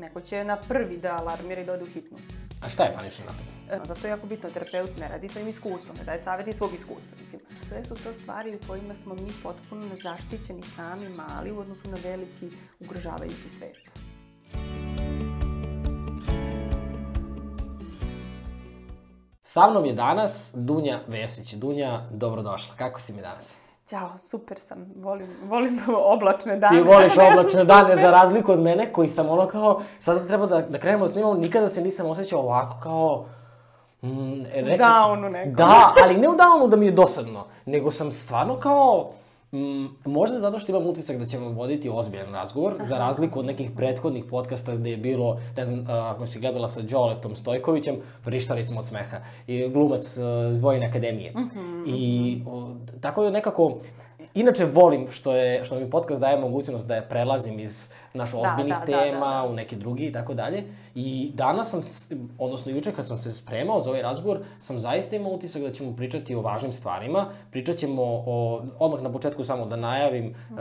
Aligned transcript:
neko 0.00 0.20
će 0.20 0.44
na 0.44 0.56
prvi 0.56 0.96
da 0.96 1.16
alarmira 1.16 1.60
i 1.60 1.64
da 1.64 1.72
ode 1.72 1.84
u 1.84 1.86
hitnu. 1.86 2.18
A 2.62 2.68
šta 2.68 2.84
je 2.84 2.94
panični 2.94 3.24
napad? 3.24 3.82
E, 3.82 3.86
Zato 3.86 4.06
je 4.06 4.10
jako 4.10 4.26
bitno, 4.26 4.50
terapeut 4.50 4.96
ne 4.98 5.08
radi 5.08 5.28
svojim 5.28 5.48
iskustvom, 5.48 5.96
ne 5.96 6.04
daje 6.04 6.18
savjet 6.18 6.48
iz 6.48 6.56
svog 6.56 6.74
iskustva. 6.74 7.16
Mislim, 7.20 7.40
sve 7.56 7.84
su 7.84 7.94
to 7.94 8.12
stvari 8.12 8.56
u 8.56 8.66
kojima 8.66 8.94
smo 8.94 9.14
mi 9.14 9.32
potpuno 9.42 9.86
nezaštićeni 9.86 10.62
sami, 10.62 11.08
mali 11.08 11.52
u 11.52 11.58
odnosu 11.58 11.88
na 11.88 11.96
veliki 12.04 12.50
ugrožavajući 12.80 13.48
svet. 13.48 13.90
Sa 19.42 19.70
mnom 19.70 19.84
je 19.84 19.92
danas 19.92 20.52
Dunja 20.54 21.00
Vesić. 21.06 21.54
Dunja, 21.54 22.08
dobrodošla. 22.10 22.74
Kako 22.76 23.00
si 23.00 23.12
mi 23.12 23.20
danas? 23.20 23.58
Ćao, 23.90 24.18
super 24.18 24.58
sam. 24.58 24.92
Volim, 24.96 25.28
volim 25.48 25.80
oblačne 26.14 26.56
dane. 26.56 26.76
Ti 26.76 26.88
voliš 26.88 27.12
oblačne 27.30 27.64
dane 27.64 27.96
za 27.96 28.10
razliku 28.10 28.52
od 28.52 28.60
mene 28.60 28.92
koji 28.92 29.08
sam 29.08 29.28
ono 29.28 29.46
kao, 29.46 29.82
sada 29.98 30.26
treba 30.26 30.46
da, 30.46 30.60
da 30.60 30.78
krenemo 30.78 31.04
da 31.04 31.08
snimamo, 31.08 31.34
nikada 31.34 31.68
se 31.68 31.82
nisam 31.82 32.06
osjećao 32.06 32.40
ovako 32.40 32.76
kao... 32.82 33.24
Mm, 34.02 34.44
re, 34.54 34.78
downu 34.78 35.30
nekom. 35.30 35.54
Da, 35.54 35.94
ali 36.04 36.16
ne 36.16 36.28
u 36.28 36.32
downu 36.32 36.68
da 36.68 36.76
mi 36.76 36.86
je 36.86 36.92
dosadno, 36.92 37.44
nego 37.66 37.90
sam 37.90 38.12
stvarno 38.12 38.56
kao... 38.56 39.10
Mm, 39.52 39.86
možda 40.04 40.38
zato 40.38 40.58
što 40.58 40.72
imam 40.72 40.86
utisak 40.86 41.18
da 41.18 41.26
ćemo 41.26 41.48
voditi 41.48 41.90
ozbiljan 41.92 42.32
razgovor, 42.32 42.74
za 42.80 42.98
razliku 42.98 43.38
od 43.38 43.46
nekih 43.46 43.70
prethodnih 43.76 44.24
podcasta 44.30 44.76
gde 44.76 44.90
je 44.90 44.96
bilo, 44.96 45.40
ne 45.56 45.64
znam, 45.64 45.84
ako 45.88 46.26
si 46.26 46.40
gledala 46.40 46.68
sa 46.68 46.82
Đoletom 46.82 47.36
Stojkovićem, 47.36 47.94
vrištali 48.24 48.64
smo 48.64 48.80
od 48.80 48.86
smeha. 48.86 49.16
I 49.46 49.68
glumac 49.68 50.18
a, 50.18 50.48
iz 50.52 50.60
Vojne 50.60 50.86
akademije. 50.86 51.34
I 51.86 52.42
o, 52.46 52.74
tako 53.00 53.22
da 53.22 53.30
nekako, 53.30 53.78
inače 54.34 54.64
volim 54.64 55.08
što, 55.10 55.34
je, 55.34 55.64
što 55.64 55.80
mi 55.80 55.90
podcast 55.90 56.20
daje 56.20 56.40
mogućnost 56.40 56.86
da 56.86 56.94
je 56.94 57.08
prelazim 57.08 57.60
iz 57.60 57.92
naš 58.14 58.30
ozbiljnih 58.34 58.74
da, 58.74 58.84
da, 58.86 58.92
da, 58.92 59.02
tema 59.02 59.42
da. 59.42 59.48
u 59.50 59.52
neke 59.52 59.76
drugi 59.76 60.06
i 60.06 60.12
tako 60.12 60.34
dalje. 60.34 60.64
I 60.94 61.30
danas 61.34 61.70
sam, 61.70 61.80
odnosno 62.38 62.72
juče 62.72 62.92
kad 62.92 63.06
sam 63.06 63.18
se 63.18 63.32
spremao 63.32 63.80
za 63.80 63.90
ovaj 63.90 64.02
razgovor, 64.02 64.38
sam 64.58 64.78
zaista 64.78 65.16
imao 65.16 65.32
utisak 65.32 65.62
da 65.62 65.72
ćemo 65.72 65.96
pričati 65.96 66.34
o 66.34 66.40
važnim 66.40 66.72
stvarima. 66.72 67.26
Pričat 67.50 67.76
ćemo 67.76 68.02
o, 68.02 68.62
odmah 68.78 69.02
na 69.02 69.12
početku 69.12 69.44
samo 69.44 69.66
da 69.66 69.76
najavim 69.76 70.34
uh, 70.50 70.56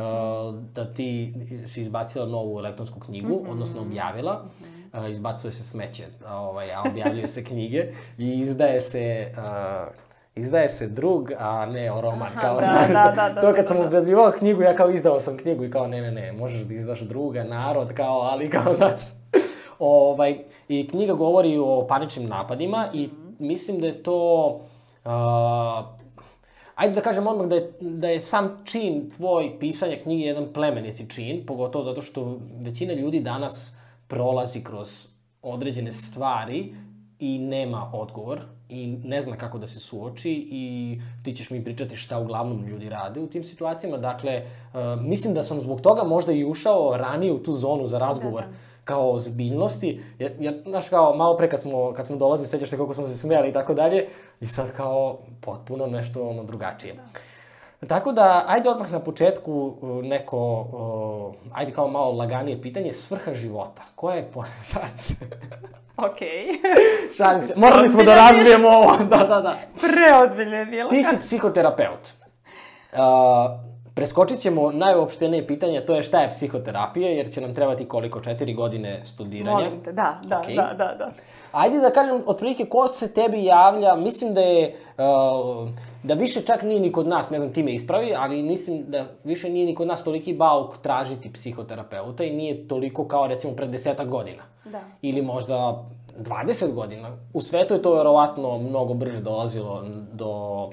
da 0.73 0.94
ti 0.94 1.34
si 1.66 1.81
izbacila 1.81 2.25
novu 2.25 2.59
elektronsku 2.59 3.00
knjigu, 3.00 3.45
odnosno 3.50 3.81
objavila. 3.81 4.44
Uh, 4.94 5.09
izbacuje 5.09 5.52
se 5.52 5.64
smeće, 5.64 6.03
ovaj, 6.30 6.73
a 6.73 6.84
objavljuje 6.91 7.28
se 7.28 7.44
knjige 7.50 7.91
i 8.17 8.39
izdaje 8.39 8.81
se... 8.81 9.34
Uh, 9.38 10.09
Izdaje 10.40 10.70
se 10.70 10.88
drug, 10.88 11.32
a 11.40 11.66
ne 11.66 11.88
roman. 12.02 12.32
Aha, 12.32 12.42
kao, 12.42 12.59
da, 12.59 12.86
da, 12.88 13.14
da, 13.16 13.30
da, 13.34 13.36
to 13.42 13.48
da, 13.48 13.54
kad 13.54 13.68
sam 13.68 13.78
da. 13.78 13.84
objavljivao 13.84 14.32
knjigu, 14.32 14.62
ja 14.62 14.76
kao 14.76 14.90
izdao 14.90 15.20
sam 15.20 15.38
knjigu 15.38 15.64
i 15.64 15.72
kao 15.72 15.88
ne, 15.88 16.02
ne, 16.02 16.12
ne, 16.12 16.31
možeš 16.31 16.62
da 16.62 16.73
izdaš 16.73 17.00
druga, 17.00 17.44
narod, 17.44 17.94
kao, 17.94 18.20
ali 18.20 18.50
kao, 18.50 18.76
znaš, 18.78 19.00
ovaj, 19.80 20.40
i 20.68 20.88
knjiga 20.88 21.14
govori 21.14 21.58
o 21.58 21.86
paničnim 21.88 22.30
napadima 22.30 22.88
i 22.94 23.09
mislim 23.40 23.80
da 23.80 23.88
je 23.88 24.04
to, 24.04 24.48
uh, 25.06 25.12
ajde 26.76 26.94
da 26.94 27.02
kažem 27.02 27.28
odmah 27.28 27.48
da 27.48 27.56
je, 27.56 27.72
da 27.81 28.08
je 28.08 28.20
sam 28.20 28.62
čin 28.66 29.09
tvoj 29.18 29.59
pisanja 29.59 29.98
knjige 30.03 30.24
jedan 30.24 30.53
plemeniti 30.53 31.09
čin, 31.09 31.46
pogotovo 31.46 31.84
zato 31.84 32.02
što 32.02 32.40
većina 32.64 32.94
ljudi 32.94 33.20
danas 33.20 33.74
prolazi 34.08 34.64
kroz 34.64 35.08
određene 35.42 35.92
stvari 35.92 36.74
i 37.20 37.40
nema 37.40 37.92
odgovor 37.94 38.42
i 38.70 38.88
ne 38.88 39.22
zna 39.22 39.36
kako 39.36 39.58
da 39.58 39.67
se 39.67 39.80
suoči 39.80 40.31
i 40.52 40.98
ti 41.23 41.36
ćeš 41.36 41.50
mi 41.50 41.64
pričati 41.64 41.95
šta 41.95 42.20
uglavnom 42.20 42.67
ljudi 42.67 42.89
rade 42.89 43.20
u 43.20 43.28
tim 43.28 43.44
situacijama. 43.44 43.98
Dakle, 43.98 44.42
uh, 44.73 44.80
mislim 45.02 45.34
da 45.34 45.44
sam 45.44 45.62
zbog 45.62 45.81
toga 45.81 46.03
možda 46.03 46.31
i 46.31 46.45
ušao 46.45 46.97
ranije 46.97 47.34
u 47.34 47.44
tu 47.44 47.52
zonu 47.52 47.86
za 47.86 48.00
razgovor. 48.00 48.44
kao 48.90 49.12
ozbiljnosti, 49.12 50.02
jer, 50.20 50.31
jer, 50.40 50.62
znaš, 50.66 50.90
kao, 50.90 51.16
malo 51.16 51.38
pre 51.38 51.50
kad 51.50 51.62
smo, 51.62 51.94
kad 51.94 52.06
smo 52.06 52.16
dolazili, 52.16 52.47
sećaš 52.47 52.70
se 52.70 52.78
koliko 52.78 52.94
smo 52.94 53.06
se 53.06 53.17
smijali 53.17 53.50
i 53.50 53.53
tako 53.53 53.73
dalje, 53.73 54.08
i 54.42 54.47
sad 54.47 54.72
kao 54.72 55.20
potpuno 55.42 55.88
nešto 55.88 56.30
ono 56.30 56.44
drugačije. 56.44 56.95
Tako 57.88 58.12
da, 58.12 58.45
ajde 58.47 58.69
odmah 58.69 58.91
na 58.91 59.00
početku 59.00 59.75
uh, 59.81 60.03
neko, 60.03 60.38
uh, 60.59 61.57
ajde 61.57 61.72
kao 61.72 61.88
malo 61.88 62.12
laganije 62.12 62.62
pitanje, 62.62 62.94
svrha 62.94 63.34
života. 63.34 63.84
Koja 63.95 64.16
je 64.16 64.31
po... 64.31 64.44
Šalim. 64.72 64.90
Okej. 65.97 66.47
Šalim 67.18 67.44
se. 67.44 67.53
Morali 67.57 67.89
smo 67.89 68.03
da 68.03 68.16
razbijemo 68.16 68.68
ovo. 68.68 68.97
Da, 69.09 69.18
da, 69.18 69.41
da. 69.41 69.57
Preozbiljno 69.79 70.56
je 70.57 70.66
bilo. 70.66 70.89
Ti 70.89 71.03
si 71.03 71.18
psihoterapeut. 71.19 72.13
Uh, 72.94 73.00
preskočit 73.94 74.39
ćemo 74.39 74.72
najuopštenije 74.72 75.47
pitanje, 75.47 75.81
to 75.81 75.95
je 75.95 76.03
šta 76.03 76.22
je 76.22 76.29
psihoterapija, 76.29 77.09
jer 77.09 77.31
će 77.34 77.41
nam 77.41 77.56
trebati 77.56 77.88
koliko, 77.88 78.22
četiri 78.22 78.53
godine 78.53 79.06
studiranja. 79.06 79.51
Molim 79.51 79.84
te, 79.84 79.91
da, 79.91 80.19
da, 80.23 80.39
Okej. 80.39 80.56
da, 80.56 80.73
da, 80.78 80.95
da. 80.97 81.12
Ajde 81.51 81.79
da 81.79 81.89
kažem, 81.89 82.23
otprilike, 82.25 82.66
ko 82.66 82.88
se 82.88 83.13
tebi 83.13 83.44
javlja, 83.44 83.95
mislim 83.95 84.34
da 84.34 84.41
je, 84.41 84.75
uh, 84.97 85.69
da 86.04 86.14
više 86.14 86.42
čak 86.42 86.64
nije 86.64 86.80
ni 86.80 86.92
kod 86.92 87.08
nas, 87.08 87.30
ne 87.30 87.40
znam, 87.40 87.54
ti 87.54 87.64
me 87.64 87.74
ispravi, 87.74 88.14
ali 88.18 88.44
mislim 88.44 88.86
da 88.88 89.06
više 89.24 89.50
nije 89.50 89.66
ni 89.66 89.76
kod 89.76 89.88
nas 89.88 90.04
toliki 90.04 90.34
bauk 90.34 90.78
tražiti 90.78 91.34
psihoterapeuta 91.34 92.24
i 92.24 92.36
nije 92.36 92.68
toliko 92.68 93.08
kao, 93.08 93.28
recimo, 93.28 93.54
pred 93.54 93.70
desetak 93.70 94.08
godina. 94.08 94.44
Da. 94.66 94.80
Ili 95.02 95.22
možda 95.22 95.86
20 96.20 96.74
godina. 96.74 97.18
U 97.34 97.42
svetu 97.42 97.74
je 97.74 97.82
to 97.82 97.96
verovatno 97.96 98.58
mnogo 98.58 98.94
brže 98.94 99.22
dolazilo 99.22 99.86
do, 100.14 100.70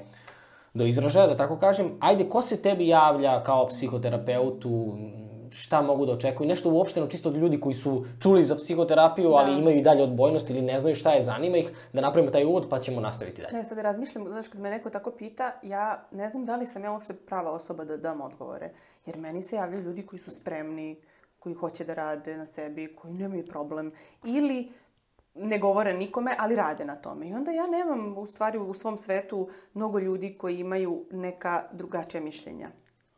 do 0.73 0.85
izražaja, 0.85 1.27
da 1.27 1.35
tako 1.35 1.57
kažem. 1.57 1.91
Ajde, 1.99 2.29
ko 2.29 2.41
se 2.41 2.61
tebi 2.61 2.87
javlja 2.87 3.43
kao 3.43 3.67
psihoterapeutu, 3.67 4.97
šta 5.51 5.81
mogu 5.81 6.05
da 6.05 6.11
očekuju, 6.11 6.47
nešto 6.47 6.71
uopšteno 6.71 7.07
čisto 7.07 7.29
od 7.29 7.35
ljudi 7.35 7.59
koji 7.59 7.75
su 7.75 8.05
čuli 8.21 8.43
za 8.43 8.55
psihoterapiju, 8.55 9.31
ali 9.31 9.59
imaju 9.59 9.77
i 9.77 9.81
dalje 9.81 10.03
odbojnost 10.03 10.49
ili 10.49 10.61
ne 10.61 10.79
znaju 10.79 10.95
šta 10.95 11.11
je, 11.11 11.21
zanima 11.21 11.57
ih, 11.57 11.71
da 11.93 12.01
napravimo 12.01 12.31
taj 12.31 12.45
uvod 12.45 12.67
pa 12.69 12.79
ćemo 12.79 13.01
nastaviti 13.01 13.41
dalje. 13.41 13.57
Ne, 13.57 13.65
sad 13.65 13.77
razmišljam, 13.77 14.27
znaš, 14.27 14.47
kad 14.47 14.61
me 14.61 14.69
neko 14.69 14.89
tako 14.89 15.11
pita, 15.11 15.51
ja 15.63 16.07
ne 16.11 16.29
znam 16.29 16.45
da 16.45 16.55
li 16.55 16.65
sam 16.65 16.83
ja 16.83 16.91
uopšte 16.91 17.13
prava 17.13 17.51
osoba 17.51 17.85
da 17.85 17.97
dam 17.97 18.21
odgovore. 18.21 18.69
Jer 19.05 19.17
meni 19.17 19.41
se 19.41 19.55
javljaju 19.55 19.83
ljudi 19.83 20.05
koji 20.05 20.19
su 20.19 20.31
spremni, 20.31 21.01
koji 21.39 21.55
hoće 21.55 21.85
da 21.85 21.93
rade 21.93 22.37
na 22.37 22.47
sebi, 22.47 22.95
koji 22.95 23.13
nemaju 23.13 23.45
problem. 23.45 23.91
Ili 24.23 24.71
ne 25.35 25.59
govore 25.59 25.93
nikome, 25.93 26.35
ali 26.39 26.55
rade 26.55 26.85
na 26.85 26.95
tome. 26.95 27.27
I 27.27 27.33
onda 27.33 27.51
ja 27.51 27.67
nemam, 27.67 28.17
u 28.17 28.25
stvari, 28.25 28.57
u 28.57 28.73
svom 28.73 28.97
svetu 28.97 29.49
mnogo 29.73 29.99
ljudi 29.99 30.35
koji 30.37 30.59
imaju 30.59 31.05
neka 31.11 31.63
drugačija 31.71 32.21
mišljenja. 32.21 32.69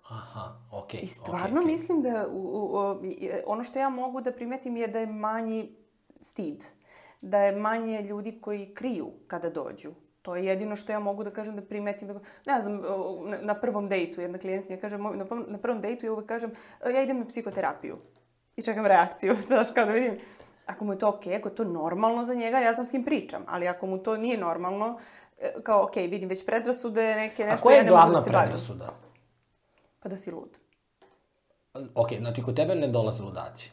Aha, 0.10 0.42
okej. 0.74 1.00
I 1.04 1.08
stvarno 1.08 1.60
okej. 1.60 1.72
mislim 1.72 2.02
da 2.02 2.28
u, 2.28 2.38
u, 2.38 2.80
u, 2.92 3.06
i- 3.06 3.32
ono 3.46 3.64
što 3.64 3.80
ja 3.80 3.90
mogu 3.90 4.22
da 4.22 4.32
primetim 4.32 4.78
je 4.78 4.88
da 4.88 5.00
je 5.00 5.06
manji 5.08 5.76
stid. 6.22 6.64
Da 7.22 7.40
je 7.40 7.52
manje 7.54 8.02
ljudi 8.02 8.40
koji 8.42 8.74
kriju 8.74 9.12
kada 9.28 9.50
dođu. 9.50 9.92
To 10.22 10.36
je 10.36 10.46
jedino 10.46 10.76
što 10.76 10.92
ja 10.92 11.00
mogu 11.00 11.24
da 11.24 11.32
kažem 11.32 11.56
da 11.56 11.62
primetim. 11.62 12.08
Ne 12.46 12.62
znam, 12.62 12.82
na, 13.42 13.54
prvom 13.56 13.90
dejtu 13.90 14.22
jedna 14.22 14.38
klijentinja 14.38 14.78
kaže, 14.78 14.98
na, 14.98 15.26
prvom- 15.26 15.82
dejtu 15.82 16.06
ja 16.06 16.12
uvek 16.14 16.26
kažem, 16.26 16.52
"E, 16.82 16.92
ja 16.92 17.02
idem 17.02 17.20
na 17.20 17.26
psihoterapiju. 17.26 17.98
I 18.56 18.62
čekam 18.62 18.86
reakciju, 18.86 19.36
znaš, 19.48 19.68
kao 19.72 19.86
da 19.86 19.92
vidim. 19.92 20.20
Ako 20.66 20.86
mu 20.86 20.94
je 20.94 21.00
to 21.00 21.10
okej, 21.10 21.36
ako 21.36 21.50
je 21.50 21.56
to 21.56 21.64
normalno 21.64 22.26
za 22.26 22.34
njega, 22.34 22.60
ja 22.60 22.74
znam 22.74 22.86
s 22.86 22.92
kim 22.92 23.04
pričam. 23.04 23.44
Ali 23.48 23.68
ako 23.68 23.88
mu 23.88 23.98
to 23.98 24.18
nije 24.18 24.38
normalno, 24.38 25.00
e, 25.40 25.54
kao, 25.64 25.84
okej, 25.84 26.08
vidim 26.08 26.30
već 26.30 26.46
predrasude, 26.46 27.16
neke 27.16 27.44
A 27.44 27.48
nešto, 27.48 27.64
koja 27.64 27.74
ja 27.74 27.78
je 27.78 27.84
ne 27.84 27.92
mogu 27.92 27.96
glavna 27.98 28.20
da 28.20 28.24
se 28.24 28.32
bavim. 28.32 28.52
Pa 30.00 30.10
da 30.10 30.18
si 30.18 30.32
lud. 30.32 30.58
Ok, 31.96 32.10
znači 32.20 32.44
kod 32.44 32.56
tebe 32.56 32.76
ne 32.76 32.88
dolaze 32.88 33.24
ludaci. 33.24 33.72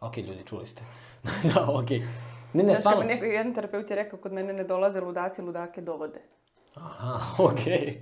Ok, 0.00 0.16
ljudi, 0.16 0.46
čuli 0.46 0.66
ste. 0.66 0.82
da, 1.54 1.66
ok. 1.68 1.90
Ne, 1.90 2.62
ne, 2.62 2.64
Znaš 2.64 2.78
stvarno. 2.78 3.00
kako 3.00 3.12
neko, 3.12 3.24
jedan 3.24 3.54
terapeut 3.54 3.90
je 3.90 3.96
rekao, 3.96 4.18
kod 4.18 4.32
mene 4.32 4.52
ne 4.52 4.64
dolaze 4.64 5.00
ludaci, 5.00 5.42
ludake 5.42 5.80
dovode. 5.80 6.20
Aha, 6.74 7.20
okej. 7.52 8.00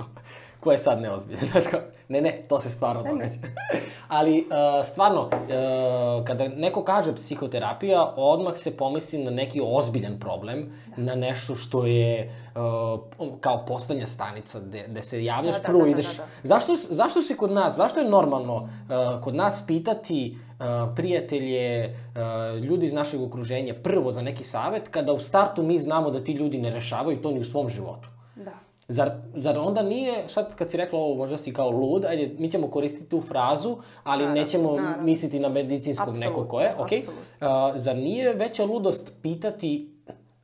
Ko 0.63 0.73
je 0.73 0.79
sad 0.79 1.01
neozbiljan, 1.01 1.47
znaš 1.53 1.65
kao, 1.67 1.81
ne, 2.09 2.21
ne, 2.21 2.45
to 2.49 2.61
se 2.61 2.71
stvarno 2.71 3.03
događa. 3.03 3.35
Ali, 4.09 4.39
uh, 4.39 4.87
stvarno, 4.87 5.23
uh, 5.23 6.27
kada 6.27 6.49
neko 6.49 6.85
kaže 6.85 7.15
psihoterapija, 7.15 8.13
odmah 8.17 8.57
se 8.57 8.77
pomisli 8.77 9.25
na 9.25 9.31
neki 9.31 9.61
ozbiljan 9.65 10.19
problem, 10.21 10.73
na 10.97 11.15
nešto 11.15 11.55
što 11.55 11.87
je 11.87 12.35
uh, 12.55 13.01
kao 13.41 13.65
poslednja 13.67 14.07
stanica, 14.07 14.61
gde, 14.61 14.85
gde 14.89 15.03
se 15.03 15.25
javljaš 15.25 15.57
Da, 15.57 15.63
da, 15.63 15.67
prvo 15.67 15.79
da, 15.79 15.85
da, 15.85 15.91
ideš... 15.91 16.17
da, 16.17 16.23
da. 16.23 16.29
Zašto, 16.43 16.75
zašto 16.75 17.23
se 17.23 17.37
kod 17.37 17.53
nas, 17.53 17.77
zašto 17.77 18.01
je 18.01 18.11
normalno 18.11 18.57
uh, 18.57 19.21
kod 19.21 19.35
nas 19.35 19.65
pitati 19.67 20.37
uh, 20.37 20.65
prijatelje, 20.97 21.89
uh, 21.89 22.65
ljudi 22.65 22.87
iz 22.87 22.93
našeg 22.93 23.23
okruženja 23.23 23.75
prvo 23.83 24.13
za 24.13 24.23
neki 24.23 24.45
savet, 24.45 24.89
kada 24.89 25.13
u 25.13 25.19
startu 25.19 25.63
mi 25.63 25.79
znamo 25.79 26.11
da 26.11 26.25
ti 26.25 26.33
ljudi 26.33 26.59
ne 26.59 26.71
rešavaju 26.71 27.23
to 27.23 27.31
ni 27.31 27.41
u 27.41 27.45
svom 27.45 27.69
životu? 27.69 28.09
Da. 28.37 28.72
Zar, 28.93 29.11
zar 29.35 29.59
onda 29.59 29.83
nije, 29.83 30.29
sad 30.29 30.55
kad 30.57 30.71
si 30.71 30.77
rekla 30.77 30.99
ovo, 30.99 31.15
možda 31.15 31.37
si 31.37 31.53
kao 31.53 31.71
lud, 31.71 32.05
ajde, 32.05 32.35
mi 32.39 32.51
ćemo 32.51 32.71
koristiti 32.71 33.11
tu 33.11 33.21
frazu, 33.21 33.77
ali 34.05 34.23
Naravno, 34.23 34.41
nećemo 34.41 34.77
naravno. 34.77 35.05
misliti 35.05 35.41
na 35.41 35.49
medicinskog 35.49 36.09
Apsolutno, 36.09 36.31
nekog 36.31 36.49
ko 36.49 36.61
je, 36.61 36.75
apsolutno. 36.79 37.13
Uh, 37.41 37.47
zar 37.75 37.97
nije 37.97 38.35
veća 38.35 38.65
ludost 38.65 39.13
pitati 39.23 39.93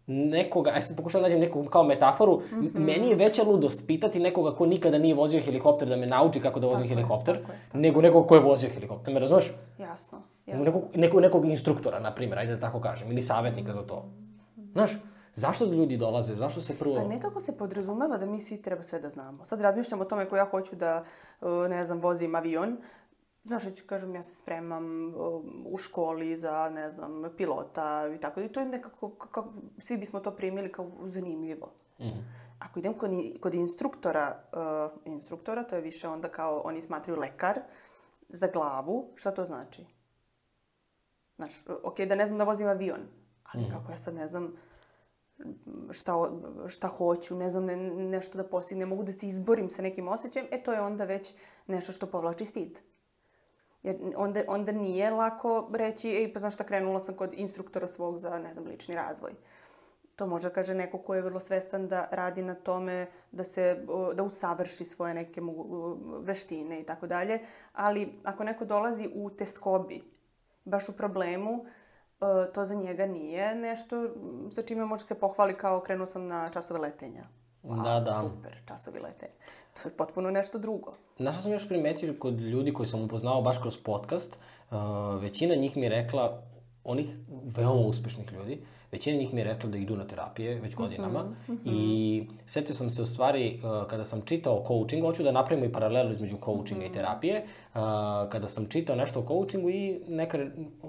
nekoga, 0.06 0.71
aj 0.71 0.83
sad 0.83 0.97
pokušam 0.97 1.21
da 1.21 1.27
nađem 1.27 1.41
neku 1.41 1.65
kao 1.65 1.85
metaforu, 1.85 2.37
mm 2.37 2.56
-hmm. 2.56 2.79
meni 2.79 3.09
je 3.09 3.15
veća 3.15 3.43
ludost 3.43 3.87
pitati 3.87 4.21
nekoga 4.21 4.55
ko 4.55 4.67
nikada 4.67 4.99
nije 4.99 5.15
vozio 5.15 5.41
helikopter 5.41 5.89
da 5.89 5.97
me 5.97 6.06
nauči 6.06 6.41
kako 6.41 6.61
da 6.61 6.67
vozim 6.67 6.89
tako 6.89 6.95
helikopter, 6.95 7.35
je, 7.35 7.41
tako 7.41 7.53
je, 7.53 7.59
tako 7.67 7.79
nego 7.79 8.00
nekog 8.00 8.29
ko 8.29 8.35
je 8.35 8.41
vozio 8.41 8.71
helikopter. 8.75 9.15
Me 9.15 9.21
razumeš? 9.21 9.53
Jasno. 9.79 10.19
jasno. 10.47 10.65
Nekog, 10.65 10.83
nekog, 10.95 11.21
nekog 11.21 11.45
instruktora, 11.45 12.00
na 12.00 12.15
primjer, 12.15 12.39
ajde 12.39 12.55
da 12.55 12.61
tako 12.61 12.81
kažem, 12.81 13.12
ili 13.12 13.23
savjetnika 13.23 13.73
za 13.73 13.83
to. 13.83 14.05
Znaš, 14.73 14.93
zašto 15.34 15.64
ljudi 15.64 15.96
dolaze, 15.96 16.34
zašto 16.34 16.60
se 16.60 16.78
prvo... 16.78 16.94
Pa 16.94 17.04
nekako 17.04 17.40
se 17.40 17.56
podrazumeva 17.58 18.16
da 18.16 18.26
mi 18.26 18.40
svi 18.40 18.62
treba 18.62 18.82
sve 18.82 19.00
da 19.00 19.10
znamo. 19.10 19.44
Sad 19.44 19.60
razmišljam 19.60 20.00
o 20.00 20.04
tome 20.04 20.28
ko 20.28 20.36
ja 20.36 20.44
hoću 20.44 20.76
da, 20.76 21.04
ne 21.69 21.84
znam, 21.84 22.00
vozim 22.00 22.34
avion, 22.34 22.76
Znaš, 23.44 23.64
ja 23.64 23.70
ću 23.70 23.84
kažem, 23.86 24.14
ja 24.14 24.22
se 24.22 24.34
spremam 24.34 25.14
u 25.66 25.78
školi 25.78 26.36
za, 26.36 26.70
ne 26.75 26.90
znam, 26.90 27.22
pilota 27.36 28.10
i 28.16 28.20
tako. 28.20 28.40
I 28.40 28.48
to 28.48 28.60
je 28.60 28.66
nekako, 28.66 29.10
kako, 29.10 29.52
svi 29.78 29.96
bismo 29.96 30.20
to 30.20 30.30
primili 30.30 30.72
kao 30.72 30.90
zanimljivo. 31.04 31.72
Mm 31.98 32.04
-hmm. 32.04 32.22
Ako 32.58 32.78
idem 32.78 32.94
kod, 32.94 33.10
kod 33.40 33.54
instruktora, 33.54 34.42
uh, 34.52 35.12
instruktora, 35.12 35.64
to 35.64 35.76
je 35.76 35.82
više 35.82 36.08
onda 36.08 36.28
kao, 36.28 36.60
oni 36.64 36.80
smatraju 36.80 37.20
lekar, 37.20 37.60
za 38.28 38.48
glavu, 38.52 39.12
šta 39.14 39.30
to 39.30 39.46
znači? 39.46 39.86
Znaš, 41.36 41.52
ok, 41.82 42.00
da 42.00 42.14
ne 42.14 42.26
znam 42.26 42.38
da 42.38 42.44
vozim 42.44 42.69
avion, 42.69 43.00
ali 43.52 43.62
mm 43.62 43.70
kako 43.70 43.92
ja 43.92 43.98
sad 43.98 44.14
ne 44.14 44.28
znam 44.28 44.52
šta, 45.90 46.31
šta 46.69 46.88
hoću, 46.88 47.37
ne 47.37 47.50
znam 47.50 47.64
ne, 47.64 47.76
nešto 47.90 48.38
da 48.38 48.44
postignem, 48.44 48.88
ne 48.88 48.94
mogu 48.94 49.02
da 49.02 49.12
se 49.12 49.26
izborim 49.26 49.70
sa 49.70 49.82
nekim 49.82 50.08
osjećajem, 50.08 50.49
e 50.50 50.62
to 50.62 50.73
je 50.73 50.81
onda 50.81 51.05
već 51.05 51.35
nešto 51.67 51.93
što 51.93 52.06
povlači 52.06 52.46
stid. 52.46 52.79
Jer 53.82 53.96
onda, 54.17 54.43
onda 54.49 54.73
nije 54.73 55.11
lako 55.11 55.70
reći, 55.75 56.08
ej, 56.08 56.32
pa 56.32 56.40
znaš 56.40 56.55
šta, 56.55 56.64
krenula 56.64 57.00
sam 57.00 57.14
kod 57.14 57.35
instruktora 57.35 57.87
svog 57.87 58.19
za, 58.19 58.38
ne 58.38 58.55
znam, 58.55 58.67
lični 58.67 58.94
razvoj. 58.94 59.32
To 60.17 60.26
može 60.26 60.50
kaže 60.50 60.75
neko 60.75 60.99
ko 60.99 61.14
je 61.14 61.23
vrlo 61.23 61.40
svestan 61.40 61.88
da 61.88 62.08
radi 62.11 62.43
na 62.43 62.55
tome 62.55 63.06
da 63.32 63.44
se 63.44 63.85
da 64.14 64.23
usavrši 64.23 64.85
svoje 64.85 65.14
neke 65.14 65.40
veštine 66.20 66.81
i 66.81 66.85
tako 66.85 67.06
dalje, 67.06 67.40
ali 67.73 68.12
ako 68.25 68.44
neko 68.44 68.64
dolazi 68.64 69.11
u 69.14 69.31
teskobi, 69.31 70.02
baš 70.64 70.88
u 70.88 70.96
problemu, 70.96 71.64
to 72.55 72.67
za 72.67 72.75
njega 72.75 73.06
nije 73.06 73.55
nešto 73.55 73.97
sa 74.50 74.62
čime 74.62 74.85
može 74.85 75.05
se 75.05 75.20
pohvali 75.20 75.56
kao 75.56 75.81
krenuo 75.81 76.06
sam 76.06 76.26
na 76.26 76.50
časove 76.50 76.81
letenja. 76.81 77.25
Wow, 77.62 77.82
da, 77.85 78.00
da. 78.00 78.19
Super, 78.19 78.56
časovi 78.69 79.00
letenja. 79.00 79.32
To 79.82 79.88
je 79.88 79.97
potpuno 79.97 80.31
nešto 80.31 80.59
drugo. 80.59 80.94
Znaš 81.19 81.35
što 81.35 81.43
sam 81.43 81.53
još 81.53 81.69
primetio 81.69 82.15
kod 82.19 82.41
ljudi 82.41 82.73
koji 82.73 82.87
sam 82.87 83.05
upoznao 83.05 83.43
baš 83.43 83.59
kroz 83.59 83.76
podcast, 83.76 84.38
uh, 84.70 84.76
većina 85.20 85.55
njih 85.55 85.76
mi 85.76 85.82
je 85.82 85.88
rekla, 85.88 86.43
onih 86.85 87.17
veoma 87.56 87.81
uspešnih 87.81 88.32
ljudi, 88.32 88.64
većina 88.93 89.19
njih 89.19 89.35
mi 89.35 89.40
je 89.40 89.44
rekla 89.44 89.70
da 89.70 89.79
idu 89.79 89.96
na 89.96 90.06
terapije 90.06 90.61
već 90.61 90.75
godinama 90.75 91.23
mm 91.23 91.52
-hmm. 91.52 91.58
i 91.64 92.29
setio 92.46 92.75
sam 92.75 92.90
se 92.90 93.02
u 93.02 93.06
stvari 93.06 93.61
uh, 93.64 93.87
kada 93.90 94.05
sam 94.05 94.23
čitao 94.23 94.64
coaching, 94.69 95.02
hoću 95.02 95.23
da 95.23 95.32
napravimo 95.32 95.67
i 95.67 95.73
paralelu 95.73 96.12
između 96.12 96.37
coachinga 96.44 96.81
mm 96.81 96.85
-hmm. 96.85 96.90
i 96.90 96.93
terapije, 96.93 97.44
uh, 97.75 97.81
kada 98.29 98.49
sam 98.49 98.67
čitao 98.69 98.96
nešto 98.96 99.20
o 99.20 99.26
coachingu 99.29 99.70
i 99.70 100.00
neka, 100.08 100.38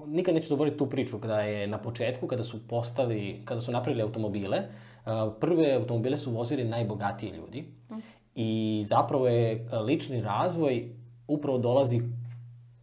nikad 0.06 0.36
neću 0.36 0.48
zaboraviti 0.48 0.80
tu 0.80 0.90
priču 0.90 1.20
kada 1.20 1.42
je 1.42 1.68
na 1.68 1.78
početku, 1.78 2.28
kada 2.28 2.44
su 2.44 2.68
postali, 2.68 3.42
kada 3.46 3.62
su 3.62 3.72
napravili 3.72 4.04
automobile, 4.04 4.58
uh, 4.60 5.12
prve 5.40 5.74
automobile 5.74 6.18
su 6.18 6.32
vozili 6.32 6.64
najbogatiji 6.64 7.30
ljudi 7.30 7.62
mm 7.62 7.94
-hmm. 7.94 8.02
I 8.36 8.84
zapravo 8.86 9.28
je 9.28 9.68
lični 9.86 10.22
razvoj 10.22 10.96
upravo 11.28 11.58
dolazi 11.58 12.02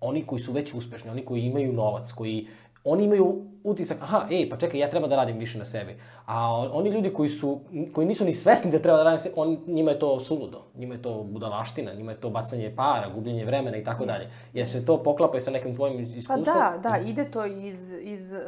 oni 0.01 0.23
koji 0.27 0.43
su 0.43 0.53
već 0.53 0.75
uspešni, 0.75 1.11
oni 1.11 1.25
koji 1.25 1.43
imaju 1.43 1.73
novac, 1.73 2.13
koji 2.13 2.47
oni 2.85 3.05
imaju 3.05 3.45
utisak, 3.67 3.99
aha, 4.03 4.27
ej, 4.31 4.49
pa 4.51 4.57
čekaj, 4.57 4.81
ja 4.81 4.91
treba 4.91 5.09
da 5.09 5.17
radim 5.17 5.39
više 5.39 5.59
na 5.59 5.65
sebi. 5.65 5.97
A 6.27 6.51
oni 6.73 6.91
ljudi 6.91 7.13
koji 7.13 7.29
su, 7.29 7.61
koji 7.93 8.07
nisu 8.07 8.25
ni 8.25 8.33
svesni 8.33 8.71
da 8.71 8.79
treba 8.79 8.99
da 8.99 9.05
radim 9.05 9.33
on, 9.37 9.59
njima 9.67 9.91
je 9.91 9.99
to 9.99 10.21
suludo, 10.21 10.65
njima 10.75 10.95
je 10.95 11.03
to 11.03 11.23
budalaština, 11.23 11.95
njima 11.95 12.13
je 12.13 12.21
to 12.21 12.31
bacanje 12.31 12.73
para, 12.77 13.09
gubljenje 13.09 13.45
vremena 13.45 13.77
i 13.77 13.85
tako 13.85 14.05
dalje. 14.05 14.27
Jer 14.53 14.69
se 14.69 14.87
to 14.87 15.03
poklapa 15.03 15.37
i 15.37 15.41
sa 15.41 15.51
nekim 15.51 15.75
tvojim 15.75 16.01
iskustvom? 16.01 16.45
Pa 16.45 16.53
da, 16.53 16.91
da, 16.91 16.99
ide 17.07 17.31
to 17.31 17.47
iz, 17.47 17.93
iz 18.01 18.33
uh, 18.33 18.39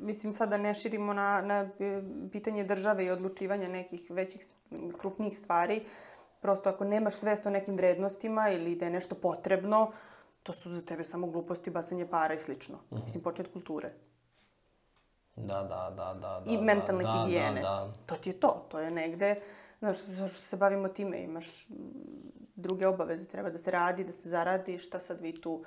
mislim 0.00 0.32
sad 0.32 0.48
da 0.48 0.56
ne 0.56 0.74
širimo 0.74 1.12
na, 1.12 1.42
na 1.42 1.68
e, 1.80 2.02
pitanje 2.32 2.64
države 2.64 3.04
i 3.04 3.10
odlučivanja 3.10 3.68
nekih 3.68 4.10
većih, 4.10 4.46
krupnijih 4.98 5.38
stvari, 5.38 5.80
Prosto 6.42 6.70
ako 6.70 6.84
nemaš 6.84 7.14
svest 7.14 7.46
o 7.46 7.50
nekim 7.50 7.76
vrednostima 7.76 8.48
ili 8.50 8.76
da 8.76 8.84
je 8.84 8.90
nešto 8.90 9.14
potrebno, 9.14 9.92
to 10.42 10.52
su 10.52 10.70
za 10.70 10.82
tebe 10.82 11.04
samo 11.04 11.26
gluposti, 11.26 11.70
basanje 11.70 12.06
para 12.06 12.34
i 12.34 12.38
slično. 12.38 12.76
Mm 12.76 12.96
-hmm. 12.96 13.04
Mislim, 13.04 13.22
počet 13.22 13.52
kulture. 13.52 13.92
Da, 15.36 15.62
da, 15.62 15.92
da, 15.96 16.14
da. 16.20 16.42
I 16.46 16.56
da, 16.56 16.62
mentalne 16.62 17.04
da, 17.04 17.24
higijene. 17.24 17.60
Da, 17.60 17.68
da. 17.68 17.92
To 18.06 18.14
ti 18.14 18.30
je 18.30 18.40
to. 18.40 18.66
To 18.68 18.78
je 18.78 18.90
negde, 18.90 19.34
znaš, 19.78 19.98
zašto 19.98 20.38
se 20.38 20.56
bavimo 20.56 20.88
time? 20.88 21.22
Imaš 21.22 21.46
druge 22.54 22.86
obaveze, 22.86 23.28
treba 23.28 23.50
da 23.50 23.58
se 23.58 23.70
radi, 23.70 24.04
da 24.04 24.12
se 24.12 24.28
zaradi, 24.28 24.78
šta 24.78 24.98
sad 24.98 25.20
vi 25.20 25.40
tu... 25.40 25.64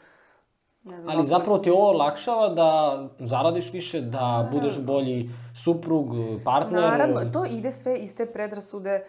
Ne 0.83 0.95
znam, 0.95 1.09
Ali 1.09 1.23
zapravo 1.23 1.57
ti 1.57 1.69
ovo 1.69 1.89
olakšava 1.89 2.50
da 2.50 3.03
zaradiš 3.19 3.73
više, 3.73 4.01
da 4.01 4.21
Naravno. 4.21 4.51
budeš 4.51 4.79
bolji 4.79 5.29
suprug, 5.63 6.07
partner. 6.45 6.81
Naravno, 6.81 7.25
to 7.33 7.45
ide 7.45 7.71
sve 7.71 7.97
iz 7.97 8.15
te 8.15 8.25
predrasude 8.25 9.06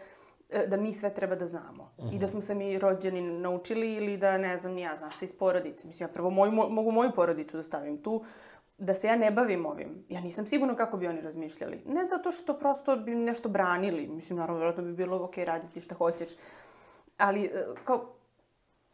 E, 0.50 0.66
da 0.66 0.76
mi 0.76 0.92
sve 0.92 1.14
treba 1.14 1.34
da 1.34 1.46
znamo. 1.46 1.90
Uh 1.96 2.04
-huh. 2.04 2.14
I 2.14 2.18
da 2.18 2.26
mhm. 2.26 2.32
smo 2.32 2.40
se 2.40 2.54
mi 2.54 2.78
rođeni 2.78 3.20
naučili 3.20 3.92
ili 3.92 4.16
da, 4.16 4.38
ne 4.38 4.58
znam, 4.58 4.78
ja, 4.78 4.96
znaš 4.96 5.16
se 5.16 5.24
iz 5.24 5.38
porodice. 5.38 5.86
Mislim, 5.86 6.08
ja 6.08 6.12
prvo 6.12 6.30
moju, 6.30 6.52
mo, 6.52 6.68
mogu 6.68 6.90
moju 6.90 7.10
porodicu 7.14 7.56
da 7.56 7.62
stavim 7.62 8.02
tu, 8.02 8.24
da 8.78 8.94
se 8.94 9.06
ja 9.06 9.16
ne 9.16 9.30
bavim 9.30 9.66
ovim. 9.66 10.04
Ja 10.08 10.20
nisam 10.20 10.46
sigurna 10.46 10.76
kako 10.76 10.96
bi 10.96 11.06
oni 11.06 11.20
razmišljali. 11.20 11.82
Ne 11.86 12.06
zato 12.06 12.32
što 12.32 12.58
prosto 12.58 12.96
bi 12.96 13.14
nešto 13.14 13.48
branili. 13.48 14.06
Mislim, 14.06 14.38
naravno, 14.38 14.58
vjerojatno 14.58 14.84
bi 14.84 14.92
bilo 14.92 15.24
ok 15.24 15.36
raditi 15.36 15.80
šta 15.80 15.94
hoćeš. 15.94 16.30
Ali, 17.16 17.44
e, 17.44 17.64
kao, 17.84 18.14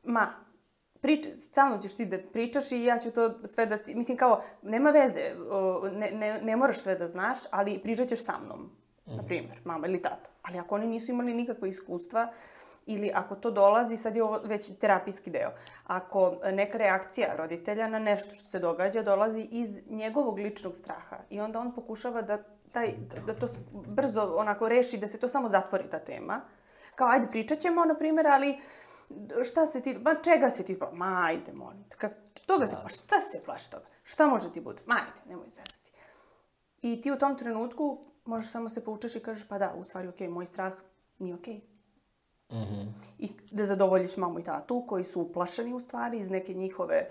ma, 0.05 0.29
prič, 1.01 1.27
stalno 1.35 1.79
ćeš 1.79 1.95
ti 1.95 2.07
da 2.07 2.19
pričaš 2.33 2.73
i 2.73 2.85
ja 2.85 2.99
ću 2.99 3.11
to 3.11 3.47
sve 3.47 3.67
da 3.67 3.79
ti... 3.79 3.95
Mislim, 3.95 4.17
kao, 4.17 4.43
nema 4.63 4.91
veze, 4.91 5.21
ne, 5.93 6.11
ne, 6.11 6.41
ne 6.43 6.57
moraš 6.57 6.79
sve 6.79 6.95
da 6.95 7.09
znaš, 7.09 7.39
ali 7.51 7.79
pričat 7.79 8.09
ćeš 8.09 8.25
sa 8.25 8.39
mnom 8.45 8.71
mm. 9.07 9.17
na 9.17 9.23
primjer, 9.23 9.61
mama 9.65 9.87
ili 9.87 10.03
tata. 10.03 10.31
Ali 10.43 10.59
ako 10.59 10.75
oni 10.75 10.87
nisu 10.87 11.13
imali 11.13 11.35
nikakve 11.35 11.69
iskustva, 11.69 12.33
ili 12.87 13.11
ako 13.15 13.35
to 13.35 13.51
dolazi, 13.51 13.97
sad 13.97 14.17
je 14.17 14.23
ovo 14.23 14.41
već 14.45 14.79
terapijski 14.79 15.31
deo, 15.31 15.51
ako 15.85 16.37
neka 16.53 16.79
reakcija 16.79 17.37
roditelja 17.37 17.89
na 17.89 17.99
nešto 17.99 18.35
što 18.35 18.51
se 18.51 18.59
događa 18.59 19.03
dolazi 19.03 19.49
iz 19.51 19.81
njegovog 19.91 20.39
ličnog 20.39 20.77
straha 20.77 21.17
i 21.31 21.41
onda 21.41 21.61
on 21.61 21.75
pokušava 21.75 22.23
da, 22.23 22.39
taj, 22.73 22.95
da 23.27 23.35
to 23.35 23.49
brzo 23.73 24.35
onako 24.37 24.69
reši, 24.69 24.99
da 24.99 25.09
se 25.09 25.21
to 25.21 25.29
samo 25.29 25.49
zatvori 25.49 25.91
ta 25.91 25.99
tema, 25.99 26.41
kao 26.95 27.09
ajde 27.09 27.27
pričat 27.31 27.59
ćemo, 27.59 27.85
na 27.85 27.95
primjer, 27.95 28.27
ali 28.27 28.59
šta 29.45 29.67
se 29.67 29.81
ti, 29.81 29.99
ma 30.03 30.15
čega 30.15 30.51
se 30.51 30.63
ti, 30.63 30.79
ma 30.93 31.23
ajde, 31.27 31.53
molim 31.53 31.85
te, 31.89 31.97
kak, 31.97 32.13
toga 32.47 32.67
se, 32.67 32.77
pa 32.83 32.89
šta 32.89 33.21
se 33.21 33.45
plaši 33.45 33.71
toga, 33.71 33.85
šta 34.03 34.27
može 34.27 34.53
ti 34.53 34.61
bude, 34.61 34.83
ma 34.87 34.95
ajde, 34.95 35.29
nemoj 35.29 35.51
zezati. 35.51 35.93
I 36.83 37.01
ti 37.01 37.13
u 37.13 37.19
tom 37.19 37.39
trenutku 37.39 38.05
možeš 38.25 38.51
samo 38.51 38.69
se 38.69 38.85
poučeš 38.85 39.17
i 39.17 39.21
kažeš 39.21 39.49
pa 39.49 39.59
da, 39.59 39.75
u 39.77 39.85
stvari, 39.85 40.09
okej, 40.09 40.29
okay, 40.29 40.31
moj 40.31 40.47
strah 40.47 40.73
nije 41.19 41.35
okej. 41.35 41.55
Okay. 41.55 41.72
Mm 42.53 42.57
-hmm. 42.57 42.87
I 43.19 43.31
da 43.51 43.67
zadovoljiš 43.67 44.17
mamu 44.17 44.39
i 44.39 44.45
tatu 44.45 44.85
koji 44.89 45.05
su 45.05 45.21
uplašeni 45.21 45.75
u 45.75 45.81
stvari 45.81 46.19
iz 46.19 46.31
neke 46.31 46.55
njihove, 46.55 47.11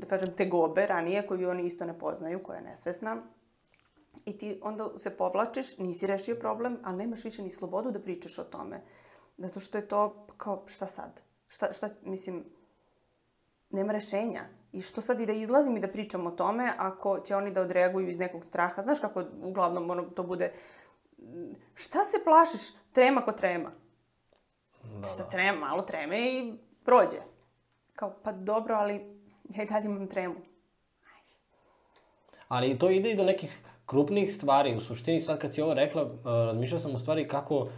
da 0.00 0.06
kažem, 0.06 0.36
tegobe 0.36 0.86
ranije 0.86 1.26
koju 1.26 1.50
oni 1.50 1.66
isto 1.66 1.84
ne 1.84 1.98
poznaju, 1.98 2.42
koja 2.42 2.56
je 2.56 2.64
nesvesna. 2.64 3.16
I 4.24 4.38
ti 4.38 4.60
onda 4.62 4.98
se 4.98 5.10
povlačiš, 5.10 5.78
nisi 5.78 6.06
rešio 6.06 6.36
problem, 6.40 6.78
ali 6.84 6.96
nemaš 6.96 7.24
više 7.24 7.42
ni 7.42 7.50
slobodu 7.50 7.90
da 7.90 8.00
pričaš 8.00 8.38
o 8.38 8.44
tome. 8.44 8.80
Zato 9.38 9.60
što 9.60 9.78
je 9.78 9.88
to 9.88 10.26
kao, 10.36 10.62
šta 10.66 10.86
sad? 10.86 11.20
Šta, 11.48 11.72
šta, 11.72 11.88
mislim, 12.02 12.44
nema 13.70 13.92
rešenja. 13.92 14.44
I 14.72 14.82
što 14.82 15.00
sad 15.00 15.20
i 15.20 15.26
da 15.26 15.32
izlazim 15.32 15.76
i 15.76 15.80
da 15.80 15.88
pričam 15.88 16.26
o 16.26 16.30
tome, 16.30 16.72
ako 16.78 17.20
će 17.20 17.36
oni 17.36 17.50
da 17.50 17.62
odreaguju 17.62 18.08
iz 18.08 18.18
nekog 18.18 18.44
straha. 18.44 18.82
Znaš 18.82 19.00
kako 19.00 19.24
uglavnom 19.42 19.90
ono, 19.90 20.02
to 20.02 20.22
bude... 20.22 20.52
Šta 21.74 22.04
se 22.04 22.16
plašiš? 22.24 22.60
Trema 22.92 23.20
ko 23.20 23.32
trema. 23.32 23.72
Da, 24.82 24.98
da. 24.98 25.04
Sa 25.04 25.28
trema, 25.30 25.58
malo 25.58 25.82
treme 25.82 26.32
i 26.32 26.52
prođe. 26.84 27.20
Kao, 27.94 28.14
pa 28.22 28.32
dobro, 28.32 28.74
ali 28.74 28.94
ja 29.56 29.62
i 29.62 29.66
dalje 29.66 29.84
imam 29.84 30.08
tremu. 30.08 30.34
Ali 32.48 32.78
to 32.78 32.90
ide 32.90 33.10
i 33.10 33.16
do 33.16 33.24
nekih 33.24 33.58
krupnih 33.86 34.34
stvari. 34.34 34.76
U 34.76 34.80
suštini, 34.80 35.20
sad 35.20 35.38
kad 35.38 35.54
si 35.54 35.62
ovo 35.62 35.74
rekla, 35.74 36.02
uh, 36.02 36.10
razmišljao 36.24 36.78
sam 36.78 36.94
u 36.94 36.98
stvari 36.98 37.28
kako 37.28 37.56
uh, 37.56 37.68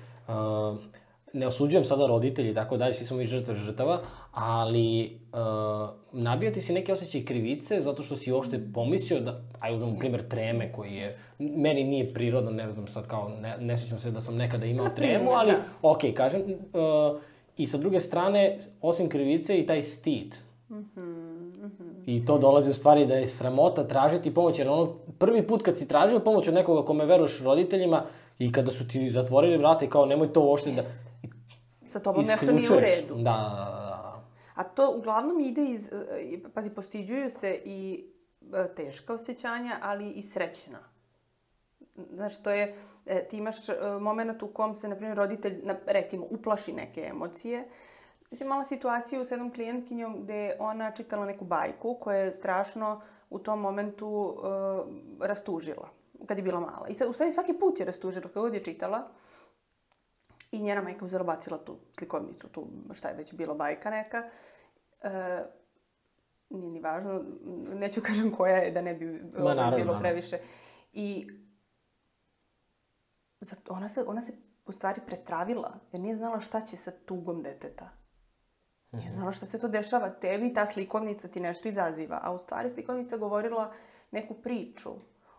ne 1.33 1.47
osuđujem 1.47 1.85
sada 1.85 2.07
roditelji 2.07 2.51
i 2.51 2.55
tako 2.55 2.77
dalje, 2.77 2.95
svi 2.95 3.05
smo 3.05 3.17
mi 3.17 3.27
žrtve 3.27 3.55
žrtava, 3.55 4.01
ali 4.33 5.21
uh, 5.33 6.21
nabijati 6.21 6.61
si 6.61 6.73
neke 6.73 6.93
osjećaje 6.93 7.25
krivice 7.25 7.81
zato 7.81 8.03
što 8.03 8.17
si 8.17 8.33
uopšte 8.33 8.61
pomislio 8.75 9.21
da, 9.21 9.41
aj 9.61 9.75
uzmem 9.75 9.99
primjer 9.99 10.29
treme 10.29 10.73
koji 10.73 10.95
je, 10.95 11.17
meni 11.39 11.85
nije 11.85 12.15
prirodno, 12.15 12.51
ne 12.51 12.71
znam 12.71 12.89
sad 12.89 13.07
kao, 13.07 13.29
ne, 13.29 13.57
ne 13.59 13.79
sjećam 13.79 13.99
se 13.99 14.11
da 14.11 14.21
sam 14.21 14.37
nekada 14.37 14.67
imao 14.67 14.89
tremu, 14.89 15.31
ali 15.31 15.53
da. 15.53 15.59
ok, 15.83 16.01
kažem, 16.15 16.43
uh, 16.43 17.21
i 17.57 17.67
sa 17.67 17.79
druge 17.79 18.01
strane, 18.01 18.59
osim 18.81 19.09
krivice 19.09 19.59
i 19.59 19.67
taj 19.67 19.83
stid. 19.83 20.35
-hmm, 20.71 21.01
mm. 21.01 22.03
I 22.07 22.27
to 22.27 22.39
dolazi 22.39 22.71
u 22.71 22.75
stvari 22.75 23.07
da 23.07 23.15
je 23.15 23.29
sramota 23.29 23.89
tražiti 23.89 24.35
pomoć, 24.35 24.59
jer 24.59 24.69
ono 24.69 24.95
prvi 25.19 25.47
put 25.47 25.63
kad 25.63 25.79
si 25.79 25.89
tražio 25.89 26.21
pomoć 26.21 26.49
od 26.49 26.55
nekoga 26.55 26.87
kome 26.87 27.07
veruješ 27.07 27.41
roditeljima 27.43 28.03
i 28.39 28.53
kada 28.53 28.71
su 28.71 28.89
ti 28.89 29.11
zatvorili 29.11 29.57
vrata 29.57 29.85
i 29.85 29.89
kao 29.89 30.07
nemoj 30.07 30.33
to 30.33 30.41
uopšte 30.41 30.73
da... 30.73 30.83
Sa 31.91 32.01
tobom 32.01 32.25
nešto 32.25 32.53
nije 32.53 32.71
u 32.71 32.81
redu. 32.81 33.15
Da, 33.15 33.23
da, 33.23 33.31
da. 33.65 34.25
A 34.55 34.65
to 34.65 34.95
uglavnom 34.97 35.41
ide 35.41 35.65
iz, 35.65 35.87
e, 35.87 36.39
pazi, 36.55 36.71
postiđuju 36.71 37.31
se 37.31 37.61
i 37.65 38.11
e, 38.55 38.75
teška 38.75 39.15
osjećanja, 39.15 39.79
ali 39.83 40.11
i 40.11 40.23
srećna. 40.23 40.79
Znaš, 42.13 42.43
to 42.43 42.51
je, 42.51 42.77
e, 43.07 43.29
ti 43.29 43.37
imaš 43.37 43.57
moment 44.01 44.43
u 44.43 44.49
kom 44.49 44.75
se, 44.75 44.89
na 44.89 44.97
primjer, 44.97 45.17
roditelj, 45.17 45.63
recimo, 45.87 46.27
uplaši 46.31 46.73
neke 46.73 47.07
emocije, 47.11 47.69
Mislim, 48.31 48.47
imala 48.47 48.65
situaciju 48.65 49.25
s 49.25 49.31
jednom 49.31 49.53
klijentkinjom 49.53 50.23
gde 50.23 50.35
je 50.35 50.57
ona 50.59 50.91
čitala 50.91 51.27
neku 51.27 51.45
bajku 51.45 51.95
koja 52.01 52.19
je 52.19 52.33
strašno 52.33 53.01
u 53.31 53.39
tom 53.39 53.61
momentu 53.61 54.09
uh, 54.09 55.27
rastužila, 55.27 55.89
kad 56.27 56.39
je 56.39 56.43
bila 56.43 56.61
mala. 56.61 56.87
I 56.89 56.95
sad, 56.95 57.09
u 57.09 57.13
stvari 57.13 57.33
svaki 57.33 57.53
put 57.53 57.81
je 57.81 57.87
rastužila, 57.87 58.23
kada 58.23 58.41
god 58.41 58.55
je 58.55 58.65
čitala. 58.65 59.09
I 60.51 60.63
njena 60.63 60.83
majka 60.83 61.05
uzela 61.05 61.25
bacila 61.25 61.59
tu 61.59 61.77
slikovnicu, 61.99 62.49
tu 62.49 62.67
šta 62.93 63.09
je 63.09 63.17
već 63.17 63.35
bila 63.35 63.55
bajka 63.55 63.91
neka. 63.91 64.31
Uh, 65.03 65.11
nije 66.51 66.73
ni 66.73 66.81
važno, 66.81 67.25
neću 67.75 68.01
kažem 68.07 68.33
koja 68.33 68.57
je, 68.57 68.71
da 68.71 68.83
ne 68.83 68.95
bi 68.95 69.07
Ma, 69.07 69.43
ovaj, 69.43 69.57
naravno, 69.57 69.77
bilo 69.77 69.99
previše. 69.99 70.39
I 70.93 71.29
ona 73.69 73.89
se, 73.89 74.05
ona 74.07 74.23
se 74.23 74.33
u 74.67 74.73
stvari 74.73 75.01
prestravila, 75.07 75.75
jer 75.93 76.01
nije 76.01 76.17
znala 76.17 76.41
šta 76.41 76.61
će 76.61 76.77
sa 76.77 76.91
tugom 76.91 77.43
deteta. 77.43 77.91
Nije 78.93 79.07
mhm. 79.07 79.15
znala 79.15 79.33
šta 79.33 79.47
se 79.47 79.61
to 79.61 79.69
dešava. 79.69 80.11
Tebi 80.11 80.55
ta 80.55 80.67
slikovnica 80.67 81.29
ti 81.29 81.41
nešto 81.41 81.69
izaziva. 81.69 82.21
A 82.23 82.33
u 82.33 82.39
stvari 82.39 82.71
slikovnica 82.71 83.17
govorila 83.17 83.73
neku 84.11 84.35
priču 84.35 84.91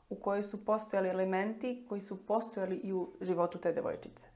u 0.10 0.16
kojoj 0.16 0.44
su 0.44 0.66
postojali 0.66 1.10
elementi 1.10 1.86
koji 1.90 2.02
su 2.02 2.26
postojali 2.26 2.76
i 2.76 2.94
u 2.94 3.14
životu 3.22 3.58
te 3.58 3.74
devojčice. 3.74 4.28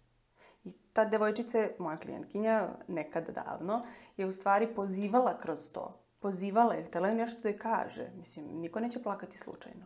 Ta 0.95 1.05
devojčica, 1.05 1.67
moja 1.79 1.97
klijentkinja, 1.97 2.69
nekada 2.87 3.31
davno, 3.31 3.81
je 4.17 4.25
u 4.25 4.31
stvari 4.31 4.67
pozivala 4.75 5.39
kroz 5.39 5.71
to. 5.71 6.01
Pozivala 6.19 6.73
je, 6.73 6.83
htela 6.83 7.07
je 7.07 7.15
nešto 7.15 7.41
da 7.41 7.49
je 7.49 7.57
kaže. 7.57 8.09
Mislim, 8.17 8.45
niko 8.59 8.79
neće 8.79 9.03
plakati 9.03 9.37
slučajno. 9.37 9.85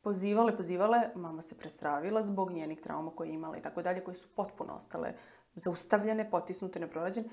Pozivale, 0.00 0.56
pozivale, 0.56 1.00
mama 1.14 1.42
se 1.42 1.58
prestravila 1.58 2.24
zbog 2.26 2.50
njenih 2.50 2.80
trauma 2.80 3.10
koje 3.10 3.28
je 3.28 3.34
imala 3.34 3.56
i 3.56 3.62
tako 3.62 3.82
dalje, 3.82 4.04
koje 4.04 4.14
su 4.14 4.28
potpuno 4.36 4.72
ostale 4.72 5.12
zaustavljene, 5.54 6.30
potisnute, 6.30 6.80
neprorađene. 6.80 7.28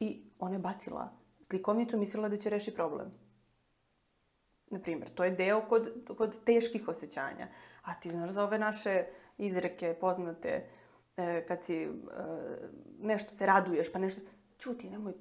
I 0.00 0.22
ona 0.38 0.54
je 0.54 0.58
bacila 0.58 1.12
slikovnicu, 1.40 1.98
mislila 1.98 2.28
da 2.28 2.36
će 2.36 2.50
reši 2.50 2.74
problem. 2.74 3.10
Naprimjer, 4.70 5.14
to 5.14 5.24
je 5.24 5.30
deo 5.30 5.60
kod, 5.68 5.92
kod 6.16 6.44
teških 6.44 6.88
osjećanja. 6.88 7.48
A 7.82 7.94
ti 7.94 8.10
znaš 8.10 8.30
za 8.30 8.44
ove 8.44 8.58
naše 8.58 9.04
izreke 9.38 9.94
poznate, 10.00 10.81
e, 11.16 11.46
kad 11.48 11.62
si 11.62 11.82
e, 11.82 11.88
nešto 13.00 13.34
se 13.34 13.46
raduješ, 13.46 13.92
pa 13.92 13.98
nešto... 13.98 14.20
Čuti, 14.58 14.90
nemoj... 14.90 15.12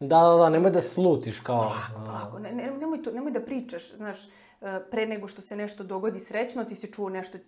Da, 0.00 0.20
da, 0.20 0.36
da, 0.36 0.48
nemoj 0.48 0.70
da 0.70 0.80
slutiš 0.80 1.40
kao... 1.40 1.58
Polako, 1.58 2.06
polako, 2.06 2.38
ne, 2.38 2.52
ne, 2.52 2.70
nemoj, 2.70 3.02
to, 3.02 3.10
nemoj 3.10 3.32
da 3.32 3.40
pričaš, 3.40 3.94
znaš, 3.96 4.28
e, 4.60 4.80
pre 4.90 5.06
nego 5.06 5.28
što 5.28 5.42
se 5.42 5.56
nešto 5.56 5.84
dogodi 5.84 6.20
srećno, 6.20 6.64
ti 6.64 6.74
si 6.74 6.92
čuo 6.92 7.08
nešto, 7.08 7.38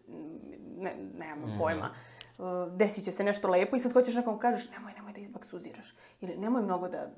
ne, 0.78 0.94
nemam 1.18 1.54
mm. 1.54 1.58
pojma, 1.58 1.90
uh, 2.38 2.44
desit 2.76 3.04
će 3.04 3.12
se 3.12 3.24
nešto 3.24 3.48
lepo 3.48 3.76
i 3.76 3.78
sad 3.78 3.92
hoćeš 3.92 4.14
nekom 4.14 4.38
kažeš 4.38 4.70
nemoj, 4.70 4.92
nemoj 4.92 5.12
da 5.12 5.20
izbaksuziraš. 5.20 5.94
Ili 6.20 6.36
nemoj 6.36 6.62
mnogo 6.62 6.88
da, 6.88 7.10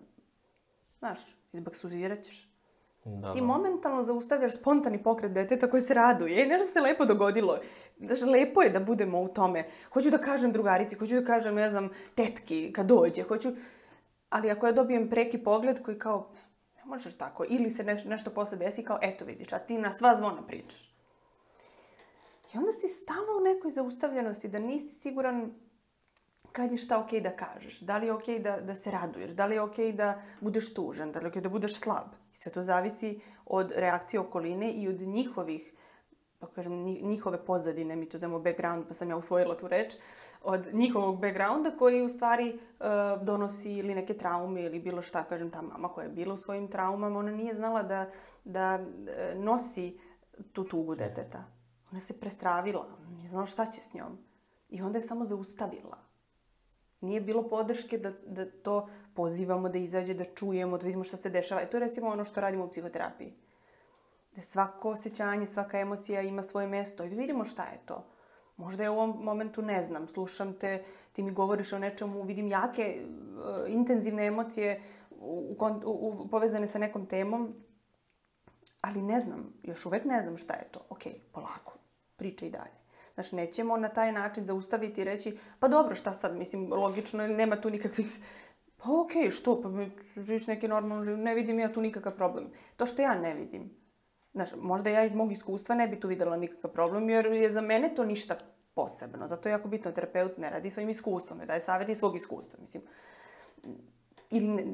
znaš, 0.98 1.18
izbaksuzirat 1.52 2.22
ćeš. 2.22 2.48
Da, 3.04 3.32
Ti 3.32 3.40
da. 3.40 3.46
momentalno 3.46 4.02
zaustavljaš 4.02 4.56
spontani 4.56 5.02
pokret 5.02 5.32
deteta 5.32 5.70
koji 5.70 5.82
se 5.82 5.94
raduje. 5.94 6.42
E, 6.42 6.46
nešto 6.46 6.66
se 6.66 6.80
lepo 6.80 7.04
dogodilo. 7.04 7.58
Znaš, 7.98 8.20
lepo 8.20 8.62
je 8.62 8.70
da 8.70 8.80
budemo 8.80 9.20
u 9.20 9.28
tome. 9.28 9.64
Hoću 9.92 10.10
da 10.10 10.18
kažem 10.18 10.52
drugarici, 10.52 10.96
hoću 10.96 11.14
da 11.14 11.24
kažem, 11.24 11.54
ne 11.54 11.68
znam, 11.68 11.88
tetki 12.14 12.72
kad 12.72 12.86
dođe. 12.86 13.22
Hoću... 13.22 13.52
Ali 14.28 14.50
ako 14.50 14.66
ja 14.66 14.72
dobijem 14.72 15.10
preki 15.10 15.38
pogled 15.38 15.82
koji 15.82 15.98
kao, 15.98 16.32
ne 16.76 16.84
možeš 16.84 17.18
tako. 17.18 17.44
Ili 17.48 17.70
se 17.70 17.84
nešto, 17.84 18.08
nešto 18.08 18.30
posle 18.30 18.58
desi 18.58 18.84
kao, 18.84 18.98
eto 19.02 19.24
vidiš, 19.24 19.52
a 19.52 19.58
ti 19.58 19.78
na 19.78 19.92
sva 19.92 20.16
zvona 20.16 20.46
pričaš. 20.46 20.96
I 22.54 22.58
onda 22.58 22.72
si 22.72 22.88
stalno 22.88 23.38
u 23.38 23.44
nekoj 23.44 23.70
zaustavljenosti, 23.70 24.48
da 24.48 24.58
nisi 24.58 25.00
siguran 25.00 25.54
kad 26.52 26.72
je 26.72 26.78
šta 26.78 26.98
okej 26.98 27.20
okay 27.20 27.22
da 27.22 27.36
kažeš, 27.36 27.80
da 27.80 27.98
li 27.98 28.06
je 28.06 28.12
okej 28.12 28.38
okay 28.38 28.42
da, 28.42 28.60
da 28.60 28.76
se 28.76 28.90
raduješ, 28.90 29.30
da 29.30 29.46
li 29.46 29.54
je 29.54 29.60
okej 29.60 29.92
okay 29.92 29.96
da 29.96 30.22
budeš 30.40 30.74
tužan, 30.74 31.12
da 31.12 31.18
li 31.18 31.24
je 31.24 31.28
okej 31.28 31.40
okay 31.40 31.42
da 31.42 31.48
budeš 31.48 31.80
slab. 31.80 32.14
I 32.32 32.36
sve 32.36 32.52
to 32.52 32.62
zavisi 32.62 33.20
od 33.46 33.72
reakcije 33.76 34.20
okoline 34.20 34.72
i 34.72 34.88
od 34.88 35.00
njihovih 35.00 35.72
pa 36.38 36.46
kažem, 36.46 36.84
njihove 36.84 37.44
pozadine, 37.44 37.96
mi 37.96 38.08
to 38.08 38.18
zovemo 38.18 38.38
background, 38.38 38.84
pa 38.88 38.94
sam 38.94 39.10
ja 39.10 39.16
usvojila 39.16 39.56
tu 39.56 39.68
reč, 39.68 39.94
od 40.42 40.66
njihovog 40.72 41.20
backgrounda 41.20 41.70
koji 41.78 42.02
u 42.02 42.08
stvari 42.08 42.52
uh, 42.54 42.86
donosi 43.22 43.72
ili 43.72 43.94
neke 43.94 44.14
traume 44.14 44.62
ili 44.62 44.80
bilo 44.80 45.02
šta, 45.02 45.24
kažem, 45.24 45.50
ta 45.50 45.62
mama 45.62 45.88
koja 45.88 46.04
je 46.04 46.12
bila 46.12 46.34
u 46.34 46.38
svojim 46.38 46.68
traumama, 46.68 47.18
ona 47.18 47.30
nije 47.30 47.54
znala 47.54 47.82
da, 47.82 48.10
da 48.44 48.78
uh, 48.80 49.42
nosi 49.42 49.98
tu 50.52 50.64
tugu 50.64 50.94
deteta. 50.94 51.44
Ona 51.90 52.00
se 52.00 52.20
prestravila, 52.20 52.86
nije 53.10 53.28
znala 53.28 53.46
šta 53.46 53.66
će 53.66 53.80
s 53.80 53.94
njom. 53.94 54.18
I 54.68 54.82
onda 54.82 54.98
je 54.98 55.02
samo 55.02 55.24
zaustavila. 55.24 55.98
Nije 57.00 57.20
bilo 57.20 57.48
podrške 57.48 57.98
da, 57.98 58.12
da 58.26 58.50
to 58.50 58.88
pozivamo, 59.14 59.68
da 59.68 59.78
izađe, 59.78 60.14
da 60.14 60.24
čujemo, 60.24 60.78
da 60.78 60.86
vidimo 60.86 61.04
šta 61.04 61.16
se 61.16 61.30
dešava. 61.30 61.60
E 61.60 61.70
to 61.70 61.76
je 61.76 61.80
recimo 61.86 62.08
ono 62.10 62.24
što 62.24 62.40
radimo 62.40 62.64
u 62.64 62.68
psihoterapiji. 62.68 63.34
Da 64.36 64.42
svako 64.42 64.90
osjećanje, 64.90 65.46
svaka 65.46 65.80
emocija 65.80 66.22
ima 66.22 66.42
svoje 66.42 66.66
mesto 66.66 67.04
i 67.04 67.10
da 67.10 67.16
vidimo 67.16 67.44
šta 67.44 67.62
je 67.62 67.78
to. 67.86 68.06
Možda 68.56 68.82
je 68.82 68.90
u 68.90 68.94
ovom 68.94 69.24
momentu 69.24 69.62
ne 69.62 69.82
znam, 69.82 70.08
slušam 70.08 70.58
te, 70.58 70.84
ti 71.12 71.22
mi 71.22 71.30
govoriš 71.30 71.72
o 71.72 71.78
nečemu, 71.78 72.22
vidim 72.22 72.48
jake, 72.48 73.04
uh, 73.04 73.72
intenzivne 73.72 74.26
emocije 74.26 74.82
u, 75.10 75.56
u, 75.84 76.22
u, 76.22 76.28
povezane 76.28 76.66
sa 76.66 76.78
nekom 76.78 77.06
temom, 77.06 77.54
ali 78.80 79.02
ne 79.02 79.20
znam, 79.20 79.52
još 79.62 79.86
uvek 79.86 80.04
ne 80.04 80.22
znam 80.22 80.36
šta 80.36 80.54
je 80.54 80.68
to. 80.70 80.80
Ok, 80.88 81.02
polako, 81.32 81.78
priča 82.16 82.46
i 82.46 82.50
dalje. 82.50 82.76
Znači, 83.14 83.36
nećemo 83.36 83.76
na 83.76 83.88
taj 83.88 84.12
način 84.12 84.46
zaustaviti 84.46 85.00
i 85.00 85.04
reći, 85.04 85.38
pa 85.60 85.68
dobro, 85.68 85.94
šta 85.94 86.12
sad, 86.12 86.36
mislim, 86.36 86.72
logično, 86.72 87.26
nema 87.28 87.60
tu 87.60 87.70
nikakvih 87.70 88.20
Pa 88.76 88.92
okej, 88.92 89.22
okay, 89.22 89.30
što? 89.30 89.62
Pa 89.62 89.68
živiš 90.20 90.46
neki 90.46 90.68
normalno 90.68 91.04
život, 91.04 91.20
ne 91.20 91.34
vidim 91.34 91.58
ja 91.58 91.72
tu 91.72 91.80
nikakav 91.80 92.16
problem. 92.16 92.50
To 92.76 92.86
što 92.86 93.02
ja 93.02 93.14
ne 93.14 93.34
vidim. 93.34 93.85
Znaš, 94.36 94.50
možda 94.60 94.90
ja 94.90 95.04
iz 95.04 95.14
mog 95.14 95.32
iskustva 95.32 95.74
ne 95.74 95.88
bi 95.88 96.00
tu 96.00 96.08
videla 96.08 96.36
nikakav 96.36 96.70
problem, 96.70 97.08
jer 97.10 97.26
je 97.26 97.50
za 97.50 97.60
mene 97.60 97.94
to 97.94 98.04
ništa 98.04 98.36
posebno. 98.74 99.28
Zato 99.28 99.48
je 99.48 99.50
jako 99.50 99.68
bitno, 99.68 99.92
terapeut 99.92 100.38
ne 100.38 100.50
radi 100.50 100.70
svojim 100.70 100.90
iskustvom, 100.90 101.38
ne 101.38 101.46
daje 101.46 101.60
savjet 101.60 101.88
iz 101.88 101.98
svog 101.98 102.16
iskustva. 102.16 102.58
Mislim, 102.60 102.82
ili 104.30 104.48
ne, 104.48 104.64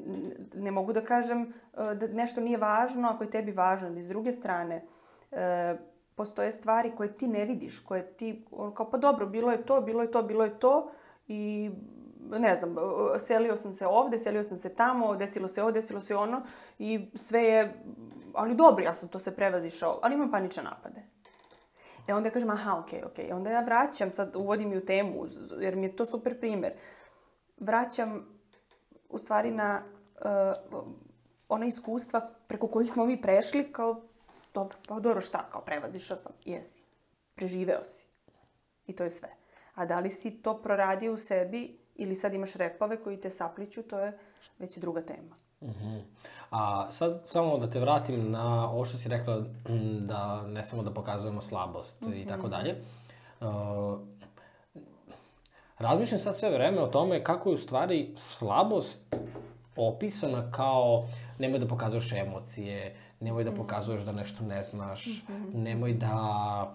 ne 0.54 0.70
mogu 0.70 0.92
da 0.92 1.04
kažem 1.04 1.42
uh, 1.42 1.92
da 1.92 2.08
nešto 2.08 2.40
nije 2.40 2.58
važno 2.58 3.08
ako 3.08 3.24
je 3.24 3.30
tebi 3.30 3.52
važno, 3.52 3.88
ali 3.88 4.02
s 4.02 4.08
druge 4.08 4.32
strane, 4.32 4.82
uh, 5.30 5.38
postoje 6.14 6.52
stvari 6.52 6.92
koje 6.96 7.16
ti 7.16 7.28
ne 7.28 7.44
vidiš, 7.44 7.78
koje 7.78 8.16
ti, 8.16 8.44
kao 8.74 8.90
pa 8.90 8.98
dobro, 8.98 9.26
bilo 9.26 9.52
je 9.52 9.62
to, 9.66 9.80
bilo 9.80 10.02
je 10.02 10.10
to, 10.10 10.22
bilo 10.22 10.44
je 10.44 10.58
to 10.58 10.90
i 11.28 11.70
ne 12.30 12.56
znam, 12.56 12.76
selio 13.26 13.56
sam 13.56 13.72
se 13.72 13.86
ovde, 13.86 14.18
selio 14.18 14.44
sam 14.44 14.58
se 14.58 14.74
tamo, 14.74 15.16
desilo 15.16 15.48
se 15.48 15.62
ovo, 15.62 15.72
desilo 15.72 16.00
se 16.00 16.16
ono 16.16 16.42
i 16.78 17.10
sve 17.14 17.42
je, 17.42 17.84
ali 18.34 18.54
dobro, 18.54 18.84
ja 18.84 18.94
sam 18.94 19.08
to 19.08 19.18
sve 19.18 19.34
prevazišao, 19.34 19.98
ali 20.02 20.14
imam 20.14 20.30
panične 20.30 20.62
napade. 20.62 21.02
E 22.08 22.14
onda 22.14 22.28
ja 22.28 22.32
kažem, 22.32 22.50
aha, 22.50 22.78
okej, 22.78 23.00
okay, 23.00 23.06
okej. 23.06 23.24
Okay. 23.24 23.34
Onda 23.34 23.50
ja 23.50 23.60
vraćam, 23.60 24.12
sad 24.12 24.36
uvodim 24.36 24.72
i 24.72 24.76
u 24.76 24.86
temu, 24.86 25.26
jer 25.60 25.76
mi 25.76 25.86
je 25.86 25.96
to 25.96 26.06
super 26.06 26.40
primer. 26.40 26.72
Vraćam 27.56 28.26
u 29.08 29.18
stvari 29.18 29.50
na 29.50 29.82
uh, 30.14 30.82
ona 31.48 31.66
iskustva 31.66 32.30
preko 32.46 32.68
kojih 32.68 32.92
smo 32.92 33.06
mi 33.06 33.22
prešli 33.22 33.72
kao 33.72 34.02
dobro, 34.54 34.78
pa 34.88 35.00
dobro 35.00 35.20
šta, 35.20 35.48
kao 35.52 35.60
prevazišao 35.60 36.16
sam, 36.16 36.32
jesi, 36.44 36.82
preživeo 37.34 37.84
si. 37.84 38.06
I 38.86 38.92
to 38.92 39.04
je 39.04 39.10
sve. 39.10 39.28
A 39.74 39.86
da 39.86 39.98
li 39.98 40.10
si 40.10 40.42
to 40.42 40.62
proradio 40.62 41.12
u 41.12 41.16
sebi 41.16 41.78
ili 41.96 42.14
sad 42.14 42.34
imaš 42.34 42.54
repove 42.54 43.02
koji 43.02 43.20
te 43.20 43.30
sapliću, 43.30 43.82
to 43.82 43.98
je 43.98 44.18
već 44.58 44.78
druga 44.78 45.02
tema. 45.02 45.36
Uh 45.60 45.68
mhm. 45.68 45.84
-huh. 45.84 46.02
A 46.50 46.90
sad 46.90 47.22
samo 47.24 47.58
da 47.58 47.70
te 47.70 47.80
vratim 47.80 48.30
na 48.30 48.70
ovo 48.70 48.84
što 48.84 48.98
si 48.98 49.08
rekla 49.08 49.44
da 50.00 50.42
ne 50.46 50.64
samo 50.64 50.82
da 50.82 50.94
pokazujemo 50.94 51.40
slabost 51.40 52.02
uh 52.02 52.08
-huh. 52.08 52.22
i 52.22 52.26
tako 52.26 52.46
mhm. 52.46 52.50
dalje. 52.50 52.76
Uh, 53.40 54.00
razmišljam 55.78 56.20
sad 56.20 56.38
sve 56.38 56.50
vreme 56.50 56.80
o 56.80 56.86
tome 56.86 57.24
kako 57.24 57.48
je 57.48 57.54
u 57.54 57.56
stvari 57.56 58.12
slabost 58.16 59.16
opisana 59.76 60.50
kao 60.50 61.08
nemoj 61.38 61.58
da 61.58 61.68
pokazuješ 61.68 62.12
emocije, 62.12 62.96
nemoj 63.20 63.44
da 63.44 63.50
mhm. 63.50 63.60
pokazuješ 63.60 64.02
da 64.02 64.12
nešto 64.12 64.44
ne 64.44 64.62
znaš, 64.62 65.06
mm 65.28 65.62
nemoj 65.62 65.92
da 65.92 66.74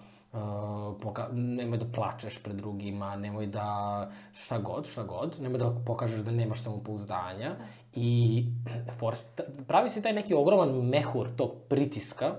poka 1.01 1.27
nemoj 1.33 1.77
da 1.77 1.85
plačeš 1.95 2.43
pred 2.43 2.55
drugima, 2.55 3.15
nemoj 3.15 3.47
da 3.47 4.09
šta 4.33 4.57
god, 4.57 4.87
šta 4.87 5.03
god, 5.03 5.37
nemoj 5.41 5.59
da 5.59 5.71
pokažeš 5.85 6.19
da 6.19 6.31
nemaš 6.31 6.63
samopouzdanja 6.63 7.55
i 7.95 8.43
force, 8.99 9.27
pravi 9.67 9.89
se 9.89 10.01
taj 10.01 10.13
neki 10.13 10.33
ogroman 10.33 10.69
mehur 10.69 11.27
tog 11.35 11.51
pritiska 11.69 12.35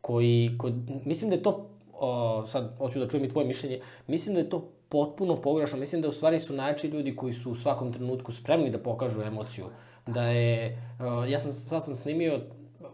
koji, 0.00 0.54
koji 0.58 0.74
mislim 1.04 1.30
da 1.30 1.36
je 1.36 1.42
to, 1.42 1.70
o, 1.92 2.46
sad 2.46 2.78
hoću 2.78 2.98
da 2.98 3.08
čujem 3.08 3.24
i 3.24 3.28
tvoje 3.28 3.46
mišljenje, 3.46 3.80
mislim 4.06 4.34
da 4.34 4.40
je 4.40 4.50
to 4.50 4.70
potpuno 4.88 5.40
pogrešno, 5.40 5.78
mislim 5.78 6.02
da 6.02 6.08
u 6.08 6.12
stvari 6.12 6.40
su 6.40 6.54
najjači 6.54 6.88
ljudi 6.88 7.16
koji 7.16 7.32
su 7.32 7.50
u 7.50 7.54
svakom 7.54 7.92
trenutku 7.92 8.32
spremni 8.32 8.70
da 8.70 8.78
pokažu 8.78 9.22
emociju, 9.22 9.66
da 10.06 10.22
je, 10.22 10.78
o, 11.00 11.24
ja 11.24 11.38
sam, 11.38 11.52
sad 11.52 11.84
sam 11.84 11.96
snimio 11.96 12.40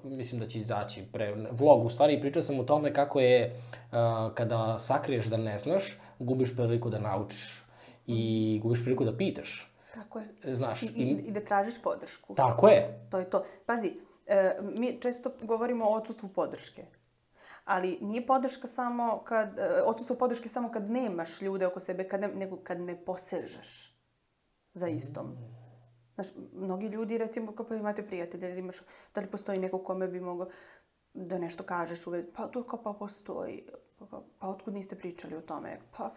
mislim 0.04 0.40
da 0.40 0.47
će 0.47 0.59
izaći 0.59 1.04
pre 1.12 1.35
vlog, 1.50 1.85
u 1.85 1.90
stvari 1.90 2.21
pričao 2.21 2.42
sam 2.42 2.61
o 2.61 2.64
tome 2.64 2.92
kako 2.92 3.21
je 3.21 3.62
uh, 3.73 4.35
kada 4.35 4.78
sakriješ 4.78 5.26
da 5.26 5.37
ne 5.37 5.59
znaš, 5.59 5.99
gubiš 6.19 6.57
priliku 6.57 6.90
da 6.90 6.99
naučiš 6.99 7.64
i 8.07 8.61
gubiš 8.62 8.83
priliku 8.85 9.04
da 9.04 9.16
pitaš. 9.16 9.73
Tako 9.95 10.19
je. 10.19 10.54
Znaš, 10.54 10.83
I, 10.83 10.87
i, 10.87 11.11
i 11.26 11.30
da 11.30 11.40
tražiš 11.40 11.83
podršku. 11.83 12.35
Tako 12.35 12.69
je. 12.69 13.07
To 13.11 13.19
je 13.19 13.30
to. 13.30 13.45
Pazi, 13.66 13.92
e, 14.26 14.57
mi 14.62 14.99
često 15.00 15.33
govorimo 15.42 15.85
o 15.85 15.95
odsustvu 15.95 16.28
podrške. 16.28 16.85
Ali 17.64 17.99
nije 18.00 18.26
podrška 18.26 18.69
samo 18.69 19.23
kad, 19.25 19.59
e, 19.59 19.83
odsustvo 19.87 20.16
podrške 20.16 20.49
samo 20.49 20.71
kad 20.71 20.90
nemaš 20.90 21.40
ljude 21.40 21.66
oko 21.66 21.80
sebe, 21.80 22.09
kad 22.09 22.21
ne, 22.21 22.28
nego 22.28 22.57
kad 22.57 22.80
ne 22.80 23.04
posežeš 23.04 23.97
za 24.75 24.88
istom. 24.88 25.26
Mm. 25.26 25.60
Znaš, 26.23 26.35
mnogi 26.53 26.87
ljudi, 26.87 27.19
recimo, 27.19 27.53
kao 27.53 27.67
pa 27.67 27.75
imate 27.75 28.07
prijatelje, 28.07 28.53
da 28.53 28.59
imaš, 28.59 28.77
da 29.15 29.21
li 29.21 29.27
postoji 29.27 29.59
neko 29.59 29.79
kome 29.79 30.09
bi 30.09 30.21
mogao 30.21 30.49
da 31.15 31.39
nešto 31.39 31.62
kažeš 31.62 32.07
uvek, 32.07 32.27
pa 32.37 32.47
to 32.47 32.62
kao 32.62 32.83
pa 32.83 32.93
postoji, 32.93 33.67
pa, 33.99 34.23
pa 34.39 34.49
otkud 34.49 34.75
niste 34.75 34.99
pričali 34.99 35.37
o 35.37 35.41
tome, 35.41 35.81
pa... 35.97 36.15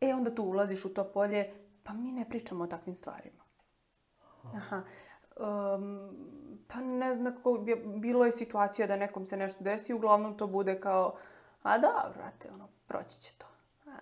E, 0.00 0.14
onda 0.14 0.34
tu 0.34 0.42
ulaziš 0.42 0.84
u 0.84 0.94
to 0.94 1.04
polje, 1.04 1.54
pa 1.84 1.92
mi 1.92 2.12
ne 2.12 2.28
pričamo 2.28 2.64
o 2.64 2.66
takvim 2.66 2.94
stvarima. 2.94 3.44
Aha. 4.54 4.82
Um, 5.36 6.10
pa 6.68 6.80
ne 6.80 7.16
znam, 7.16 7.36
kako, 7.36 7.64
bilo 7.96 8.24
je 8.24 8.32
situacija 8.32 8.86
da 8.86 8.96
nekom 8.96 9.26
se 9.26 9.36
nešto 9.36 9.64
desi, 9.64 9.94
uglavnom 9.94 10.38
to 10.38 10.46
bude 10.46 10.80
kao, 10.80 11.16
a 11.62 11.78
da, 11.78 12.12
vrate, 12.16 12.50
ono, 12.54 12.68
proći 12.86 13.20
će 13.20 13.32
to. 13.38 13.46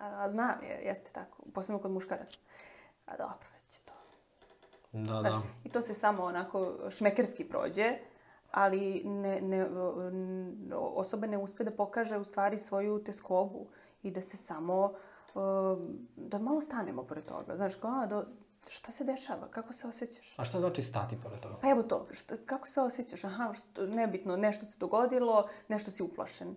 A, 0.00 0.24
a 0.24 0.30
znam, 0.30 0.62
je, 0.62 0.80
jeste 0.84 1.10
tako, 1.12 1.42
posebno 1.54 1.82
kod 1.82 1.90
muškaraca. 1.90 2.38
A 3.06 3.16
dobro, 3.16 3.55
će 5.04 5.12
to. 5.12 5.22
Da, 5.22 5.30
da. 5.30 5.42
I 5.64 5.68
to 5.68 5.82
se 5.82 5.94
samo 5.94 6.24
onako 6.24 6.74
šmekerski 6.90 7.44
prođe, 7.44 7.98
ali 8.50 9.02
ne, 9.04 9.40
ne, 9.40 9.66
osoba 10.72 11.26
ne 11.26 11.38
uspe 11.38 11.64
da 11.64 11.70
pokaže 11.70 12.16
u 12.16 12.24
stvari 12.24 12.58
svoju 12.58 13.04
teskobu 13.04 13.66
i 14.02 14.10
da 14.10 14.20
se 14.20 14.36
samo, 14.36 14.92
da 16.16 16.38
malo 16.38 16.60
stanemo 16.60 17.02
pored 17.02 17.24
toga. 17.24 17.56
Znaš, 17.56 17.74
kao, 17.74 17.90
a, 17.90 18.06
do, 18.06 18.24
šta 18.70 18.92
se 18.92 19.04
dešava, 19.04 19.48
kako 19.50 19.72
se 19.72 19.86
osjećaš? 19.86 20.34
A 20.38 20.44
šta 20.44 20.60
znači 20.60 20.82
stati 20.82 21.16
pored 21.22 21.40
toga? 21.40 21.54
Pa 21.62 21.70
evo 21.70 21.82
to, 21.82 22.06
šta, 22.10 22.36
kako 22.46 22.68
se 22.68 22.80
osjećaš? 22.80 23.24
Aha, 23.24 23.52
što, 23.52 23.86
nebitno, 23.86 24.36
nešto 24.36 24.66
se 24.66 24.78
dogodilo, 24.78 25.48
nešto 25.68 25.90
si 25.90 26.02
uplašen. 26.02 26.56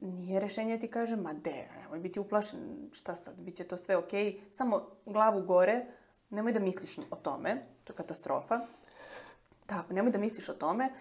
Nije 0.00 0.40
rešenje 0.40 0.76
da 0.76 0.80
ti 0.80 0.90
kaže, 0.90 1.16
ma 1.16 1.32
de, 1.32 1.68
nemoj 1.82 1.98
biti 1.98 2.20
uplašen, 2.20 2.88
šta 2.92 3.16
sad, 3.16 3.36
bit 3.36 3.56
će 3.56 3.64
to 3.64 3.76
sve 3.76 3.96
okej, 3.96 4.24
okay. 4.24 4.40
samo 4.50 4.86
glavu 5.06 5.42
gore, 5.42 5.86
nemoj 6.30 6.52
da 6.52 6.60
misliš 6.60 6.98
o 7.10 7.16
tome, 7.16 7.66
to 7.84 7.92
je 7.92 7.96
katastrofa. 7.96 8.60
Tako, 9.66 9.92
nemoj 9.92 10.10
da 10.10 10.18
misliš 10.18 10.48
o 10.48 10.54
tome, 10.54 10.92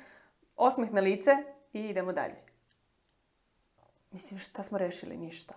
osmeh 0.55 0.93
na 0.93 1.01
lice 1.01 1.31
i 1.73 1.81
idemo 1.81 2.13
dalje. 2.13 2.35
Mislim, 4.11 4.39
šta 4.39 4.63
smo 4.63 4.77
rešili? 4.77 5.17
Ništa. 5.17 5.53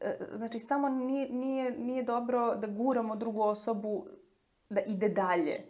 E, 0.00 0.18
znači, 0.36 0.58
samo 0.58 0.88
nije, 0.88 1.28
nije, 1.28 1.70
nije 1.78 2.02
dobro 2.02 2.56
da 2.56 2.66
guramo 2.66 3.16
drugu 3.16 3.42
osobu 3.42 4.06
da 4.68 4.80
ide 4.80 5.08
dalje, 5.08 5.64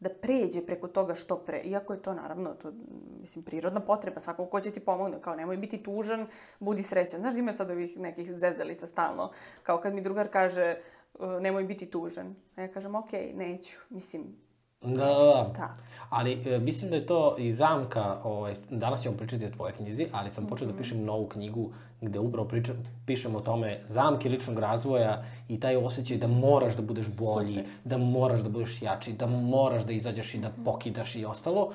da 0.00 0.10
pređe 0.10 0.66
preko 0.66 0.88
toga 0.88 1.14
što 1.14 1.36
pre. 1.36 1.60
Iako 1.60 1.92
je 1.92 2.02
to, 2.02 2.14
naravno, 2.14 2.54
to, 2.54 2.72
mislim, 3.20 3.44
prirodna 3.44 3.80
potreba. 3.80 4.20
Svako 4.20 4.46
ko 4.46 4.60
će 4.60 4.70
ti 4.70 4.80
pomogne, 4.80 5.22
kao 5.22 5.36
nemoj 5.36 5.56
biti 5.56 5.82
tužan, 5.82 6.26
budi 6.60 6.82
srećan. 6.82 7.20
Znaš, 7.20 7.36
ima 7.36 7.52
sad 7.52 7.70
ovih 7.70 7.98
nekih 7.98 8.32
zezalica 8.36 8.86
stalno. 8.86 9.30
Kao 9.62 9.80
kad 9.80 9.94
mi 9.94 10.02
drugar 10.02 10.28
kaže, 10.28 10.76
uh, 10.78 10.93
nemoj 11.40 11.64
biti 11.64 11.86
tužan. 11.86 12.34
A 12.56 12.62
ja 12.62 12.68
kažem, 12.68 12.94
ok, 12.94 13.12
neću. 13.34 13.76
Mislim, 13.90 14.36
Da, 14.84 15.04
da, 15.04 15.52
da. 15.56 15.74
Ali 16.10 16.42
e, 16.46 16.58
mislim 16.58 16.90
da 16.90 16.96
je 16.96 17.06
to 17.06 17.36
i 17.38 17.52
zamka, 17.52 18.20
ovaj, 18.24 18.54
danas 18.70 19.02
ćemo 19.02 19.16
pričati 19.16 19.46
o 19.46 19.50
tvojoj 19.50 19.72
knjizi, 19.72 20.06
ali 20.12 20.30
sam 20.30 20.46
počeo 20.46 20.66
mm 20.66 20.70
-hmm. 20.70 20.72
da 20.72 20.74
mhm. 20.74 20.82
pišem 20.82 21.04
novu 21.04 21.28
knjigu 21.28 21.72
gde 22.00 22.18
upravo 22.18 22.48
pričam, 22.48 22.76
pišem 23.06 23.36
o 23.36 23.40
tome 23.40 23.80
zamke 23.86 24.28
ličnog 24.28 24.58
razvoja 24.58 25.24
i 25.48 25.60
taj 25.60 25.76
osjećaj 25.76 26.16
da 26.16 26.26
moraš 26.26 26.76
da 26.76 26.82
budeš 26.82 27.06
bolji, 27.18 27.54
Super. 27.54 27.70
da 27.84 27.98
moraš 27.98 28.40
da 28.40 28.48
budeš 28.48 28.82
jači, 28.82 29.12
da 29.12 29.26
moraš 29.26 29.82
da 29.82 29.92
izađeš 29.92 30.34
i 30.34 30.38
da 30.38 30.48
mhm. 30.48 30.64
pokidaš 30.64 31.16
i 31.16 31.24
ostalo, 31.24 31.70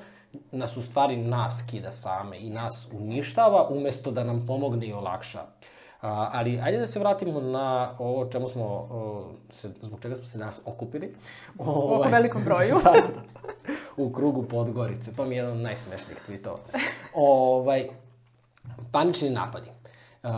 nas 0.52 0.76
u 0.76 0.82
stvari 0.82 1.16
nas 1.16 1.64
kida 1.70 1.92
same 1.92 2.38
i 2.38 2.50
nas 2.50 2.88
uništava 2.92 3.68
umesto 3.68 4.10
da 4.10 4.24
nam 4.24 4.46
pomogne 4.46 4.86
i 4.86 4.92
olakša. 4.92 5.40
Uh, 6.02 6.08
A, 6.08 6.30
ali 6.32 6.60
ajde 6.62 6.78
da 6.78 6.86
se 6.86 6.98
vratimo 6.98 7.40
na 7.40 7.94
ovo 7.98 8.26
čemu 8.26 8.48
smo, 8.48 8.64
o, 8.64 9.30
se, 9.50 9.70
zbog 9.80 10.00
čega 10.02 10.16
smo 10.16 10.26
se 10.26 10.38
danas 10.38 10.60
okupili. 10.64 11.14
O, 11.58 11.62
Oko 11.62 11.94
ovaj, 11.94 12.10
velikom 12.10 12.44
broju. 12.44 12.74
da, 12.84 12.90
da, 12.90 13.22
u 13.96 14.12
krugu 14.12 14.42
Podgorice. 14.42 15.16
To 15.16 15.24
mi 15.24 15.34
je 15.34 15.38
jedan 15.38 15.52
od 15.52 15.58
najsmešnijih 15.58 16.18
tweetova. 16.28 16.58
ovaj, 17.14 17.88
panični 18.92 19.30
napadi. 19.30 19.70
Uh, 20.22 20.30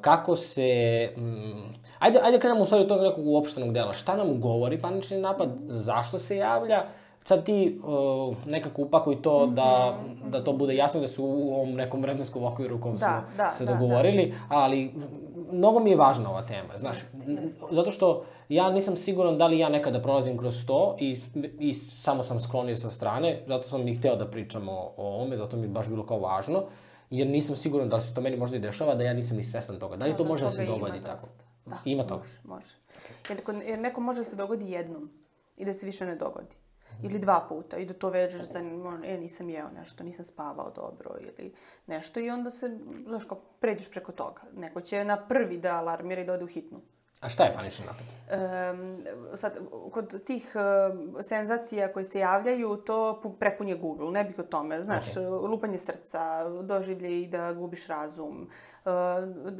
kako 0.00 0.36
se... 0.36 1.10
Mm, 1.16 1.74
ajde, 1.98 2.20
ajde 2.22 2.38
krenemo 2.38 2.62
u 2.62 2.66
stvari 2.66 2.82
od 2.82 2.88
tog 2.88 3.02
nekog 3.02 3.26
uopštenog 3.26 3.72
dela. 3.72 3.92
Šta 3.92 4.16
nam 4.16 4.40
govori 4.40 4.80
panični 4.80 5.18
napad? 5.20 5.48
Zašto 5.66 6.18
se 6.18 6.36
javlja? 6.36 6.84
Sad 7.24 7.44
ti 7.44 7.80
uh, 7.84 8.36
nekako 8.46 8.82
upakuj 8.82 9.22
to 9.22 9.46
mm 9.46 9.50
-hmm. 9.50 9.54
da, 9.54 9.98
da 10.28 10.44
to 10.44 10.52
bude 10.52 10.76
jasno 10.76 11.00
da 11.00 11.08
su 11.08 11.24
u 11.24 11.54
ovom 11.54 11.74
nekom 11.74 12.02
vremenskom 12.02 12.44
okviru 12.44 12.76
u 12.76 12.80
kom 12.80 12.92
da, 12.92 12.98
smo 12.98 13.36
da, 13.36 13.50
se 13.50 13.64
da, 13.64 13.72
dogovorili, 13.72 14.26
da, 14.26 14.32
da. 14.32 14.62
ali 14.62 14.94
mnogo 15.52 15.80
mi 15.80 15.90
je 15.90 15.96
važna 15.96 16.30
ova 16.30 16.46
tema, 16.46 16.78
znaš, 16.78 16.98
zato 17.70 17.90
što 17.90 18.24
ja 18.48 18.70
nisam 18.70 18.96
siguran 18.96 19.38
da 19.38 19.46
li 19.46 19.58
ja 19.58 19.68
nekada 19.68 20.02
prolazim 20.02 20.38
kroz 20.38 20.66
to 20.66 20.96
i, 21.00 21.16
i 21.58 21.74
samo 21.74 22.22
sam 22.22 22.40
sklonio 22.40 22.76
sa 22.76 22.88
strane, 22.90 23.42
zato 23.46 23.62
sam 23.62 23.88
i 23.88 23.94
hteo 23.94 24.16
da 24.16 24.30
pričamo 24.30 24.72
o, 24.72 24.94
o 24.96 25.14
ovome, 25.14 25.36
zato 25.36 25.56
mi 25.56 25.62
je 25.62 25.68
baš 25.68 25.88
bilo 25.88 26.06
kao 26.06 26.18
važno, 26.18 26.64
jer 27.10 27.26
nisam 27.26 27.56
siguran 27.56 27.88
da 27.88 27.96
li 27.96 28.02
se 28.02 28.14
to 28.14 28.20
meni 28.20 28.36
možda 28.36 28.56
i 28.56 28.60
dešava, 28.60 28.94
da 28.94 29.04
ja 29.04 29.12
nisam 29.12 29.36
ni 29.36 29.42
svestan 29.42 29.78
toga. 29.78 29.96
Da 29.96 30.04
li 30.04 30.16
to 30.16 30.22
da, 30.22 30.28
može 30.28 30.44
da 30.44 30.50
se 30.50 30.66
dogodi 30.66 31.00
tako? 31.04 31.26
Da, 31.66 31.78
ima 31.84 32.06
toga. 32.06 32.22
Može, 32.22 32.40
može. 32.44 32.74
Jer, 33.28 33.62
jer 33.66 33.78
neko 33.78 34.00
može 34.00 34.20
da 34.20 34.24
se 34.24 34.36
dogodi 34.36 34.70
jednom 34.70 35.10
i 35.58 35.64
da 35.64 35.72
se 35.72 35.86
više 35.86 36.06
ne 36.06 36.16
dogodi 36.16 36.61
ili 37.02 37.18
dva 37.18 37.46
puta 37.48 37.76
i 37.76 37.86
da 37.86 37.94
to 37.94 38.10
vežeš 38.10 38.40
za, 38.40 38.58
e, 39.04 39.18
nisam 39.18 39.48
jeo 39.48 39.68
nešto, 39.70 40.04
nisam 40.04 40.24
spavao 40.24 40.70
dobro 40.70 41.10
ili 41.20 41.54
nešto 41.86 42.20
i 42.20 42.30
onda 42.30 42.50
se, 42.50 42.78
znaš, 43.06 43.24
kao, 43.24 43.38
pređeš 43.60 43.90
preko 43.90 44.12
toga. 44.12 44.42
Neko 44.52 44.80
će 44.80 45.04
na 45.04 45.26
prvi 45.26 45.58
da 45.58 45.76
alarmira 45.76 46.22
i 46.22 46.24
da 46.24 46.32
ode 46.32 46.44
u 46.44 46.46
hitnu. 46.46 46.80
A 47.22 47.28
šta 47.28 47.44
je 47.44 47.54
panični 47.54 47.84
napad? 47.86 48.06
Um, 48.74 49.04
sad, 49.36 49.58
kod 49.92 50.24
tih 50.24 50.52
uh, 50.54 51.24
senzacija 51.24 51.92
koje 51.92 52.04
se 52.04 52.18
javljaju, 52.18 52.76
to 52.76 53.22
prepunje 53.40 53.74
Google, 53.74 54.10
ne 54.10 54.24
bih 54.24 54.38
o 54.38 54.42
tome. 54.42 54.82
Znaš, 54.82 55.14
okay. 55.14 55.50
lupanje 55.50 55.78
srca, 55.78 56.48
doživlje 56.62 57.22
i 57.22 57.26
da 57.26 57.52
gubiš 57.52 57.86
razum, 57.86 58.50
uh, 58.84 58.90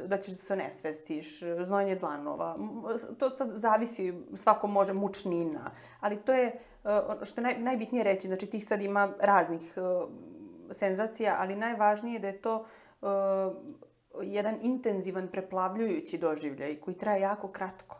da 0.07 0.17
ćeš 0.17 0.33
da 0.33 0.39
se 0.39 0.55
nesvestiš, 0.55 1.39
znojenje 1.63 1.95
dlanova. 1.95 2.57
To 3.17 3.29
sad 3.29 3.51
zavisi, 3.51 4.13
svako 4.35 4.67
može, 4.67 4.93
mučnina. 4.93 5.71
Ali 5.99 6.21
to 6.21 6.33
je, 6.33 6.59
što 7.23 7.41
je 7.41 7.43
naj, 7.43 7.59
najbitnije 7.59 8.03
reći, 8.03 8.27
znači 8.27 8.47
tih 8.47 8.65
sad 8.65 8.81
ima 8.81 9.13
raznih 9.19 9.73
uh, 9.77 10.09
senzacija, 10.71 11.35
ali 11.39 11.55
najvažnije 11.55 12.13
je 12.13 12.19
da 12.19 12.27
je 12.27 12.41
to 12.41 12.65
uh, 13.01 13.07
jedan 14.21 14.59
intenzivan 14.61 15.27
preplavljujući 15.27 16.17
doživljaj 16.17 16.79
koji 16.79 16.97
traje 16.97 17.21
jako 17.21 17.47
kratko. 17.47 17.99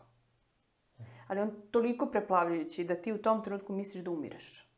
Ali 1.28 1.40
on 1.40 1.50
toliko 1.70 2.06
preplavljujući 2.06 2.84
da 2.84 2.94
ti 2.94 3.12
u 3.12 3.22
tom 3.22 3.44
trenutku 3.44 3.72
misliš 3.72 4.04
da 4.04 4.10
umireš. 4.10 4.70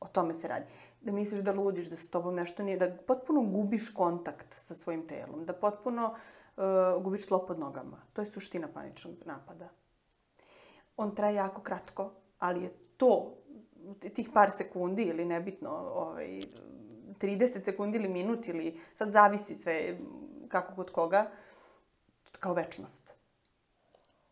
O 0.00 0.08
tome 0.08 0.34
se 0.34 0.48
radi. 0.48 0.66
Da 1.00 1.12
misliš 1.12 1.40
da 1.40 1.52
ludiš, 1.52 1.86
da 1.86 1.96
s 1.96 2.10
tobom 2.10 2.34
nešto 2.34 2.62
nije, 2.62 2.76
da 2.78 2.96
potpuno 3.06 3.42
gubiš 3.42 3.94
kontakt 3.94 4.46
sa 4.50 4.74
svojim 4.74 5.08
telom, 5.08 5.44
da 5.44 5.52
potpuno 5.52 6.14
uh, 6.56 7.02
gubiš 7.02 7.26
tlo 7.26 7.46
pod 7.46 7.58
nogama. 7.58 8.02
To 8.12 8.22
je 8.22 8.26
suština 8.26 8.68
paničnog 8.74 9.14
napada. 9.24 9.68
On 10.96 11.14
traje 11.14 11.34
jako 11.34 11.62
kratko, 11.62 12.12
ali 12.38 12.62
je 12.62 12.83
to, 13.04 13.34
tih 14.14 14.30
par 14.34 14.50
sekundi 14.50 15.02
ili 15.02 15.24
nebitno, 15.24 15.70
ovaj, 15.94 16.40
30 17.20 17.64
sekundi 17.64 17.98
ili 17.98 18.08
minut 18.08 18.48
ili 18.48 18.80
sad 18.94 19.12
zavisi 19.12 19.54
sve 19.54 19.96
kako 20.48 20.74
kod 20.74 20.90
koga, 20.90 21.30
kao 22.40 22.54
večnost. 22.54 23.14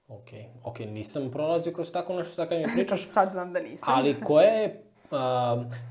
Ok, 0.09 0.29
ok, 0.65 0.79
nisam 0.79 1.31
prolazio 1.31 1.73
kroz 1.73 1.93
tako 1.93 2.13
nešto 2.15 2.33
sad 2.35 2.49
kad 2.49 2.59
mi 2.59 2.65
pričaš. 2.75 3.09
sad 3.15 3.33
znam 3.33 3.53
da 3.53 3.61
nisam. 3.61 3.89
ali 3.89 4.21
koja 4.21 4.49
je 4.49 4.83
uh, 5.11 5.19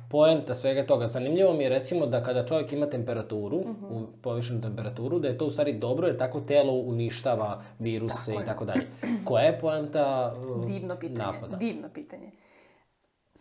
poenta 0.09 0.53
svega 0.55 0.85
toga. 0.85 1.07
Zanimljivo 1.07 1.53
mi 1.53 1.63
je 1.63 1.69
recimo 1.69 2.05
da 2.05 2.23
kada 2.23 2.45
čovjek 2.45 2.73
ima 2.73 2.89
temperaturu, 2.89 3.59
Mhm. 3.59 3.85
-huh. 3.85 3.91
u 3.93 4.07
povišenu 4.21 4.61
temperaturu, 4.61 5.19
da 5.19 5.27
je 5.27 5.37
to 5.37 5.45
u 5.45 5.49
stvari 5.49 5.73
dobro 5.73 6.07
jer 6.07 6.17
tako 6.17 6.39
telo 6.39 6.73
uništava 6.73 7.63
viruse 7.79 8.31
Tako 8.31 8.43
i 8.43 8.45
tako 8.45 8.65
dalje. 8.65 8.87
Koja 9.25 9.43
je 9.43 9.59
poenta 9.59 10.33
uh, 10.49 10.65
Divno 10.67 10.95
pitanje. 10.95 11.17
napada? 11.25 11.57
Divno 11.57 11.89
pitanje. 11.93 12.31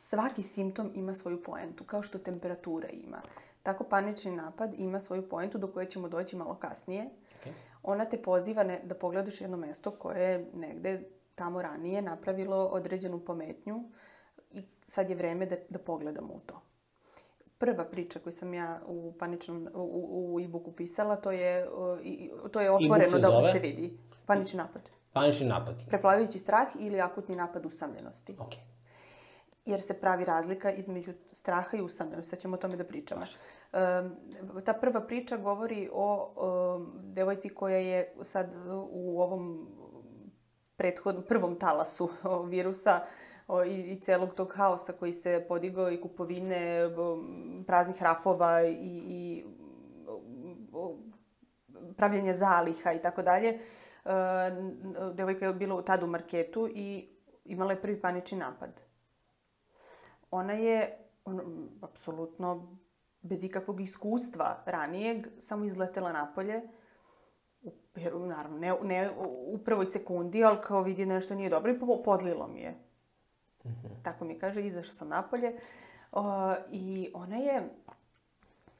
Svaki 0.01 0.43
simptom 0.43 0.93
ima 0.95 1.15
svoju 1.15 1.43
poentu, 1.43 1.85
kao 1.85 2.03
što 2.03 2.19
temperatura 2.19 2.89
ima. 2.89 3.23
Tako 3.63 3.85
panični 3.85 4.31
napad 4.31 4.75
ima 4.77 5.01
svoju 5.01 5.29
poentu 5.29 5.59
do 5.59 5.73
koje 5.73 5.91
ćemo 5.91 6.09
doći 6.09 6.37
malo 6.37 6.55
kasnije. 6.55 7.11
Okay. 7.45 7.51
Ona 7.83 8.05
te 8.05 8.23
poziva 8.23 8.63
ne, 8.63 8.81
da 8.85 8.95
pogledaš 8.95 9.41
jedno 9.41 9.57
mesto 9.57 9.91
koje 9.91 10.31
je 10.31 10.51
negde 10.55 11.03
tamo 11.35 11.63
ranije 11.63 12.03
napravilo 12.03 12.67
određenu 12.67 13.21
pometnju 13.21 13.85
i 14.51 14.65
sad 14.87 15.11
je 15.11 15.17
vreme 15.17 15.47
da, 15.47 15.57
da 15.69 15.79
pogledamo 15.79 16.35
u 16.35 16.41
to. 16.41 16.63
Prva 17.59 17.85
priča 17.85 18.19
koju 18.19 18.33
sam 18.33 18.55
ja 18.55 18.81
u 18.87 19.15
paničnom 19.19 19.69
u, 19.75 20.35
u, 20.35 20.41
e-booku 20.41 20.73
pisala, 20.73 21.17
to 21.17 21.31
je, 21.31 21.69
to 22.53 22.61
je 22.61 22.71
otvoreno 22.71 23.11
se 23.11 23.19
da 23.19 23.29
zove? 23.29 23.53
se 23.53 23.59
vidi. 23.59 23.99
Panični 24.27 24.57
napad. 24.57 24.83
Panični 25.13 25.49
napad. 25.49 25.75
Preplavljujući 25.89 26.39
strah 26.39 26.69
ili 26.79 27.01
akutni 27.01 27.37
napad 27.37 27.67
usamljenosti. 27.67 28.37
Ok. 28.39 28.55
Jer 29.65 29.81
se 29.81 30.01
pravi 30.01 30.25
razlika 30.25 30.71
između 30.73 31.13
straha 31.31 31.77
i 31.77 31.81
usamljenosti. 31.81 32.31
Sad 32.31 32.39
ćemo 32.39 32.55
o 32.55 32.59
tome 32.59 32.77
da 32.77 32.85
pričamo. 32.85 33.23
Um, 33.23 34.63
ta 34.65 34.73
prva 34.73 35.01
priča 35.01 35.37
govori 35.37 35.89
o 35.93 36.33
um, 36.77 36.93
devojci 37.03 37.49
koja 37.49 37.77
je 37.77 38.15
sad 38.23 38.57
u 38.91 39.23
ovom 39.23 39.69
prethodnom, 40.77 41.25
prvom 41.29 41.59
talasu 41.59 42.09
virusa 42.49 43.01
o, 43.49 43.65
i, 43.65 43.93
i 43.93 44.01
celog 44.01 44.35
tog 44.35 44.53
haosa 44.55 44.93
koji 44.93 45.13
se 45.13 45.45
podigao 45.49 45.91
i 45.91 46.01
kupovine 46.01 46.91
praznih 47.67 48.03
rafova 48.03 48.63
i, 48.63 49.03
i 49.07 49.45
o, 50.73 50.99
pravljenje 51.97 52.33
zaliha 52.33 52.93
i 52.93 53.03
tako 53.03 53.23
dalje. 53.23 53.59
Devojka 55.15 55.47
je 55.47 55.55
bila 55.55 55.83
tad 55.83 56.03
u 56.03 56.07
marketu 56.07 56.69
i 56.75 57.09
imala 57.45 57.73
je 57.73 57.83
prvi 57.83 58.01
panični 58.01 58.39
napad 58.39 58.90
ona 60.31 60.53
je 60.53 60.99
on, 61.25 61.69
apsolutno 61.81 62.77
bez 63.23 63.45
ikakvog 63.45 63.81
iskustva 63.81 64.63
ranijeg 64.67 65.27
samo 65.39 65.65
izletela 65.65 66.13
napolje. 66.13 66.63
U, 67.63 68.27
naravno, 68.27 68.59
ne, 68.59 68.75
ne 68.83 69.11
u 69.47 69.59
prvoj 69.65 69.87
sekundi, 69.87 70.45
ali 70.45 70.59
kao 70.63 70.83
vidi 70.83 71.07
nešto 71.07 71.35
nije 71.35 71.51
dobro 71.51 71.73
i 71.73 71.79
po, 71.79 72.03
pozlilo 72.05 72.49
mi 72.49 72.61
je. 72.61 72.71
Mm 73.65 73.69
-hmm. 73.69 74.03
Tako 74.03 74.25
mi 74.25 74.39
kaže, 74.39 74.67
izašla 74.67 74.93
sam 74.93 75.09
napolje. 75.09 75.57
Uh, 76.13 76.23
I 76.71 77.11
ona 77.15 77.37
je 77.37 77.71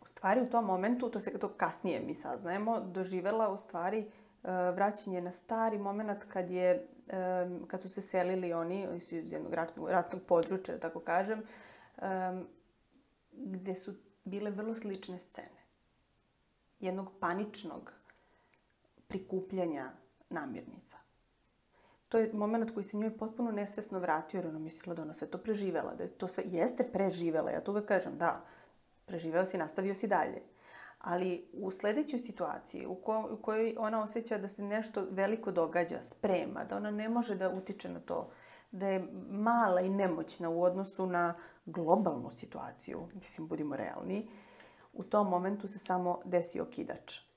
u 0.03 0.07
stvari 0.07 0.41
u 0.41 0.51
tom 0.51 0.65
momentu, 0.65 1.11
to 1.11 1.21
se 1.21 1.39
to 1.39 1.49
kasnije 1.49 2.01
mi 2.01 2.15
saznajemo, 2.15 2.81
doživela 2.81 3.49
u 3.49 3.57
stvari 3.57 3.99
uh, 3.99 4.51
vraćanje 4.75 5.21
na 5.21 5.33
stari 5.33 5.79
moment 5.79 6.25
kad 6.25 6.51
je 6.51 6.89
um, 7.13 7.67
kad 7.67 7.83
su 7.83 7.89
se 7.89 8.03
selili 8.03 8.53
oni, 8.53 8.87
oni 8.89 9.01
su 9.01 9.15
iz 9.15 9.33
jednog 9.33 9.55
ratnog, 9.55 9.89
ratnog 9.89 10.23
područja, 10.23 10.75
da 10.75 10.81
tako 10.81 11.01
kažem, 11.01 11.43
um, 12.03 12.47
gde 13.33 13.75
su 13.77 13.95
bile 14.25 14.51
vrlo 14.51 14.75
slične 14.75 15.19
scene. 15.19 15.61
Jednog 16.81 17.13
paničnog 17.21 17.93
prikupljanja 19.09 19.93
namirnica. 20.31 20.97
To 22.09 22.19
je 22.19 22.33
moment 22.33 22.75
koji 22.75 22.85
se 22.85 22.97
njoj 22.97 23.19
potpuno 23.19 23.51
nesvesno 23.51 23.99
vratio, 23.99 24.39
jer 24.39 24.47
ona 24.47 24.59
mislila 24.59 24.95
da 24.95 25.03
ona 25.03 25.15
sve 25.15 25.29
to 25.31 25.39
preživela, 25.39 25.95
da 25.95 26.03
je 26.03 26.09
to 26.09 26.29
sve, 26.29 26.45
jeste 26.47 26.89
preživela, 26.93 27.51
ja 27.51 27.61
to 27.61 27.71
uvek 27.71 27.87
kažem, 27.87 28.19
da, 28.19 28.45
preživeo 29.07 29.47
si, 29.47 29.59
nastavio 29.59 29.95
si 29.95 30.09
dalje. 30.09 30.43
Ali 31.01 31.49
u 31.53 31.71
sledećoj 31.71 32.19
situaciji 32.19 32.87
u, 32.87 32.95
ko, 32.95 33.29
u 33.33 33.37
kojoj 33.43 33.75
ona 33.79 34.03
osjeća 34.03 34.39
da 34.39 34.49
se 34.49 34.63
nešto 34.63 35.07
veliko 35.11 35.53
događa, 35.53 36.03
sprema, 36.03 36.65
da 36.65 36.77
ona 36.77 36.91
ne 36.91 37.09
može 37.09 37.35
da 37.35 37.51
utiče 37.51 37.89
na 37.89 38.01
to, 38.01 38.31
da 38.73 38.89
je 38.89 39.09
mala 39.31 39.81
i 39.81 39.91
nemoćna 39.91 40.51
u 40.51 40.63
odnosu 40.63 41.07
na 41.07 41.35
globalnu 41.67 42.31
situaciju, 42.31 43.09
mislim, 43.15 43.49
budimo 43.49 43.77
realni, 43.77 44.29
u 44.93 45.03
tom 45.03 45.29
momentu 45.29 45.69
se 45.69 45.79
samo 45.79 46.21
desi 46.25 46.61
okidač. 46.61 47.30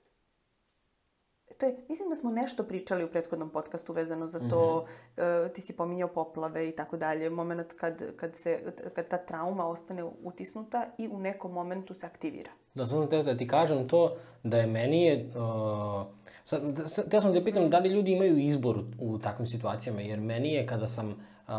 To 1.57 1.65
je, 1.65 1.77
mislim 1.89 2.09
da 2.09 2.15
smo 2.15 2.31
nešto 2.31 2.63
pričali 2.63 3.03
u 3.03 3.07
prethodnom 3.07 3.49
podcastu 3.49 3.93
vezano 3.93 4.27
za 4.27 4.39
to, 4.49 4.85
mm 4.85 5.21
-hmm. 5.21 5.45
uh, 5.45 5.51
ti 5.51 5.61
si 5.61 5.73
pominjao 5.73 6.07
poplave 6.07 6.69
i 6.69 6.71
tako 6.71 6.97
dalje, 6.97 7.29
moment 7.29 7.73
kad, 7.73 8.15
kad, 8.15 8.35
se, 8.35 8.73
kad 8.95 9.07
ta 9.07 9.17
trauma 9.17 9.67
ostane 9.67 10.03
utisnuta 10.03 10.85
i 10.97 11.07
u 11.07 11.19
nekom 11.19 11.51
momentu 11.51 11.93
se 11.93 12.05
aktivira. 12.05 12.51
Da 12.73 12.85
sam 12.85 13.09
te 13.09 13.23
da 13.23 13.37
ti 13.37 13.47
kažem 13.47 13.87
to, 13.87 14.15
da 14.43 14.57
je 14.57 14.67
meni 14.67 15.03
je... 15.05 15.29
Uh, 15.35 16.05
sad, 16.45 16.61
sad, 16.85 17.09
teo 17.09 17.21
sam 17.21 17.33
da 17.33 17.43
pitam 17.43 17.69
da 17.69 17.79
li 17.79 17.89
ljudi 17.89 18.11
imaju 18.11 18.37
izbor 18.37 18.83
u, 18.99 19.17
takvim 19.17 19.47
situacijama, 19.47 20.01
jer 20.01 20.19
meni 20.19 20.53
je 20.53 20.65
kada 20.65 20.87
sam 20.87 21.09
uh, 21.09 21.53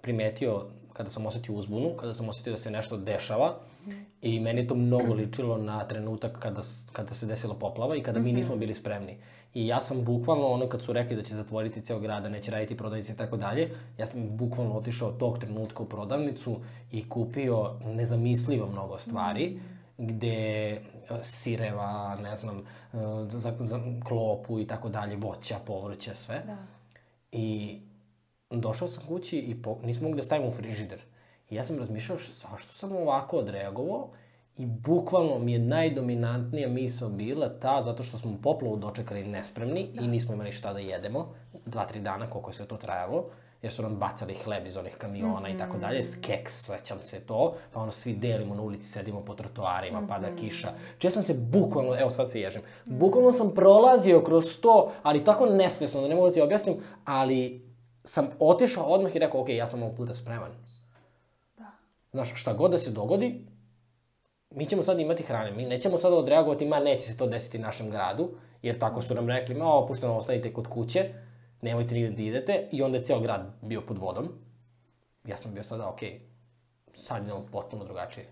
primetio, 0.00 0.66
kada 0.92 1.10
sam 1.10 1.26
osetio 1.26 1.54
uzbunu, 1.54 1.96
kada 1.96 2.14
sam 2.14 2.28
osetio 2.28 2.52
da 2.52 2.56
se 2.56 2.70
nešto 2.70 2.96
dešava. 2.96 3.58
I 4.22 4.40
meni 4.40 4.60
je 4.60 4.66
to 4.66 4.74
mnogo 4.74 5.14
ličilo 5.14 5.58
na 5.58 5.88
trenutak 5.88 6.38
kada, 6.38 6.62
kada 6.92 7.14
se 7.14 7.26
desila 7.26 7.54
poplava 7.54 7.96
i 7.96 8.02
kada 8.02 8.20
mi 8.20 8.32
nismo 8.32 8.56
bili 8.56 8.74
spremni. 8.74 9.16
I 9.54 9.66
ja 9.66 9.80
sam 9.80 10.04
bukvalno, 10.04 10.46
ono 10.46 10.68
kad 10.68 10.82
su 10.82 10.92
rekli 10.92 11.16
da 11.16 11.22
će 11.22 11.34
zatvoriti 11.34 11.80
ceo 11.80 11.98
grad, 11.98 12.22
da 12.22 12.28
neće 12.28 12.50
raditi 12.50 12.76
prodavnice 12.76 13.12
i 13.12 13.16
tako 13.16 13.36
dalje, 13.36 13.70
ja 13.98 14.06
sam 14.06 14.36
bukvalno 14.36 14.74
otišao 14.74 15.12
tog 15.12 15.38
trenutka 15.38 15.82
u 15.82 15.86
prodavnicu 15.86 16.56
i 16.92 17.08
kupio 17.08 17.74
nezamislivo 17.84 18.68
mnogo 18.68 18.98
stvari. 18.98 19.50
-hmm 19.50 19.82
gde 19.98 20.80
sireva, 21.22 22.16
ne 22.22 22.36
znam, 22.36 22.64
za, 23.28 23.54
za 23.58 23.80
klopu 24.04 24.60
i 24.60 24.66
tako 24.66 24.88
dalje, 24.88 25.16
voća, 25.16 25.56
povrća, 25.66 26.14
sve. 26.14 26.42
Da. 26.46 26.56
I 27.32 27.78
došao 28.50 28.88
sam 28.88 29.06
kući 29.06 29.38
i 29.38 29.62
po, 29.62 29.78
nismo 29.84 30.08
mogli 30.08 30.16
da 30.16 30.22
stavimo 30.22 30.48
u 30.48 30.52
frižider. 30.52 31.00
I 31.52 31.54
ja 31.54 31.64
sam 31.64 31.78
razmišljao 31.78 32.18
zašto 32.18 32.72
sam 32.72 32.92
ovako 32.92 33.36
odreagovao 33.36 34.08
i 34.56 34.66
bukvalno 34.66 35.38
mi 35.38 35.52
je 35.52 35.58
najdominantnija 35.58 36.68
misao 36.68 37.08
bila 37.08 37.58
ta 37.58 37.80
zato 37.80 38.02
što 38.02 38.18
smo 38.18 38.38
poplavu 38.42 38.76
dočekali 38.76 39.24
nespremni 39.24 39.88
da. 39.94 40.04
i 40.04 40.08
nismo 40.08 40.34
imali 40.34 40.52
šta 40.52 40.72
da 40.72 40.78
jedemo. 40.78 41.34
Dva, 41.66 41.84
tri 41.84 42.00
dana 42.00 42.30
koliko 42.30 42.50
je 42.50 42.54
sve 42.54 42.66
to 42.66 42.76
trajalo 42.76 43.24
jer 43.62 43.72
su 43.72 43.82
nam 43.82 43.96
bacali 43.96 44.34
hleb 44.34 44.66
iz 44.66 44.76
onih 44.76 44.96
kamiona 44.96 45.40
mm 45.40 45.44
-hmm. 45.44 45.54
i 45.54 45.58
tako 45.58 45.76
dalje, 45.78 46.02
keks, 46.22 46.64
svećam 46.64 46.98
se 47.00 47.20
to, 47.20 47.54
pa 47.72 47.80
ono 47.80 47.92
svi 47.92 48.12
delimo 48.12 48.54
na 48.54 48.62
ulici, 48.62 48.88
sedimo 48.88 49.20
po 49.20 49.34
trotoarima, 49.34 50.00
mm 50.00 50.04
-hmm. 50.04 50.08
pada 50.08 50.36
kiša. 50.36 50.72
Če 50.98 51.10
sam 51.10 51.22
se 51.22 51.34
bukvalno, 51.34 52.00
evo 52.00 52.10
sad 52.10 52.30
se 52.30 52.40
ježim, 52.40 52.62
bukvalno 52.84 53.32
sam 53.32 53.54
prolazio 53.54 54.20
kroz 54.20 54.60
to, 54.60 54.90
ali 55.02 55.24
tako 55.24 55.46
nesvesno, 55.46 56.00
da 56.00 56.08
ne 56.08 56.14
mogu 56.14 56.26
da 56.26 56.32
ti 56.32 56.40
objasnim, 56.40 56.76
ali 57.04 57.70
sam 58.04 58.28
otišao 58.38 58.84
odmah 58.84 59.16
i 59.16 59.18
rekao, 59.18 59.40
ok, 59.40 59.48
ja 59.48 59.66
sam 59.66 59.82
ovog 59.82 59.96
puta 59.96 60.14
spreman. 60.14 60.71
Znaš, 62.12 62.40
šta 62.40 62.52
god 62.52 62.70
da 62.70 62.78
se 62.78 62.90
dogodi, 62.90 63.46
mi 64.50 64.66
ćemo 64.66 64.82
sad 64.82 65.00
imati 65.00 65.22
hrane, 65.22 65.52
mi 65.52 65.66
nećemo 65.66 65.98
sad 65.98 66.12
odreagovati, 66.12 66.66
ma 66.66 66.80
neće 66.80 67.06
se 67.06 67.16
to 67.16 67.26
desiti 67.26 67.58
našem 67.58 67.90
gradu, 67.90 68.30
jer 68.62 68.78
tako 68.78 69.02
su 69.02 69.14
nam 69.14 69.28
rekli, 69.28 69.54
ma 69.54 69.74
opušteno 69.74 70.16
ostavite 70.16 70.52
kod 70.52 70.66
kuće, 70.66 71.04
nemojte 71.60 71.94
nigde 71.94 72.10
da 72.16 72.22
idete, 72.22 72.68
i 72.72 72.82
onda 72.82 72.98
je 72.98 73.04
ceo 73.04 73.20
grad 73.20 73.52
bio 73.62 73.80
pod 73.80 73.98
vodom. 73.98 74.28
Ja 75.24 75.36
sam 75.36 75.54
bio 75.54 75.62
sada, 75.62 75.88
okej, 75.88 76.20
sad 76.94 77.22
idemo 77.22 77.46
potpuno 77.52 77.84
drugačije. 77.84 78.26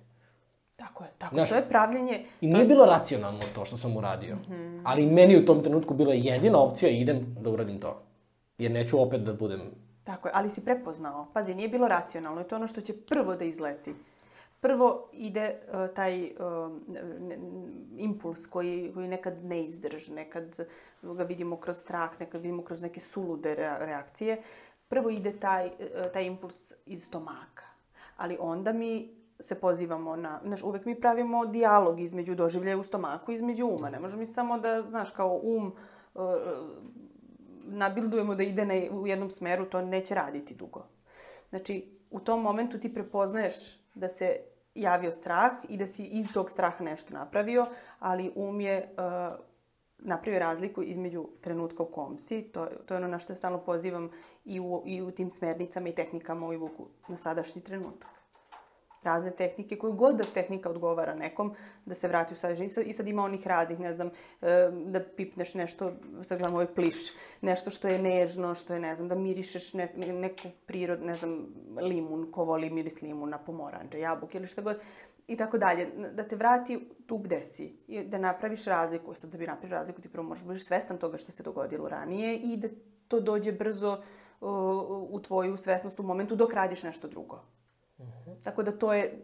Tako 0.77 1.05
je, 1.05 1.11
tako 1.19 1.35
Znaš, 1.35 1.49
to 1.49 1.57
je 1.57 1.69
pravljenje... 1.69 2.25
I 2.41 2.47
nije 2.47 2.67
bilo 2.67 2.87
racionalno 2.87 3.41
to 3.55 3.65
što 3.65 3.77
sam 3.77 3.97
uradio. 3.97 4.37
Mm 4.37 4.53
-hmm. 4.53 4.83
Ali 4.85 5.07
meni 5.07 5.37
u 5.37 5.45
tom 5.45 5.63
trenutku 5.63 5.95
bila 5.95 6.15
jedina 6.15 6.59
opcija 6.59 6.91
i 6.91 7.01
idem 7.01 7.37
da 7.41 7.51
uradim 7.51 7.81
to. 7.81 8.03
Jer 8.59 8.71
neću 8.71 9.03
opet 9.03 9.21
da 9.21 9.33
budem... 9.33 9.61
Tako 10.05 10.29
je, 10.29 10.33
ali 10.35 10.51
si 10.51 10.65
prepoznao. 10.65 11.27
Pazi, 11.33 11.55
nije 11.55 11.69
bilo 11.69 11.89
racionalno. 11.89 12.45
To 12.45 12.55
je 12.55 12.57
ono 12.57 12.67
što 12.67 12.81
će 12.81 12.93
prvo 13.07 13.37
da 13.37 13.45
izleti. 13.45 13.95
Prvo 14.61 15.09
ide 15.13 15.55
uh, 15.55 15.95
taj 15.95 16.25
uh, 16.25 16.31
impuls 17.97 18.47
koji, 18.47 18.91
koji 18.95 19.09
nekad 19.09 19.45
ne 19.45 19.63
izdrži, 19.63 20.13
nekad 20.13 20.67
ga 21.03 21.23
vidimo 21.23 21.57
kroz 21.57 21.77
strah, 21.77 22.21
nekad 22.21 22.43
vidimo 22.43 22.65
kroz 22.65 22.83
neke 22.83 23.01
sulude 23.01 23.55
reakcije. 23.55 24.43
Prvo 24.89 25.11
ide 25.11 25.33
taj, 25.33 25.67
uh, 25.67 25.73
taj 26.13 26.25
impuls 26.25 26.73
iz 26.87 27.07
stomaka. 27.07 27.65
Ali 28.17 28.37
onda 28.41 28.73
mi 28.73 29.21
se 29.41 29.55
pozivamo 29.55 30.17
na, 30.17 30.41
znaš, 30.45 30.63
uvek 30.63 30.85
mi 30.85 31.01
pravimo 31.01 31.47
dijalog 31.47 32.01
između 32.01 32.35
doživljaja 32.35 32.79
u 32.79 32.83
stomaku 32.83 33.33
između 33.33 33.67
uma. 33.67 33.91
Ne 33.91 34.01
možemo 34.01 34.21
mi 34.21 34.27
samo 34.27 34.59
da, 34.59 34.83
znaš, 34.83 35.11
kao 35.11 35.41
um 35.43 35.73
nabildujemo 37.71 38.35
da 38.35 38.43
ide 38.43 38.65
na, 38.65 38.75
u 38.91 39.07
jednom 39.07 39.31
smeru, 39.31 39.67
to 39.67 39.83
neće 39.83 40.15
raditi 40.15 40.55
dugo. 40.55 40.87
Znači, 41.51 41.99
u 42.11 42.21
tom 42.21 42.43
momentu 42.43 42.79
ti 42.79 42.95
prepoznaješ 42.95 43.55
da 43.95 44.09
se 44.09 44.37
javio 44.75 45.13
strah 45.13 45.53
i 45.69 45.77
da 45.77 45.87
si 45.87 46.05
iz 46.05 46.33
tog 46.33 46.51
straha 46.51 46.85
nešto 46.85 47.15
napravio, 47.15 47.67
ali 47.99 48.33
um 48.35 48.61
je 48.61 48.95
uh, 48.97 49.45
napravio 49.99 50.39
razliku 50.39 50.83
između 50.83 51.29
trenutka 51.41 51.83
u 51.83 51.87
kom 51.87 52.19
si, 52.19 52.43
to, 52.43 52.67
to 52.87 52.95
je 52.95 52.99
ono 52.99 53.09
na 53.09 53.19
što 53.19 53.35
stalno 53.35 53.59
pozivam 53.59 54.11
i 54.45 54.61
u, 54.61 54.83
i 54.87 55.03
u 55.03 55.11
tim 55.11 55.31
smernicama 55.31 55.89
i 55.89 55.95
tehnikama 55.95 56.47
u 56.47 56.53
ivuku 56.53 56.87
na 57.09 57.17
sadašnji 57.17 57.63
trenutak. 57.63 58.20
Razne 59.03 59.31
tehnike, 59.31 59.79
koju 59.79 59.93
god 59.93 60.17
da 60.17 60.25
tehnika 60.25 60.71
odgovara 60.71 61.15
nekom, 61.15 61.55
da 61.87 61.95
se 61.95 62.09
vrati 62.09 62.35
u 62.35 62.37
sadržaj. 62.37 62.67
I 62.67 62.69
sad, 62.69 62.87
I 62.87 62.93
sad 62.93 63.09
ima 63.09 63.23
onih 63.23 63.47
raznih, 63.47 63.81
ne 63.81 63.93
znam, 63.93 64.11
da 64.87 65.01
pipneš 65.17 65.55
nešto, 65.55 65.93
sad 66.23 66.39
gledam 66.39 66.55
ovaj 66.55 66.75
pliš, 66.75 67.13
nešto 67.41 67.71
što 67.71 67.89
je 67.89 68.03
nežno, 68.03 68.55
što 68.55 68.75
je, 68.75 68.81
ne 68.81 68.95
znam, 68.95 69.09
da 69.09 69.15
mirišeš 69.15 69.75
ne, 69.75 69.93
neku 69.97 70.49
prirod, 70.67 71.03
ne 71.03 71.15
znam, 71.15 71.47
limun, 71.81 72.33
ko 72.33 72.45
voli 72.45 72.71
miris 72.71 73.03
limuna, 73.03 73.39
pomoranđa, 73.39 73.99
jabuke 73.99 74.39
ili 74.39 74.47
šta 74.47 74.63
god 74.63 74.81
i 75.31 75.37
tako 75.37 75.59
dalje, 75.59 75.87
da 76.15 76.29
te 76.29 76.37
vrati 76.37 76.89
tu 77.07 77.19
gde 77.19 77.43
si, 77.43 77.77
i 77.89 78.05
da 78.05 78.19
napraviš 78.19 78.65
razliku. 78.65 79.15
Sad 79.15 79.31
da 79.31 79.39
bi 79.39 79.47
napravio 79.47 79.79
razliku, 79.79 80.01
ti 80.01 80.09
prvo 80.09 80.27
možeš 80.27 80.45
budeš 80.45 80.67
svestan 80.67 80.99
toga 80.99 81.19
što 81.19 81.33
se 81.33 81.43
dogodilo 81.43 81.89
ranije 81.89 82.37
i 82.37 82.57
da 82.57 82.69
to 83.09 83.21
dođe 83.21 83.53
brzo 83.53 83.93
uh, 83.93 84.49
u 85.11 85.21
tvoju 85.21 85.57
svesnost 85.57 86.01
u 86.01 86.03
momentu 86.03 86.37
dok 86.37 86.55
radiš 86.55 86.83
nešto 86.83 87.09
drugo. 87.09 87.43
Tako 88.45 88.63
da 88.63 88.73
to 88.73 88.93
je 88.93 89.23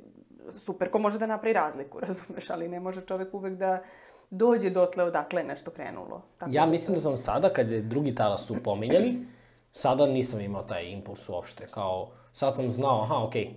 super, 0.59 0.91
ko 0.91 0.99
može 0.99 1.19
da 1.19 1.27
napravi 1.27 1.53
razliku, 1.53 2.01
razumeš, 2.07 2.51
ali 2.51 2.69
ne 2.69 2.81
može 2.81 3.01
čovek 3.01 3.35
uvek 3.35 3.55
da 3.55 3.83
dođe 4.31 4.71
dotle 4.71 5.05
odakle 5.05 5.41
je 5.41 5.47
nešto 5.47 5.71
krenulo. 5.71 6.23
Tako 6.39 6.51
ja 6.55 6.65
da 6.65 6.71
mislim 6.71 6.95
da 6.95 7.01
sam 7.01 7.17
sada, 7.17 7.53
kad 7.53 7.71
je 7.71 7.83
drugi 7.83 8.15
talas 8.15 8.47
su 8.47 8.57
pominjali, 8.65 9.27
sada 9.73 10.07
nisam 10.07 10.41
imao 10.41 10.63
taj 10.63 10.85
impuls 10.85 11.29
uopšte. 11.29 11.67
Kao, 11.67 12.11
sad 12.33 12.57
sam 12.57 12.71
znao, 12.71 13.03
aha, 13.03 13.25
okej, 13.25 13.45
okay, 13.45 13.51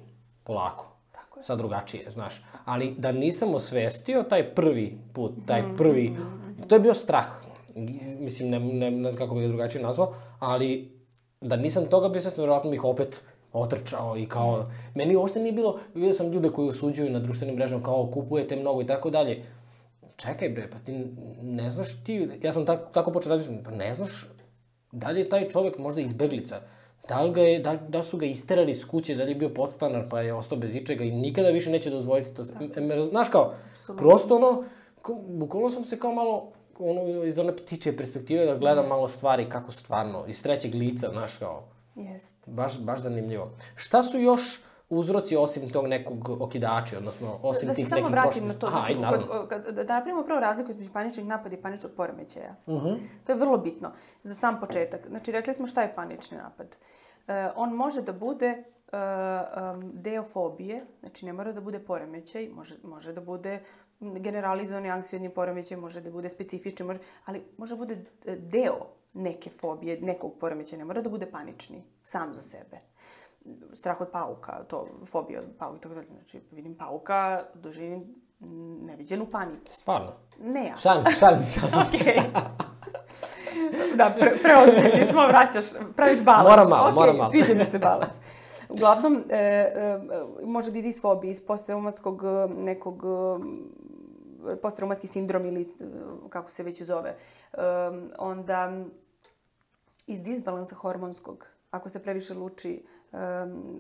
polako 0.44 0.90
sad 1.42 1.58
drugačije, 1.58 2.12
znaš. 2.12 2.42
Ali 2.66 2.96
da 2.98 3.12
nisam 3.12 3.54
osvestio 3.56 4.24
taj 4.24 4.56
prvi 4.56 4.98
put, 5.14 5.32
taj 5.48 5.64
prvi, 5.78 6.16
to 6.68 6.76
je 6.76 6.80
bio 6.80 6.94
strah. 6.94 7.28
Mislim, 8.20 8.50
ne, 8.50 8.60
ne, 8.60 8.92
ne 8.92 9.12
znam 9.12 9.20
kako 9.20 9.36
bih 9.36 9.44
ga 9.44 9.48
drugačije 9.48 9.84
nazvao, 9.84 10.14
ali 10.40 11.00
da 11.42 11.56
nisam 11.56 11.86
toga 11.86 12.10
bio 12.10 12.22
svestan, 12.22 12.44
verovatno 12.44 12.72
bih 12.72 12.84
opet 12.84 13.22
otrčao 13.54 14.18
i 14.18 14.26
kao, 14.26 14.58
yes. 14.58 14.72
meni 14.96 15.16
uopšte 15.16 15.40
nije 15.40 15.54
bilo, 15.54 15.80
vidio 15.94 16.14
sam 16.14 16.32
ljude 16.32 16.50
koji 16.50 16.70
osuđuju 16.70 17.12
na 17.12 17.20
društvenim 17.20 17.56
mrežama 17.56 17.84
kao 17.84 18.12
kupujete 18.14 18.56
mnogo 18.56 18.82
i 18.82 18.88
tako 18.88 19.10
dalje. 19.10 19.46
Čekaj 20.16 20.50
bre, 20.50 20.70
pa 20.72 20.80
ti 20.80 21.08
ne 21.42 21.72
znaš 21.72 22.04
ti, 22.04 22.28
ja 22.42 22.54
sam 22.54 22.66
tako, 22.66 22.92
tako 22.94 23.12
počeo 23.12 23.30
raditi, 23.30 23.64
pa 23.64 23.72
ne 23.72 23.94
znaš 23.94 24.28
da 24.92 25.10
li 25.10 25.20
je 25.20 25.30
taj 25.30 25.50
čovek 25.50 25.78
možda 25.78 26.02
izbeglica, 26.02 26.62
Da 27.10 27.22
li, 27.22 27.32
ga 27.34 27.42
je, 27.42 27.60
da, 27.60 27.74
da 27.74 28.04
su 28.04 28.18
ga 28.18 28.26
isterali 28.26 28.72
iz 28.72 28.86
kuće, 28.88 29.16
da 29.16 29.24
li 29.24 29.32
je 29.32 29.36
bio 29.36 29.50
podstanar 29.50 30.10
pa 30.10 30.22
je 30.22 30.34
ostao 30.34 30.58
bez 30.58 30.76
ičega 30.76 31.04
i 31.04 31.12
nikada 31.12 31.50
više 31.50 31.72
neće 31.72 31.90
dozvoliti 31.90 32.34
to. 32.34 32.44
Da. 32.44 33.02
Znaš 33.04 33.30
kao, 33.30 33.54
Absolutno. 33.72 33.96
prosto 33.96 34.36
ono, 34.36 34.64
bukvalno 35.28 35.70
sam 35.70 35.86
se 35.86 36.00
kao 36.00 36.14
malo 36.14 36.52
ono, 36.80 37.24
iz 37.26 37.40
one 37.40 37.56
ptiče 37.58 37.98
perspektive 37.98 38.46
da 38.46 38.56
gledam 38.56 38.86
yes. 38.86 38.90
malo 38.90 39.08
stvari 39.08 39.50
kako 39.50 39.72
stvarno, 39.72 40.26
iz 40.28 40.44
trećeg 40.44 40.76
lica, 40.76 41.10
znaš 41.10 41.38
kao. 41.38 41.64
Jeste. 42.00 42.52
Baš, 42.52 42.80
baš 42.80 43.00
zanimljivo. 43.00 43.52
Šta 43.76 44.04
su 44.04 44.20
još 44.20 44.62
uzroci 44.90 45.38
osim 45.38 45.70
tog 45.70 45.88
nekog 45.88 46.30
okidača, 46.30 46.98
odnosno 46.98 47.40
osim 47.44 47.68
da, 47.68 47.74
tih 47.74 47.92
nekih 47.92 48.06
prošlosti? 48.12 48.42
Da 48.42 48.48
se 48.48 48.48
samo 48.48 48.48
vratim 48.48 48.48
na 48.48 48.54
to. 48.54 48.68
Aha, 48.68 48.86
znači, 48.86 49.00
naravno. 49.00 49.48
Kod, 49.50 49.76
da, 49.76 49.84
da 49.84 49.94
napravimo 49.94 50.24
prvo 50.24 50.40
razliku 50.40 50.72
između 50.72 50.92
paničnih 50.94 51.26
napada 51.26 51.56
i 51.56 51.62
paničnog 51.62 51.92
poremećaja. 51.98 52.56
Uh 52.66 52.76
mhm. 52.76 52.88
-huh. 52.88 52.98
To 53.24 53.32
je 53.32 53.38
vrlo 53.38 53.58
bitno 53.58 53.92
za 54.24 54.36
sam 54.36 54.60
početak. 54.60 55.08
Znači, 55.08 55.32
rekli 55.32 55.54
smo 55.54 55.68
šta 55.68 55.82
je 55.82 55.96
panični 55.96 56.38
napad. 56.38 56.68
Uh, 57.28 57.34
on 57.56 57.74
može 57.74 58.02
da 58.02 58.14
bude 58.14 58.64
uh, 58.92 59.00
um, 59.74 59.92
deo 59.94 60.24
fobije, 60.24 60.86
znači 61.00 61.26
ne 61.26 61.34
mora 61.34 61.52
da 61.52 61.62
bude 61.62 61.80
poremećaj, 61.80 62.50
može, 62.50 62.76
može 62.84 63.14
da 63.14 63.22
bude 63.22 63.60
generalizovani 64.00 64.90
anksiodni 64.90 65.30
poremećaj, 65.30 65.78
može 65.78 66.02
da 66.02 66.12
bude 66.12 66.30
specifični, 66.30 66.86
može, 66.86 67.00
ali 67.26 67.44
može 67.58 67.76
da 67.76 67.78
bude 67.78 67.98
deo 68.38 68.99
neke 69.14 69.50
fobije, 69.50 70.02
nekog 70.02 70.38
poremećaja, 70.40 70.80
ne 70.80 70.86
mora 70.86 71.02
da 71.02 71.10
bude 71.10 71.32
panični, 71.32 71.84
sam 72.04 72.34
za 72.34 72.42
sebe 72.42 72.80
strah 73.74 74.02
od 74.02 74.08
pauka, 74.12 74.64
to, 74.68 74.86
fobija 75.06 75.40
od 75.40 75.46
pauka, 75.60 75.80
tako 75.80 75.96
dalje. 75.96 76.08
Znači, 76.14 76.42
vidim 76.52 76.76
pauka, 76.76 77.44
doživim 77.54 78.16
neviđenu 78.82 79.26
paniku. 79.26 79.66
Stvarno? 79.70 80.12
Ne 80.40 80.66
ja. 80.66 80.78
Šalim 80.78 81.04
se, 81.04 81.12
šalim 81.20 81.40
se, 81.40 81.60
šalim 81.60 81.86
se. 81.86 81.98
Okej. 81.98 82.22
da, 83.96 84.14
pre, 84.20 84.32
preozbiljni 84.44 85.12
smo, 85.12 85.28
vraćaš, 85.28 85.66
praviš 85.96 86.24
balans. 86.24 86.50
Moram 86.50 86.70
malo, 86.70 86.90
okay, 86.90 86.96
moram 86.96 87.18
malo. 87.18 87.30
Sviđa 87.30 87.54
mi 87.54 87.66
se 87.66 87.80
balans. 87.80 88.14
Uglavnom, 88.70 89.24
e, 89.30 89.36
e, 89.36 90.00
može 90.44 90.72
da 90.72 90.80
ide 90.80 90.90
iz 90.90 91.02
fobije, 91.02 91.32
iz 91.32 91.46
posttraumatskog 91.46 92.24
nekog 92.58 93.04
e, 94.52 94.56
posttraumatski 94.62 95.08
sindrom 95.08 95.46
ili 95.46 95.68
kako 96.30 96.52
se 96.52 96.64
već 96.64 96.84
zove. 96.84 97.18
E, 97.54 97.62
onda 98.18 98.86
iz 100.08 100.24
disbalansa 100.24 100.76
hormonskog, 100.76 101.48
ako 101.72 101.90
se 101.90 102.04
previše 102.04 102.34
luči 102.34 102.84
um, 103.12 103.80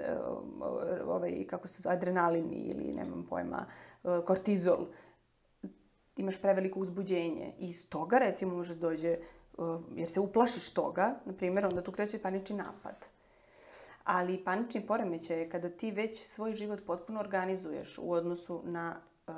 ovaj, 1.05 1.45
kako 1.47 1.67
se 1.67 1.89
adrenalin 1.89 2.53
ili 2.53 2.93
nemam 2.93 3.25
pojma, 3.29 3.65
uh, 4.03 4.25
kortizol, 4.25 4.85
imaš 6.17 6.41
preveliko 6.41 6.79
uzbuđenje. 6.79 7.53
I 7.59 7.65
iz 7.65 7.89
toga, 7.89 8.17
recimo, 8.17 8.55
može 8.55 8.75
da 8.75 8.79
dođe, 8.79 9.17
uh, 9.57 9.81
jer 9.95 10.09
se 10.09 10.19
uplašiš 10.19 10.69
toga, 10.69 11.15
na 11.25 11.33
primjer, 11.33 11.65
onda 11.65 11.81
tu 11.81 11.91
kreće 11.91 12.19
panični 12.19 12.55
napad. 12.55 13.05
Ali 14.03 14.43
panični 14.43 14.87
poremećaj 14.87 15.39
je 15.39 15.49
kada 15.49 15.69
ti 15.69 15.91
već 15.91 16.23
svoj 16.23 16.55
život 16.55 16.79
potpuno 16.87 17.19
organizuješ 17.19 17.97
u 18.01 18.11
odnosu 18.11 18.61
na 18.65 18.95
uh, 19.27 19.33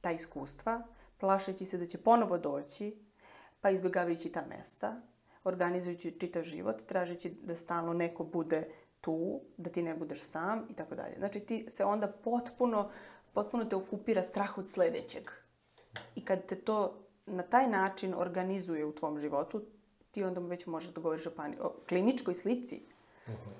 ta 0.00 0.10
iskustva, 0.10 0.82
plašeći 1.18 1.66
se 1.66 1.78
da 1.78 1.86
će 1.86 1.98
ponovo 1.98 2.38
doći, 2.38 2.96
pa 3.62 3.70
izbjegavajući 3.70 4.32
ta 4.32 4.44
mesta, 4.48 5.00
organizujući 5.44 6.18
čitav 6.20 6.42
život, 6.42 6.82
tražeći 6.86 7.30
da 7.30 7.56
stalno 7.56 7.92
neko 7.92 8.24
bude 8.24 8.68
tu, 9.00 9.40
da 9.56 9.70
ti 9.70 9.82
ne 9.82 9.94
budeš 9.94 10.20
sam 10.20 10.66
i 10.70 10.74
tako 10.74 10.94
dalje. 10.94 11.14
Znači 11.18 11.40
ti 11.40 11.66
se 11.68 11.84
onda 11.84 12.08
potpuno, 12.08 12.90
potpuno 13.32 13.64
te 13.64 13.76
okupira 13.76 14.22
strah 14.22 14.58
od 14.58 14.70
sledećeg. 14.70 15.30
I 16.14 16.24
kad 16.24 16.46
te 16.46 16.56
to 16.56 17.06
na 17.26 17.42
taj 17.42 17.68
način 17.70 18.14
organizuje 18.16 18.84
u 18.84 18.94
tvom 18.94 19.20
životu, 19.20 19.62
ti 20.10 20.24
onda 20.24 20.40
već 20.40 20.66
možeš 20.66 20.94
da 20.94 21.00
govoriš 21.00 21.26
o, 21.26 21.30
pani, 21.30 21.56
o 21.60 21.74
kliničkoj 21.88 22.34
slici. 22.34 22.82
Uh 23.26 23.32
mhm. 23.32 23.50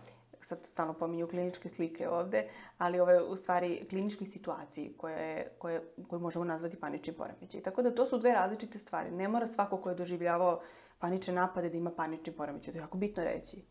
Sad 0.42 0.58
stalno 0.66 0.94
pominju 0.94 1.28
kliničke 1.28 1.68
slike 1.68 2.08
ovde, 2.08 2.44
ali 2.78 3.00
ovo 3.00 3.10
je 3.10 3.22
u 3.22 3.36
stvari 3.36 3.86
kliničkoj 3.90 4.26
situaciji 4.26 4.94
koja 4.96 5.16
je, 5.16 5.52
koje, 5.58 5.82
koju 6.08 6.20
možemo 6.20 6.44
nazvati 6.44 6.80
panični 6.80 7.12
poremećaj. 7.12 7.60
Tako 7.60 7.82
da 7.82 7.94
to 7.94 8.06
su 8.06 8.18
dve 8.18 8.32
različite 8.32 8.78
stvari. 8.78 9.10
Ne 9.10 9.28
mora 9.28 9.46
svako 9.46 9.76
ko 9.76 9.88
je 9.88 9.94
doživljavao 9.94 10.60
panične 10.98 11.34
napade 11.34 11.70
da 11.70 11.76
ima 11.76 11.90
panični 11.90 12.32
poremećaj. 12.32 12.72
To 12.72 12.78
je 12.78 12.82
jako 12.82 12.98
bitno 12.98 13.24
reći. 13.24 13.64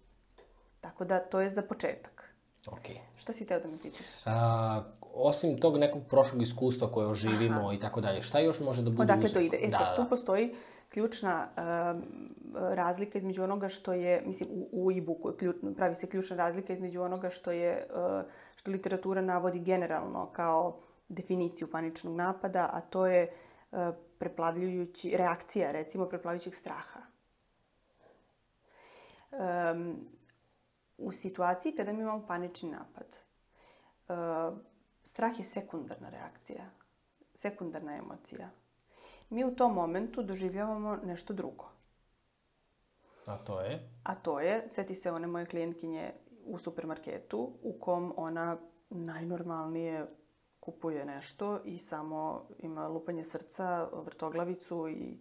Tako 0.81 1.05
da, 1.05 1.19
to 1.19 1.39
je 1.39 1.49
za 1.49 1.61
početak. 1.61 2.35
Ok. 2.67 2.85
Šta 3.17 3.33
si 3.33 3.45
teo 3.45 3.59
da 3.59 3.67
mi 3.67 3.77
pitaš? 3.77 4.05
A, 4.25 4.83
osim 5.13 5.59
tog 5.59 5.77
nekog 5.77 6.01
prošlog 6.09 6.41
iskustva 6.41 6.91
koje 6.91 7.07
oživimo 7.07 7.61
Aha. 7.61 7.73
i 7.73 7.79
tako 7.79 8.01
dalje, 8.01 8.21
šta 8.21 8.39
još 8.39 8.59
može 8.59 8.81
da 8.81 8.89
bude... 8.89 9.01
Odakle 9.03 9.29
to 9.29 9.39
ide? 9.39 9.57
E, 9.57 9.67
da, 9.67 9.77
da. 9.77 9.95
tu 9.95 10.09
postoji 10.09 10.55
ključna 10.91 11.47
um, 11.47 12.03
razlika 12.53 13.17
između 13.17 13.43
onoga 13.43 13.69
što 13.69 13.93
je, 13.93 14.23
mislim, 14.25 14.49
u, 14.51 14.69
u 14.71 14.91
e-booku 14.91 15.33
pravi 15.75 15.95
se 15.95 16.09
ključna 16.09 16.35
razlika 16.35 16.73
između 16.73 17.01
onoga 17.01 17.29
što 17.29 17.51
je, 17.51 17.87
uh, 17.89 18.31
što 18.55 18.71
literatura 18.71 19.21
navodi 19.21 19.59
generalno 19.59 20.29
kao 20.33 20.79
definiciju 21.09 21.71
paničnog 21.71 22.15
napada, 22.15 22.69
a 22.73 22.81
to 22.81 23.07
je 23.07 23.33
uh, 23.71 23.79
preplavljujući, 24.19 25.17
reakcija, 25.17 25.71
recimo, 25.71 26.05
preplavljujućeg 26.05 26.55
straha. 26.55 26.99
Um, 29.31 30.07
u 30.97 31.11
situaciji 31.11 31.75
kada 31.75 31.93
mi 31.93 32.01
imamo 32.01 32.25
panični 32.27 32.71
napad, 32.71 33.07
uh, 34.07 34.57
strah 35.03 35.39
je 35.39 35.45
sekundarna 35.45 36.09
reakcija, 36.09 36.69
sekundarna 37.35 37.97
emocija. 37.97 38.49
Mi 39.31 39.45
u 39.45 39.55
tom 39.55 39.73
momentu 39.73 40.23
doživljavamo 40.23 40.95
nešto 41.03 41.33
drugo. 41.33 41.65
A 43.27 43.37
to 43.37 43.61
je? 43.61 43.89
A 44.03 44.15
to 44.15 44.39
je, 44.39 44.69
seti 44.69 44.95
se 44.95 45.11
one 45.11 45.27
moje 45.27 45.45
klijentkinje 45.45 46.11
u 46.45 46.57
supermarketu 46.57 47.53
u 47.63 47.73
kom 47.79 48.13
ona 48.17 48.57
najnormalnije 48.89 50.07
kupuje 50.59 51.05
nešto 51.05 51.59
i 51.65 51.77
samo 51.77 52.47
ima 52.59 52.87
lupanje 52.87 53.25
srca, 53.25 53.89
vrtoglavicu 53.93 54.89
i 54.89 55.17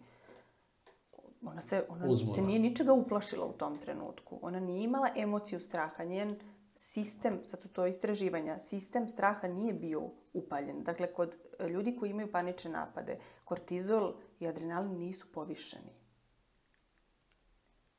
Ona 1.45 1.61
se, 1.61 1.85
ona 1.89 2.05
Uzbuna. 2.07 2.33
se 2.35 2.41
nije 2.41 2.59
ničega 2.59 2.93
uplašila 2.93 3.45
u 3.45 3.53
tom 3.53 3.75
trenutku. 3.77 4.39
Ona 4.41 4.59
nije 4.59 4.83
imala 4.83 5.09
emociju 5.15 5.59
straha. 5.59 6.03
Njen 6.03 6.39
sistem, 6.81 7.43
sad 7.43 7.61
su 7.61 7.69
to 7.69 7.85
istraživanja, 7.85 8.59
sistem 8.59 9.07
straha 9.07 9.47
nije 9.47 9.73
bio 9.73 10.01
upaljen. 10.33 10.83
Dakle, 10.83 11.13
kod 11.13 11.37
ljudi 11.69 11.95
koji 11.95 12.09
imaju 12.09 12.31
panične 12.31 12.71
napade, 12.71 13.19
kortizol 13.45 14.13
i 14.39 14.47
adrenalin 14.47 14.97
nisu 14.97 15.31
povišeni. 15.31 15.93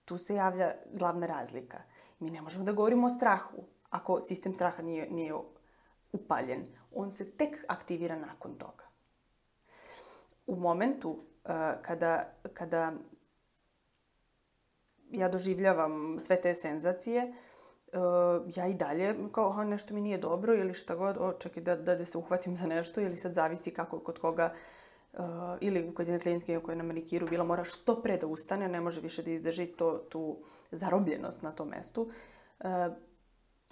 Tu 0.05 0.19
se 0.19 0.35
javlja 0.35 0.75
glavna 0.93 1.27
razlika. 1.27 1.83
Mi 2.19 2.31
ne 2.31 2.43
možemo 2.43 2.65
da 2.65 2.73
govorimo 2.73 3.07
o 3.07 3.11
strahu 3.11 3.65
ako 3.91 4.21
sistem 4.21 4.53
straha 4.53 4.83
nije, 4.83 5.11
nije 5.11 5.35
upaljen. 6.13 6.67
On 6.93 7.11
se 7.11 7.31
tek 7.31 7.65
aktivira 7.69 8.17
nakon 8.17 8.59
toga. 8.59 8.85
U 10.47 10.57
momentu 10.57 11.11
uh, 11.11 11.23
kada, 11.83 12.35
kada 12.55 12.93
ja 15.11 15.29
doživljavam 15.29 16.19
sve 16.21 16.41
te 16.41 16.55
senzacije, 16.55 17.29
uh, 17.29 17.52
ja 18.55 18.67
i 18.67 18.75
dalje, 18.75 19.15
kao, 19.33 19.51
aha, 19.51 19.65
nešto 19.65 19.95
mi 19.95 20.01
nije 20.01 20.19
dobro 20.19 20.55
ili 20.55 20.75
šta 20.75 20.95
god, 20.95 21.17
o, 21.21 21.33
čekaj 21.33 21.63
da, 21.63 21.77
da, 21.77 21.95
da 21.95 22.07
se 22.07 22.19
uhvatim 22.19 22.57
za 22.57 22.67
nešto 22.67 23.01
ili 23.01 23.17
sad 23.17 23.33
zavisi 23.33 23.71
kako 23.71 23.99
kod 23.99 24.19
koga 24.19 24.53
uh, 25.13 25.21
ili 25.61 25.95
kod 25.95 26.09
jedne 26.09 26.21
klijentke 26.21 26.61
koja 26.61 26.73
je 26.73 26.77
na 26.77 26.85
manikiru 26.85 27.27
bila 27.27 27.45
mora 27.45 27.65
što 27.65 28.03
pre 28.03 28.17
da 28.17 28.27
ustane, 28.27 28.69
ne 28.69 28.81
može 28.81 29.01
više 29.01 29.23
da 29.23 29.31
izdrži 29.31 29.67
to, 29.67 29.99
tu 30.09 30.37
zarobljenost 30.71 31.43
na 31.43 31.53
tom 31.53 31.69
mestu. 31.69 32.11
Uh, 32.61 32.67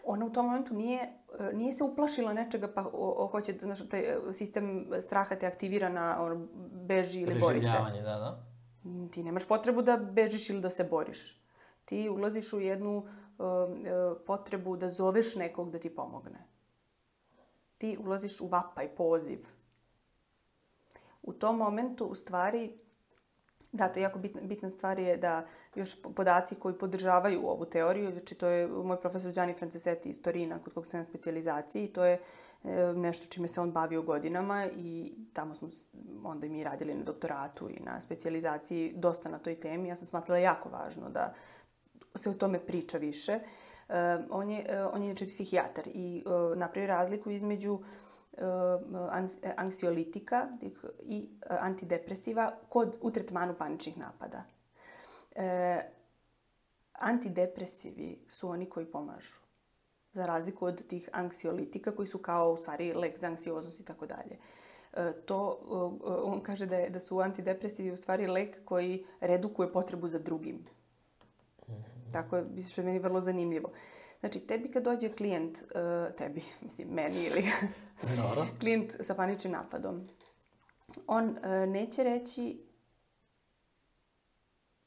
ona 0.04 0.26
u 0.26 0.30
tom 0.30 0.46
momentu 0.46 0.74
nije, 0.74 1.12
nije 1.52 1.72
se 1.72 1.85
uplašila 1.85 2.33
nečega 2.33 2.68
pa 2.68 2.83
o, 2.83 3.24
o, 3.24 3.26
hoće, 3.26 3.54
znaš, 3.61 3.88
taj 3.88 4.16
sistem 4.33 4.87
straha 5.02 5.37
te 5.37 5.46
aktivira 5.46 5.88
na 5.88 6.22
ono, 6.22 6.46
beži 6.72 7.20
ili 7.20 7.40
bori 7.40 7.61
se. 7.61 7.66
Preživljavanje, 7.66 8.02
da, 8.02 8.18
da. 8.18 8.42
Ti 9.12 9.22
nemaš 9.22 9.48
potrebu 9.48 9.83
da 9.83 9.96
bežiš 9.96 10.50
ili 10.50 10.61
da 10.61 10.70
se 10.70 10.85
boriš. 10.85 11.40
Ti 11.85 12.09
ulaziš 12.09 12.52
u 12.52 12.61
jednu 12.61 12.98
uh, 12.98 13.04
uh, 13.04 13.19
potrebu 14.26 14.76
da 14.76 14.90
zoveš 14.90 15.37
nekog 15.37 15.70
da 15.70 15.79
ti 15.79 15.90
pomogne. 15.90 16.46
Ti 17.79 17.98
ulaziš 18.00 18.40
u 18.40 18.46
vapaj, 18.46 18.88
poziv. 18.88 19.46
U 21.22 21.33
tom 21.33 21.57
momentu, 21.57 22.05
u 22.05 22.14
stvari, 22.14 22.79
Da, 23.72 23.88
to 23.88 23.98
je 23.98 24.03
jako 24.03 24.18
bitna, 24.18 24.40
bitna 24.42 24.70
stvar 24.70 24.98
je 24.98 25.16
da 25.16 25.46
još 25.74 26.03
podaci 26.03 26.55
koji 26.55 26.79
podržavaju 26.79 27.46
ovu 27.46 27.64
teoriju, 27.64 28.11
znači 28.11 28.35
to 28.35 28.48
je 28.48 28.66
moj 28.68 29.00
profesor 29.00 29.33
Gianni 29.33 29.55
Franceseti 29.55 30.09
iz 30.11 30.22
Torina, 30.22 30.59
kod 30.59 30.74
kog 30.74 30.87
sam 30.87 31.00
na 31.00 31.05
specializaciji, 31.05 31.88
to 31.88 32.05
je 32.05 32.18
e, 32.64 32.92
nešto 32.96 33.26
čime 33.26 33.48
se 33.48 33.61
on 33.61 33.70
bavio 33.72 34.03
godinama 34.03 34.66
i 34.76 35.12
tamo 35.33 35.55
smo 35.55 35.70
onda 36.24 36.46
i 36.46 36.50
mi 36.50 36.64
radili 36.64 36.94
na 36.94 37.05
doktoratu 37.05 37.70
i 37.70 37.81
na 37.81 38.00
specializaciji 38.00 38.92
dosta 38.96 39.29
na 39.29 39.38
toj 39.38 39.61
temi. 39.61 39.88
Ja 39.88 39.96
sam 39.96 40.07
smatrala 40.07 40.38
jako 40.38 40.68
važno 40.68 41.09
da 41.11 41.35
se 42.18 42.31
o 42.31 42.35
tome 42.35 42.66
priča 42.66 42.99
više. 42.99 43.33
E, 43.33 44.18
on 44.31 44.51
je, 44.51 44.66
e, 44.68 44.85
on 44.85 45.03
je 45.03 45.07
inače 45.07 45.29
psihijatar 45.29 45.88
i 45.94 46.25
napravio 46.57 46.88
razliku 46.88 47.31
između 47.31 47.79
anksiolitika 49.57 50.49
i 51.03 51.29
antidepresiva 51.49 52.53
kod, 52.68 52.99
u 53.01 53.11
tretmanu 53.11 53.55
paničnih 53.59 53.99
napada. 53.99 54.44
E, 55.35 55.81
antidepresivi 56.92 58.25
su 58.29 58.49
oni 58.49 58.66
koji 58.66 58.87
pomažu. 58.87 59.40
Za 60.12 60.27
razliku 60.27 60.64
od 60.64 60.87
tih 60.87 61.09
anksiolitika 61.12 61.96
koji 61.96 62.09
su 62.09 62.18
kao 62.18 62.53
u 62.53 62.57
stvari 62.57 62.92
lek 62.92 63.18
za 63.18 63.27
anksioznost 63.27 63.81
i 63.81 63.85
tako 63.85 64.07
dalje. 64.07 64.38
To, 65.27 65.59
on 66.25 66.40
kaže 66.40 66.66
da, 66.66 66.77
je, 66.77 66.90
da 66.90 67.01
su 67.01 67.20
antidepresivi 67.20 67.92
u 67.92 67.96
stvari 67.96 68.27
lek 68.27 68.64
koji 68.64 69.07
redukuje 69.20 69.73
potrebu 69.73 70.09
za 70.09 70.18
drugim. 70.18 70.64
Tako 72.12 72.37
je, 72.37 72.62
što 72.70 72.81
je 72.81 72.85
meni 72.85 72.99
vrlo 72.99 73.20
zanimljivo. 73.20 73.70
Znači, 74.20 74.40
tebi 74.40 74.70
kad 74.70 74.83
dođe 74.83 75.12
klijent, 75.12 75.59
uh, 75.59 76.16
tebi, 76.16 76.42
mislim, 76.64 76.88
meni 76.88 77.25
ili 77.25 77.44
Dobro. 78.23 78.46
klijent 78.61 78.92
sa 79.01 79.14
paničnim 79.14 79.53
napadom, 79.53 80.09
on 81.07 81.29
uh, 81.29 81.68
neće 81.68 82.05
reći 82.05 82.66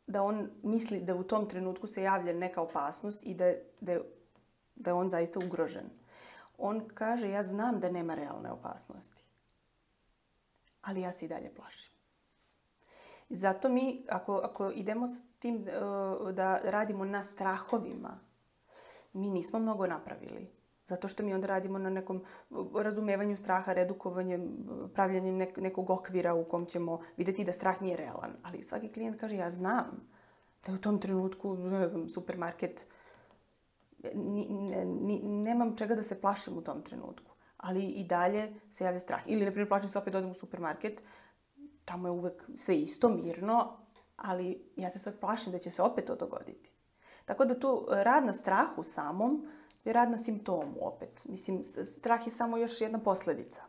da 0.08 0.24
on 0.24 0.50
misli 0.64 1.00
da 1.00 1.16
u 1.16 1.24
tom 1.24 1.50
trenutku 1.50 1.88
se 1.88 2.04
javlja 2.04 2.34
neka 2.34 2.62
opasnost 2.62 3.20
i 3.24 3.34
da, 3.34 3.54
da, 3.82 4.00
da 4.76 4.90
je 4.90 4.94
on 4.94 5.10
zaista 5.10 5.40
ugrožen. 5.40 5.90
On 6.58 6.88
kaže, 6.94 7.30
ja 7.30 7.44
znam 7.44 7.80
da 7.80 7.92
nema 7.92 8.16
realne 8.16 8.52
opasnosti, 8.52 9.24
ali 10.82 11.02
ja 11.02 11.12
se 11.12 11.26
i 11.26 11.28
dalje 11.28 11.54
plašim. 11.56 11.93
Zato 13.34 13.70
mi, 13.70 14.06
ako, 14.10 14.36
ako 14.44 14.72
idemo 14.72 15.08
s 15.08 15.22
tim 15.40 15.56
uh, 15.56 16.32
da 16.32 16.60
radimo 16.64 17.06
na 17.06 17.24
strahovima, 17.24 18.20
mi 19.14 19.32
nismo 19.32 19.60
mnogo 19.60 19.88
napravili. 19.88 20.52
Zato 20.86 21.08
što 21.08 21.24
mi 21.24 21.34
onda 21.34 21.48
radimo 21.48 21.80
na 21.80 21.90
nekom 21.90 22.24
razumevanju 22.82 23.38
straha, 23.38 23.74
redukovanjem, 23.74 24.52
pravljanjem 24.94 25.38
nek 25.38 25.58
nekog 25.58 25.90
okvira 25.90 26.34
u 26.34 26.44
kom 26.44 26.66
ćemo 26.66 27.00
videti 27.18 27.44
da 27.44 27.52
strah 27.52 27.82
nije 27.82 27.98
realan. 27.98 28.34
Ali 28.44 28.64
svaki 28.64 28.90
klijent 28.90 29.20
kaže, 29.20 29.36
ja 29.36 29.50
znam 29.52 30.10
da 30.66 30.74
u 30.74 30.78
tom 30.78 31.00
trenutku, 31.00 31.58
ne 31.58 31.88
znam, 31.88 32.10
supermarket, 32.10 32.88
ni, 34.14 34.48
ni, 34.86 35.22
nemam 35.24 35.78
čega 35.78 35.96
da 35.96 36.04
se 36.04 36.22
plašim 36.22 36.58
u 36.58 36.62
tom 36.62 36.82
trenutku. 36.82 37.32
Ali 37.58 37.86
i 37.86 38.04
dalje 38.04 38.54
se 38.72 38.84
javlja 38.84 39.00
strah. 39.00 39.22
Ili, 39.26 39.46
na 39.46 39.52
primjer, 39.52 39.70
plašim 39.70 39.90
se 39.90 39.98
opet 39.98 40.14
da 40.14 40.20
odem 40.20 40.32
u 40.32 40.34
supermarket, 40.34 41.04
tamo 41.86 42.08
je 42.08 42.12
uvek 42.12 42.50
sve 42.56 42.76
isto, 42.76 43.10
mirno, 43.10 43.78
ali 44.16 44.72
ja 44.76 44.90
se 44.90 45.00
sad 45.00 45.20
plašim 45.20 45.52
da 45.52 45.58
će 45.58 45.72
se 45.72 45.82
opet 45.82 46.06
to 46.06 46.16
dogoditi. 46.16 46.72
Tako 47.26 47.46
da 47.46 47.60
tu 47.60 47.88
e, 47.92 48.04
rad 48.04 48.26
na 48.26 48.34
strahu 48.34 48.84
samom 48.84 49.48
je 49.86 49.94
rad 49.94 50.12
na 50.12 50.18
simptomu 50.18 50.78
opet. 50.82 51.26
Mislim, 51.30 51.64
strah 51.64 52.28
je 52.28 52.32
samo 52.32 52.58
još 52.58 52.82
jedna 52.82 53.00
posledica. 53.00 53.62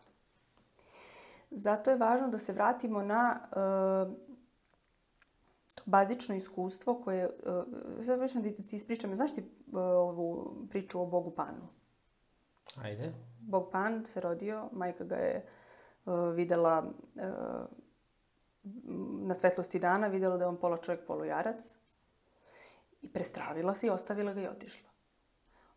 Zato 1.50 1.90
je 1.90 1.96
važno 1.96 2.29
da 2.29 2.38
se 2.38 2.53
vratimo 2.53 3.03
na 3.03 3.40
uh, 3.42 4.14
to 5.74 5.83
bazično 5.87 6.35
iskustvo 6.35 7.00
koje... 7.05 7.27
Uh, 7.27 8.07
sad 8.07 8.20
već 8.20 8.35
da 8.35 8.42
ti 8.42 8.77
ispričam. 8.77 9.14
Znaš 9.14 9.35
ti 9.35 9.40
uh, 9.40 9.79
ovu 9.79 10.57
priču 10.70 11.00
o 11.00 11.07
Bogu 11.07 11.31
Panu? 11.31 11.68
Ajde. 12.83 13.12
Bog 13.40 13.68
Pan 13.72 14.05
se 14.07 14.20
rodio, 14.20 14.68
majka 14.72 15.05
ga 15.05 15.16
je 15.16 15.46
uh, 16.05 16.35
videla 16.35 16.85
uh, 17.14 17.84
na 19.27 19.35
svetlosti 19.35 19.79
dana, 19.79 20.07
videla 20.07 20.37
da 20.37 20.44
je 20.44 20.48
on 20.48 20.57
pola 20.57 20.77
čovjek, 20.77 21.07
polu 21.07 21.24
jarac 21.24 21.74
I 23.03 23.09
prestravila 23.12 23.74
se 23.74 23.87
i 23.87 23.90
ostavila 23.90 24.33
ga 24.33 24.40
i 24.40 24.48
otišla. 24.48 24.88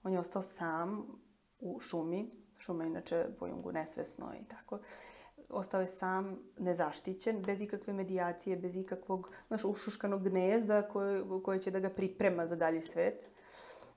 On 0.04 0.13
je 0.13 0.19
ostao 0.19 0.41
sam 0.41 1.08
u 1.60 1.80
šumi, 1.80 2.32
šuma 2.58 2.84
je 2.84 2.89
inače 2.89 3.26
po 3.39 3.47
Jungu 3.47 3.71
nesvesno 3.71 4.34
i 4.41 4.45
tako. 4.45 4.80
Ostao 5.50 5.82
je 5.82 5.88
sam, 5.88 6.39
nezaštićen, 6.58 7.41
bez 7.41 7.62
ikakve 7.62 7.93
medijacije, 7.93 8.58
bez 8.58 8.78
ikakvog, 8.78 9.32
znaš, 9.47 9.63
ušuškanog 9.65 10.23
gnezda 10.23 10.82
koje, 10.82 11.23
koje 11.43 11.60
će 11.60 11.71
da 11.71 11.80
ga 11.80 11.89
priprema 11.89 12.47
za 12.47 12.56
dalji 12.56 12.82
svet. 12.82 13.30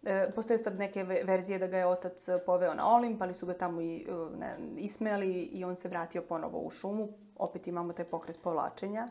E, 0.03 0.31
postoje 0.35 0.59
sad 0.59 0.79
neke 0.79 1.05
verzije 1.05 1.59
da 1.59 1.67
ga 1.67 1.79
je 1.79 1.87
otac 1.87 2.27
poveo 2.47 2.75
na 2.75 2.95
Olimp, 2.95 3.23
ali 3.23 3.35
su 3.35 3.47
ga 3.47 3.55
tamo 3.55 3.81
i 3.81 4.07
ne, 4.37 4.57
ismeli 4.77 5.43
i 5.43 5.65
on 5.65 5.77
se 5.77 5.89
vratio 5.89 6.23
ponovo 6.23 6.59
u 6.59 6.71
šumu. 6.71 7.09
Opet 7.41 7.67
imamo 7.67 7.93
taj 7.93 8.05
pokret 8.05 8.39
povlačenja. 8.43 9.09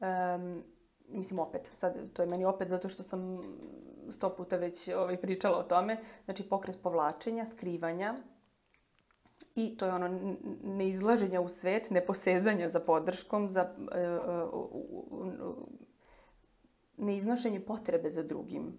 Um, 0.00 0.64
mislim 1.08 1.38
opet, 1.38 1.70
sad 1.74 2.12
to 2.12 2.22
je 2.22 2.28
meni 2.28 2.44
opet 2.44 2.68
zato 2.68 2.88
što 2.88 3.02
sam 3.02 3.40
sto 4.10 4.36
puta 4.36 4.56
već 4.56 4.88
ovaj, 4.88 5.20
pričala 5.20 5.58
o 5.58 5.62
tome, 5.62 5.96
znači 6.24 6.48
pokret 6.48 6.82
povlačenja, 6.82 7.46
skrivanja 7.46 8.14
i 9.54 9.76
to 9.76 9.86
je 9.86 9.92
ono 9.92 10.36
neizlaženja 10.62 11.40
u 11.40 11.48
svet, 11.48 11.90
neposezanja 11.90 12.68
za 12.68 12.80
podrškom, 12.80 13.48
za 13.48 13.74
uh, 14.52 14.70
uh, 15.40 15.54
neiznošenje 16.96 17.60
potrebe 17.60 18.10
za 18.10 18.22
drugim. 18.22 18.72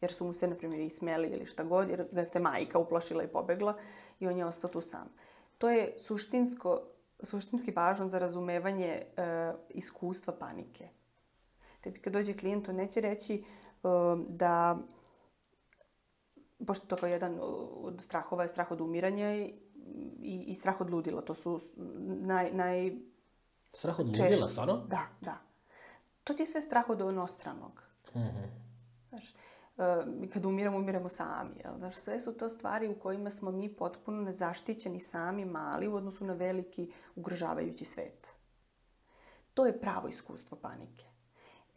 Jer 0.00 0.12
su 0.12 0.24
mu 0.24 0.32
se, 0.32 0.48
na 0.48 0.54
primjer, 0.54 0.80
ismeli 0.80 1.28
ili 1.28 1.46
šta 1.46 1.64
god, 1.64 1.88
jer 1.88 2.06
da 2.12 2.24
se 2.24 2.40
majka 2.40 2.78
uplašila 2.78 3.22
i 3.22 3.28
pobegla 3.28 3.74
i 4.20 4.26
on 4.26 4.38
je 4.38 4.44
ostao 4.44 4.70
tu 4.70 4.80
sam. 4.80 5.08
To 5.58 5.70
je 5.70 5.94
suštinsko, 5.98 6.82
suštinski 7.24 7.70
važno 7.70 8.08
za 8.08 8.18
razumevanje 8.18 9.02
uh, 9.16 9.60
iskustva 9.68 10.34
panike 10.38 10.88
tebi 11.84 12.00
kad 12.00 12.12
dođe 12.12 12.36
klijent, 12.36 12.68
on 12.68 12.76
neće 12.76 13.00
reći 13.00 13.44
uh, 13.82 13.90
da, 14.28 14.78
pošto 16.66 16.86
to 16.86 16.96
kao 16.96 17.08
jedan 17.08 17.38
od 17.82 18.02
strahova 18.02 18.42
je 18.42 18.48
strah 18.48 18.70
od 18.70 18.80
umiranja 18.80 19.34
i, 19.36 19.54
i, 20.22 20.44
i 20.46 20.54
strah 20.54 20.80
od 20.80 20.90
ludila. 20.90 21.22
To 21.22 21.34
su 21.34 21.60
naj... 22.20 22.50
naj 22.52 22.92
strah 23.74 23.98
od 23.98 24.06
ludila, 24.06 24.48
stvarno? 24.48 24.76
Da, 24.76 25.02
da. 25.20 25.38
To 26.24 26.34
ti 26.34 26.42
je 26.42 26.46
sve 26.46 26.60
strah 26.60 26.88
od 26.88 27.00
onostranog. 27.00 27.82
Mm 28.14 28.18
-hmm. 28.18 28.48
Znaš, 29.08 29.34
uh, 29.76 30.30
kad 30.32 30.44
umiramo, 30.44 30.78
umiramo 30.78 31.08
sami. 31.08 31.60
Jel? 31.64 31.78
Znaš, 31.78 31.94
sve 31.94 32.20
su 32.20 32.36
to 32.36 32.48
stvari 32.48 32.88
u 32.88 32.98
kojima 32.98 33.30
smo 33.30 33.50
mi 33.50 33.76
potpuno 33.76 34.22
nezaštićeni 34.22 35.00
sami, 35.00 35.44
mali, 35.44 35.88
u 35.88 35.94
odnosu 35.94 36.24
na 36.24 36.32
veliki, 36.32 36.92
ugrožavajući 37.14 37.84
svet. 37.84 38.28
To 39.54 39.66
je 39.66 39.80
pravo 39.80 40.08
iskustvo 40.08 40.58
panike 40.58 41.14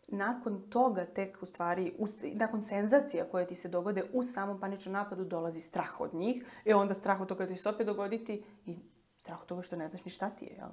nakon 0.08 0.70
toga 0.70 1.06
tek 1.06 1.38
u 1.42 1.46
stvari, 1.46 1.96
nakon 2.34 2.64
senzacija 2.64 3.30
koje 3.32 3.48
ti 3.48 3.56
se 3.56 3.70
dogode 3.70 4.04
u 4.14 4.24
samom 4.24 4.60
paničnom 4.60 4.94
napadu 4.94 5.24
dolazi 5.24 5.62
strah 5.62 6.02
od 6.02 6.14
njih, 6.14 6.46
e 6.66 6.76
onda 6.76 6.94
strah 6.94 7.22
od 7.22 7.28
toga 7.28 7.46
da 7.46 7.54
ti 7.54 7.60
se 7.60 7.70
opet 7.70 7.88
dogoditi 7.88 8.44
i 8.66 8.78
strah 9.18 9.42
od 9.42 9.48
toga 9.48 9.62
što 9.62 9.76
ne 9.76 9.88
znaš 9.88 10.06
ni 10.06 10.12
šta 10.12 10.30
ti 10.30 10.46
je, 10.46 10.56
jel? 10.56 10.70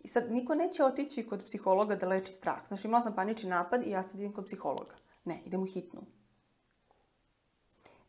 I 0.00 0.08
sad, 0.08 0.32
niko 0.32 0.54
neće 0.54 0.84
otići 0.84 1.26
kod 1.26 1.44
psihologa 1.44 1.96
da 1.96 2.08
leči 2.08 2.32
strah. 2.32 2.66
Znaš, 2.68 2.84
imala 2.84 3.02
sam 3.02 3.14
panični 3.14 3.50
napad 3.50 3.86
i 3.86 3.90
ja 3.90 4.02
sad 4.02 4.14
idem 4.14 4.32
kod 4.32 4.44
psihologa. 4.44 4.96
Ne, 5.24 5.42
idem 5.44 5.62
u 5.62 5.66
hitnu. 5.66 6.02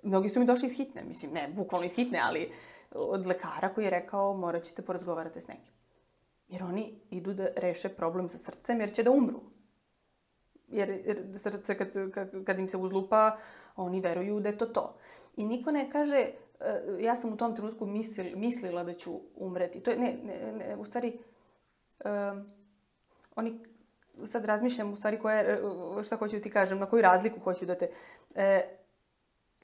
Mnogi 0.06 0.30
su 0.30 0.40
mi 0.40 0.46
došli 0.46 0.68
iz 0.68 0.78
hitne, 0.78 1.04
mislim, 1.04 1.32
ne, 1.32 1.48
bukvalno 1.56 1.86
iz 1.86 1.96
hitne, 1.96 2.20
ali 2.24 2.52
od 2.92 3.26
lekara 3.26 3.74
koji 3.74 3.86
je 3.86 3.90
rekao 3.90 4.34
morat 4.34 4.64
ćete 4.64 4.82
porazgovarati 4.82 5.42
s 5.42 5.48
nekim. 5.48 5.74
Jer 6.48 6.64
oni 6.64 7.00
idu 7.10 7.34
da 7.34 7.48
reše 7.58 7.90
problem 7.90 8.30
sa 8.30 8.38
srcem 8.38 8.80
jer 8.80 8.94
će 8.94 9.04
da 9.04 9.12
umru 9.12 9.40
jer, 10.68 10.90
jer 10.90 11.18
srce 11.36 11.78
kad, 11.78 11.94
kad, 12.46 12.60
im 12.60 12.70
se 12.70 12.78
uzlupa, 12.78 13.38
oni 13.76 14.02
veruju 14.02 14.40
da 14.40 14.50
je 14.50 14.58
to 14.58 14.66
to. 14.66 14.98
I 15.36 15.46
niko 15.46 15.72
ne 15.72 15.92
kaže, 15.92 16.28
uh, 16.60 17.02
ja 17.04 17.16
sam 17.16 17.34
u 17.34 17.38
tom 17.38 17.56
trenutku 17.56 17.86
mislil, 17.86 18.38
mislila 18.38 18.84
da 18.84 18.94
ću 18.94 19.20
umreti. 19.36 19.80
To 19.80 19.92
je, 19.92 19.98
ne, 19.98 20.18
ne, 20.24 20.52
ne 20.52 20.76
u 20.76 20.86
stvari, 20.86 21.20
um, 22.06 22.52
oni, 23.36 23.60
sad 24.26 24.46
razmišljam 24.46 24.94
u 24.94 24.96
stvari 24.96 25.20
koja, 25.20 25.58
šta 26.04 26.16
hoću 26.16 26.36
da 26.36 26.42
ti 26.42 26.50
kažem, 26.50 26.80
na 26.80 26.86
koju 26.86 27.02
razliku 27.02 27.40
hoću 27.40 27.66
da 27.66 27.76
te... 27.76 27.90
E, 28.36 28.78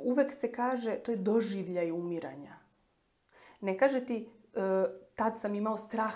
uvek 0.03 0.33
se 0.33 0.51
kaže, 0.51 0.95
to 0.95 1.11
je 1.11 1.17
doživljaj 1.17 1.91
umiranja. 1.91 2.55
Ne 3.61 3.77
kaže 3.77 4.05
ti, 4.05 4.29
e, 4.53 4.85
tad 5.15 5.39
sam 5.39 5.55
imao 5.55 5.77
strah 5.77 6.15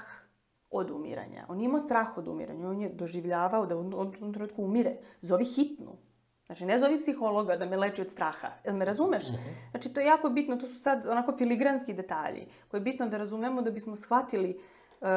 od 0.69 0.91
umiranja. 0.91 1.45
On 1.49 1.57
nije 1.57 1.65
imao 1.65 1.79
strah 1.79 2.17
od 2.17 2.27
umiranja, 2.27 2.69
on 2.69 2.81
je 2.81 2.89
doživljavao 2.89 3.65
da 3.65 3.77
u 3.77 4.11
tom 4.11 4.33
trenutku 4.33 4.63
umire. 4.63 4.97
Zovi 5.21 5.45
hitnu. 5.45 5.97
Znači, 6.45 6.65
ne 6.65 6.79
zovi 6.79 6.99
psihologa 6.99 7.55
da 7.55 7.65
me 7.65 7.77
leči 7.77 8.01
od 8.01 8.09
straha. 8.09 8.47
Jel 8.65 8.75
me 8.75 8.85
razumeš? 8.85 9.29
Mm 9.29 9.33
-hmm. 9.33 9.71
Znači, 9.71 9.93
to 9.93 9.99
je 9.99 10.05
jako 10.05 10.29
bitno, 10.29 10.55
to 10.55 10.67
su 10.67 10.79
sad 10.79 11.05
onako 11.05 11.37
filigranski 11.37 11.93
detalji 11.93 12.47
koje 12.67 12.79
je 12.79 12.83
bitno 12.83 13.07
da 13.07 13.17
razumemo 13.17 13.61
da 13.61 13.71
bismo 13.71 13.95
shvatili 13.95 14.59
uh, 15.01 15.07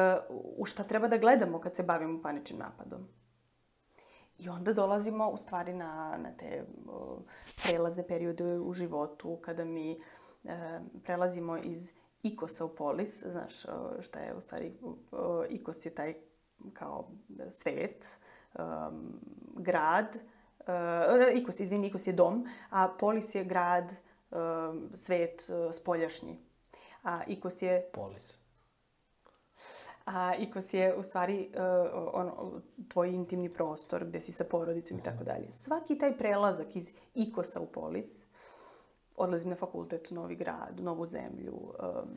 u 0.57 0.65
šta 0.65 0.83
treba 0.83 1.07
da 1.07 1.17
gledamo 1.17 1.59
kad 1.59 1.75
se 1.75 1.83
bavimo 1.83 2.21
paničnim 2.21 2.59
napadom. 2.59 3.07
I 4.39 4.49
onda 4.49 4.73
dolazimo 4.73 5.29
u 5.29 5.37
stvari 5.37 5.73
na, 5.73 6.17
na 6.17 6.31
te 6.31 6.65
prelazne 7.63 8.07
periode 8.07 8.59
u 8.59 8.73
životu 8.73 9.39
kada 9.41 9.65
mi 9.65 9.99
uh, 10.43 10.51
prelazimo 11.03 11.57
iz 11.57 11.93
ikosa 12.23 12.65
u 12.65 12.75
polis, 12.75 13.23
znaš 13.23 13.53
šta 13.99 14.19
je 14.19 14.35
u 14.35 14.41
stvari, 14.41 14.73
ikos 15.49 15.85
je 15.85 15.89
taj 15.89 16.13
kao 16.73 17.07
svet, 17.49 18.19
um, 18.59 19.19
grad, 19.55 20.17
uh, 20.59 21.37
ikos, 21.37 21.59
izvini, 21.59 21.87
ikos 21.87 22.07
je 22.07 22.13
dom, 22.13 22.47
a 22.69 22.87
polis 22.99 23.35
je 23.35 23.43
grad, 23.43 23.93
um, 24.31 24.89
svet, 24.93 25.49
uh, 25.49 25.75
spoljašnji. 25.75 26.39
A 27.03 27.21
ikos 27.27 27.61
je... 27.61 27.89
Polis. 27.93 28.39
A 30.11 30.35
ikos 30.35 30.73
je 30.73 30.95
u 30.95 31.03
stvari 31.03 31.49
uh, 31.53 32.09
ono, 32.13 32.61
tvoj 32.87 33.09
intimni 33.09 33.53
prostor 33.53 34.05
gde 34.05 34.21
si 34.21 34.31
sa 34.31 34.43
porodicom 34.43 34.97
i 34.97 35.03
tako 35.03 35.23
dalje. 35.23 35.51
Svaki 35.51 35.97
taj 35.97 36.17
prelazak 36.17 36.75
iz 36.75 36.91
ikosa 37.15 37.59
u 37.59 37.65
polis 37.65 38.19
odlazim 39.15 39.49
na 39.49 39.55
fakultet 39.55 40.11
u 40.11 40.15
Novi 40.15 40.35
grad, 40.35 40.79
u 40.79 40.83
Novu 40.83 41.07
zemlju, 41.07 41.53
um, 41.53 42.09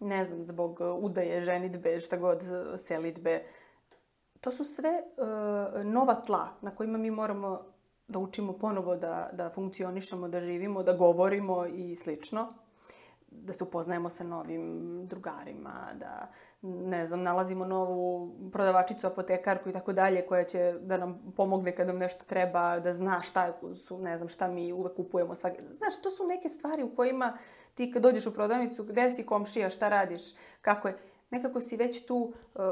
ne 0.00 0.24
znam, 0.24 0.46
zbog 0.46 0.80
udaje, 1.00 1.42
ženitbe, 1.42 2.00
šta 2.00 2.16
god, 2.16 2.42
selitbe. 2.78 3.44
To 4.40 4.50
su 4.50 4.64
sve 4.64 4.90
uh, 4.90 5.84
nova 5.84 6.14
tla 6.14 6.48
na 6.62 6.70
kojima 6.70 6.98
mi 6.98 7.10
moramo 7.10 7.60
da 8.08 8.18
učimo 8.18 8.52
ponovo 8.52 8.96
da, 8.96 9.30
da 9.32 9.50
funkcionišemo, 9.50 10.28
da 10.28 10.40
živimo, 10.40 10.82
da 10.82 10.92
govorimo 10.92 11.66
i 11.66 11.94
slično. 11.94 12.48
Da 13.30 13.52
se 13.52 13.64
upoznajemo 13.64 14.10
sa 14.10 14.24
novim 14.24 15.00
drugarima, 15.06 15.92
da 15.94 16.28
ne 16.66 17.06
znam, 17.06 17.22
nalazimo 17.22 17.64
novu 17.64 18.34
prodavačicu, 18.52 19.06
apotekarku 19.06 19.68
i 19.68 19.72
tako 19.72 19.92
dalje, 19.92 20.26
koja 20.26 20.44
će 20.44 20.74
da 20.80 20.96
nam 20.96 21.32
pomogne 21.36 21.76
kad 21.76 21.86
nam 21.86 21.98
nešto 21.98 22.24
treba, 22.24 22.78
da 22.80 22.94
zna 22.94 23.22
šta 23.22 23.58
su, 23.74 23.98
ne 23.98 24.16
znam, 24.16 24.28
šta 24.28 24.48
mi 24.48 24.72
uvek 24.72 24.96
kupujemo 24.96 25.34
svaki... 25.34 25.60
Znaš, 25.60 26.02
to 26.02 26.10
su 26.10 26.26
neke 26.26 26.48
stvari 26.48 26.82
u 26.82 26.96
kojima 26.96 27.38
ti 27.74 27.92
kad 27.92 28.02
dođeš 28.02 28.26
u 28.26 28.34
prodavnicu, 28.34 28.84
gde 28.84 29.10
si 29.10 29.26
komšija, 29.26 29.70
šta 29.70 29.88
radiš, 29.88 30.22
kako 30.60 30.88
je, 30.88 30.98
nekako 31.30 31.60
si 31.60 31.76
već 31.76 32.06
tu 32.06 32.16
uh, 32.16 32.62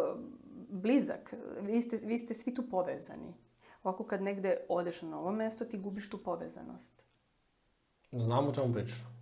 blizak, 0.69 1.35
vi 1.61 1.83
ste, 1.83 1.97
vi 1.97 2.19
ste 2.19 2.35
svi 2.35 2.55
tu 2.55 2.69
povezani. 2.71 3.35
Ovako 3.83 4.05
kad 4.05 4.23
negde 4.23 4.57
odeš 4.69 5.03
na 5.03 5.09
novo 5.09 5.33
mesto, 5.33 5.65
ti 5.65 5.79
gubiš 5.79 6.11
tu 6.11 6.23
povezanost. 6.23 7.03
Znam 8.13 8.49
o 8.49 8.55
čemu 8.55 8.73
pričaš. 8.73 9.14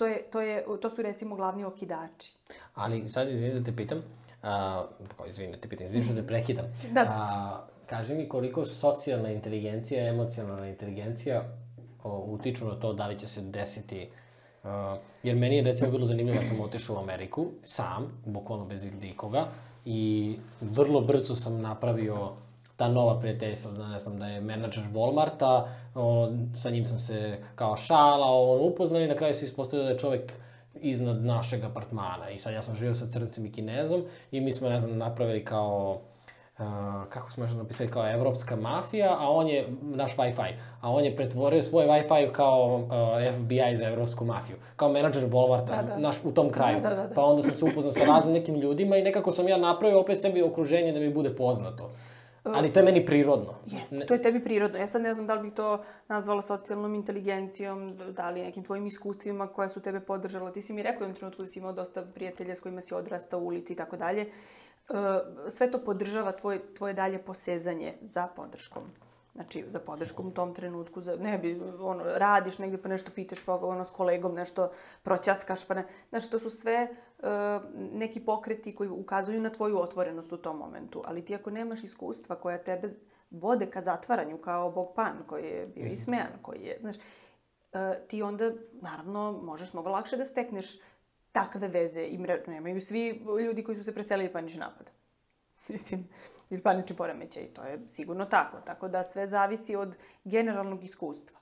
To, 0.00 0.06
je, 0.06 0.22
to, 0.32 0.40
je, 0.40 0.64
to 0.82 0.90
su 0.90 1.02
recimo 1.02 1.36
glavni 1.36 1.64
okidači. 1.64 2.32
Ali 2.74 3.08
sad 3.08 3.28
izvini 3.28 3.54
da 3.54 3.64
te 3.64 3.76
pitam, 3.76 4.02
a, 4.42 4.84
kao 5.16 5.26
izvini 5.26 5.52
da 5.52 5.58
te 5.60 5.68
pitam, 5.68 5.86
izvini 5.86 6.06
da 6.08 6.14
te 6.20 6.26
prekidam. 6.26 6.64
Da. 6.94 7.00
A, 7.08 7.66
kaži 7.86 8.14
mi 8.14 8.28
koliko 8.28 8.64
socijalna 8.64 9.30
inteligencija, 9.30 10.08
emocionalna 10.08 10.68
inteligencija 10.68 11.44
o, 12.04 12.18
utiču 12.18 12.64
na 12.64 12.80
to 12.80 12.92
da 12.92 13.06
li 13.06 13.18
će 13.18 13.28
se 13.28 13.42
desiti 13.42 14.08
Uh, 14.62 14.68
jer 15.22 15.36
meni 15.36 15.56
je 15.56 15.62
recimo 15.62 15.90
bilo 15.90 16.04
zanimljivo, 16.04 16.36
ja 16.36 16.42
sam 16.42 16.60
otišao 16.60 16.96
u 16.96 16.98
Ameriku, 16.98 17.46
sam, 17.64 18.22
bukvalno 18.26 18.64
bez 18.64 18.86
ikoga, 19.02 19.48
i 19.84 20.36
vrlo 20.60 21.00
brzo 21.00 21.34
sam 21.34 21.60
napravio 21.60 22.32
ta 22.80 22.88
nova 22.88 23.20
prijateljstva, 23.20 23.72
da 23.72 23.86
ne 23.86 23.98
znam, 23.98 24.18
da 24.18 24.26
je 24.26 24.40
menadžer 24.40 24.84
Walmarta, 24.94 25.62
ono, 25.94 26.32
sa 26.56 26.70
njim 26.70 26.84
sam 26.84 27.00
se 27.00 27.38
kao 27.54 27.76
šalao, 27.76 28.52
on 28.52 28.72
upoznali, 28.72 29.08
na 29.08 29.14
kraju 29.14 29.34
se 29.34 29.44
ispostavio 29.44 29.84
da 29.84 29.90
je 29.90 29.98
čovek 29.98 30.32
iznad 30.74 31.24
našeg 31.24 31.64
apartmana 31.64 32.30
i 32.30 32.38
sad 32.38 32.52
ja 32.52 32.62
sam 32.62 32.76
živio 32.76 32.94
sa 32.94 33.06
crncem 33.06 33.46
i 33.46 33.52
kinezom 33.52 34.04
i 34.30 34.40
mi 34.40 34.52
smo, 34.52 34.68
ne 34.68 34.78
znam, 34.78 34.98
napravili 34.98 35.44
kao 35.44 36.00
Uh, 36.58 36.66
kako 37.08 37.30
smo 37.30 37.44
još 37.44 37.52
napisali, 37.52 37.90
kao 37.90 38.10
evropska 38.12 38.56
mafija, 38.56 39.16
a 39.18 39.30
on 39.30 39.48
je 39.48 39.68
naš 39.82 40.16
Wi-Fi. 40.16 40.52
A 40.80 40.90
on 40.90 41.04
je 41.04 41.16
pretvorio 41.16 41.62
svoj 41.62 41.86
Wi-Fi 41.86 42.32
kao 42.32 42.76
uh, 42.76 43.34
FBI 43.34 43.76
za 43.76 43.88
evropsku 43.88 44.24
mafiju. 44.24 44.56
Kao 44.76 44.88
menadžer 44.88 45.28
Walmarta, 45.30 45.66
da, 45.66 45.82
da. 45.82 45.98
naš, 45.98 46.16
u 46.24 46.32
tom 46.32 46.50
kraju. 46.50 46.80
Da, 46.80 46.88
da, 46.88 46.94
da, 46.94 47.06
da. 47.06 47.14
Pa 47.14 47.24
onda 47.24 47.42
sam 47.42 47.54
se 47.54 47.64
upoznao 47.64 47.92
sa 47.92 48.04
raznim 48.04 48.34
nekim 48.34 48.54
ljudima 48.54 48.96
i 48.96 49.02
nekako 49.02 49.32
sam 49.32 49.48
ja 49.48 49.56
napravio 49.56 50.00
opet 50.00 50.20
sebi 50.20 50.42
okruženje 50.42 50.92
da 50.92 50.98
mi 50.98 51.14
bude 51.14 51.36
poznato. 51.36 51.90
Ali 52.42 52.72
to 52.72 52.80
je 52.80 52.84
meni 52.84 53.06
prirodno. 53.06 53.54
Jeste, 53.66 54.06
to 54.06 54.14
je 54.14 54.22
tebi 54.22 54.44
prirodno. 54.44 54.78
Ja 54.78 54.86
sad 54.86 55.02
ne 55.02 55.14
znam 55.14 55.26
da 55.26 55.34
li 55.34 55.42
bih 55.42 55.52
to 55.52 55.84
nazvala 56.08 56.42
socijalnom 56.42 56.94
inteligencijom, 56.94 57.96
da 58.16 58.30
li 58.30 58.42
nekim 58.42 58.64
tvojim 58.64 58.86
iskustvima 58.86 59.46
koja 59.46 59.68
su 59.68 59.80
tebe 59.80 60.00
podržala. 60.00 60.52
Ti 60.52 60.62
si 60.62 60.72
mi 60.72 60.82
rekao 60.82 61.08
u 61.08 61.14
trenutku 61.14 61.42
da 61.42 61.48
si 61.48 61.58
imao 61.58 61.72
dosta 61.72 62.02
prijatelja 62.14 62.54
s 62.54 62.60
kojima 62.60 62.80
si 62.80 62.94
odrastao 62.94 63.40
u 63.40 63.46
ulici 63.46 63.72
i 63.72 63.76
tako 63.76 63.96
dalje. 63.96 64.22
E, 64.22 64.30
sve 65.48 65.70
to 65.70 65.78
podržava 65.78 66.32
tvoje, 66.32 66.74
tvoje 66.74 66.94
dalje 66.94 67.18
posezanje 67.18 67.94
za 68.00 68.28
podrškom. 68.36 68.82
Znači, 69.34 69.64
za 69.68 69.78
podrškom 69.78 70.26
u 70.26 70.30
tom 70.30 70.54
trenutku, 70.54 71.00
za, 71.00 71.16
ne 71.16 71.38
bi, 71.38 71.60
ono, 71.80 72.04
radiš 72.04 72.58
negde 72.58 72.78
pa 72.78 72.88
nešto 72.88 73.10
pitaš 73.14 73.42
pa 73.42 73.54
ono, 73.54 73.84
s 73.84 73.90
kolegom, 73.90 74.34
nešto 74.34 74.70
proćaskaš, 75.02 75.66
pa 75.66 75.74
ne. 75.74 75.86
Znači, 76.08 76.30
to 76.30 76.38
su 76.38 76.50
sve 76.50 76.88
uh, 76.90 77.09
neki 77.92 78.20
pokreti 78.20 78.74
koji 78.74 78.90
ukazuju 78.90 79.40
na 79.40 79.50
tvoju 79.50 79.78
otvorenost 79.80 80.32
u 80.32 80.36
tom 80.36 80.58
momentu. 80.58 81.02
Ali 81.04 81.24
ti 81.24 81.34
ako 81.34 81.50
nemaš 81.50 81.84
iskustva 81.84 82.36
koja 82.36 82.58
tebe 82.58 82.88
vode 83.30 83.66
ka 83.66 83.80
zatvaranju, 83.80 84.38
kao 84.38 84.70
Bog 84.70 84.94
Pan, 84.94 85.16
koji 85.26 85.44
je 85.44 85.66
bio 85.66 85.84
mm. 85.84 85.92
ismejan, 85.92 86.32
koji 86.42 86.60
je, 86.60 86.78
znaš, 86.80 86.96
uh, 86.96 87.00
ti 88.08 88.22
onda, 88.22 88.52
naravno, 88.72 89.40
možeš 89.42 89.72
mnogo 89.72 89.88
lakše 89.88 90.16
da 90.16 90.26
stekneš 90.26 90.78
takve 91.32 91.68
veze 91.68 92.04
i 92.04 92.18
mre... 92.18 92.44
nemaju 92.46 92.80
svi 92.80 93.24
ljudi 93.46 93.64
koji 93.64 93.78
su 93.78 93.84
se 93.84 93.94
preselili 93.94 94.32
panični 94.32 94.60
napad. 94.60 94.90
Mislim, 95.68 96.08
ili 96.50 96.62
panični 96.62 96.96
poremećaj, 96.96 97.46
to 97.46 97.62
je 97.62 97.88
sigurno 97.88 98.24
tako. 98.24 98.60
Tako 98.60 98.88
da 98.88 99.04
sve 99.04 99.26
zavisi 99.26 99.76
od 99.76 99.96
generalnog 100.24 100.84
iskustva. 100.84 101.39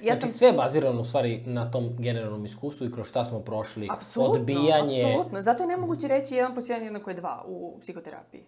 Ja 0.00 0.14
znači 0.14 0.28
sam... 0.28 0.38
sve 0.38 0.48
je 0.48 0.52
bazirano 0.52 1.00
u 1.00 1.04
stvari 1.04 1.42
na 1.46 1.70
tom 1.70 1.96
generalnom 1.98 2.44
iskustvu 2.44 2.86
i 2.86 2.92
kroz 2.92 3.08
šta 3.08 3.24
smo 3.24 3.40
prošli. 3.40 3.88
Apsolutno, 3.90 4.34
odbijanje... 4.34 5.04
apsolutno. 5.04 5.40
Zato 5.40 5.62
je 5.62 5.66
nemoguće 5.66 6.08
reći 6.08 6.34
jedan 6.34 6.54
plus 6.54 6.68
jedan 6.68 6.84
jednako 6.84 7.10
je 7.10 7.16
dva 7.16 7.44
u 7.46 7.78
psihoterapiji. 7.80 8.44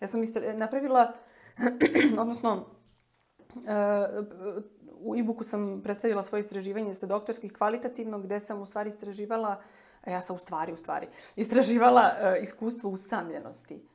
Ja 0.00 0.08
sam 0.08 0.22
istra... 0.22 0.52
napravila, 0.52 1.12
odnosno, 2.22 2.66
uh, 3.54 3.62
u 5.00 5.16
e-booku 5.16 5.44
sam 5.44 5.80
predstavila 5.84 6.22
svoje 6.22 6.40
istraživanje 6.40 6.94
sa 6.94 7.06
doktorskih 7.06 7.52
kvalitativno, 7.52 8.18
gde 8.18 8.40
sam 8.40 8.60
u 8.60 8.66
stvari 8.66 8.88
istraživala 8.88 9.60
ja 10.06 10.22
sam 10.22 10.36
u 10.36 10.38
stvari, 10.38 10.72
u 10.72 10.76
stvari, 10.76 11.06
istraživala 11.36 12.02
uh, 12.02 12.42
iskustvo 12.42 12.90
usamljenosti 12.90 13.86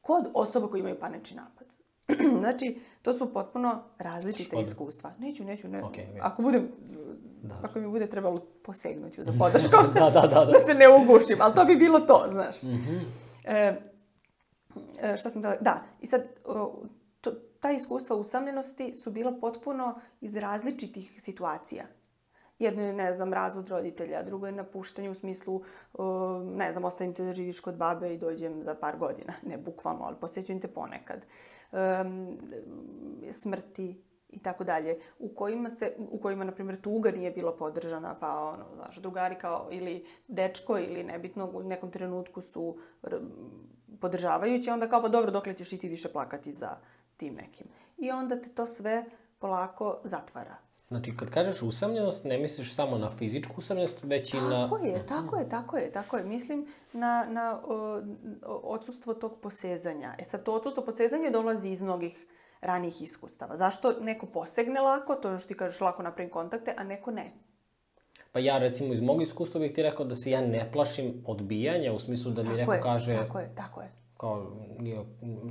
kod 0.00 0.28
osoba 0.34 0.68
koji 0.68 0.80
imaju 0.80 1.00
panični 1.00 1.36
napad. 1.36 1.66
znači, 2.40 2.80
to 3.02 3.12
su 3.12 3.32
potpuno 3.32 3.82
različite 3.98 4.44
Škoda. 4.44 4.62
iskustva. 4.62 5.12
Neću, 5.18 5.44
neću, 5.44 5.68
ne. 5.68 5.82
Okay, 5.82 6.06
ako 6.20 6.42
budem, 6.42 6.68
da. 7.42 7.54
ako 7.62 7.78
mi 7.78 7.88
bude 7.88 8.06
trebalo 8.06 8.40
posegnuću 8.64 9.22
za 9.22 9.32
podrškom, 9.40 9.86
da, 9.94 10.00
da, 10.00 10.20
da, 10.20 10.26
da. 10.26 10.44
da 10.44 10.58
se 10.66 10.74
ne 10.74 10.88
ugušim, 10.88 11.38
ali 11.40 11.54
to 11.54 11.64
bi 11.64 11.76
bilo 11.76 12.00
to, 12.00 12.24
znaš. 12.30 12.62
Mm 12.62 12.68
-hmm. 12.68 13.00
e, 15.00 15.16
šta 15.16 15.30
sam 15.30 15.42
da... 15.42 15.56
Da, 15.60 15.82
i 16.00 16.06
sad, 16.06 16.22
to, 17.20 17.32
ta 17.60 17.70
iskustva 17.70 18.16
usamljenosti 18.16 18.94
su 18.94 19.10
bila 19.10 19.32
potpuno 19.40 20.00
iz 20.20 20.36
različitih 20.36 21.22
situacija. 21.22 21.84
Jedno 22.58 22.82
je, 22.82 22.92
ne 22.92 23.12
znam, 23.12 23.32
razvod 23.32 23.68
roditelja, 23.68 24.22
drugo 24.22 24.46
je 24.46 24.52
napuštanje 24.52 25.10
u 25.10 25.14
smislu, 25.14 25.62
ne 26.44 26.72
znam, 26.72 26.84
ostavim 26.84 27.14
te 27.14 27.24
da 27.24 27.34
živiš 27.34 27.60
kod 27.60 27.76
babe 27.76 28.14
i 28.14 28.18
dođem 28.18 28.62
za 28.62 28.74
par 28.74 28.96
godina. 28.98 29.32
Ne 29.46 29.58
bukvalno, 29.58 30.04
ali 30.04 30.16
posjećujem 30.20 30.60
te 30.60 30.68
ponekad. 30.68 31.18
Um, 31.18 31.26
smrti 33.32 34.02
i 34.28 34.38
tako 34.38 34.64
dalje, 34.64 35.00
u 35.18 35.34
kojima 35.34 35.70
se, 35.70 35.92
u 36.10 36.18
kojima, 36.18 36.44
na 36.44 36.52
primjer, 36.52 36.80
tuga 36.80 37.10
nije 37.10 37.30
bila 37.30 37.56
podržana, 37.56 38.16
pa, 38.20 38.38
ono, 38.38 38.64
znaš, 38.74 38.96
drugari 38.96 39.34
kao, 39.34 39.68
ili 39.70 40.06
dečko, 40.28 40.78
ili 40.78 41.04
nebitno, 41.04 41.50
u 41.54 41.62
nekom 41.62 41.90
trenutku 41.90 42.40
su 42.40 42.78
podržavajući, 44.00 44.70
onda 44.70 44.88
kao, 44.88 45.02
pa 45.02 45.08
dobro, 45.08 45.30
dokle 45.30 45.54
ćeš 45.54 45.72
i 45.72 45.78
ti 45.78 45.88
više 45.88 46.08
plakati 46.08 46.52
za 46.52 46.76
tim 47.16 47.34
nekim. 47.34 47.66
I 47.96 48.10
onda 48.10 48.40
te 48.42 48.48
to 48.48 48.66
sve 48.66 49.04
polako 49.38 50.00
zatvara 50.04 50.67
Znači, 50.88 51.16
kad 51.16 51.30
kažeš 51.30 51.62
usamljenost, 51.62 52.24
ne 52.24 52.38
misliš 52.38 52.74
samo 52.74 52.98
na 52.98 53.08
fizičku 53.08 53.54
usamljenost, 53.56 54.04
već 54.04 54.34
i 54.34 54.36
na... 54.36 54.68
Tako 54.68 54.86
je, 54.86 55.06
tako 55.06 55.36
je, 55.36 55.48
tako 55.48 55.76
je, 55.76 55.92
tako 55.92 56.16
je. 56.16 56.24
Mislim 56.24 56.66
na, 56.92 57.26
na 57.30 57.60
o, 57.66 58.02
odsustvo 58.46 59.14
tog 59.14 59.40
posezanja. 59.40 60.14
E 60.18 60.24
sad, 60.24 60.42
to 60.42 60.54
odsustvo 60.54 60.84
posezanja 60.84 61.30
dolazi 61.30 61.70
iz 61.70 61.82
mnogih 61.82 62.26
ranijih 62.60 63.02
iskustava. 63.02 63.56
Zašto 63.56 63.92
neko 64.00 64.26
posegne 64.26 64.80
lako, 64.80 65.14
to 65.14 65.38
što 65.38 65.48
ti 65.48 65.54
kažeš 65.54 65.80
lako 65.80 66.02
napravim 66.02 66.32
kontakte, 66.32 66.74
a 66.76 66.84
neko 66.84 67.10
ne? 67.10 67.32
Pa 68.32 68.38
ja, 68.38 68.58
recimo, 68.58 68.92
iz 68.92 69.00
mog 69.00 69.22
iskustva 69.22 69.60
bih 69.60 69.72
ti 69.72 69.82
rekao 69.82 70.06
da 70.06 70.14
se 70.14 70.30
ja 70.30 70.40
ne 70.40 70.72
plašim 70.72 71.24
odbijanja, 71.26 71.92
u 71.92 71.98
smislu 71.98 72.32
da 72.32 72.42
mi 72.42 72.48
Tako 72.48 72.58
neko 72.58 72.72
je, 72.72 72.80
kaže... 72.80 73.16
Tako 73.16 73.38
je, 73.38 73.54
tako 73.54 73.80
je. 73.80 73.92
kao, 74.16 74.52
nije, 74.78 75.04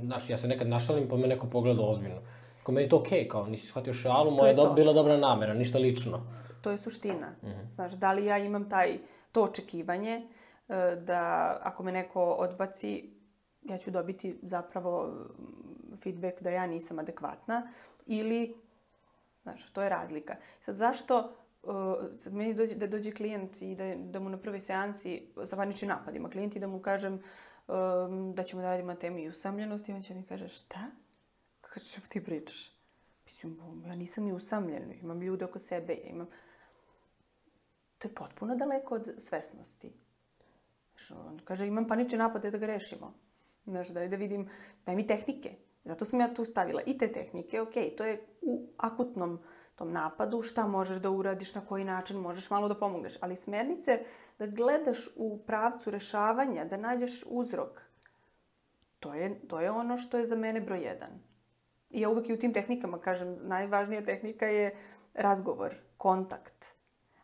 znaš, 0.04 0.30
ja 0.30 0.38
se 0.38 0.48
nekad 0.48 0.68
našalim 0.68 1.08
pa 1.08 1.16
me 1.16 1.26
neko 1.26 1.46
pogleda 1.46 1.82
ozbiljno. 1.82 2.20
Kao 2.68 2.74
meni 2.74 2.88
to 2.88 2.96
okej, 2.96 3.24
okay, 3.24 3.28
kao 3.28 3.46
nisi 3.46 3.66
shvatio 3.66 3.92
šalu, 3.92 4.30
moja 4.30 4.48
je 4.48 4.54
do, 4.54 4.72
bila 4.76 4.92
dobra 4.92 5.16
namera, 5.16 5.54
ništa 5.54 5.78
lično. 5.78 6.20
To 6.60 6.70
je 6.70 6.78
suština. 6.78 7.30
Znaš, 7.72 7.92
da 7.92 8.12
li 8.12 8.24
ja 8.24 8.38
imam 8.38 8.68
taj, 8.70 8.98
to 9.32 9.42
očekivanje 9.42 10.28
e, 10.68 10.96
da 10.96 11.56
ako 11.62 11.82
me 11.82 11.92
neko 11.92 12.22
odbaci, 12.22 13.10
ja 13.62 13.78
ću 13.78 13.90
dobiti 13.90 14.38
zapravo 14.42 15.06
mm, 15.06 15.96
feedback 16.02 16.42
da 16.42 16.50
ja 16.50 16.66
nisam 16.66 16.98
adekvatna 16.98 17.72
ili, 18.06 18.54
znaš, 19.42 19.72
to 19.72 19.82
je 19.82 19.88
razlika. 19.88 20.36
Sad, 20.60 20.76
zašto 20.76 21.32
uh, 21.62 21.72
sad 22.20 22.34
meni 22.34 22.54
dođe, 22.54 22.74
da 22.74 22.86
dođe 22.86 23.12
klijent 23.12 23.62
i 23.62 23.74
da, 23.74 23.94
da 23.96 24.20
mu 24.20 24.28
na 24.28 24.38
prvoj 24.38 24.60
seansi 24.60 25.32
sa 25.44 25.56
paničnim 25.56 25.88
napadima, 25.88 26.30
klijent 26.30 26.56
i 26.56 26.60
da 26.60 26.66
mu 26.66 26.80
kažem 26.80 27.14
um, 27.14 28.34
da 28.34 28.42
ćemo 28.42 28.62
da 28.62 28.70
radimo 28.70 28.92
na 28.92 28.98
temi 28.98 29.28
usamljenosti, 29.28 29.92
on 29.92 30.02
će 30.02 30.14
mi 30.14 30.22
kaže, 30.22 30.48
šta? 30.48 30.78
Kako 31.68 31.80
čemu 31.80 32.06
ti 32.08 32.24
pričaš? 32.24 32.72
Mislim, 33.24 33.58
ja 33.86 33.94
nisam 33.94 34.24
ni 34.24 34.32
usamljen, 34.32 34.92
imam 35.02 35.22
ljude 35.22 35.44
oko 35.44 35.58
sebe, 35.58 35.92
ja 35.92 36.10
imam... 36.10 36.28
To 37.98 38.08
je 38.08 38.14
potpuno 38.14 38.56
daleko 38.56 38.94
od 38.94 39.14
svesnosti. 39.18 39.92
Znaš, 40.90 41.10
on 41.10 41.40
kaže, 41.44 41.66
imam 41.66 41.88
panični 41.88 42.18
napad, 42.18 42.42
daj 42.42 42.50
da 42.50 42.58
ga 42.58 42.66
rešimo. 42.66 43.14
Znaš, 43.66 43.88
daj 43.88 44.08
da 44.08 44.16
vidim, 44.16 44.48
daj 44.86 44.96
mi 44.96 45.06
tehnike. 45.06 45.56
Zato 45.84 46.04
sam 46.04 46.20
ja 46.20 46.34
tu 46.34 46.44
stavila 46.44 46.82
i 46.86 46.98
te 46.98 47.12
tehnike, 47.12 47.60
ok, 47.60 47.74
to 47.96 48.04
je 48.04 48.26
u 48.42 48.68
akutnom 48.76 49.40
tom 49.74 49.92
napadu, 49.92 50.42
šta 50.42 50.66
možeš 50.66 50.96
da 50.96 51.10
uradiš, 51.10 51.54
na 51.54 51.66
koji 51.66 51.84
način 51.84 52.16
možeš 52.16 52.50
malo 52.50 52.68
da 52.68 52.74
pomogneš. 52.74 53.14
Ali 53.20 53.36
smernice 53.36 54.00
da 54.38 54.46
gledaš 54.46 55.08
u 55.16 55.38
pravcu 55.46 55.90
rešavanja, 55.90 56.64
da 56.64 56.76
nađeš 56.76 57.24
uzrok, 57.26 57.82
to 59.00 59.14
je, 59.14 59.40
to 59.48 59.60
je 59.60 59.70
ono 59.70 59.96
što 59.98 60.18
je 60.18 60.24
za 60.24 60.36
mene 60.36 60.60
broj 60.60 60.82
jedan. 60.84 61.27
I 61.90 62.00
ja 62.00 62.08
uvek 62.08 62.28
i 62.28 62.32
u 62.32 62.38
tim 62.38 62.52
tehnikama 62.52 62.98
kažem, 62.98 63.36
najvažnija 63.42 64.04
tehnika 64.04 64.46
je 64.46 64.76
razgovor, 65.14 65.74
kontakt. 65.96 66.66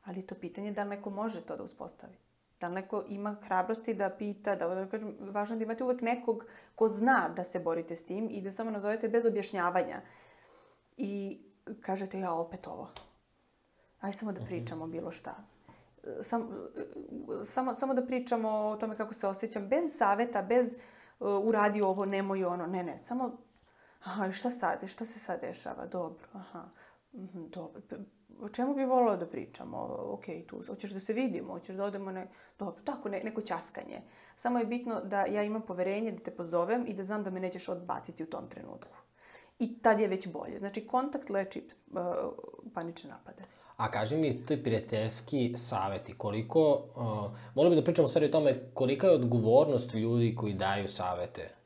Ali 0.05 0.27
to 0.27 0.35
pitanje 0.35 0.69
je 0.69 0.73
da 0.73 0.83
li 0.83 0.89
neko 0.91 1.11
može 1.11 1.41
to 1.41 1.57
da 1.57 1.63
uspostavi. 1.63 2.17
Da 2.61 2.69
li 2.69 2.75
neko 2.75 3.05
ima 3.09 3.37
hrabrosti 3.43 3.95
da 3.95 4.11
pita, 4.11 4.57
da, 4.57 4.69
da 4.69 4.89
kažem, 4.89 5.17
važno 5.21 5.55
je 5.55 5.59
da 5.59 5.65
imate 5.65 5.85
uvek 5.85 6.01
nekog 6.01 6.45
ko 6.75 6.89
zna 6.89 7.29
da 7.37 7.45
se 7.45 7.61
borite 7.61 7.97
s 7.97 8.07
tim 8.07 8.29
i 8.31 8.41
da 8.43 8.53
samo 8.53 8.71
nazovete 8.71 9.09
bez 9.09 9.27
objašnjavanja. 9.27 10.01
I 10.97 11.41
kažete, 11.81 12.19
ja 12.19 12.33
opet 12.33 12.67
ovo. 12.67 12.89
Aj 14.01 14.13
samo 14.13 14.33
da 14.33 14.45
pričamo 14.45 14.87
bilo 14.87 15.11
šta. 15.11 15.35
Sam, 16.23 16.49
samo, 17.45 17.75
samo 17.75 17.95
da 17.95 18.07
pričamo 18.07 18.49
o 18.49 18.77
tome 18.77 18.97
kako 18.97 19.15
se 19.15 19.27
osjećam, 19.27 19.69
bez 19.69 19.97
saveta, 19.97 20.43
bez 20.43 20.77
uh, 21.19 21.29
uradi 21.45 21.83
ovo, 21.83 22.05
nemoj 22.05 22.45
ono, 22.45 22.67
ne, 22.67 22.83
ne, 22.83 22.99
samo 22.99 23.44
aha, 24.05 24.27
i 24.27 24.33
šta 24.33 24.51
sad, 24.51 24.89
šta 24.89 25.05
se 25.05 25.19
sad 25.19 25.41
dešava, 25.41 25.87
dobro, 25.87 26.27
aha, 26.33 26.65
mhm, 27.13 27.47
dobro, 27.47 27.83
o 28.41 28.49
čemu 28.49 28.75
bi 28.75 28.85
volao 28.85 29.17
da 29.17 29.27
pričamo, 29.27 29.79
ok, 30.01 30.25
tu, 30.49 30.63
hoćeš 30.67 30.91
da 30.91 31.01
se 31.01 31.13
vidimo, 31.13 31.53
hoćeš 31.53 31.77
da 31.77 31.85
odemo, 31.85 32.13
ne, 32.13 32.29
dobro, 32.59 32.83
tako, 32.85 33.09
ne, 33.09 33.21
neko 33.25 33.43
ćaskanje. 33.43 34.03
Samo 34.37 34.59
je 34.59 34.67
bitno 34.67 35.01
da 35.01 35.25
ja 35.25 35.43
imam 35.43 35.63
poverenje 35.63 36.13
da 36.13 36.19
te 36.19 36.31
pozovem 36.31 36.85
i 36.89 36.95
da 36.95 37.05
znam 37.05 37.25
da 37.25 37.31
me 37.31 37.41
nećeš 37.41 37.69
odbaciti 37.69 38.23
u 38.23 38.27
tom 38.27 38.49
trenutku. 38.49 38.97
I 39.59 39.79
tad 39.79 40.01
je 40.01 40.09
već 40.09 40.29
bolje. 40.29 40.59
Znači, 40.59 40.87
kontakt 40.87 41.31
leči 41.31 41.63
uh, 41.87 41.99
panične 42.75 43.11
napade. 43.11 43.43
A 43.77 43.91
kaži 43.91 44.17
mi, 44.17 44.43
to 44.43 44.55
je 44.55 44.63
prijateljski 44.63 45.55
saveti, 45.57 46.15
koliko, 46.19 46.85
uh, 46.97 47.39
volio 47.55 47.71
bih 47.71 47.79
da 47.79 47.85
pričamo 47.85 48.09
stvari 48.09 48.27
o 48.27 48.33
tome 48.33 48.71
kolika 48.75 49.07
je 49.07 49.15
odgovornost 49.15 49.95
ljudi 49.95 50.35
koji 50.37 50.55
daju 50.55 50.89
savete 50.89 51.64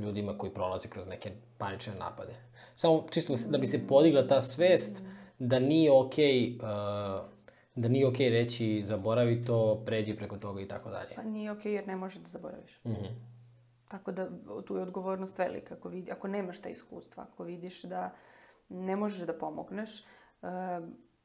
ljudima 0.00 0.38
koji 0.38 0.54
prolaze 0.54 0.88
kroz 0.88 1.06
neke 1.06 1.32
panične 1.58 1.94
napade. 1.94 2.34
Samo 2.74 3.06
čisto 3.10 3.34
da 3.48 3.58
bi 3.58 3.66
se 3.66 3.86
podigla 3.86 4.26
ta 4.26 4.40
svest 4.40 5.02
da 5.38 5.58
nije 5.58 5.92
okej 5.92 6.58
uh, 6.62 7.30
da 7.74 7.88
nije 7.88 8.06
okej 8.06 8.30
reći 8.30 8.82
zaboravi 8.84 9.44
to, 9.44 9.82
pređi 9.86 10.16
preko 10.16 10.36
toga 10.36 10.60
i 10.60 10.68
tako 10.68 10.90
dalje. 10.90 11.14
Pa 11.16 11.22
nije 11.22 11.50
okej 11.50 11.72
jer 11.72 11.88
ne 11.88 11.96
možeš 11.96 12.18
da 12.18 12.28
zaboraviš. 12.28 12.80
Mhm. 12.84 13.04
Tako 13.88 14.12
da 14.12 14.28
tu 14.66 14.76
je 14.76 14.82
odgovornost 14.82 15.38
velika. 15.38 15.74
Ako, 15.74 15.88
vidi, 15.88 16.10
ako 16.10 16.28
nemaš 16.28 16.60
ta 16.60 16.68
iskustva, 16.68 17.26
ako 17.32 17.44
vidiš 17.44 17.82
da 17.82 18.14
ne 18.68 18.96
možeš 18.96 19.26
da 19.26 19.38
pomogneš, 19.38 20.04
uh, 20.42 20.48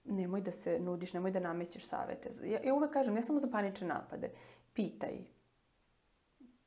nemoj 0.03 0.41
da 0.41 0.51
se 0.51 0.79
nudiš, 0.79 1.13
nemoj 1.13 1.31
da 1.31 1.39
namećeš 1.39 1.85
savete. 1.85 2.29
Ja, 2.43 2.59
ja 2.63 2.73
uvek 2.73 2.91
kažem, 2.91 3.13
ne 3.13 3.21
samo 3.21 3.39
za 3.39 3.47
panične 3.51 3.87
napade, 3.87 4.31
pitaj, 4.73 5.19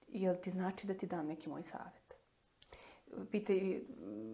jel 0.09 0.35
ti 0.35 0.51
znači 0.51 0.87
da 0.87 0.95
ti 0.95 1.07
dam 1.07 1.27
neki 1.27 1.49
moj 1.49 1.63
savet? 1.63 2.15
Pitaj, 3.31 3.81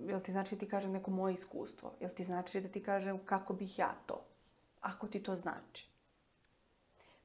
jel 0.08 0.20
ti 0.20 0.32
znači 0.32 0.54
da 0.54 0.58
ti 0.58 0.68
kažem 0.68 0.92
neko 0.92 1.10
moje 1.10 1.34
iskustvo? 1.34 1.92
Jel 2.00 2.10
ti 2.10 2.24
znači 2.24 2.60
da 2.60 2.68
ti 2.68 2.82
kažem 2.82 3.18
kako 3.24 3.54
bih 3.54 3.78
ja 3.78 3.94
to? 4.06 4.24
Ako 4.80 5.06
ti 5.06 5.22
to 5.22 5.36
znači. 5.36 5.94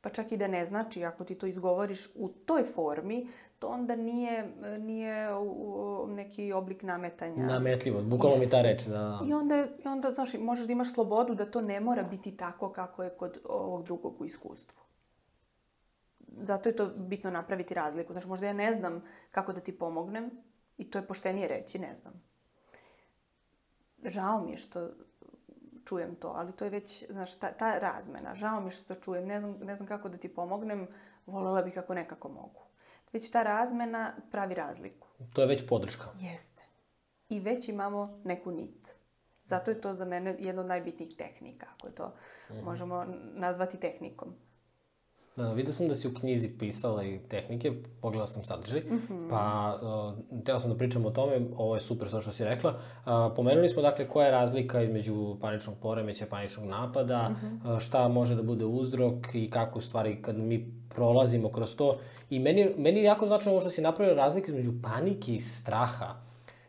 Pa 0.02 0.10
čak 0.10 0.32
i 0.32 0.38
da 0.38 0.48
ne 0.48 0.66
znači, 0.66 1.06
ako 1.06 1.24
ti 1.24 1.36
to 1.36 1.46
izgovoriš 1.46 2.08
u 2.16 2.30
toj 2.30 2.64
formi, 2.64 3.28
to 3.60 3.68
onda 3.68 3.96
nije, 3.96 4.52
nije 4.80 5.28
neki 6.08 6.54
oblik 6.54 6.84
nametanja. 6.84 7.46
Nametljivo, 7.46 8.02
bukvalno 8.02 8.38
mi 8.38 8.50
ta 8.50 8.62
reč. 8.62 8.84
Da, 8.84 9.22
I 9.28 9.34
onda, 9.34 9.68
i 9.86 9.88
onda, 9.88 10.14
znaš, 10.14 10.34
možeš 10.34 10.66
da 10.66 10.72
imaš 10.72 10.94
slobodu 10.94 11.36
da 11.36 11.52
to 11.52 11.62
ne 11.62 11.80
mora 11.80 12.04
biti 12.04 12.38
tako 12.38 12.72
kako 12.72 13.04
je 13.04 13.10
kod 13.10 13.38
ovog 13.50 13.84
drugog 13.84 14.22
u 14.22 14.26
iskustvu. 14.26 14.89
Zato 16.42 16.70
je 16.70 16.76
to 16.76 16.88
bitno 16.96 17.32
napraviti 17.32 17.74
razliku. 17.74 18.14
Znaš, 18.14 18.26
možda 18.26 18.48
ja 18.48 18.54
ne 18.54 18.74
znam 18.74 19.04
kako 19.32 19.54
da 19.54 19.60
ti 19.60 19.78
pomognem 19.78 20.32
i 20.78 20.92
to 20.92 20.98
je 20.98 21.08
poštenije 21.08 21.48
reći, 21.48 21.80
ne 21.80 21.96
znam. 21.96 22.14
Žao 24.04 24.42
mi 24.46 24.52
je 24.52 24.58
što 24.58 24.90
čujem 25.86 26.16
to, 26.16 26.28
ali 26.36 26.52
to 26.52 26.66
je 26.66 26.72
već, 26.72 27.06
znaš, 27.10 27.36
ta, 27.36 27.52
ta 27.52 27.80
razmena. 27.80 28.36
Žao 28.36 28.60
mi 28.60 28.68
je 28.68 28.72
što 28.72 28.96
to 28.96 29.02
čujem, 29.02 29.28
ne 29.28 29.40
znam, 29.40 29.58
ne 29.62 29.76
znam 29.76 29.88
kako 29.88 30.10
da 30.10 30.18
ti 30.18 30.34
pomognem, 30.34 30.88
volela 31.26 31.62
bih 31.62 31.78
ako 31.78 31.94
nekako 31.94 32.30
mogu. 32.30 32.62
Već 33.14 33.32
ta 33.32 33.44
razmena 33.44 34.16
pravi 34.32 34.56
razliku. 34.56 35.08
to 35.34 35.42
je 35.42 35.48
već 35.48 35.68
podrška. 35.68 36.10
Jeste. 36.20 36.62
I 37.30 37.40
već 37.40 37.70
imamo 37.70 38.22
neku 38.24 38.52
nit. 38.52 38.96
Zato 39.46 39.72
je 39.72 39.82
to 39.82 39.94
za 39.94 40.06
mene 40.06 40.36
jedna 40.40 40.62
od 40.62 40.68
najbitnijih 40.68 41.16
tehnika, 41.18 41.68
ako 41.74 41.88
je 41.88 41.96
to 41.96 42.14
možemo 42.64 43.06
nazvati 43.34 43.80
tehnikom. 43.80 44.36
Da, 45.40 45.54
vidio 45.54 45.74
sam 45.74 45.88
da 45.88 45.96
si 45.96 46.08
u 46.08 46.14
knjizi 46.14 46.50
pisala 46.60 47.04
i 47.04 47.20
tehnike, 47.30 47.72
pogledala 48.02 48.28
sam 48.28 48.46
sadržaj, 48.46 48.80
mm 48.80 49.02
-hmm. 49.10 49.30
pa 49.30 49.76
uh, 49.82 50.44
teo 50.44 50.60
sam 50.60 50.72
da 50.72 50.78
pričam 50.78 51.06
o 51.06 51.10
tome, 51.10 51.42
ovo 51.58 51.76
je 51.76 51.82
super 51.82 52.08
sve 52.08 52.22
što 52.22 52.32
si 52.32 52.44
rekla. 52.46 52.72
Uh, 52.72 53.12
pomenuli 53.36 53.70
smo 53.70 53.82
dakle 53.82 54.08
koja 54.08 54.26
je 54.26 54.32
razlika 54.32 54.82
između 54.82 55.38
paničnog 55.42 55.76
poremeća 55.82 56.26
i 56.26 56.30
paničnog 56.30 56.66
napada, 56.66 57.30
mm 57.30 57.34
-hmm. 57.34 57.74
uh, 57.74 57.80
šta 57.80 58.08
može 58.08 58.36
da 58.36 58.44
bude 58.44 58.66
uzrok 58.66 59.14
i 59.34 59.50
kako 59.50 59.80
u 59.80 59.82
stvari 59.82 60.22
kad 60.22 60.38
mi 60.38 60.74
prolazimo 60.90 61.52
kroz 61.52 61.76
to. 61.76 61.98
I 62.30 62.40
meni, 62.40 62.74
meni 62.78 63.00
je 63.00 63.04
jako 63.04 63.28
značajno 63.28 63.52
ovo 63.52 63.62
što 63.62 63.70
si 63.70 63.82
napravio 63.82 64.16
razliku 64.16 64.50
između 64.50 64.72
panike 64.84 65.36
i 65.36 65.40
straha. 65.40 66.16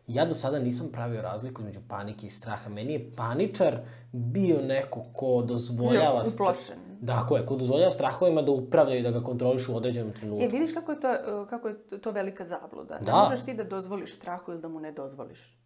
Ja 0.07 0.25
do 0.25 0.35
sada 0.35 0.59
nisam 0.59 0.89
pravio 0.93 1.23
razliku 1.23 1.63
između 1.63 1.81
panike 1.89 2.27
i 2.27 2.31
straha. 2.31 2.71
Meni 2.71 2.93
je 2.93 3.11
paničar 3.17 3.79
bio 4.13 4.63
neko 4.63 5.03
ko 5.13 5.43
dozvoljava... 5.43 6.23
Bio 6.23 6.33
uplošen. 6.35 6.90
Da, 7.03 7.25
ko 7.29 7.37
je, 7.37 7.43
dozvoljava 7.43 7.91
strahovima 7.91 8.43
da 8.43 8.53
upravljaju 8.53 9.01
i 9.01 9.03
da 9.03 9.11
ga 9.11 9.23
kontrolišu 9.23 9.73
u 9.73 9.77
određenom 9.77 10.13
trenutku. 10.13 10.45
E, 10.45 10.49
vidiš 10.49 10.75
kako 10.75 10.93
je 10.93 11.01
to, 11.01 11.11
uh, 11.11 11.49
kako 11.49 11.69
je 11.69 12.01
to 12.01 12.11
velika 12.11 12.45
zabluda. 12.45 12.99
Da. 12.99 13.13
Ne 13.13 13.29
možeš 13.29 13.45
ti 13.45 13.55
da 13.55 13.65
dozvoliš 13.65 14.17
strahu 14.17 14.53
ili 14.53 14.61
da 14.61 14.69
mu 14.69 14.81
ne 14.81 14.93
dozvoliš. 14.93 15.59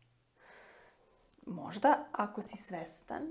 Možda, 1.46 2.04
ako 2.12 2.42
si 2.42 2.56
svestan, 2.56 3.22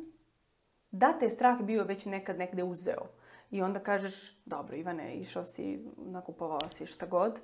da 0.91 1.14
te 1.20 1.26
je 1.26 1.30
strah 1.30 1.62
bio 1.62 1.84
već 1.84 2.06
nekad 2.06 2.38
negde 2.38 2.64
uzeo. 2.64 3.08
I 3.51 3.62
onda 3.62 3.80
kažeš, 3.80 4.43
dobro 4.45 4.76
Ivane, 4.76 5.16
išao 5.16 5.45
si, 5.45 5.86
nakupovao 5.97 6.70
si 6.70 6.86
šta 6.86 7.06
god, 7.06 7.39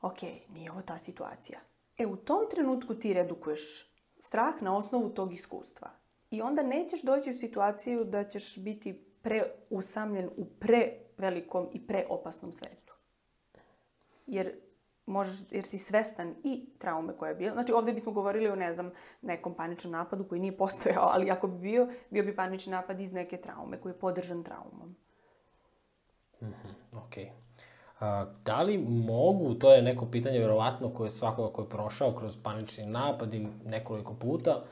ok, 0.00 0.22
nije 0.48 0.70
ovo 0.70 0.82
ta 0.82 0.98
situacija. 0.98 1.58
E, 1.98 2.06
u 2.06 2.16
tom 2.16 2.40
trenutku 2.50 2.94
ti 2.94 3.14
redukuješ 3.14 3.60
strah 4.20 4.62
na 4.62 4.76
osnovu 4.76 5.08
tog 5.08 5.34
iskustva. 5.34 5.90
I 6.30 6.42
onda 6.42 6.62
nećeš 6.62 7.02
doći 7.02 7.30
u 7.30 7.38
situaciju 7.38 8.04
da 8.04 8.24
ćeš 8.24 8.58
biti 8.58 9.11
preusamljen 9.22 10.30
u 10.36 10.44
prevelikom 10.44 11.68
i 11.72 11.86
preopasnom 11.86 12.52
svetu. 12.52 12.94
Jer 14.26 14.52
možeš, 15.06 15.38
jer 15.50 15.64
si 15.64 15.78
svestan 15.78 16.34
i 16.44 16.66
traume 16.78 17.12
koja 17.16 17.28
je 17.28 17.34
bila. 17.34 17.52
Znači, 17.52 17.72
ovde 17.72 17.92
bismo 17.92 18.12
govorili 18.12 18.48
o, 18.48 18.56
ne 18.56 18.74
znam, 18.74 18.90
nekom 19.22 19.54
paničnom 19.54 19.92
napadu 19.92 20.24
koji 20.24 20.40
nije 20.40 20.56
postojao, 20.56 21.08
ali 21.12 21.30
ako 21.30 21.48
bi 21.48 21.58
bio, 21.58 21.88
bio 22.10 22.22
bi 22.22 22.36
panični 22.36 22.70
napad 22.70 23.00
iz 23.00 23.12
neke 23.12 23.36
traume 23.36 23.80
koji 23.80 23.92
je 23.92 23.98
podržan 23.98 24.42
traumom. 24.42 24.96
Mm 26.40 26.46
-hmm. 26.46 26.74
Okay. 26.92 27.30
A, 28.00 28.26
da 28.44 28.62
li 28.62 28.78
mogu, 28.88 29.54
to 29.54 29.74
je 29.74 29.82
neko 29.82 30.06
pitanje 30.06 30.38
verovatno 30.38 30.90
koje 30.94 31.10
svakoga 31.10 31.52
ko 31.52 31.62
je 31.62 31.68
prošao 31.68 32.12
kroz 32.12 32.36
panični 32.42 32.86
napad 32.86 33.34
i 33.34 33.46
nekoliko 33.64 34.14
puta, 34.14 34.62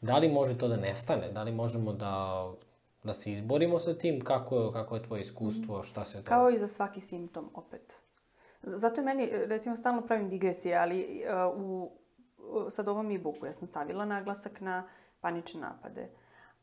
da 0.00 0.18
li 0.18 0.28
može 0.28 0.58
to 0.58 0.68
da 0.68 0.76
nestane? 0.76 1.32
Da 1.32 1.42
li 1.42 1.52
možemo 1.52 1.92
da, 1.92 2.44
da 3.04 3.12
se 3.12 3.32
izborimo 3.32 3.78
sa 3.78 3.94
tim? 3.94 4.20
Kako, 4.20 4.70
kako 4.72 4.94
je 4.94 5.02
tvoje 5.02 5.20
iskustvo? 5.20 5.82
Šta 5.82 6.04
se 6.04 6.18
to... 6.18 6.28
Kao 6.28 6.50
i 6.50 6.58
za 6.58 6.68
svaki 6.68 7.00
simptom, 7.00 7.50
opet. 7.54 8.02
Zato 8.62 9.00
je 9.00 9.04
meni, 9.04 9.30
recimo, 9.32 9.76
stalno 9.76 10.02
pravim 10.02 10.28
digresije, 10.28 10.76
ali 10.76 11.22
uh, 11.54 11.62
u, 11.62 11.90
sad 12.70 12.88
ovom 12.88 13.10
e-booku 13.10 13.46
ja 13.46 13.52
sam 13.52 13.68
stavila 13.68 14.04
naglasak 14.04 14.60
na 14.60 14.88
panične 15.20 15.60
napade. 15.60 16.10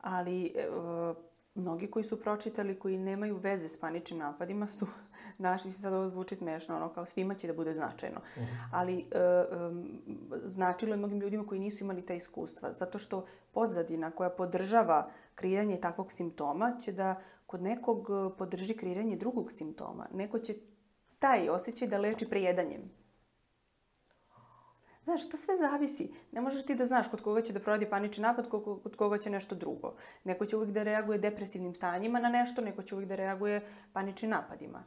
Ali 0.01 0.53
uh, 0.55 1.17
mnogi 1.55 1.91
koji 1.91 2.05
su 2.05 2.21
pročitali, 2.21 2.79
koji 2.79 2.97
nemaju 2.97 3.37
veze 3.37 3.69
s 3.69 3.79
paničnim 3.79 4.19
napadima 4.19 4.67
su 4.67 4.87
našli, 5.39 5.73
sad 5.73 5.93
ovo 5.93 6.09
zvuči 6.09 6.35
smešno, 6.35 6.75
ono 6.75 6.93
kao 6.93 7.05
svima 7.05 7.33
će 7.33 7.47
da 7.47 7.53
bude 7.53 7.73
značajno. 7.73 8.19
Uh 8.35 8.41
mhm. 8.41 8.51
-huh. 8.51 8.69
Ali 8.71 8.95
uh, 8.95 9.71
um, 9.71 10.01
značilo 10.45 10.93
je 10.93 10.97
mnogim 10.97 11.19
ljudima 11.19 11.47
koji 11.47 11.59
nisu 11.59 11.83
imali 11.83 12.05
ta 12.05 12.13
iskustva, 12.13 12.73
zato 12.73 12.97
što 12.97 13.25
pozadina 13.51 14.11
koja 14.11 14.29
podržava 14.29 15.09
kreiranje 15.35 15.77
takvog 15.77 16.11
simptoma 16.11 16.77
će 16.81 16.91
da 16.91 17.21
kod 17.45 17.61
nekog 17.61 18.07
podrži 18.37 18.73
kreiranje 18.77 19.15
drugog 19.15 19.51
simptoma. 19.51 20.07
Neko 20.13 20.39
će 20.39 20.55
taj 21.19 21.49
osjećaj 21.49 21.87
da 21.87 21.97
leči 21.97 22.29
prejedanjem. 22.29 22.81
Znaš, 25.03 25.29
to 25.29 25.37
sve 25.37 25.57
zavisi. 25.57 26.13
Ne 26.31 26.41
možeš 26.41 26.65
ti 26.65 26.75
da 26.75 26.85
znaš 26.85 27.07
kod 27.07 27.21
koga 27.21 27.41
će 27.41 27.53
da 27.53 27.59
proradi 27.59 27.89
panični 27.89 28.21
napad, 28.21 28.49
kod 28.49 28.95
koga 28.95 29.17
će 29.17 29.29
nešto 29.29 29.55
drugo. 29.55 29.95
Neko 30.23 30.45
će 30.45 30.57
uvijek 30.57 30.71
da 30.71 30.83
reaguje 30.83 31.17
depresivnim 31.17 31.75
stanjima 31.75 32.19
na 32.19 32.29
nešto, 32.29 32.61
neko 32.61 32.83
će 32.83 32.95
uvijek 32.95 33.09
da 33.09 33.15
reaguje 33.15 33.61
paničnim 33.93 34.31
napadima. 34.31 34.83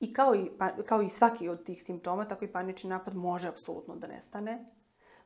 I 0.00 0.12
kao 0.12 0.34
i, 0.34 0.50
pa, 0.58 0.82
kao 0.82 1.02
i 1.02 1.08
svaki 1.08 1.48
od 1.48 1.64
tih 1.64 1.82
simptoma, 1.82 2.28
tako 2.28 2.44
i 2.44 2.52
panični 2.52 2.90
napad 2.90 3.16
može 3.16 3.48
apsolutno 3.48 3.96
da 3.96 4.06
nestane. 4.06 4.64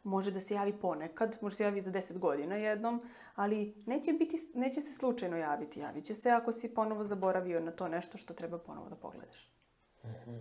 Može 0.03 0.31
da 0.31 0.41
se 0.41 0.55
javi 0.55 0.81
ponekad, 0.81 1.39
može 1.41 1.57
se 1.57 1.63
javi 1.63 1.83
za 1.83 1.91
10 1.91 2.19
godina 2.19 2.57
jednom, 2.57 3.03
ali 3.35 3.83
neće, 3.87 4.13
biti, 4.13 4.37
neće 4.55 4.81
se 4.81 4.93
slučajno 4.93 5.37
javiti. 5.37 5.81
Javit 5.81 6.05
će 6.05 6.15
se 6.15 6.31
ako 6.31 6.53
si 6.53 6.75
ponovo 6.75 7.05
zaboravio 7.05 7.61
na 7.61 7.73
to 7.73 7.89
nešto 7.89 8.19
što 8.19 8.35
treba 8.35 8.59
ponovo 8.59 8.89
da 8.89 8.97
pogledaš. 8.97 9.53
Mm 10.05 10.09
-hmm. 10.09 10.41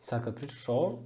Sad 0.00 0.24
kad 0.24 0.36
pričaš 0.36 0.68
o 0.68 0.72
ovom, 0.72 0.98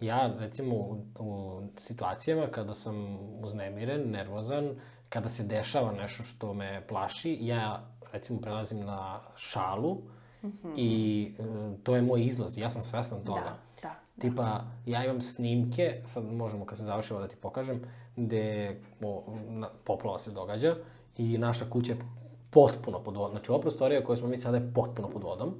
ja 0.00 0.34
recimo 0.38 0.74
u, 0.74 1.06
u 1.18 1.62
situacijama 1.76 2.46
kada 2.46 2.74
sam 2.74 3.18
uznemiren, 3.44 4.10
nervozan, 4.10 4.80
kada 5.08 5.28
se 5.28 5.44
dešava 5.44 5.92
nešto 5.92 6.22
što 6.22 6.54
me 6.54 6.86
plaši, 6.88 7.38
ja 7.40 7.96
recimo 8.12 8.40
prelazim 8.40 8.80
na 8.80 9.20
šalu 9.36 9.96
mm 10.42 10.48
-hmm. 10.48 10.72
i 10.76 11.32
e, 11.38 11.42
to 11.82 11.96
je 11.96 12.02
moj 12.02 12.24
izlaz, 12.24 12.58
ja 12.58 12.70
sam 12.70 12.82
svestan 12.82 13.24
toga. 13.24 13.40
Da, 13.40 13.58
da. 13.82 13.94
Tipa, 14.20 14.64
ja 14.86 15.04
imam 15.04 15.20
snimke, 15.20 16.02
sad 16.04 16.24
možemo 16.24 16.64
kad 16.64 16.78
se 16.78 16.84
završimo 16.84 17.20
da 17.20 17.28
ti 17.28 17.36
pokažem, 17.36 17.80
gde 18.16 18.76
o, 19.02 19.24
na, 19.48 19.68
poplava 19.84 20.18
se 20.18 20.30
događa 20.30 20.74
i 21.16 21.38
naša 21.38 21.64
kuća 21.70 21.92
je 21.92 21.98
potpuno 22.50 22.98
pod 22.98 23.16
vodom. 23.16 23.30
Znači, 23.30 23.52
ova 23.52 23.60
prostorija 23.60 24.04
koju 24.04 24.16
smo 24.16 24.28
mi 24.28 24.38
sada 24.38 24.56
je 24.56 24.72
potpuno 24.74 25.10
pod 25.10 25.22
vodom. 25.22 25.54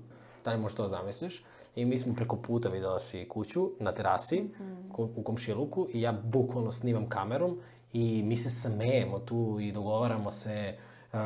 Da 0.44 0.52
li 0.52 0.60
možeš 0.60 0.76
to 0.76 0.82
da 0.82 0.88
zamisliš? 0.88 1.42
I 1.76 1.84
mi 1.84 1.98
smo 1.98 2.14
preko 2.14 2.36
puta 2.36 2.68
videla 2.68 2.98
si 2.98 3.28
kuću 3.28 3.70
na 3.80 3.92
terasi 3.92 4.40
mm 4.40 4.80
u 4.98 5.22
komšiluku 5.22 5.88
i 5.92 6.00
ja 6.00 6.12
bukvalno 6.12 6.70
snimam 6.70 7.08
kamerom 7.08 7.58
i 7.92 8.22
mi 8.22 8.36
se 8.36 8.50
smejemo 8.50 9.18
tu 9.18 9.58
i 9.60 9.72
dogovaramo 9.72 10.30
se 10.30 10.76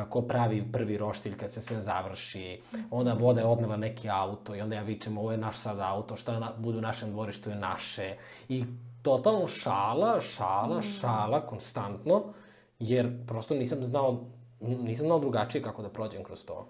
ko 0.09 0.21
pravi 0.21 0.71
prvi 0.71 0.97
roštilj 0.97 1.37
kad 1.37 1.51
se 1.51 1.61
sve 1.61 1.81
završi. 1.81 2.61
Onda 2.91 3.13
voda 3.13 3.41
je 3.41 3.47
odnela 3.47 3.77
neki 3.77 4.09
auto 4.09 4.55
i 4.55 4.61
onda 4.61 4.75
ja 4.75 4.81
vičem 4.81 5.17
ovo 5.17 5.31
je 5.31 5.37
naš 5.37 5.57
sad 5.57 5.79
auto, 5.79 6.15
šta 6.15 6.39
na, 6.39 6.51
bude 6.57 6.77
u 6.77 6.81
našem 6.81 7.11
dvorištu 7.11 7.49
je 7.49 7.55
naše. 7.55 8.15
I 8.49 8.63
totalno 9.01 9.47
šala, 9.47 10.21
šala, 10.21 10.79
mm. 10.79 10.81
šala, 10.81 11.45
konstantno, 11.45 12.23
jer 12.79 13.25
prosto 13.27 13.55
nisam 13.55 13.83
znao, 13.83 14.25
nisam 14.59 15.07
znao 15.07 15.19
drugačije 15.19 15.61
kako 15.61 15.81
da 15.81 15.89
prođem 15.89 16.23
kroz 16.23 16.45
to. 16.45 16.67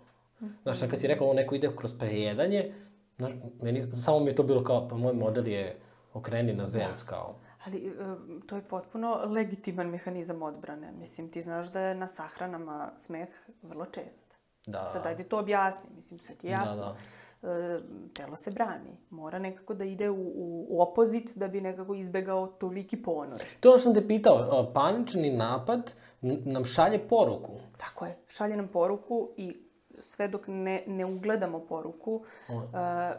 Znaš, 0.63 0.79
kad 0.79 0.99
si 0.99 1.07
rekao, 1.07 1.27
ovo 1.27 1.33
neko 1.33 1.55
ide 1.55 1.75
kroz 1.75 1.97
prejedanje, 1.97 2.73
Znaš, 3.17 3.31
meni, 3.61 3.81
samo 3.81 4.19
mi 4.19 4.27
je 4.27 4.35
to 4.35 4.43
bilo 4.43 4.63
kao, 4.63 4.87
pa 4.87 4.97
moj 4.97 5.13
model 5.13 5.47
je 5.47 5.79
okreni 6.13 6.53
na 6.53 6.65
zens 6.65 7.03
da. 7.03 7.09
kao. 7.09 7.35
Ali 7.65 7.93
um, 7.99 8.41
to 8.47 8.55
je 8.55 8.61
potpuno 8.61 9.21
legitiman 9.25 9.87
mehanizam 9.87 10.41
odbrane. 10.41 10.91
Mislim, 10.91 11.31
ti 11.31 11.41
znaš 11.41 11.71
da 11.71 11.81
je 11.81 11.95
na 11.95 12.07
sahranama 12.07 12.91
smeh 12.97 13.29
vrlo 13.61 13.85
čest. 13.85 14.25
Da. 14.67 14.89
Sad 14.93 15.05
ajde 15.05 15.23
to 15.23 15.39
objasni. 15.39 15.89
Mislim, 15.95 16.19
ti 16.19 16.47
je 16.47 16.51
jasno. 16.51 16.95
Da, 17.41 17.49
da. 17.49 17.79
telo 18.13 18.35
se 18.35 18.51
brani. 18.51 18.97
Mora 19.09 19.39
nekako 19.39 19.73
da 19.73 19.83
ide 19.83 20.09
u, 20.09 20.15
u, 20.15 20.67
u 20.69 20.81
opozit 20.81 21.37
da 21.37 21.47
bi 21.47 21.61
nekako 21.61 21.95
izbegao 21.95 22.47
toliki 22.47 23.01
ponor. 23.03 23.43
To 23.59 23.69
ono 23.69 23.77
što 23.77 23.83
sam 23.83 23.93
te 23.93 24.07
pitao, 24.07 24.71
panični 24.73 25.37
napad 25.37 25.93
nam 26.21 26.65
šalje 26.65 27.07
poruku. 27.07 27.51
Tako 27.77 28.05
je, 28.05 28.17
šalje 28.27 28.57
nam 28.57 28.67
poruku 28.67 29.29
i 29.37 29.65
sve 29.99 30.27
dok 30.27 30.47
ne, 30.47 30.83
ne 30.87 31.05
ugledamo 31.05 31.59
poruku, 31.59 32.25
uh, 32.49 32.55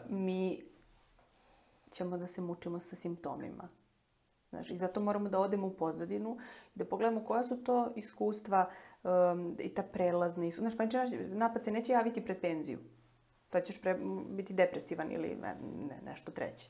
mi 0.09 0.63
ćemo 1.91 2.17
da 2.17 2.27
se 2.27 2.41
mučimo 2.41 2.79
sa 2.79 2.95
simptomima. 2.95 3.67
Znaš, 4.49 4.69
i 4.69 4.77
zato 4.77 5.01
moramo 5.01 5.29
da 5.29 5.39
odemo 5.39 5.67
u 5.67 5.73
pozadinu 5.73 6.37
i 6.75 6.79
da 6.79 6.85
pogledamo 6.85 7.25
koja 7.25 7.43
su 7.43 7.63
to 7.63 7.93
iskustva 7.95 8.69
um, 9.03 9.55
i 9.59 9.73
ta 9.73 9.83
prelazna 9.83 10.45
iskustva. 10.45 10.69
Znaš, 10.69 10.77
panični 10.77 11.27
napad 11.27 11.65
se 11.65 11.71
neće 11.71 11.91
javiti 11.91 12.25
pred 12.25 12.41
penziju. 12.41 12.79
To 13.49 13.59
ćeš 13.59 13.81
pre, 13.81 13.99
biti 14.29 14.53
depresivan 14.53 15.11
ili 15.11 15.35
ne, 15.35 15.55
ne, 15.89 16.01
nešto 16.05 16.31
treće. 16.31 16.69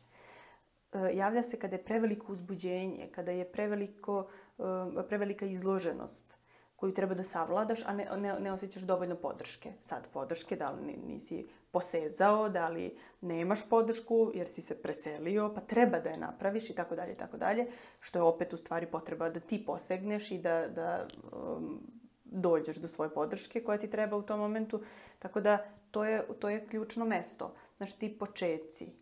Uh, 0.93 1.01
javlja 1.13 1.43
se 1.43 1.59
kada 1.59 1.75
je 1.75 1.83
preveliko 1.83 2.33
uzbuđenje, 2.33 3.09
kada 3.15 3.31
je 3.31 3.51
preveliko, 3.51 4.29
uh, 4.57 4.65
prevelika 5.07 5.45
izloženost 5.45 6.46
koju 6.77 6.93
treba 6.93 7.15
da 7.15 7.23
savladaš, 7.23 7.79
a 7.85 7.93
ne, 7.93 8.07
ne, 8.17 8.39
ne 8.39 8.51
osjećaš 8.51 8.83
dovoljno 8.83 9.15
podrške. 9.15 9.73
Sad 9.81 10.07
podrške, 10.13 10.55
da 10.55 10.69
li 10.69 10.97
nisi 11.07 11.47
posezao, 11.71 12.49
da 12.49 12.67
li 12.69 12.97
nemaš 13.21 13.69
podršku 13.69 14.31
jer 14.33 14.47
si 14.47 14.61
se 14.61 14.81
preselio, 14.81 15.51
pa 15.55 15.61
treba 15.61 15.99
da 15.99 16.09
je 16.09 16.17
napraviš 16.17 16.69
i 16.69 16.75
tako 16.75 16.95
dalje 16.95 17.13
i 17.13 17.17
tako 17.17 17.37
dalje, 17.37 17.67
što 17.99 18.19
je 18.19 18.23
opet 18.23 18.53
u 18.53 18.57
stvari 18.57 18.85
potreba 18.85 19.29
da 19.29 19.39
ti 19.39 19.63
posegneš 19.65 20.31
i 20.31 20.37
da, 20.37 20.67
da 20.67 21.07
um, 21.31 21.81
dođeš 22.25 22.77
do 22.77 22.87
svoje 22.87 23.09
podrške 23.13 23.63
koja 23.63 23.77
ti 23.77 23.89
treba 23.89 24.17
u 24.17 24.21
tom 24.23 24.39
momentu. 24.39 24.81
Tako 25.19 25.41
da 25.41 25.65
to 25.91 26.05
je, 26.05 26.27
to 26.39 26.49
je 26.49 26.67
ključno 26.67 27.05
mesto. 27.05 27.55
Znaš, 27.77 27.93
ti 27.93 28.17
počeci. 28.19 28.93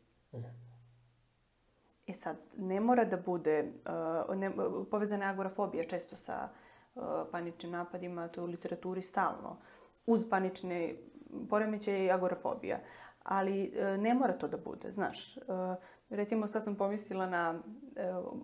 E 2.08 2.14
sad, 2.14 2.38
ne 2.58 2.80
mora 2.80 3.06
da 3.06 3.18
bude, 3.18 3.74
uh, 4.30 4.36
ne, 4.36 4.52
povezana 4.92 5.26
agorafobija 5.26 5.84
često 5.84 6.16
sa 6.16 6.50
Uh, 6.50 6.65
paničnim 7.32 7.72
napadima, 7.72 8.28
to 8.28 8.42
je 8.42 8.46
u 8.46 8.48
literaturi 8.48 9.02
stalno, 9.02 9.58
uz 10.06 10.30
panične 10.30 10.96
poremećaje 11.50 12.06
i 12.06 12.12
agorafobija. 12.12 12.80
Ali 13.24 13.74
uh, 13.74 14.02
ne 14.02 14.14
mora 14.14 14.34
to 14.34 14.48
da 14.48 14.58
bude, 14.58 14.92
znaš. 14.92 15.38
Uh, 15.38 15.44
recimo 16.10 16.48
sad 16.48 16.64
sam 16.64 16.76
pomislila 16.76 17.26
na 17.28 17.62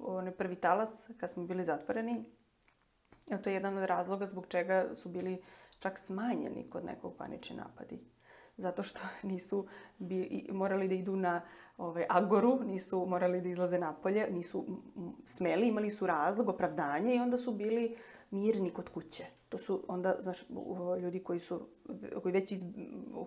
onaj 0.01 0.31
prvi 0.31 0.55
talas 0.55 1.09
kad 1.17 1.29
smo 1.29 1.43
bili 1.43 1.63
zatvoreni. 1.63 2.25
To 3.43 3.49
je 3.49 3.53
jedan 3.53 3.77
od 3.77 3.83
razloga 3.83 4.25
zbog 4.25 4.47
čega 4.47 4.95
su 4.95 5.09
bili 5.09 5.43
čak 5.79 5.99
smanjeni 5.99 6.69
kod 6.69 6.85
nekog 6.85 7.17
panični 7.17 7.55
napadi. 7.55 7.99
Zato 8.57 8.83
što 8.83 8.99
nisu 9.31 9.67
bi, 9.97 10.47
morali 10.51 10.87
da 10.87 10.95
idu 10.95 11.15
na 11.15 11.41
ovaj, 11.77 12.05
agoru, 12.09 12.59
nisu 12.63 13.05
morali 13.05 13.41
da 13.41 13.49
izlaze 13.49 13.79
napolje, 13.79 14.27
nisu 14.31 14.65
smeli, 15.25 15.67
imali 15.67 15.91
su 15.91 16.07
razlog, 16.07 16.49
opravdanje 16.49 17.15
i 17.15 17.19
onda 17.19 17.37
su 17.37 17.51
bili 17.51 17.97
mirni 18.31 18.69
kod 18.69 18.89
kuće. 18.89 19.23
To 19.49 19.57
su 19.57 19.83
onda, 19.87 20.15
znaš, 20.19 20.37
ljudi 21.01 21.19
koji 21.19 21.39
su, 21.39 21.67
koji 22.23 22.31
već 22.31 22.51
iz, 22.51 22.65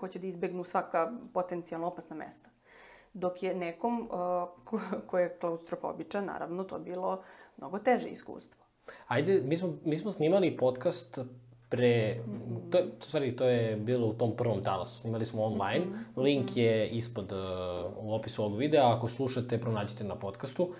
hoće 0.00 0.18
da 0.18 0.26
izbegnu 0.26 0.64
svaka 0.64 1.12
potencijalno 1.32 1.86
opasna 1.86 2.16
mesta. 2.16 2.50
Dok 3.12 3.42
je 3.42 3.54
nekom 3.54 4.00
uh, 4.00 4.08
ko, 4.64 4.80
ko 5.06 5.18
je 5.18 5.36
klaustrofobičan, 5.40 6.24
naravno, 6.24 6.64
to 6.64 6.78
bilo 6.78 7.22
mnogo 7.56 7.78
teže 7.78 8.08
iskustvo. 8.08 8.64
Ajde, 9.06 9.42
mi 9.44 9.56
smo, 9.56 9.72
mi 9.84 9.96
smo 9.96 10.10
snimali 10.10 10.56
podcast 10.56 11.18
pre, 11.68 12.20
-hmm. 12.26 12.70
to, 12.70 12.78
stvari, 13.00 13.36
to 13.36 13.48
je 13.48 13.76
bilo 13.76 14.06
u 14.06 14.12
tom 14.12 14.36
prvom 14.36 14.62
talasu, 14.62 14.98
snimali 14.98 15.24
smo 15.24 15.44
online, 15.44 15.86
-hmm. 15.86 16.22
link 16.22 16.56
je 16.56 16.88
ispod 16.88 17.32
uh, 17.32 17.38
u 18.04 18.14
opisu 18.14 18.44
ovog 18.44 18.58
videa, 18.58 18.96
ako 18.96 19.08
slušate, 19.08 19.60
pronađite 19.60 20.04
na 20.04 20.16
podcastu. 20.16 20.62
Uh, 20.64 20.74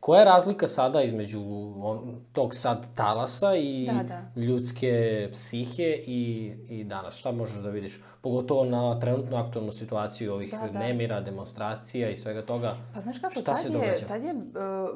koja 0.00 0.18
je 0.18 0.24
razlika 0.26 0.66
sada 0.68 1.02
između 1.02 1.40
on, 1.78 2.00
tog 2.32 2.54
sad 2.54 2.94
talasa 2.94 3.56
i 3.56 3.88
Da, 3.88 4.02
da. 4.02 4.40
ljudske 4.40 4.92
psihe 5.32 5.82
i, 5.96 6.20
i 6.68 6.84
danas? 6.84 7.16
Šta 7.16 7.32
možeš 7.32 7.56
da 7.56 7.70
vidiš? 7.70 8.00
Pogotovo 8.20 8.64
na 8.64 9.00
trenutnu 9.00 9.36
aktualnu 9.36 9.72
situaciju 9.72 10.32
ovih 10.32 10.50
Da, 10.52 10.68
da. 10.68 10.78
nemira, 10.78 11.20
demonstracija 11.20 12.10
i 12.10 12.16
svega 12.16 12.42
toga. 12.42 12.76
Pa 12.94 13.00
znaš 13.00 13.18
kako, 13.18 13.32
Šta 13.32 13.42
tad 13.42 13.60
se 13.60 13.68
je, 13.68 13.72
događa? 13.72 14.06
tad 14.06 14.24
je 14.24 14.32
uh, 14.32 14.40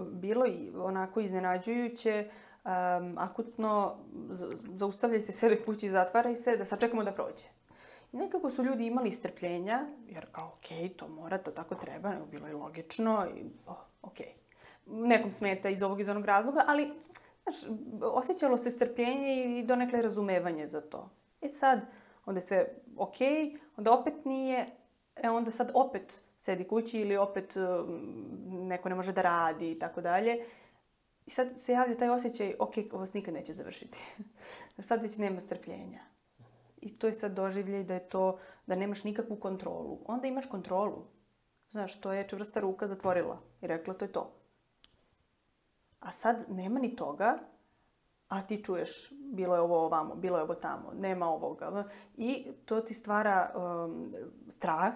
bilo 0.08 0.46
i 0.46 0.72
onako 0.76 1.20
iznenađujuće, 1.20 2.28
um, 2.64 2.70
akutno 3.18 3.94
z- 4.30 4.46
zaustavljaj 4.68 5.20
se, 5.22 5.32
sede 5.32 5.56
kući, 5.56 5.88
zatvaraj 5.88 6.36
se, 6.36 6.56
da 6.56 6.64
sačekamo 6.64 7.04
da 7.04 7.12
prođe. 7.12 7.44
I 8.12 8.16
nekako 8.16 8.50
su 8.50 8.62
ljudi 8.62 8.86
imali 8.86 9.12
strpljenja, 9.12 9.80
jer 10.06 10.26
kao, 10.32 10.52
okej, 10.54 10.88
to 10.88 11.08
mora, 11.08 11.38
to 11.38 11.50
tako 11.50 11.74
treba, 11.74 12.10
nego 12.10 12.26
bilo 12.26 12.46
je 12.46 12.54
logično 12.54 13.26
i, 13.36 13.42
oh, 13.66 13.76
okej. 14.08 14.34
Nekom 14.86 15.32
smeta 15.32 15.68
iz 15.68 15.82
ovog 15.82 16.00
iz 16.00 16.08
onog 16.08 16.24
razloga, 16.24 16.64
ali, 16.66 16.90
znaš, 17.42 17.56
osjećalo 18.02 18.58
se 18.58 18.70
strpljenje 18.70 19.58
i 19.58 19.62
donekle 19.62 20.02
razumevanje 20.02 20.66
za 20.66 20.80
to. 20.80 21.10
E 21.40 21.48
sad, 21.48 21.86
onda 22.26 22.38
je 22.38 22.46
sve 22.46 22.66
okej, 22.96 23.56
onda 23.76 23.92
opet 23.92 24.14
nije, 24.24 24.66
e 25.16 25.30
onda 25.30 25.50
sad 25.50 25.70
opet 25.74 26.22
sedi 26.38 26.64
kući 26.64 27.00
ili 27.00 27.16
opet 27.16 27.56
um, 27.56 28.68
neko 28.68 28.88
ne 28.88 28.94
može 28.94 29.12
da 29.12 29.22
radi 29.22 29.70
i 29.70 29.78
tako 29.78 30.00
dalje. 30.00 30.44
I 31.26 31.30
sad 31.30 31.48
se 31.56 31.72
javlja 31.72 31.96
taj 31.96 32.08
osjećaj, 32.08 32.54
ok, 32.58 32.74
ovo 32.92 33.06
se 33.06 33.18
nikad 33.18 33.34
neće 33.34 33.52
završiti. 33.54 33.98
sad 34.78 35.02
već 35.02 35.16
nema 35.16 35.40
strpljenja. 35.40 36.00
I 36.80 36.98
to 36.98 37.06
je 37.06 37.12
sad 37.12 37.32
doživljaj 37.32 37.84
da 37.84 37.94
je 37.94 38.08
to, 38.08 38.38
da 38.66 38.74
nemaš 38.74 39.04
nikakvu 39.04 39.36
kontrolu. 39.36 39.98
Onda 40.06 40.26
imaš 40.26 40.46
kontrolu. 40.46 41.06
Znaš, 41.70 42.00
to 42.00 42.12
je 42.12 42.28
čvrsta 42.28 42.60
ruka 42.60 42.88
zatvorila 42.88 43.38
i 43.60 43.66
rekla 43.66 43.94
to 43.94 44.04
je 44.04 44.12
to. 44.12 44.34
A 46.00 46.12
sad 46.12 46.44
nema 46.48 46.80
ni 46.80 46.96
toga, 46.96 47.38
a 48.28 48.42
ti 48.42 48.64
čuješ 48.64 49.12
bilo 49.32 49.54
je 49.54 49.60
ovo 49.60 49.84
ovamo, 49.84 50.14
bilo 50.14 50.38
je 50.38 50.42
ovo 50.42 50.54
tamo, 50.54 50.92
nema 50.94 51.28
ovoga. 51.28 51.84
I 52.16 52.52
to 52.64 52.80
ti 52.80 52.94
stvara 52.94 53.52
um, 53.54 54.12
strah, 54.48 54.94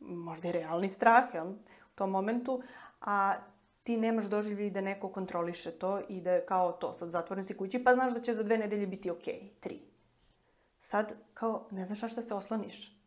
možda 0.00 0.48
i 0.48 0.52
realni 0.52 0.88
strah, 0.88 1.34
jel, 1.34 1.50
u 1.50 1.94
tom 1.94 2.10
momentu, 2.10 2.62
a 3.00 3.34
ti 3.82 3.96
nemaš 3.96 4.24
doživlje 4.24 4.70
da 4.70 4.80
neko 4.80 5.08
kontroliše 5.08 5.70
to 5.70 6.00
i 6.08 6.20
da 6.20 6.32
je 6.32 6.46
kao 6.46 6.72
to, 6.72 6.94
sad 6.94 7.10
zatvoren 7.10 7.44
si 7.44 7.56
kući, 7.56 7.84
pa 7.84 7.94
znaš 7.94 8.14
da 8.14 8.20
će 8.20 8.34
za 8.34 8.42
dve 8.42 8.58
nedelje 8.58 8.86
biti 8.86 9.10
okej, 9.10 9.50
tri. 9.60 9.82
Sad, 10.80 11.14
kao, 11.34 11.68
ne 11.70 11.86
znaš 11.86 12.02
na 12.02 12.08
šta 12.08 12.22
se 12.22 12.34
osloniš. 12.34 13.01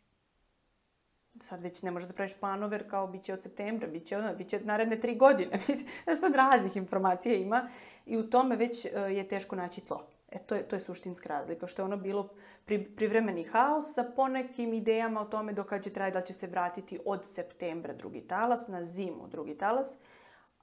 Sad 1.41 1.61
već 1.61 1.81
ne 1.81 1.91
možeš 1.91 2.07
da 2.07 2.13
praviš 2.13 2.39
planove, 2.39 2.77
jer 2.77 2.89
kao, 2.89 3.07
bit 3.07 3.23
će 3.23 3.33
od 3.33 3.43
septembra, 3.43 3.88
bit 3.88 4.05
će, 4.05 4.17
ono, 4.17 4.36
bit 4.36 4.47
će 4.47 4.59
naredne 4.59 4.99
tri 4.99 5.15
godine. 5.15 5.57
Znaš, 6.03 6.19
sad 6.19 6.36
raznih 6.36 6.77
informacija 6.77 7.36
ima 7.36 7.69
i 8.05 8.17
u 8.17 8.29
tome 8.29 8.55
već 8.55 8.86
uh, 8.86 8.91
je 9.11 9.27
teško 9.27 9.55
naći 9.55 9.81
tlo. 9.81 10.07
E, 10.31 10.39
to 10.39 10.55
je, 10.55 10.63
to 10.63 10.75
je 10.75 10.79
suštinska 10.79 11.29
razlika, 11.29 11.67
što 11.67 11.81
je 11.81 11.86
ono 11.86 11.97
bilo 11.97 12.29
pri, 12.65 12.83
privremeni 12.95 13.43
haos 13.43 13.93
sa 13.93 14.03
ponekim 14.15 14.73
idejama 14.73 15.21
o 15.21 15.25
tome 15.25 15.53
do 15.53 15.63
kada 15.63 15.83
će 15.83 15.89
trajati, 15.89 16.17
da 16.17 16.21
će 16.21 16.33
se 16.33 16.47
vratiti 16.47 16.99
od 17.05 17.25
septembra 17.25 17.93
drugi 17.93 18.21
talas, 18.21 18.67
na 18.67 18.86
zimu 18.86 19.27
drugi 19.27 19.57
talas, 19.57 19.97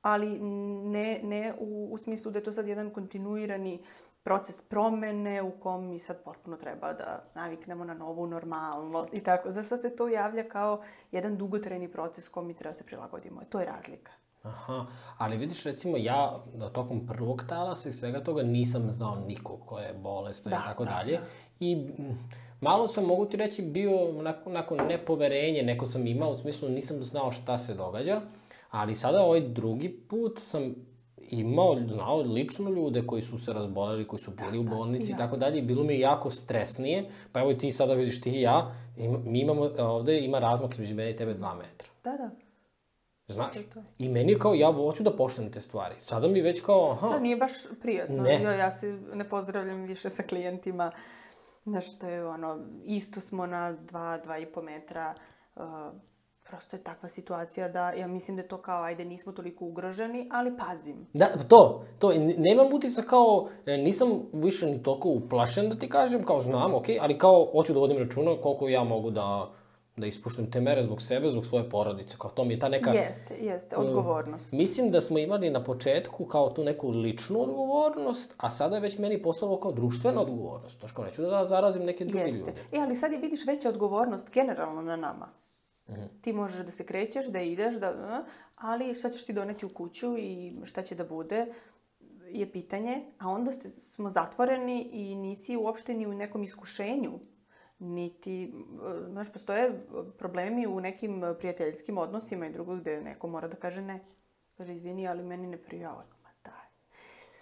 ali 0.02 0.38
ne, 0.90 1.20
ne 1.22 1.54
u, 1.58 1.88
u 1.92 1.98
smislu 1.98 2.30
da 2.32 2.38
je 2.38 2.44
to 2.44 2.52
sad 2.52 2.68
jedan 2.68 2.90
kontinuirani 2.90 3.84
proces 4.22 4.62
promene 4.62 5.42
u 5.42 5.50
kom 5.50 5.86
mi 5.88 5.98
sad 5.98 6.22
potpuno 6.24 6.56
treba 6.56 6.92
da 6.92 7.24
naviknemo 7.34 7.84
na 7.84 7.94
novu 7.94 8.26
normalnost 8.26 9.14
i 9.14 9.20
tako. 9.20 9.50
Zašto 9.50 9.76
se 9.76 9.96
to 9.96 10.08
javlja 10.08 10.48
kao 10.48 10.82
jedan 11.12 11.36
dugotrajni 11.36 11.92
proces 11.92 12.28
kom 12.28 12.46
mi 12.46 12.54
treba 12.54 12.70
da 12.70 12.78
se 12.78 12.84
prilagodimo? 12.84 13.40
To 13.48 13.60
je 13.60 13.66
razlika. 13.66 14.12
Aha, 14.42 14.86
ali 15.18 15.36
vidiš 15.36 15.64
recimo 15.64 15.96
ja 15.96 16.44
na 16.54 16.68
tokom 16.68 17.06
prvog 17.06 17.44
talasa 17.48 17.88
i 17.88 17.92
svega 17.92 18.24
toga 18.24 18.42
nisam 18.42 18.90
znao 18.90 19.16
nikog 19.16 19.66
ko 19.66 19.78
je 19.78 19.94
bolestan 19.94 20.50
Da, 20.50 20.56
i 20.56 20.68
tako 20.68 20.84
da, 20.84 20.90
dalje. 20.90 21.20
I 21.60 21.76
mm, 21.76 22.28
malo 22.60 22.88
sam, 22.88 23.04
mogu 23.04 23.26
ti 23.26 23.36
reći, 23.36 23.62
bio 23.62 24.12
nakon, 24.12 24.52
nakon 24.52 24.78
nepoverenje, 24.88 25.62
neko 25.62 25.86
sam 25.86 26.06
imao, 26.06 26.30
u 26.30 26.38
smislu 26.38 26.68
nisam 26.68 27.02
znao 27.02 27.32
šta 27.32 27.58
se 27.58 27.74
događa, 27.74 28.20
ali 28.70 28.96
sada 28.96 29.22
ovaj 29.22 29.40
drugi 29.40 29.88
put 30.08 30.38
sam 30.38 30.74
imao, 31.32 31.76
znao 31.88 32.16
lično 32.16 32.70
ljude 32.70 33.06
koji 33.06 33.22
su 33.22 33.38
se 33.38 33.52
razboleli, 33.52 34.06
koji 34.06 34.20
su 34.20 34.30
bili 34.30 34.58
u 34.58 34.62
bolnici 34.62 35.10
i 35.10 35.14
ja. 35.14 35.18
tako 35.18 35.36
dalje 35.36 35.58
i 35.58 35.62
bilo 35.62 35.84
mi 35.84 35.92
je 35.92 36.00
jako 36.00 36.30
stresnije. 36.30 37.08
Pa 37.32 37.40
evo 37.40 37.50
i 37.50 37.58
ti 37.58 37.70
sada 37.70 37.94
vidiš 37.94 38.20
ti 38.20 38.30
i 38.30 38.40
ja, 38.40 38.74
ima, 38.96 39.18
mi 39.24 39.40
imamo, 39.40 39.70
ovde 39.78 40.18
ima 40.20 40.38
razmak 40.38 40.72
između 40.72 40.94
mene 40.94 41.10
i 41.10 41.16
tebe 41.16 41.34
dva 41.34 41.54
metra. 41.54 41.88
Da, 42.04 42.16
da. 42.16 42.30
Znaš? 43.26 43.56
I 43.98 44.08
meni 44.08 44.32
je 44.32 44.38
kao, 44.38 44.54
ja 44.54 44.72
hoću 44.72 45.02
da 45.02 45.16
poštem 45.16 45.52
te 45.52 45.60
stvari. 45.60 45.94
Sada 45.98 46.28
mi 46.28 46.40
već 46.40 46.60
kao, 46.60 46.90
aha, 46.90 47.08
Da, 47.08 47.18
nije 47.18 47.36
baš 47.36 47.52
prijatno. 47.82 48.22
Ne. 48.22 48.42
Ja, 48.42 48.52
ja 48.52 48.70
se 48.70 48.98
ne 49.14 49.28
pozdravljam 49.28 49.82
više 49.82 50.10
sa 50.10 50.22
klijentima. 50.22 50.92
Znaš, 51.64 51.98
to 51.98 52.08
je 52.08 52.26
ono, 52.26 52.58
isto 52.84 53.20
smo 53.20 53.46
na 53.46 53.72
dva, 53.72 54.18
dva 54.18 54.38
i 54.38 54.46
po 54.46 54.62
metra. 54.62 55.14
Uh, 55.56 55.62
prosto 56.48 56.76
je 56.76 56.82
takva 56.82 57.08
situacija 57.08 57.68
da 57.68 57.90
ja 57.90 58.06
mislim 58.06 58.36
da 58.36 58.42
je 58.42 58.48
to 58.48 58.58
kao, 58.58 58.82
ajde, 58.82 59.04
nismo 59.04 59.32
toliko 59.32 59.64
ugroženi, 59.64 60.28
ali 60.32 60.56
pazim. 60.56 61.06
Da, 61.12 61.26
to, 61.48 61.84
to, 61.98 62.12
nemam 62.38 62.72
utisak 62.72 63.06
kao, 63.06 63.48
e, 63.66 63.76
nisam 63.76 64.08
više 64.32 64.66
ni 64.66 64.82
toliko 64.82 65.08
uplašen 65.08 65.68
da 65.68 65.74
ti 65.78 65.88
kažem, 65.88 66.22
kao 66.22 66.40
znam, 66.40 66.74
okej, 66.74 66.98
ali 67.00 67.18
kao 67.18 67.48
hoću 67.52 67.72
da 67.72 67.78
vodim 67.78 67.98
računa 67.98 68.40
koliko 68.42 68.68
ja 68.68 68.84
mogu 68.84 69.10
da, 69.10 69.48
da 69.96 70.06
ispuštam 70.06 70.50
te 70.50 70.60
mere 70.60 70.82
zbog 70.82 71.02
sebe, 71.02 71.30
zbog 71.30 71.46
svoje 71.46 71.70
porodice, 71.70 72.16
kao 72.18 72.30
to 72.30 72.44
mi 72.44 72.54
je 72.54 72.60
ta 72.60 72.68
neka... 72.68 72.90
Jeste, 72.90 73.34
jeste, 73.40 73.76
odgovornost. 73.76 74.52
Mislim 74.52 74.90
da 74.90 75.00
smo 75.00 75.18
imali 75.18 75.50
na 75.50 75.64
početku 75.64 76.24
kao 76.24 76.50
tu 76.50 76.64
neku 76.64 76.90
ličnu 76.90 77.42
odgovornost, 77.42 78.34
a 78.36 78.50
sada 78.50 78.76
je 78.76 78.80
već 78.80 78.98
meni 78.98 79.22
postalo 79.22 79.60
kao 79.60 79.72
društvena 79.72 80.20
odgovornost. 80.20 80.78
Znaš, 80.78 80.92
kao 80.92 81.04
neću 81.04 81.22
da 81.22 81.44
zarazim 81.44 81.84
neke 81.84 82.04
druge 82.04 82.24
Jeste. 82.24 82.38
ljude. 82.38 82.52
E, 82.72 82.78
ali 82.78 82.96
sad 82.96 83.12
je 83.12 83.18
vidiš 83.18 83.46
veća 83.46 83.68
odgovornost 83.68 84.30
generalno 84.32 84.82
na 84.82 84.96
nama. 84.96 85.28
Ti 86.20 86.32
možeš 86.32 86.64
da 86.66 86.70
se 86.70 86.86
krećeš, 86.86 87.26
da 87.26 87.40
ideš, 87.40 87.74
da, 87.74 88.24
ali 88.56 88.94
šta 88.94 89.10
ćeš 89.10 89.26
ti 89.26 89.32
doneti 89.32 89.66
u 89.66 89.68
kuću 89.68 90.18
i 90.18 90.60
šta 90.64 90.82
će 90.82 90.94
da 90.94 91.04
bude 91.04 91.46
je 92.32 92.52
pitanje, 92.52 93.02
a 93.18 93.28
onda 93.28 93.52
ste, 93.52 93.70
smo 93.70 94.10
zatvoreni 94.10 94.88
i 94.92 95.14
nisi 95.14 95.56
uopšte 95.56 95.94
ni 95.94 96.06
u 96.06 96.14
nekom 96.14 96.42
iskušenju, 96.42 97.12
niti, 97.78 98.54
znaš, 99.08 99.32
postoje 99.32 99.86
problemi 100.18 100.66
u 100.66 100.80
nekim 100.80 101.22
prijateljskim 101.38 101.98
odnosima 101.98 102.46
i 102.46 102.52
drugo 102.52 102.76
gde 102.76 103.00
neko 103.00 103.28
mora 103.28 103.48
da 103.48 103.56
kaže 103.56 103.82
ne. 103.82 104.00
Kaže, 104.56 104.74
izvini, 104.74 105.08
ali 105.08 105.22
meni 105.22 105.46
ne 105.46 105.56
prijava. 105.56 106.04
Ma 106.22 106.28
daj. 106.44 106.66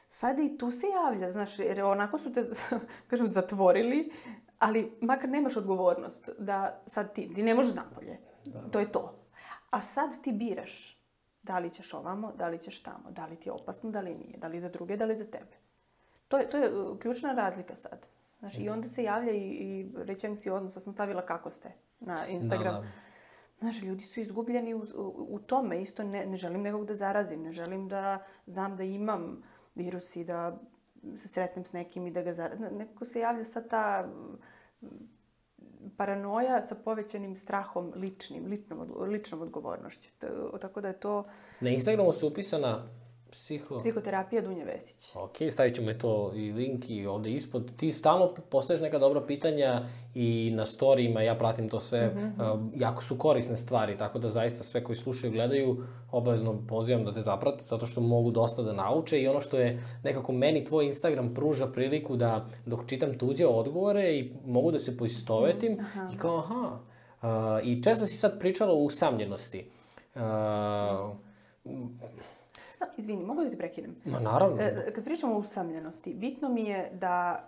Sad 0.08 0.38
i 0.38 0.58
tu 0.58 0.70
se 0.70 0.86
javlja, 0.86 1.30
znaš, 1.30 1.58
jer 1.58 1.82
onako 1.82 2.18
su 2.18 2.32
te, 2.32 2.44
kažem, 3.10 3.28
zatvorili, 3.28 4.12
ali 4.58 4.92
makar 5.00 5.30
nemaš 5.30 5.56
odgovornost 5.56 6.30
da 6.38 6.82
sad 6.86 7.14
ti, 7.14 7.34
ti 7.34 7.42
ne 7.42 7.54
možeš 7.54 7.74
napolje. 7.74 8.18
Da. 8.52 8.60
To 8.70 8.80
je 8.80 8.92
to. 8.92 9.14
A 9.70 9.82
sad 9.82 10.22
ti 10.22 10.32
biraš 10.32 11.00
da 11.42 11.58
li 11.58 11.70
ćeš 11.70 11.94
ovamo, 11.94 12.32
da 12.32 12.48
li 12.48 12.58
ćeš 12.58 12.82
tamo, 12.82 13.10
da 13.10 13.26
li 13.26 13.36
ti 13.36 13.48
je 13.48 13.52
opasno, 13.52 13.90
da 13.90 14.00
li 14.00 14.14
nije, 14.14 14.38
da 14.38 14.48
li 14.48 14.60
za 14.60 14.68
druge, 14.68 14.96
da 14.96 15.04
li 15.04 15.16
za 15.16 15.24
tebe. 15.24 15.56
To 16.28 16.38
je, 16.38 16.50
to 16.50 16.56
je 16.56 16.74
uh, 16.74 16.98
ključna 16.98 17.32
razlika 17.32 17.76
sad. 17.76 18.06
Znaš, 18.38 18.58
i 18.58 18.68
onda 18.68 18.88
se 18.88 19.02
javlja 19.02 19.32
i, 19.32 19.48
i 19.48 19.92
reći 19.96 20.26
anksioznost, 20.26 20.74
sad 20.74 20.82
sam 20.82 20.92
stavila 20.92 21.22
kako 21.22 21.50
ste 21.50 21.72
na 22.00 22.26
Instagram. 22.26 22.74
Da, 22.74 22.80
da. 22.80 22.86
Znaš, 23.60 23.82
ljudi 23.82 24.04
su 24.04 24.20
izgubljeni 24.20 24.74
u, 24.74 24.78
u, 24.94 25.26
u 25.28 25.38
tome. 25.38 25.82
Isto 25.82 26.02
ne, 26.02 26.26
ne 26.26 26.36
želim 26.36 26.62
nekog 26.62 26.86
da 26.86 26.94
zarazim, 26.94 27.42
ne 27.42 27.52
želim 27.52 27.88
da 27.88 28.24
znam 28.46 28.76
da 28.76 28.82
imam 28.82 29.42
virus 29.74 30.16
i 30.16 30.24
da 30.24 30.58
se 31.16 31.28
sretnem 31.28 31.64
s 31.64 31.72
nekim 31.72 32.06
i 32.06 32.10
da 32.10 32.22
ga 32.22 32.34
zarazim. 32.34 32.66
Nekako 32.72 33.04
se 33.04 33.20
javlja 33.20 33.44
sad 33.44 33.68
ta 33.68 34.08
mm, 34.82 34.86
paranoja 35.96 36.62
sa 36.62 36.74
povećanim 36.74 37.36
strahom 37.36 37.92
ličnim, 37.96 38.46
ličnom, 38.46 38.92
ličnom 39.08 39.42
odgovornošću. 39.42 40.10
Tako 40.60 40.80
da 40.80 40.88
je 40.88 41.00
to 41.00 41.24
Na 41.60 41.70
Instagramu 41.70 42.12
su 42.12 42.28
upisana 42.28 42.86
psiho... 43.30 43.78
psihoterapija 43.78 44.42
Dunje 44.42 44.64
Vesić. 44.64 45.16
Ok, 45.16 45.36
stavit 45.50 45.74
ćemo 45.74 45.90
i 45.90 45.98
to 45.98 46.32
i 46.34 46.52
link 46.52 46.90
i 46.90 47.06
ovde 47.06 47.30
ispod. 47.30 47.76
Ti 47.76 47.92
stalno 47.92 48.34
postaješ 48.50 48.80
neka 48.80 48.98
dobra 48.98 49.26
pitanja 49.26 49.82
i 50.14 50.52
na 50.54 50.64
storijima, 50.64 51.22
ja 51.22 51.34
pratim 51.34 51.68
to 51.68 51.80
sve, 51.80 52.06
mm 52.06 52.18
-hmm. 52.18 52.54
uh, 52.54 52.60
jako 52.76 53.02
su 53.02 53.18
korisne 53.18 53.56
stvari, 53.56 53.96
tako 53.96 54.18
da 54.18 54.28
zaista 54.28 54.64
sve 54.64 54.84
koji 54.84 54.96
slušaju 54.96 55.32
i 55.32 55.34
gledaju, 55.34 55.76
obavezno 56.10 56.66
pozivam 56.68 57.04
da 57.04 57.12
te 57.12 57.20
zaprate, 57.20 57.64
zato 57.64 57.86
što 57.86 58.00
mogu 58.00 58.30
dosta 58.30 58.62
da 58.62 58.72
nauče 58.72 59.20
i 59.20 59.28
ono 59.28 59.40
što 59.40 59.58
je 59.58 59.82
nekako 60.04 60.32
meni 60.32 60.64
tvoj 60.64 60.86
Instagram 60.86 61.34
pruža 61.34 61.66
priliku 61.66 62.16
da 62.16 62.46
dok 62.66 62.86
čitam 62.86 63.18
tuđe 63.18 63.46
odgovore 63.46 64.18
i 64.18 64.32
mogu 64.44 64.72
da 64.72 64.78
se 64.78 64.96
poistovetim 64.96 65.72
mm, 65.72 66.14
i 66.14 66.18
kao 66.18 66.38
aha. 66.38 66.78
Uh, 67.22 67.28
I 67.64 67.82
često 67.82 68.06
si 68.06 68.16
sad 68.16 68.38
pričala 68.38 68.72
o 68.72 68.76
usamljenosti. 68.76 69.70
Uh, 70.14 70.20
Sa, 72.80 72.86
izvini, 72.96 73.24
mogu 73.24 73.44
da 73.44 73.50
te 73.50 73.56
prekinem? 73.56 73.96
ma 74.04 74.18
naravno. 74.20 74.62
E, 74.62 74.92
kad 74.94 75.04
pričamo 75.04 75.34
o 75.34 75.38
usamljenosti, 75.38 76.14
bitno 76.14 76.48
mi 76.48 76.64
je 76.64 76.90
da, 76.92 77.46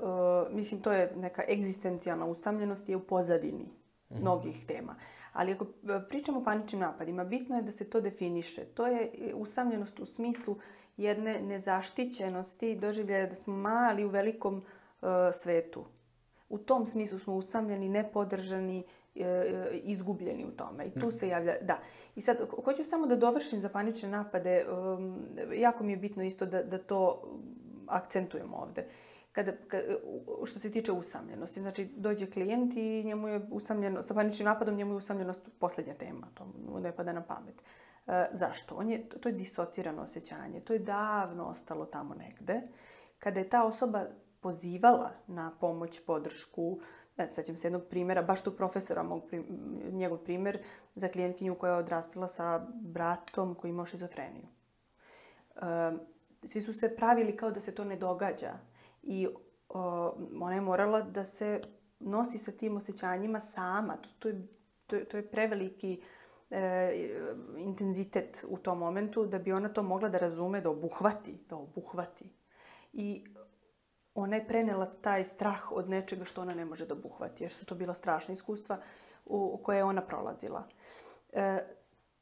e, 0.50 0.54
mislim, 0.54 0.80
to 0.80 0.92
je 0.92 1.12
neka 1.16 1.42
egzistencijalna 1.48 2.26
usamljenost 2.26 2.88
je 2.88 2.96
u 2.96 3.00
pozadini 3.00 3.68
mnogih 4.10 4.66
tema. 4.66 4.94
Ali 5.32 5.52
ako 5.52 5.64
e, 5.64 5.68
pričamo 6.08 6.40
o 6.40 6.44
paničnim 6.44 6.80
napadima, 6.80 7.24
bitno 7.24 7.56
je 7.56 7.62
da 7.62 7.72
se 7.72 7.90
to 7.90 8.00
definiše. 8.00 8.64
To 8.64 8.86
je 8.86 9.02
e, 9.02 9.34
usamljenost 9.34 10.00
u 10.00 10.06
smislu 10.06 10.56
jedne 10.96 11.40
nezaštićenosti, 11.40 12.76
doživljaja 12.76 13.26
da 13.26 13.34
smo 13.34 13.56
mali 13.56 14.04
u 14.04 14.08
velikom 14.08 14.56
uh, 14.56 15.08
svetu. 15.32 15.84
U 16.48 16.58
tom 16.58 16.86
smislu 16.86 17.18
smo 17.18 17.34
usamljeni, 17.34 17.88
nepodržani, 17.88 18.84
izgubljeni 19.72 20.44
u 20.44 20.50
tome. 20.50 20.84
I 20.84 21.00
tu 21.00 21.10
se 21.10 21.28
javlja, 21.28 21.54
da. 21.62 21.78
I 22.16 22.20
sad, 22.20 22.36
hoću 22.64 22.84
samo 22.84 23.06
da 23.06 23.16
dovršim 23.16 23.60
za 23.60 23.68
panične 23.68 24.08
napade. 24.08 24.66
Um, 24.68 25.26
jako 25.54 25.84
mi 25.84 25.92
je 25.92 25.96
bitno 25.96 26.22
isto 26.22 26.46
da, 26.46 26.62
da 26.62 26.78
to 26.78 27.22
akcentujemo 27.86 28.56
ovde. 28.56 28.86
Kada, 29.32 29.52
kada, 29.68 29.84
što 30.44 30.58
se 30.58 30.72
tiče 30.72 30.92
usamljenosti, 30.92 31.60
znači 31.60 31.84
dođe 31.96 32.30
klijent 32.30 32.76
i 32.76 33.04
njemu 33.04 33.28
je 33.28 33.48
usamljeno, 33.50 34.02
sa 34.02 34.14
paničnim 34.14 34.44
napadom 34.44 34.74
njemu 34.74 34.92
je 34.92 34.96
usamljenost 34.96 35.40
poslednja 35.58 35.94
tema, 35.94 36.26
to 36.34 36.44
mu 36.44 36.80
ne 36.80 36.96
pada 36.96 37.12
na 37.12 37.22
pamet. 37.22 37.62
E, 38.06 38.26
zašto? 38.32 38.74
On 38.74 38.88
je, 38.88 39.08
to 39.08 39.28
je 39.28 39.32
disocirano 39.32 40.02
osjećanje, 40.02 40.60
to 40.60 40.72
je 40.72 40.78
davno 40.78 41.44
ostalo 41.44 41.86
tamo 41.86 42.14
negde. 42.14 42.62
Kada 43.18 43.40
je 43.40 43.48
ta 43.48 43.64
osoba 43.64 44.06
pozivala 44.40 45.10
na 45.26 45.52
pomoć, 45.60 46.00
podršku, 46.06 46.80
ne 47.16 47.28
sećam 47.28 47.56
se 47.56 47.66
jednog 47.66 47.82
primjera, 47.90 48.22
baš 48.22 48.42
tu 48.42 48.56
profesora, 48.56 49.02
mog, 49.02 49.22
njegov 49.92 50.18
primer, 50.18 50.58
za 50.94 51.08
klijentkinju 51.08 51.54
koja 51.54 51.72
je 51.72 51.78
odrastala 51.78 52.28
sa 52.28 52.66
bratom 52.82 53.54
koji 53.54 53.68
ima 53.68 53.86
šizofreniju. 53.86 54.46
E, 55.56 55.60
svi 56.44 56.60
su 56.60 56.72
se 56.72 56.96
pravili 56.96 57.36
kao 57.36 57.50
da 57.50 57.60
se 57.60 57.74
to 57.74 57.84
ne 57.84 57.96
događa 57.96 58.52
i 59.02 59.28
o, 59.68 60.14
ona 60.40 60.54
je 60.54 60.60
morala 60.60 61.02
da 61.02 61.24
se 61.24 61.60
nosi 62.00 62.38
sa 62.38 62.52
tim 62.52 62.76
osjećanjima 62.76 63.40
sama. 63.40 63.96
To, 63.96 64.08
to, 64.18 64.28
je, 64.28 64.46
to, 64.86 64.98
to 64.98 65.16
je 65.16 65.30
preveliki 65.30 66.02
e, 66.50 66.92
intenzitet 67.58 68.44
u 68.48 68.58
tom 68.58 68.78
momentu 68.78 69.26
da 69.26 69.38
bi 69.38 69.52
ona 69.52 69.68
to 69.68 69.82
mogla 69.82 70.08
da 70.08 70.18
razume, 70.18 70.60
da 70.60 70.70
obuhvati, 70.70 71.38
da 71.48 71.56
obuhvati. 71.56 72.32
I 72.92 73.24
ona 74.14 74.36
je 74.36 74.46
prenela 74.46 74.86
taj 74.86 75.24
strah 75.24 75.72
od 75.72 75.88
nečega 75.90 76.24
što 76.24 76.40
ona 76.40 76.54
ne 76.54 76.64
može 76.64 76.86
da 76.86 76.94
obuhvati, 76.94 77.44
jer 77.44 77.52
su 77.52 77.66
to 77.66 77.74
bila 77.74 77.94
strašna 77.94 78.34
iskustva 78.34 78.78
u, 79.26 79.50
u 79.54 79.62
koje 79.62 79.76
je 79.76 79.84
ona 79.84 80.02
prolazila. 80.02 80.68
E, 81.32 81.58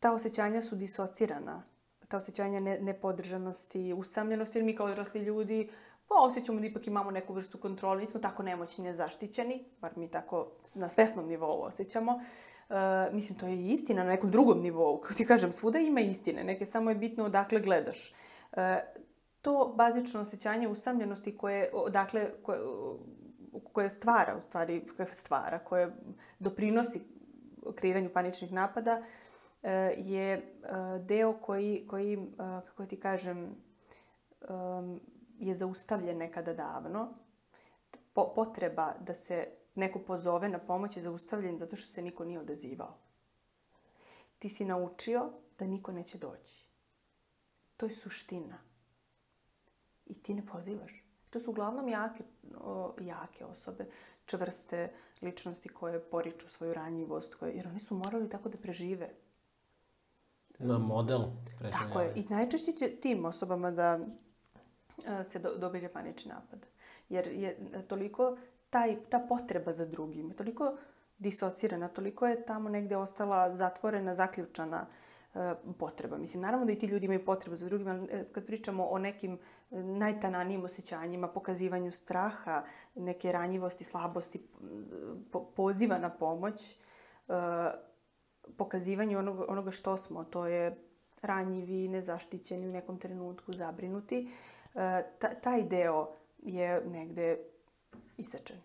ta 0.01 0.13
osjećanja 0.13 0.63
su 0.63 0.77
disocirana, 0.77 1.63
ta 2.09 2.17
osjećanja 2.17 2.61
ne, 2.61 2.79
nepodržanosti, 2.81 3.93
usamljenosti, 3.93 4.59
jer 4.59 4.65
mi 4.65 4.77
kao 4.77 4.87
odrasli 4.87 5.21
ljudi 5.21 5.71
pa 6.11 6.15
osjećamo 6.27 6.61
da 6.61 6.67
ipak 6.67 6.87
imamo 6.87 7.11
neku 7.11 7.33
vrstu 7.35 7.59
kontrole, 7.59 8.03
nismo 8.03 8.21
tako 8.21 8.43
nemoćni, 8.43 8.85
nezaštićeni, 8.85 9.65
bar 9.81 9.91
mi 9.97 10.09
tako 10.09 10.47
na 10.75 10.89
svesnom 10.89 11.29
nivou 11.29 11.63
osjećamo. 11.63 12.13
Uh, 12.15 13.15
mislim, 13.15 13.39
to 13.39 13.47
je 13.47 13.67
istina 13.67 14.05
na 14.05 14.11
nekom 14.11 14.31
drugom 14.31 14.61
nivou. 14.61 15.01
Kako 15.01 15.15
ti 15.15 15.27
kažem, 15.27 15.53
svuda 15.53 15.79
ima 15.79 16.01
istine, 16.01 16.45
neke 16.45 16.67
samo 16.67 16.91
je 16.91 16.97
bitno 16.97 17.25
odakle 17.25 17.61
gledaš. 17.61 18.15
Uh, 18.53 18.59
to 19.43 19.75
bazično 19.77 20.21
osjećanje 20.21 20.69
usamljenosti 20.69 21.39
koje, 21.39 21.71
odakle, 21.75 22.31
koje, 22.43 22.61
koje 23.73 23.91
stvara, 23.91 24.37
u 24.37 24.41
stvari, 24.41 24.87
koje 24.97 25.15
stvara, 25.15 25.59
koje 25.59 25.97
doprinosi 26.39 27.01
kreiranju 27.75 28.11
paničnih 28.15 28.53
napada, 28.53 28.99
uh, 28.99 29.71
je 29.97 30.55
uh, 30.63 31.07
deo 31.07 31.33
koji, 31.33 31.87
koji 31.89 32.17
uh, 32.17 32.27
kako 32.37 32.87
ti 32.87 33.01
kažem, 33.01 33.57
je 35.39 35.55
zaustavljen 35.55 36.19
nekada 36.19 36.55
davno. 36.55 37.15
Po, 38.13 38.33
potreba 38.35 38.95
da 39.01 39.15
se 39.15 39.49
neko 39.75 39.99
pozove 39.99 40.49
na 40.49 40.59
pomoć 40.59 40.97
je 40.97 41.03
zaustavljen 41.03 41.59
zato 41.59 41.77
što 41.77 41.93
se 41.93 42.03
niko 42.03 42.25
nije 42.25 42.39
odazivao. 42.39 42.99
Ti 44.39 44.49
si 44.49 44.65
naučio 44.65 45.31
da 45.59 45.67
niko 45.67 45.93
neće 45.93 46.19
doći. 46.19 46.67
To 47.77 47.87
je 47.87 47.91
suština. 47.91 48.70
I 50.11 50.15
ti 50.15 50.35
ne 50.35 50.47
pozivaš. 50.47 51.05
To 51.31 51.41
su 51.41 51.51
uglavnom 51.51 51.89
jake, 51.89 52.25
o, 52.61 52.95
jake 53.01 53.45
osobe, 53.45 53.87
čvrste 54.27 54.93
ličnosti 55.23 55.69
koje 55.69 56.01
poriču 56.01 56.49
svoju 56.49 56.75
ranjivost, 56.75 57.35
koje, 57.35 57.53
jer 57.53 57.69
oni 57.69 57.79
su 57.79 57.95
morali 57.95 58.29
tako 58.29 58.49
da 58.49 58.59
prežive. 58.59 59.11
Na 60.59 60.79
model 60.79 61.21
preživljavanja. 61.59 61.89
Tako 61.89 62.01
je. 62.01 62.13
I 62.17 62.25
najčešće 62.29 62.73
će 62.73 62.89
tim 62.89 63.25
osobama 63.25 63.71
da 63.71 64.01
se 65.25 65.39
do, 65.39 65.55
događa 65.59 65.89
panični 65.89 66.33
napad. 66.33 66.67
Jer 67.09 67.27
je 67.27 67.57
toliko 67.89 68.37
taj, 68.71 68.97
ta 69.09 69.27
potreba 69.29 69.73
za 69.73 69.87
drugim, 69.87 70.31
toliko 70.31 70.77
disocirana, 71.19 71.89
toliko 71.89 72.27
je 72.27 72.47
tamo 72.47 72.69
negde 72.69 72.97
ostala 72.97 73.57
zatvorena, 73.57 74.15
zaključana 74.15 74.87
e, 74.87 75.10
potreba. 75.79 76.19
Mislim, 76.19 76.43
naravno 76.43 76.67
da 76.67 76.73
i 76.73 76.79
ti 76.79 76.87
ljudi 76.87 77.05
imaju 77.05 77.25
potrebu 77.25 77.57
za 77.57 77.67
drugim, 77.67 77.89
ali 77.89 78.09
e, 78.11 78.25
kad 78.33 78.47
pričamo 78.47 78.87
o 78.87 78.99
nekim 78.99 79.39
najtananijim 79.71 80.65
osjećanjima, 80.65 81.29
pokazivanju 81.29 81.93
straha, 81.93 82.63
neke 82.95 83.33
ranjivosti, 83.33 83.85
slabosti, 83.85 84.47
po, 85.33 85.45
poziva 85.57 85.99
na 85.99 86.11
pomoć, 86.11 86.79
e, 87.29 87.33
pokazivanju 88.57 89.19
onoga, 89.19 89.45
onoga 89.49 89.71
što 89.71 89.97
smo, 89.97 90.25
to 90.25 90.47
je 90.47 90.85
ranjivi, 91.23 91.89
nezaštićeni 91.89 92.69
u 92.69 92.73
nekom 92.73 92.99
trenutku, 92.99 93.53
zabrinuti, 93.53 94.29
E, 94.75 95.03
ta, 95.19 95.35
taj 95.35 95.63
deo 95.63 96.09
je 96.39 96.83
negde 96.87 97.39
isečen. 98.17 98.57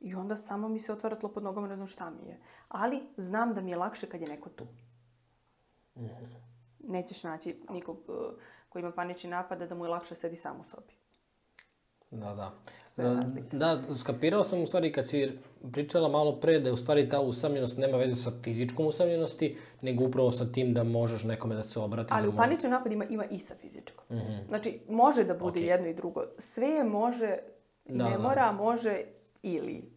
I 0.00 0.14
onda 0.14 0.36
samo 0.36 0.68
mi 0.68 0.80
se 0.80 0.92
otvara 0.92 1.16
tlo 1.16 1.28
pod 1.28 1.42
nogama, 1.42 1.68
ne 1.68 1.76
znam 1.76 1.88
šta 1.88 2.10
mi 2.10 2.28
je. 2.28 2.40
Ali 2.68 3.02
znam 3.16 3.54
da 3.54 3.60
mi 3.60 3.70
je 3.70 3.76
lakše 3.76 4.06
kad 4.06 4.20
je 4.20 4.28
neko 4.28 4.48
tu. 4.50 4.66
Mm 5.96 6.04
-hmm. 6.04 6.26
Nećeš 6.78 7.24
naći 7.24 7.56
nikog 7.70 7.98
uh, 8.08 8.16
ko 8.68 8.78
ima 8.78 8.92
panični 8.92 9.30
napad 9.30 9.68
da 9.68 9.74
mu 9.74 9.84
je 9.84 9.90
lakše 9.90 10.14
sedi 10.14 10.36
sam 10.36 10.60
u 10.60 10.64
sobi. 10.64 10.92
Da, 12.10 12.34
da. 12.34 12.52
Da, 12.96 13.24
da, 13.52 13.94
skapirao 13.94 14.42
sam 14.42 14.62
u 14.62 14.66
stvari 14.66 14.92
kad 14.92 15.08
si 15.08 15.38
pričala 15.72 16.08
malo 16.08 16.40
pre 16.40 16.58
da 16.58 16.68
je 16.68 16.72
u 16.72 16.76
stvari 16.76 17.08
ta 17.08 17.20
usamljenost 17.20 17.78
nema 17.78 17.96
veze 17.96 18.14
sa 18.14 18.30
fizičkom 18.42 18.86
usamljenosti, 18.86 19.56
nego 19.80 20.04
upravo 20.04 20.30
sa 20.30 20.52
tim 20.52 20.74
da 20.74 20.84
možeš 20.84 21.24
nekome 21.24 21.54
da 21.54 21.62
se 21.62 21.80
obratiš. 21.80 22.16
Ali 22.16 22.28
u 22.28 22.36
paničnim 22.36 22.72
napadima 22.72 23.04
ima 23.04 23.24
i 23.24 23.38
sa 23.38 23.54
fizičkom. 23.54 24.04
Mm 24.10 24.20
-hmm. 24.20 24.48
Znači, 24.48 24.80
može 24.88 25.24
da 25.24 25.34
bude 25.34 25.60
okay. 25.60 25.64
jedno 25.64 25.88
i 25.88 25.94
drugo. 25.94 26.22
Sve 26.38 26.66
je 26.66 26.84
može 26.84 27.36
i 27.84 27.96
da, 27.96 28.04
ne 28.04 28.16
da. 28.16 28.22
mora, 28.22 28.52
može 28.52 29.00
ili. 29.42 29.91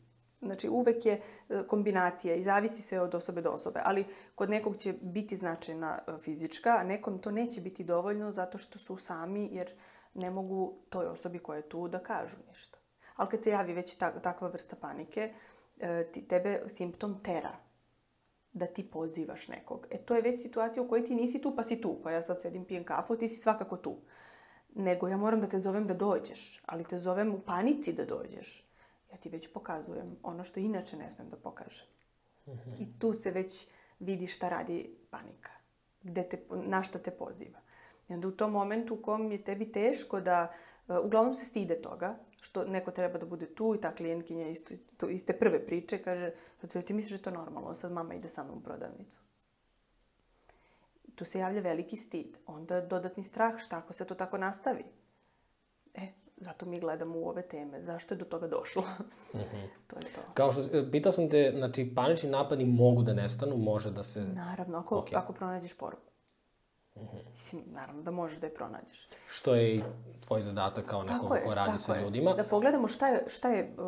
Znači, 0.45 0.69
uvek 0.69 1.05
je 1.05 1.13
e, 1.13 1.63
kombinacija 1.67 2.35
i 2.35 2.43
zavisi 2.43 2.81
se 2.81 2.99
od 2.99 3.15
osobe 3.15 3.41
do 3.41 3.49
osobe. 3.49 3.79
Ali 3.83 4.05
kod 4.35 4.49
nekog 4.49 4.77
će 4.77 4.93
biti 5.01 5.37
značajna 5.37 5.99
e, 6.07 6.17
fizička, 6.19 6.77
a 6.79 6.83
nekom 6.83 7.19
to 7.19 7.31
neće 7.31 7.61
biti 7.61 7.83
dovoljno 7.83 8.31
zato 8.31 8.57
što 8.57 8.79
su 8.79 8.97
sami, 8.97 9.49
jer 9.51 9.71
ne 10.13 10.31
mogu 10.31 10.77
toj 10.89 11.05
osobi 11.05 11.39
koja 11.39 11.57
je 11.57 11.69
tu 11.69 11.87
da 11.87 11.99
kažu 11.99 12.35
ništa. 12.49 12.77
Ali 13.15 13.29
kad 13.29 13.43
se 13.43 13.49
javi 13.49 13.73
već 13.73 13.95
ta, 13.95 14.19
takva 14.19 14.47
vrsta 14.47 14.75
panike, 14.75 15.33
e, 15.79 16.11
tebe 16.29 16.61
simptom 16.67 17.23
tera 17.23 17.51
da 18.53 18.65
ti 18.65 18.89
pozivaš 18.89 19.47
nekog. 19.47 19.87
E 19.91 19.97
to 19.97 20.15
je 20.15 20.21
već 20.21 20.41
situacija 20.41 20.83
u 20.83 20.87
kojoj 20.87 21.05
ti 21.05 21.15
nisi 21.15 21.41
tu 21.41 21.55
pa 21.55 21.63
si 21.63 21.81
tu. 21.81 21.99
Pa 22.03 22.11
ja 22.11 22.21
sad 22.23 22.41
sedim 22.41 22.65
pijem 22.65 22.83
kafu, 22.83 23.15
ti 23.15 23.27
si 23.27 23.41
svakako 23.41 23.77
tu. 23.77 23.97
Nego 24.75 25.07
ja 25.07 25.17
moram 25.17 25.41
da 25.41 25.47
te 25.47 25.59
zovem 25.59 25.87
da 25.87 25.93
dođeš, 25.93 26.61
ali 26.65 26.83
te 26.83 26.99
zovem 26.99 27.33
u 27.33 27.39
panici 27.39 27.93
da 27.93 28.05
dođeš. 28.05 28.64
Ja 29.15 29.19
ti 29.19 29.29
već 29.29 29.53
pokazujem 29.53 30.17
ono 30.23 30.43
što 30.43 30.59
inače 30.59 30.97
ne 30.97 31.09
smem 31.09 31.29
da 31.29 31.37
pokažem. 31.37 31.87
Mm 32.45 32.51
-hmm. 32.51 32.75
I 32.79 32.99
tu 32.99 33.13
se 33.13 33.31
već 33.31 33.67
vidi 33.99 34.27
šta 34.27 34.49
radi 34.49 34.95
panika. 35.09 35.51
Gde 36.03 36.23
te, 36.29 36.45
na 36.49 36.83
šta 36.83 36.99
te 36.99 37.11
poziva. 37.11 37.59
I 38.09 38.13
onda 38.13 38.27
u 38.27 38.31
tom 38.31 38.51
momentu 38.51 38.93
u 38.93 39.01
kom 39.01 39.31
je 39.31 39.43
tebi 39.43 39.71
teško 39.71 40.21
da, 40.21 40.53
uh, 40.87 40.97
uglavnom 41.05 41.33
se 41.33 41.45
stide 41.45 41.81
toga, 41.81 42.17
što 42.41 42.63
neko 42.63 42.91
treba 42.91 43.17
da 43.17 43.25
bude 43.25 43.45
tu 43.45 43.75
i 43.75 43.81
ta 43.81 43.95
klijentkinja 43.95 44.47
isto, 44.47 44.73
to, 44.97 45.09
iste 45.09 45.33
prve 45.33 45.65
priče 45.65 45.97
kaže, 45.97 46.31
ti 46.85 46.93
misliš 46.93 47.09
da 47.09 47.15
je 47.15 47.21
to 47.21 47.31
normalno, 47.31 47.75
sad 47.75 47.91
mama 47.91 48.13
ide 48.13 48.29
sa 48.29 48.43
mnom 48.43 48.57
u 48.57 48.63
prodavnicu. 48.63 49.19
Tu 51.15 51.25
se 51.25 51.39
javlja 51.39 51.61
veliki 51.61 51.95
stid. 51.95 52.37
Onda 52.45 52.81
dodatni 52.81 53.23
strah, 53.23 53.57
šta 53.57 53.77
ako 53.77 53.93
se 53.93 54.05
to 54.05 54.15
tako 54.15 54.37
nastavi? 54.37 54.83
E, 55.93 56.11
zato 56.37 56.65
mi 56.65 56.79
gledamo 56.79 57.19
u 57.19 57.29
ove 57.29 57.41
teme. 57.41 57.81
Zašto 57.81 58.13
je 58.13 58.17
do 58.17 58.25
toga 58.25 58.47
došlo? 58.47 58.81
Mm 59.33 59.37
-hmm. 59.37 59.67
to 59.87 59.95
je 59.99 60.03
to. 60.05 60.21
Kao 60.33 60.51
što, 60.51 60.61
pitao 60.91 61.11
sam 61.11 61.29
te, 61.29 61.53
znači, 61.57 61.91
panični 61.95 62.29
napadi 62.29 62.65
mogu 62.65 63.03
da 63.03 63.13
nestanu, 63.13 63.57
može 63.57 63.91
da 63.91 64.03
se... 64.03 64.21
Naravno, 64.21 64.77
ako, 64.77 64.95
okay. 64.95 65.17
ako 65.17 65.33
pronađeš 65.33 65.77
poruku. 65.77 66.11
Mm 66.95 66.99
-hmm. 66.99 67.31
Mislim, 67.31 67.63
naravno 67.65 68.01
da 68.01 68.11
možeš 68.11 68.39
da 68.39 68.47
je 68.47 68.53
pronađeš. 68.53 69.07
Što 69.27 69.55
je 69.55 69.75
i 69.75 69.83
tvoj 70.27 70.41
zadatak 70.41 70.85
kao 70.85 71.03
neko 71.03 71.27
ko 71.45 71.53
radi 71.53 71.77
sa 71.77 72.01
ljudima. 72.01 72.33
Da 72.33 72.43
pogledamo 72.43 72.87
šta 72.87 73.07
je, 73.07 73.25
šta 73.27 73.49
je 73.49 73.73
uh, 73.77 73.83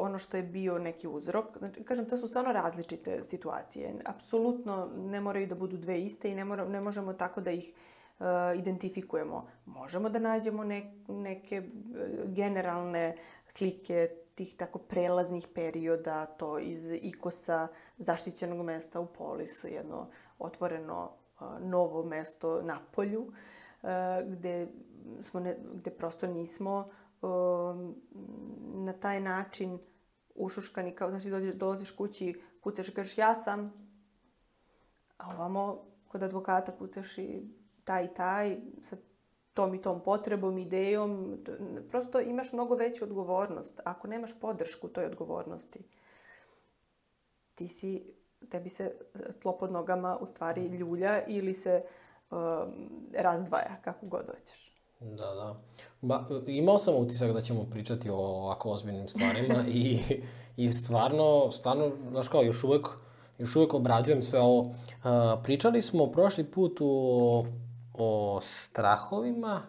ono 0.00 0.18
što 0.18 0.36
je 0.36 0.42
bio 0.42 0.78
neki 0.78 1.08
uzrok. 1.08 1.58
Znači, 1.58 1.84
kažem, 1.84 2.08
to 2.08 2.16
su 2.16 2.28
stvarno 2.28 2.52
različite 2.52 3.24
situacije. 3.24 3.94
Apsolutno 4.04 4.90
ne 4.96 5.20
moraju 5.20 5.46
da 5.46 5.54
budu 5.54 5.76
dve 5.76 6.00
iste 6.00 6.30
i 6.30 6.34
ne, 6.34 6.44
mora, 6.44 6.68
ne 6.68 6.80
možemo 6.80 7.12
tako 7.12 7.40
da 7.40 7.50
ih 7.50 7.72
identifikujemo. 8.56 9.48
Možemo 9.66 10.08
da 10.08 10.18
nađemo 10.18 10.64
ne, 10.64 10.92
neke 11.08 11.56
e, 11.56 11.62
generalne 12.26 13.16
slike 13.48 14.08
tih 14.34 14.56
tako 14.56 14.78
prelaznih 14.78 15.48
perioda, 15.54 16.26
to 16.26 16.58
iz 16.58 16.92
ikosa 17.02 17.68
zaštićenog 17.98 18.64
mesta 18.64 19.00
u 19.00 19.06
Polisu, 19.06 19.68
jedno 19.68 20.10
otvoreno 20.38 21.12
novo 21.60 22.04
mesto 22.04 22.62
na 22.62 22.78
polju, 22.92 23.32
gde, 24.26 24.68
smo 25.22 25.40
ne, 25.40 25.56
gde 25.74 25.90
prosto 25.90 26.26
nismo 26.26 26.88
na 28.74 28.92
taj 29.00 29.20
način 29.20 29.78
ušuškani, 30.34 30.94
kao, 30.94 31.10
znači, 31.10 31.30
dođe, 31.30 31.52
dolaziš 31.52 31.90
kući, 31.90 32.42
kucaš 32.60 32.88
i 32.88 32.94
kažeš 32.94 33.18
ja 33.18 33.34
sam, 33.34 33.72
a 35.18 35.34
ovamo 35.34 35.84
kod 36.08 36.22
advokata 36.22 36.76
kucaš 36.76 37.18
i 37.18 37.59
taj 37.90 38.04
i 38.04 38.14
taj, 38.14 38.56
sa 38.82 38.96
tom 39.54 39.74
i 39.74 39.82
tom 39.82 40.00
potrebom, 40.00 40.58
idejom, 40.58 41.38
prosto 41.90 42.20
imaš 42.20 42.52
mnogo 42.52 42.74
veću 42.74 43.04
odgovornost. 43.04 43.80
Ako 43.84 44.08
nemaš 44.08 44.40
podršku 44.40 44.88
toj 44.88 45.04
odgovornosti, 45.04 45.82
ti 47.54 47.68
si, 47.68 48.14
tebi 48.50 48.68
se 48.68 48.94
tlo 49.42 49.58
pod 49.58 49.72
nogama 49.72 50.16
u 50.20 50.26
stvari 50.26 50.66
ljulja 50.66 51.24
ili 51.26 51.54
se 51.54 51.82
um, 52.30 52.38
razdvaja, 53.14 53.76
kako 53.82 54.06
god 54.06 54.26
hoćeš. 54.26 54.76
Da, 55.00 55.34
da. 55.34 55.60
Ba, 56.00 56.24
imao 56.46 56.78
sam 56.78 56.94
utisak 56.96 57.32
da 57.32 57.40
ćemo 57.40 57.66
pričati 57.70 58.10
o 58.10 58.16
ovako 58.16 58.70
ozbiljnim 58.70 59.08
stvarima 59.08 59.64
i, 59.82 59.98
i 60.56 60.70
stvarno, 60.70 61.50
stvarno, 61.50 61.92
znaš 62.10 62.28
kao, 62.28 62.42
još 62.42 62.64
uvek, 62.64 62.86
još 63.38 63.56
uvek 63.56 63.74
obrađujem 63.74 64.22
sve 64.22 64.40
ovo. 64.40 64.60
Uh, 64.60 64.74
pričali 65.42 65.82
smo 65.82 66.06
prošli 66.06 66.44
put 66.44 66.78
o, 66.80 67.44
o 67.94 68.38
strahovima, 68.42 69.62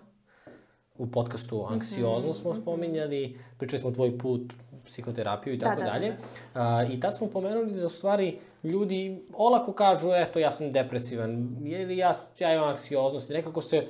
u 0.98 1.08
podcastu 1.08 1.64
mhm, 1.64 1.74
Anksiozno 1.74 2.34
smo 2.34 2.52
mhm. 2.52 2.62
spominjali, 2.62 3.40
pričali 3.58 3.80
smo 3.80 3.92
tvoj 3.92 4.18
put, 4.18 4.54
psihoterapiju 4.86 5.54
i 5.54 5.58
da, 5.58 5.66
tako 5.66 5.80
da, 5.80 5.86
da, 5.86 5.92
dalje. 5.92 6.14
Da, 6.54 6.60
da. 6.60 6.88
I 6.94 7.00
tad 7.00 7.18
smo 7.18 7.28
pomenuli 7.28 7.72
da 7.72 7.86
u 7.86 7.90
stvari 7.90 8.38
ljudi 8.64 9.22
olako 9.34 9.74
kažu, 9.74 10.10
eto, 10.14 10.40
ja 10.40 10.52
sam 10.52 10.72
depresivan, 10.72 11.58
ili 11.66 11.98
ja, 11.98 12.12
ja 12.40 12.54
imam 12.54 12.70
anksioznost 12.70 13.30
i 13.30 13.34
nekako 13.34 13.62
se 13.62 13.88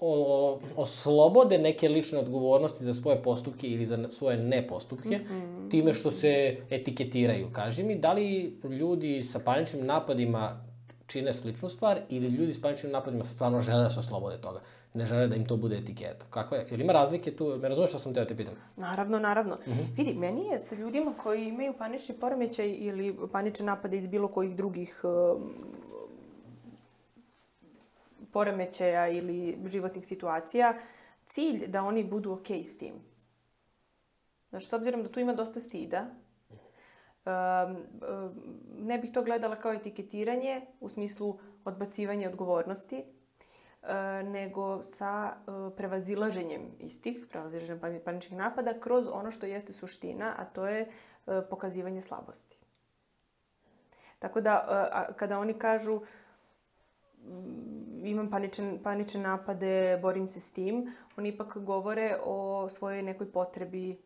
o, 0.00 0.60
oslobode 0.76 1.58
neke 1.58 1.88
lične 1.88 2.18
odgovornosti 2.18 2.84
za 2.84 2.94
svoje 2.94 3.22
postupke 3.22 3.66
ili 3.66 3.84
za 3.84 4.10
svoje 4.10 4.36
nepostupke, 4.36 5.18
mm 5.18 5.22
-hmm. 5.30 5.70
time 5.70 5.92
što 5.92 6.10
se 6.10 6.56
etiketiraju. 6.70 7.48
Kaži 7.52 7.84
mi, 7.84 7.98
da 7.98 8.12
li 8.12 8.58
ljudi 8.70 9.22
sa 9.22 9.38
paničnim 9.38 9.86
napadima 9.86 10.65
čine 11.06 11.32
sličnu 11.32 11.68
stvar 11.68 12.00
ili 12.08 12.28
ljudi 12.28 12.52
s 12.52 12.62
paničnim 12.62 12.92
napadima 12.92 13.24
stvarno 13.24 13.60
žele 13.60 13.82
da 13.82 13.90
se 13.90 14.00
oslobode 14.00 14.40
toga? 14.40 14.60
Ne 14.94 15.04
žele 15.04 15.26
da 15.26 15.36
im 15.36 15.46
to 15.46 15.56
bude 15.56 15.78
etiketa. 15.78 16.26
Kako 16.30 16.54
je? 16.54 16.66
Ili 16.70 16.82
ima 16.82 16.92
razlike 16.92 17.36
tu? 17.36 17.58
Me 17.62 17.68
razumeš 17.68 17.90
šta 17.90 17.98
sam 17.98 18.14
teo 18.14 18.24
da 18.24 18.28
te 18.28 18.36
pitam? 18.36 18.54
Naravno, 18.76 19.18
naravno. 19.18 19.54
Mm 19.54 19.70
-hmm. 19.70 19.96
Vidi, 19.96 20.14
meni 20.14 20.46
je 20.46 20.60
sa 20.60 20.74
ljudima 20.74 21.14
koji 21.22 21.48
imaju 21.48 21.74
panični 21.78 22.14
poremećaj 22.14 22.76
ili 22.78 23.16
panične 23.32 23.66
napade 23.66 23.96
iz 23.96 24.06
bilo 24.06 24.28
kojih 24.28 24.56
drugih 24.56 25.00
uh, 25.04 25.42
poremećaja 28.32 29.08
ili 29.08 29.58
životnih 29.66 30.06
situacija, 30.06 30.74
cilj 31.26 31.66
da 31.66 31.82
oni 31.82 32.04
budu 32.04 32.32
okej 32.32 32.58
okay 32.58 32.64
s 32.64 32.78
tim. 32.78 32.94
Znači, 34.50 34.66
s 34.66 34.72
obzirom 34.72 35.02
da 35.02 35.08
tu 35.08 35.20
ima 35.20 35.34
dosta 35.34 35.60
stida, 35.60 36.00
um, 36.00 36.25
ne 38.78 38.98
bih 38.98 39.12
to 39.12 39.22
gledala 39.22 39.56
kao 39.56 39.72
etiketiranje 39.72 40.66
u 40.80 40.88
smislu 40.88 41.38
odbacivanja 41.64 42.28
odgovornosti, 42.28 43.04
nego 44.24 44.82
sa 44.82 45.36
prevazilaženjem 45.76 46.62
istih, 46.78 47.26
prevazilaženjem 47.30 48.02
paničnih 48.04 48.38
napada, 48.38 48.80
kroz 48.80 49.08
ono 49.12 49.30
što 49.30 49.46
jeste 49.46 49.72
suština, 49.72 50.34
a 50.38 50.44
to 50.44 50.66
je 50.66 50.86
pokazivanje 51.50 52.02
slabosti. 52.02 52.58
Tako 54.18 54.40
da, 54.40 55.14
kada 55.16 55.38
oni 55.38 55.54
kažu 55.54 56.00
imam 58.04 58.30
panične, 58.30 58.78
panične 58.82 59.20
napade, 59.20 59.98
borim 60.02 60.28
se 60.28 60.40
s 60.40 60.52
tim, 60.52 60.92
oni 61.16 61.28
ipak 61.28 61.58
govore 61.58 62.16
o 62.24 62.68
svojoj 62.68 63.02
nekoj 63.02 63.32
potrebi 63.32 64.05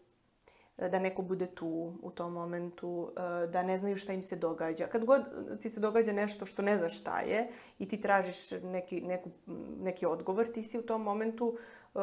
da 0.88 0.98
neko 0.98 1.22
bude 1.22 1.46
tu 1.46 1.92
u 2.02 2.10
tom 2.10 2.32
momentu, 2.32 3.12
e, 3.16 3.46
da 3.46 3.62
ne 3.62 3.78
znaju 3.78 3.96
šta 3.96 4.12
im 4.12 4.22
se 4.22 4.36
događa. 4.36 4.86
Kad 4.86 5.04
god 5.04 5.22
ti 5.60 5.70
se 5.70 5.80
događa 5.80 6.12
nešto 6.12 6.46
što 6.46 6.62
ne 6.62 6.76
znaš 6.76 7.00
šta 7.00 7.20
je 7.20 7.48
i 7.78 7.88
ti 7.88 8.00
tražiš 8.00 8.50
neki, 8.50 9.00
neku, 9.00 9.30
neki 9.80 10.06
odgovor, 10.06 10.46
ti 10.52 10.62
si 10.62 10.78
u 10.78 10.82
tom 10.82 11.02
momentu, 11.02 11.46
uh, 11.46 12.00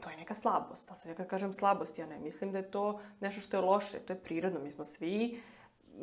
to 0.00 0.10
je 0.10 0.16
neka 0.16 0.34
slabost. 0.34 0.90
A 0.90 0.94
sad 0.94 1.08
ja 1.08 1.14
kad 1.14 1.26
kažem 1.26 1.52
slabost, 1.52 1.98
ja 1.98 2.06
ne 2.06 2.18
mislim 2.18 2.52
da 2.52 2.58
je 2.58 2.70
to 2.70 3.00
nešto 3.20 3.40
što 3.40 3.56
je 3.56 3.60
loše, 3.60 3.98
to 3.98 4.12
je 4.12 4.18
prirodno. 4.18 4.60
Mi 4.60 4.70
smo 4.70 4.84
svi, 4.84 5.42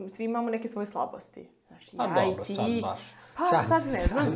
svi 0.10 0.24
imamo 0.24 0.50
neke 0.50 0.68
svoje 0.68 0.88
slabosti. 0.88 1.50
Znaš, 1.68 1.90
pa 1.98 2.04
ja 2.04 2.26
dobro, 2.26 2.42
i 2.42 2.46
ti... 2.46 2.54
sad 2.54 2.66
baš. 2.82 3.02
Pa 3.38 3.44
Šans, 3.50 3.68
sad 3.68 3.94
ne 3.94 4.00
znam. 4.00 4.34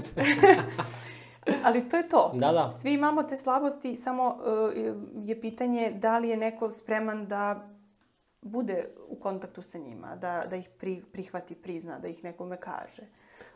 Ali 1.65 1.89
to 1.89 1.97
je 1.97 2.09
to. 2.09 2.31
Da, 2.33 2.51
da. 2.51 2.71
Svi 2.71 2.93
imamo 2.93 3.23
te 3.23 3.37
slabosti, 3.37 3.95
samo 3.95 4.27
uh, 4.27 4.73
je 5.27 5.41
pitanje 5.41 5.91
da 5.91 6.17
li 6.17 6.29
je 6.29 6.37
neko 6.37 6.71
spreman 6.71 7.27
da 7.27 7.72
bude 8.43 8.87
u 9.09 9.15
kontaktu 9.15 9.61
sa 9.61 9.77
njima, 9.77 10.15
da, 10.15 10.43
da 10.49 10.55
ih 10.55 10.69
pri, 10.79 11.01
prihvati, 11.11 11.55
prizna, 11.55 11.99
da 11.99 12.07
ih 12.07 12.23
nekome 12.23 12.57
kaže. 12.57 13.01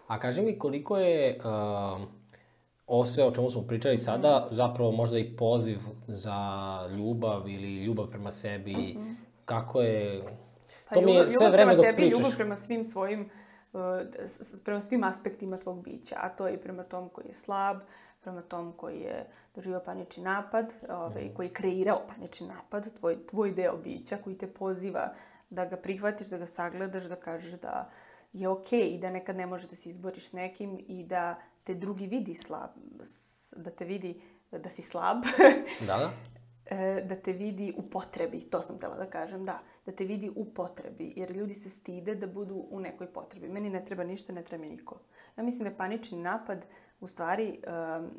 A 0.07 0.19
kaži 0.19 0.41
mi 0.41 0.59
koliko 0.59 0.97
je 0.97 1.39
uh, 1.39 2.01
ovo 2.87 3.05
sve 3.05 3.23
o 3.23 3.31
čemu 3.31 3.49
smo 3.49 3.61
pričali 3.61 3.97
sada, 3.97 4.27
-hmm. 4.27 4.53
zapravo 4.53 4.91
možda 4.91 5.19
i 5.19 5.35
poziv 5.35 5.79
za 6.07 6.37
ljubav 6.97 7.49
ili 7.49 7.75
ljubav 7.75 8.07
prema 8.07 8.31
sebi, 8.31 8.73
mm 8.73 9.01
-hmm. 9.01 9.15
kako 9.45 9.81
je... 9.81 10.23
Pa 10.89 10.95
to 10.95 11.01
mi 11.01 11.11
je 11.11 11.29
sve 11.29 11.49
vreme 11.49 11.75
dok 11.75 11.85
sebi, 11.85 11.95
pričaš. 11.95 12.19
Ljubav 12.19 12.35
prema 12.35 12.55
svim 12.55 12.83
svojim 12.83 13.29
prema 14.63 14.81
svim 14.81 15.03
aspektima 15.03 15.57
tvog 15.57 15.83
bića, 15.83 16.15
a 16.19 16.29
to 16.29 16.47
je 16.47 16.53
i 16.53 16.57
prema 16.57 16.83
tom 16.83 17.09
koji 17.09 17.25
je 17.27 17.33
slab, 17.33 17.77
prema 18.27 18.41
tom 18.41 18.73
koji 18.77 18.99
je 18.99 19.25
doživao 19.55 19.83
panični 19.83 20.23
napad, 20.23 20.73
ovaj, 20.89 21.25
mm. 21.25 21.33
koji 21.35 21.47
je 21.47 21.53
kreirao 21.53 22.01
panični 22.07 22.47
napad, 22.47 22.93
tvoj, 22.99 23.27
tvoj 23.27 23.51
deo 23.51 23.77
bića 23.77 24.17
koji 24.23 24.37
te 24.37 24.47
poziva 24.47 25.13
da 25.49 25.65
ga 25.65 25.77
prihvatiš, 25.77 26.27
da 26.27 26.37
ga 26.37 26.45
sagledaš, 26.45 27.03
da 27.03 27.15
kažeš 27.15 27.51
da 27.51 27.89
je 28.33 28.49
okej 28.49 28.79
okay 28.79 28.95
i 28.95 28.97
da 28.97 29.11
nekad 29.11 29.35
ne 29.35 29.45
možeš 29.45 29.69
da 29.69 29.75
se 29.75 29.89
izboriš 29.89 30.29
s 30.29 30.33
nekim 30.33 30.79
i 30.87 31.03
da 31.03 31.35
te 31.63 31.73
drugi 31.73 32.07
vidi 32.07 32.35
slab, 32.35 32.69
da 33.55 33.71
te 33.71 33.85
vidi 33.85 34.21
da 34.51 34.69
si 34.69 34.81
slab. 34.81 35.23
da, 35.87 35.97
da. 35.97 36.11
E, 36.65 37.03
da 37.05 37.15
te 37.15 37.33
vidi 37.33 37.73
u 37.77 37.89
potrebi, 37.89 38.39
to 38.39 38.61
sam 38.61 38.77
htela 38.77 38.95
da 38.95 39.05
kažem, 39.05 39.45
da, 39.45 39.59
da 39.85 39.91
te 39.91 40.05
vidi 40.05 40.31
u 40.35 40.45
potrebi, 40.53 41.13
jer 41.15 41.31
ljudi 41.31 41.53
se 41.53 41.69
stide 41.69 42.15
da 42.15 42.27
budu 42.27 42.65
u 42.69 42.79
nekoj 42.79 43.07
potrebi. 43.07 43.47
Meni 43.47 43.69
ne 43.69 43.85
treba 43.85 44.03
ništa, 44.03 44.33
ne 44.33 44.43
treba 44.43 44.61
mi 44.61 44.69
niko. 44.69 44.99
Ja 45.37 45.43
mislim 45.43 45.63
da 45.63 45.69
je 45.69 45.77
panični 45.77 46.17
napad 46.19 46.65
u 46.99 47.07
stvari 47.07 47.59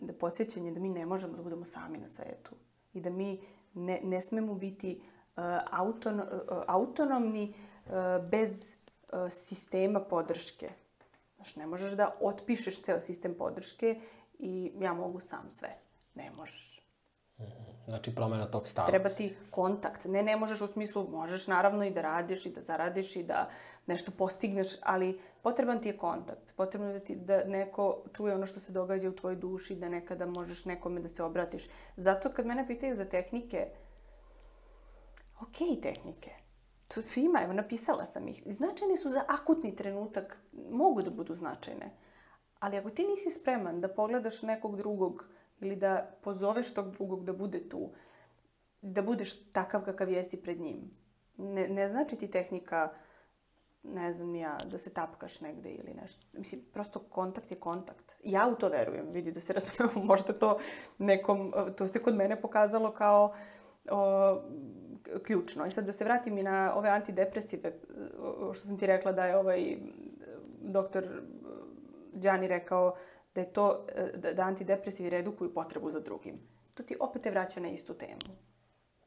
da 0.00 0.12
podsjećanje 0.20 0.72
da 0.72 0.80
mi 0.80 0.88
ne 0.88 1.06
možemo 1.06 1.36
da 1.36 1.42
budemo 1.42 1.64
sami 1.64 1.98
na 1.98 2.08
svetu 2.08 2.54
i 2.92 3.00
da 3.00 3.10
mi 3.10 3.40
ne, 3.74 4.00
ne 4.02 4.22
smemo 4.22 4.54
biti 4.54 5.02
uh, 5.36 5.42
autono, 5.70 6.22
uh, 6.22 6.62
autonomni 6.66 7.54
uh, 7.86 7.92
bez 8.30 8.74
sistema 9.30 10.00
podrške. 10.00 10.70
Znaš, 11.36 11.56
ne 11.56 11.66
možeš 11.66 11.92
da 11.92 12.14
otpišeš 12.20 12.82
ceo 12.82 13.00
sistem 13.00 13.34
podrške 13.34 14.00
i 14.38 14.72
ja 14.80 14.92
mogu 14.92 15.20
sam 15.20 15.50
sve. 15.50 15.68
Ne 16.14 16.30
možeš. 16.30 16.82
Znači 17.88 18.14
promena 18.14 18.46
tog 18.46 18.68
stava. 18.68 18.88
Treba 18.88 19.08
ti 19.08 19.34
kontakt. 19.50 20.04
Ne, 20.04 20.22
ne 20.22 20.36
možeš 20.36 20.60
u 20.60 20.66
smislu, 20.66 21.08
možeš 21.10 21.46
naravno 21.46 21.84
i 21.84 21.90
da 21.90 22.02
radiš 22.02 22.46
i 22.46 22.50
da 22.50 22.62
zaradiš 22.62 23.16
i 23.16 23.22
da 23.22 23.50
nešto 23.88 24.12
postigneš, 24.12 24.68
ali 24.82 25.20
potreban 25.42 25.80
ti 25.82 25.88
je 25.88 25.96
kontakt. 25.96 26.54
Potrebno 26.56 26.88
je 26.88 26.98
da, 26.98 27.04
ti, 27.04 27.16
da 27.16 27.44
neko 27.44 28.04
čuje 28.16 28.34
ono 28.34 28.46
što 28.46 28.60
se 28.60 28.72
događa 28.72 29.08
u 29.08 29.14
tvojoj 29.14 29.36
duši, 29.36 29.76
da 29.76 29.88
nekada 29.88 30.26
možeš 30.26 30.64
nekome 30.64 31.00
da 31.00 31.08
se 31.08 31.22
obratiš. 31.22 31.68
Zato 31.96 32.32
kad 32.32 32.46
mene 32.46 32.66
pitaju 32.66 32.96
za 32.96 33.04
tehnike, 33.04 33.68
ok 35.40 35.82
tehnike, 35.82 36.30
to 36.88 37.00
ima, 37.16 37.42
evo 37.42 37.52
napisala 37.52 38.06
sam 38.06 38.28
ih. 38.28 38.42
Značajne 38.46 38.96
su 38.96 39.10
za 39.10 39.24
akutni 39.28 39.76
trenutak, 39.76 40.38
mogu 40.70 41.02
da 41.02 41.10
budu 41.10 41.34
značajne. 41.34 41.90
Ali 42.60 42.76
ako 42.76 42.90
ti 42.90 43.06
nisi 43.06 43.30
spreman 43.40 43.80
da 43.80 43.88
pogledaš 43.88 44.42
nekog 44.42 44.76
drugog 44.76 45.24
ili 45.60 45.76
da 45.76 46.18
pozoveš 46.22 46.74
tog 46.74 46.90
drugog 46.90 47.24
da 47.24 47.32
bude 47.32 47.68
tu, 47.68 47.90
da 48.82 49.02
budeš 49.02 49.52
takav 49.52 49.84
kakav 49.84 50.10
jesi 50.10 50.42
pred 50.42 50.60
njim. 50.60 50.90
Ne, 51.36 51.68
ne 51.68 51.88
znači 51.88 52.16
ti 52.16 52.30
tehnika, 52.30 52.92
ne 53.82 54.12
znam 54.12 54.34
ja, 54.34 54.58
da 54.70 54.78
se 54.78 54.90
tapkaš 54.90 55.40
negde 55.40 55.70
ili 55.70 55.94
nešto. 55.94 56.26
Mislim, 56.32 56.60
prosto 56.72 56.98
kontakt 56.98 57.50
je 57.50 57.60
kontakt. 57.60 58.14
Ja 58.24 58.48
u 58.52 58.54
to 58.54 58.68
verujem, 58.68 59.06
vidi 59.10 59.32
da 59.32 59.40
se 59.40 59.52
razumemo, 59.52 60.04
možda 60.12 60.32
to 60.32 60.58
nekom, 60.98 61.52
to 61.76 61.88
se 61.88 62.02
kod 62.02 62.14
mene 62.14 62.40
pokazalo 62.40 62.92
kao 62.92 63.34
o, 63.90 64.40
ključno. 65.26 65.66
I 65.66 65.70
sad 65.70 65.84
da 65.84 65.92
se 65.92 66.04
vratim 66.04 66.38
i 66.38 66.42
na 66.42 66.72
ove 66.76 66.88
antidepresive, 66.88 67.72
što 68.54 68.66
sam 68.66 68.78
ti 68.78 68.86
rekla 68.86 69.12
da 69.12 69.26
je 69.26 69.36
ovaj 69.36 69.76
doktor 70.60 71.22
Đani 72.12 72.48
rekao 72.48 72.96
da 73.34 73.40
je 73.40 73.52
to, 73.52 73.86
da, 74.14 74.32
da 74.32 74.42
antidepresivi 74.42 75.10
redukuju 75.10 75.54
potrebu 75.54 75.90
za 75.90 76.00
drugim. 76.00 76.40
To 76.74 76.82
ti 76.82 76.96
opet 77.00 77.22
te 77.22 77.30
vraća 77.30 77.60
na 77.60 77.68
istu 77.68 77.94
temu. 77.94 78.18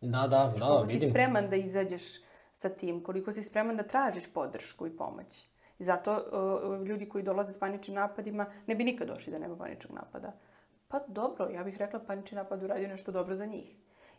Da, 0.02 0.22
da, 0.22 0.28
da, 0.28 0.54
da, 0.60 0.66
Koliko 0.66 0.86
si 0.86 0.94
vidim. 0.94 1.10
spreman 1.10 1.50
da 1.50 1.56
izađeš 1.56 2.31
sa 2.62 2.70
tim, 2.70 3.04
koliko 3.04 3.34
si 3.34 3.44
spreman 3.44 3.78
da 3.78 3.84
tražiš 3.84 4.34
podršku 4.34 4.88
i 4.88 4.98
pomoć. 4.98 5.48
I 5.80 5.84
zato 5.84 6.14
uh, 6.14 6.88
ljudi 6.88 7.10
koji 7.10 7.24
dolaze 7.24 7.54
s 7.54 7.60
paničnim 7.60 7.96
napadima 7.96 8.46
ne 8.68 8.76
bi 8.76 8.84
nikad 8.84 9.08
došli 9.08 9.32
da 9.34 9.40
nema 9.40 9.58
paničnog 9.58 9.98
napada. 9.98 10.34
Pa 10.88 11.00
dobro, 11.08 11.50
ja 11.50 11.64
bih 11.64 11.78
rekla 11.78 12.00
panični 12.00 12.36
napad 12.36 12.64
uradio 12.64 12.88
nešto 12.88 13.12
dobro 13.12 13.36
za 13.36 13.46
njih. 13.46 13.76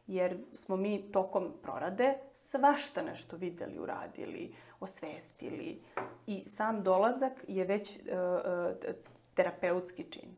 Jer 0.07 0.39
smo 0.53 0.77
mi 0.77 1.13
tokom 1.13 1.53
prorade 1.63 2.15
svašta 2.35 3.03
nešto 3.03 3.37
videli, 3.37 3.79
uradili, 3.79 4.55
osvestili. 4.81 5.83
I 6.27 6.43
sam 6.47 6.83
dolazak 6.83 7.45
je 7.49 7.65
već 7.65 7.97
uh, 7.97 8.03
uh, 8.03 8.95
terapeutski 9.35 10.05
čin 10.11 10.35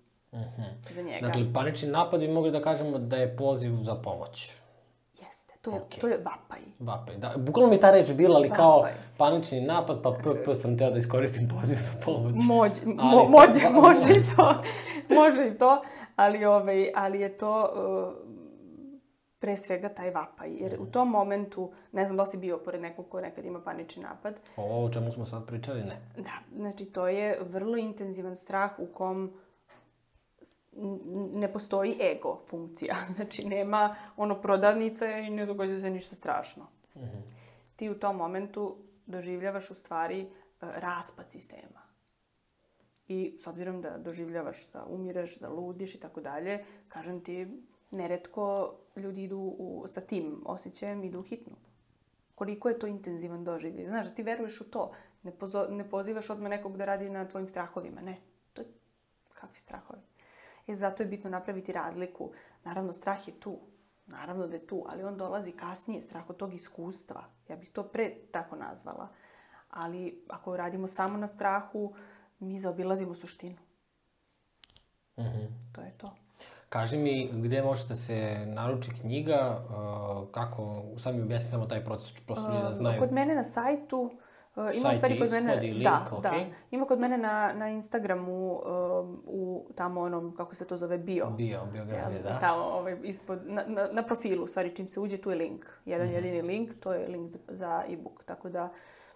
za 0.95 1.03
njega. 1.03 1.27
Dakle, 1.27 1.53
panični 1.55 1.89
napad 1.89 2.21
bi 2.21 2.29
mogli 2.29 2.51
da 2.51 2.63
kažemo 2.63 2.99
da 2.99 3.17
je 3.17 3.37
poziv 3.37 3.73
za 3.83 3.95
pomoć. 3.95 4.64
To 5.65 5.71
je, 5.71 5.77
Okej. 5.77 6.01
to 6.01 6.09
je 6.09 6.17
vapaj. 6.17 6.61
Vapaj, 6.81 7.17
da. 7.17 7.33
Bukvalno 7.39 7.71
mi 7.71 7.81
ta 7.81 7.91
reč 7.91 8.13
bila, 8.13 8.37
ali 8.37 8.51
kao 8.51 8.87
panični 9.17 9.61
napad, 9.61 10.03
pa 10.03 10.11
p, 10.13 10.45
p 10.45 10.55
sam 10.55 10.79
teo 10.79 10.91
da 10.91 10.99
iskoristim 10.99 11.49
poziv 11.51 11.77
za 11.79 11.91
pomoć. 12.05 12.35
Moć, 12.39 12.73
Ali 12.89 12.97
mo, 13.11 13.27
sad- 13.27 13.33
moće, 13.33 13.75
može 13.75 14.09
i 14.11 14.37
to. 14.37 14.63
može 15.11 15.49
i 15.49 15.55
to, 15.55 15.83
ali, 16.17 16.45
ovaj, 16.45 16.91
ali 16.95 17.21
je 17.21 17.29
to 17.31 17.63
uh, 17.65 18.25
pre 19.39 19.57
svega 19.57 19.89
taj 19.89 20.11
vapaj. 20.11 20.51
Jer 20.53 20.77
u 20.81 20.87
tom 20.87 21.09
momentu, 21.11 21.73
ne 21.93 22.05
znam 22.05 22.17
da 22.17 22.23
li 22.23 22.31
si 22.31 22.37
bio 22.37 22.59
pored 22.59 22.81
nekog 22.81 23.09
ko 23.09 23.21
nekad 23.21 23.45
ima 23.45 23.61
panični 23.61 24.03
napad, 24.03 24.35
Ovo 24.57 24.85
o 24.85 24.91
čemu 24.91 25.13
smo 25.13 25.27
sad 25.27 25.47
pričali, 25.47 25.81
ne. 25.81 26.01
da, 26.17 26.31
znači 26.57 26.85
to 26.85 27.09
je 27.09 27.39
vrlo 27.43 27.77
intenzivan 27.77 28.37
strah 28.37 28.71
u 28.79 28.87
kom 28.87 29.33
ne 31.33 31.53
postoji 31.53 31.97
ego 32.01 32.41
funkcija. 32.51 32.95
Znači 33.17 33.49
nema 33.49 33.97
ono 34.17 34.41
prodavnica 34.41 35.07
i 35.07 35.31
ne 35.31 35.47
događa 35.47 35.81
se 35.81 35.91
ništa 35.91 36.15
strašno. 36.15 36.67
Ti 37.77 37.91
u 37.91 37.99
tom 37.99 38.17
momentu 38.17 38.77
doživljavaš 39.07 39.71
u 39.71 39.75
stvari 39.75 40.21
e, 40.21 40.27
raspad 40.61 41.31
sistema. 41.31 41.85
I 43.09 43.37
s 43.41 43.47
obzirom 43.47 43.81
da 43.81 43.99
doživljavaš 43.99 44.71
da 44.73 44.87
umireš, 44.89 45.39
da 45.39 45.49
ludiš 45.49 45.95
i 45.95 46.01
tako 46.01 46.21
dalje, 46.21 46.65
kažem 46.89 47.21
ti, 47.21 47.49
neretko 47.91 48.75
ljudi 48.97 49.23
idu 49.23 49.39
u, 49.39 49.85
sa 49.89 50.01
tim 50.01 50.43
osjećajem, 50.47 51.05
idu 51.05 51.21
u 51.21 51.23
hitnu. 51.23 51.57
Koliko 52.35 52.69
je 52.69 52.79
to 52.79 52.87
intenzivan 52.87 53.45
doživljaj. 53.45 53.87
Znaš, 53.87 54.09
da 54.09 54.15
ti 54.15 54.23
veruješ 54.23 54.61
u 54.61 54.71
to. 54.71 54.93
Ne, 55.23 55.39
pozo, 55.39 55.67
ne 55.71 55.91
pozivaš 55.91 56.31
odmah 56.31 56.51
nekog 56.51 56.77
da 56.77 56.85
radi 56.85 57.11
na 57.11 57.29
tvojim 57.29 57.49
strahovima. 57.49 58.01
Ne. 58.01 58.17
To 58.53 58.63
je 58.63 58.69
kakvi 59.35 59.59
strahovi. 59.59 60.01
E, 60.67 60.77
zato 60.77 61.03
je 61.03 61.09
bitno 61.09 61.31
napraviti 61.31 61.73
razliku. 61.73 62.33
Naravno, 62.65 62.93
strah 62.93 63.29
je 63.29 63.41
tu. 63.41 63.59
Naravno 64.07 64.47
da 64.47 64.57
je 64.57 64.67
tu, 64.67 64.85
ali 64.89 65.05
on 65.05 65.17
dolazi 65.17 65.53
kasnije, 65.53 66.03
strah 66.03 66.31
od 66.31 66.37
tog 66.37 66.55
iskustva. 66.55 67.25
Ja 67.49 67.57
bih 67.57 67.71
to 67.73 67.83
pre 67.83 68.15
tako 68.31 68.57
nazvala. 68.57 69.09
Ali 69.71 70.25
ako 70.29 70.57
radimo 70.57 70.87
samo 70.87 71.19
na 71.19 71.27
strahu, 71.27 71.95
mi 72.39 72.59
zaobilazimo 72.59 73.15
suštinu. 73.15 73.57
Mhm. 75.19 75.45
To 75.73 75.81
je 75.81 75.99
to. 75.99 76.17
Kaži 76.69 76.99
mi 76.99 77.31
gde 77.33 77.63
može 77.63 77.89
da 77.89 77.95
se 77.95 78.45
naruči 78.47 78.91
knjiga, 79.01 79.65
kako, 80.33 80.83
sad 80.97 81.15
mi 81.15 81.23
objasni 81.23 81.51
samo 81.51 81.67
taj 81.67 81.85
proces, 81.85 82.21
prosto 82.27 82.49
ljudi 82.49 82.63
da 82.63 82.73
znaju. 82.73 83.01
Kod 83.01 83.13
mene 83.13 83.35
na 83.35 83.45
sajtu, 83.45 84.11
uh, 84.57 84.71
ima 84.75 84.91
u 84.91 84.97
stvari 84.97 85.21
kod 85.21 85.31
mene, 85.33 85.59
i 85.59 85.71
link, 85.71 85.85
da, 85.85 86.07
da. 86.13 86.29
okej. 86.31 86.47
Ima 86.71 86.87
kod 86.87 86.99
mene 86.99 87.19
na, 87.19 87.53
na 87.53 87.69
Instagramu, 87.69 88.53
um, 88.53 88.61
u 89.27 89.43
tamo 89.75 90.01
onom, 90.01 90.35
kako 90.35 90.55
se 90.55 90.65
to 90.65 90.79
zove, 90.79 90.99
bio. 90.99 91.27
Bio, 91.29 91.61
biografija, 91.67 92.11
Jel, 92.11 92.23
da. 92.25 92.41
Tamo, 92.41 92.63
ovaj, 92.65 92.97
ispod, 93.03 93.41
na, 93.45 93.65
na, 93.67 93.89
na 93.89 94.03
profilu, 94.03 94.45
u 94.45 94.49
stvari, 94.49 94.77
čim 94.77 94.89
se 94.89 95.01
uđe, 95.01 95.17
tu 95.19 95.31
je 95.31 95.37
link. 95.37 95.67
Jedan 95.85 96.07
Mhm. 96.07 96.17
jedini 96.17 96.43
link, 96.43 96.71
to 96.75 96.93
je 96.93 97.09
link 97.09 97.31
za, 97.31 97.39
za 97.49 97.83
e-book. 97.89 98.25
Tako 98.25 98.49
da, 98.49 98.71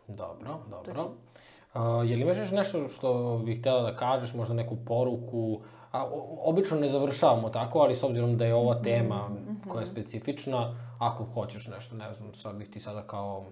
Dobro, 0.08 0.54
dobro. 0.70 1.02
Uh, 1.74 1.80
je 2.02 2.16
li 2.16 2.22
imaš 2.22 2.38
još 2.38 2.50
nešto 2.50 2.88
što 2.88 3.08
bih 3.38 3.60
htjela 3.60 3.82
da 3.82 3.96
kažeš, 3.96 4.34
možda 4.34 4.54
neku 4.54 4.76
poruku? 4.78 5.60
A, 5.92 6.04
o- 6.04 6.38
obično 6.40 6.76
ne 6.76 6.88
završavamo 6.88 7.48
tako, 7.50 7.78
ali 7.78 7.94
s 7.94 8.02
obzirom 8.02 8.36
da 8.36 8.44
je 8.44 8.52
Mhm, 8.52 8.58
ova 8.58 8.74
tema 8.74 9.28
koja 9.68 9.80
je 9.80 9.86
specifična, 9.86 10.58
ako 10.98 11.24
hoćeš 11.24 11.68
nešto, 11.68 11.96
ne 11.96 12.12
znam, 12.12 12.34
sad 12.34 12.56
bih 12.56 12.70
ti 12.70 12.80
sada 12.80 13.02
kao... 13.02 13.44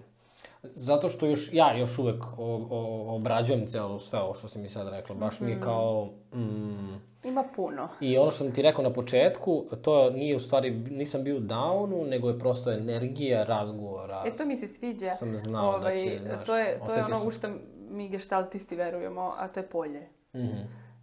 Zato 0.63 1.07
što 1.07 1.25
još, 1.25 1.49
ja 1.53 1.77
još 1.77 1.99
uvek 1.99 2.23
o, 2.37 2.67
o, 2.69 3.15
obrađujem 3.15 3.67
celo 3.67 3.99
sve 3.99 4.19
ovo 4.19 4.33
što 4.33 4.47
si 4.47 4.59
mi 4.59 4.69
sad 4.69 4.87
rekla. 4.87 5.15
Baš 5.15 5.35
Mhm. 5.35 5.45
mi 5.45 5.51
je 5.51 5.61
kao... 5.61 6.09
Mm, 6.33 7.27
ima 7.27 7.43
puno. 7.55 7.87
I 8.01 8.17
ono 8.17 8.31
što 8.31 8.43
sam 8.43 8.53
ti 8.53 8.61
rekao 8.61 8.83
na 8.83 8.93
početku, 8.93 9.65
to 9.81 10.09
nije 10.09 10.35
u 10.35 10.39
stvari, 10.39 10.71
nisam 10.71 11.23
bio 11.23 11.37
u 11.37 11.39
downu, 11.39 12.09
nego 12.09 12.29
je 12.29 12.39
prosto 12.39 12.71
energija 12.71 13.43
razgovora. 13.43 14.23
E, 14.25 14.35
to 14.37 14.45
mi 14.45 14.55
se 14.55 14.67
sviđa. 14.67 15.09
Sam 15.09 15.35
znao 15.35 15.79
da 15.79 15.95
će, 15.95 16.19
znaš, 16.25 16.45
to 16.45 16.57
je, 16.57 16.79
to 16.85 16.93
je 16.93 17.03
ono 17.03 17.15
sam. 17.15 17.27
u 17.27 17.31
što 17.31 17.47
mi 17.89 18.09
geštaltisti 18.09 18.75
verujemo, 18.75 19.33
a 19.37 19.47
to 19.47 19.59
je 19.59 19.67
polje. 19.69 20.07
Mhm. 20.35 20.57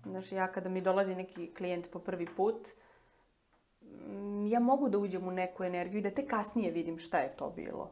Znaš, 0.05 0.32
ja 0.32 0.46
kada 0.46 0.68
mi 0.68 0.80
dolazi 0.80 1.14
neki 1.14 1.55
klijent 1.55 1.90
po 1.90 1.98
prvi 1.98 2.26
put, 2.36 2.68
mm, 3.82 4.46
ja 4.46 4.61
mogu 4.61 4.88
da 4.88 4.98
uđem 4.98 5.28
u 5.28 5.30
neku 5.30 5.64
energiju 5.64 5.98
i 5.98 6.02
da 6.02 6.11
te 6.11 6.26
kasnije 6.26 6.70
vidim 6.70 6.98
šta 6.98 7.18
je 7.18 7.36
to 7.36 7.52
bilo. 7.57 7.90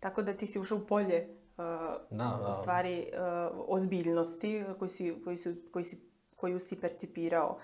Tako 0.00 0.22
da 0.22 0.34
ti 0.34 0.46
si 0.46 0.58
ušao 0.58 0.78
u 0.78 0.86
polje 0.86 1.28
uh, 1.56 1.64
Da, 2.10 2.38
da. 2.42 2.54
u 2.58 2.60
stvari 2.60 3.06
uh, 3.12 3.64
ozbiljnosti 3.68 4.64
koju 4.78 4.88
si, 4.88 5.14
koji 5.24 5.36
si, 5.36 5.62
koji 5.72 5.84
si, 5.84 6.00
koju 6.36 6.60
si 6.60 6.80
percipirao 6.80 7.58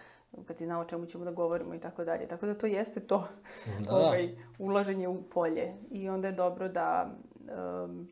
kad 0.46 0.58
si 0.58 0.64
znao 0.64 0.80
o 0.80 0.84
čemu 0.84 1.06
ćemo 1.06 1.24
da 1.24 1.30
govorimo 1.30 1.74
i 1.74 1.80
tako 1.80 2.04
dalje. 2.04 2.28
Tako 2.28 2.46
da 2.46 2.54
to 2.54 2.66
jeste 2.66 3.00
to 3.00 3.28
Da, 3.86 3.96
ovaj, 3.96 4.36
ulaženje 4.58 5.08
u 5.08 5.22
polje. 5.22 5.74
I 5.90 6.08
onda 6.08 6.28
je 6.28 6.32
dobro 6.32 6.68
da 6.68 7.10
um, 7.84 8.08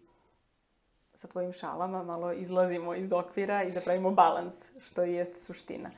sa 1.14 1.28
tvojim 1.28 1.52
šalama 1.52 2.02
malo 2.02 2.32
izlazimo 2.32 2.94
iz 2.94 3.12
okvira 3.12 3.62
i 3.62 3.72
da 3.72 3.80
pravimo 3.80 4.10
balans, 4.10 4.54
što 4.78 5.04
i 5.04 5.12
jeste 5.12 5.38
suština. 5.38 5.90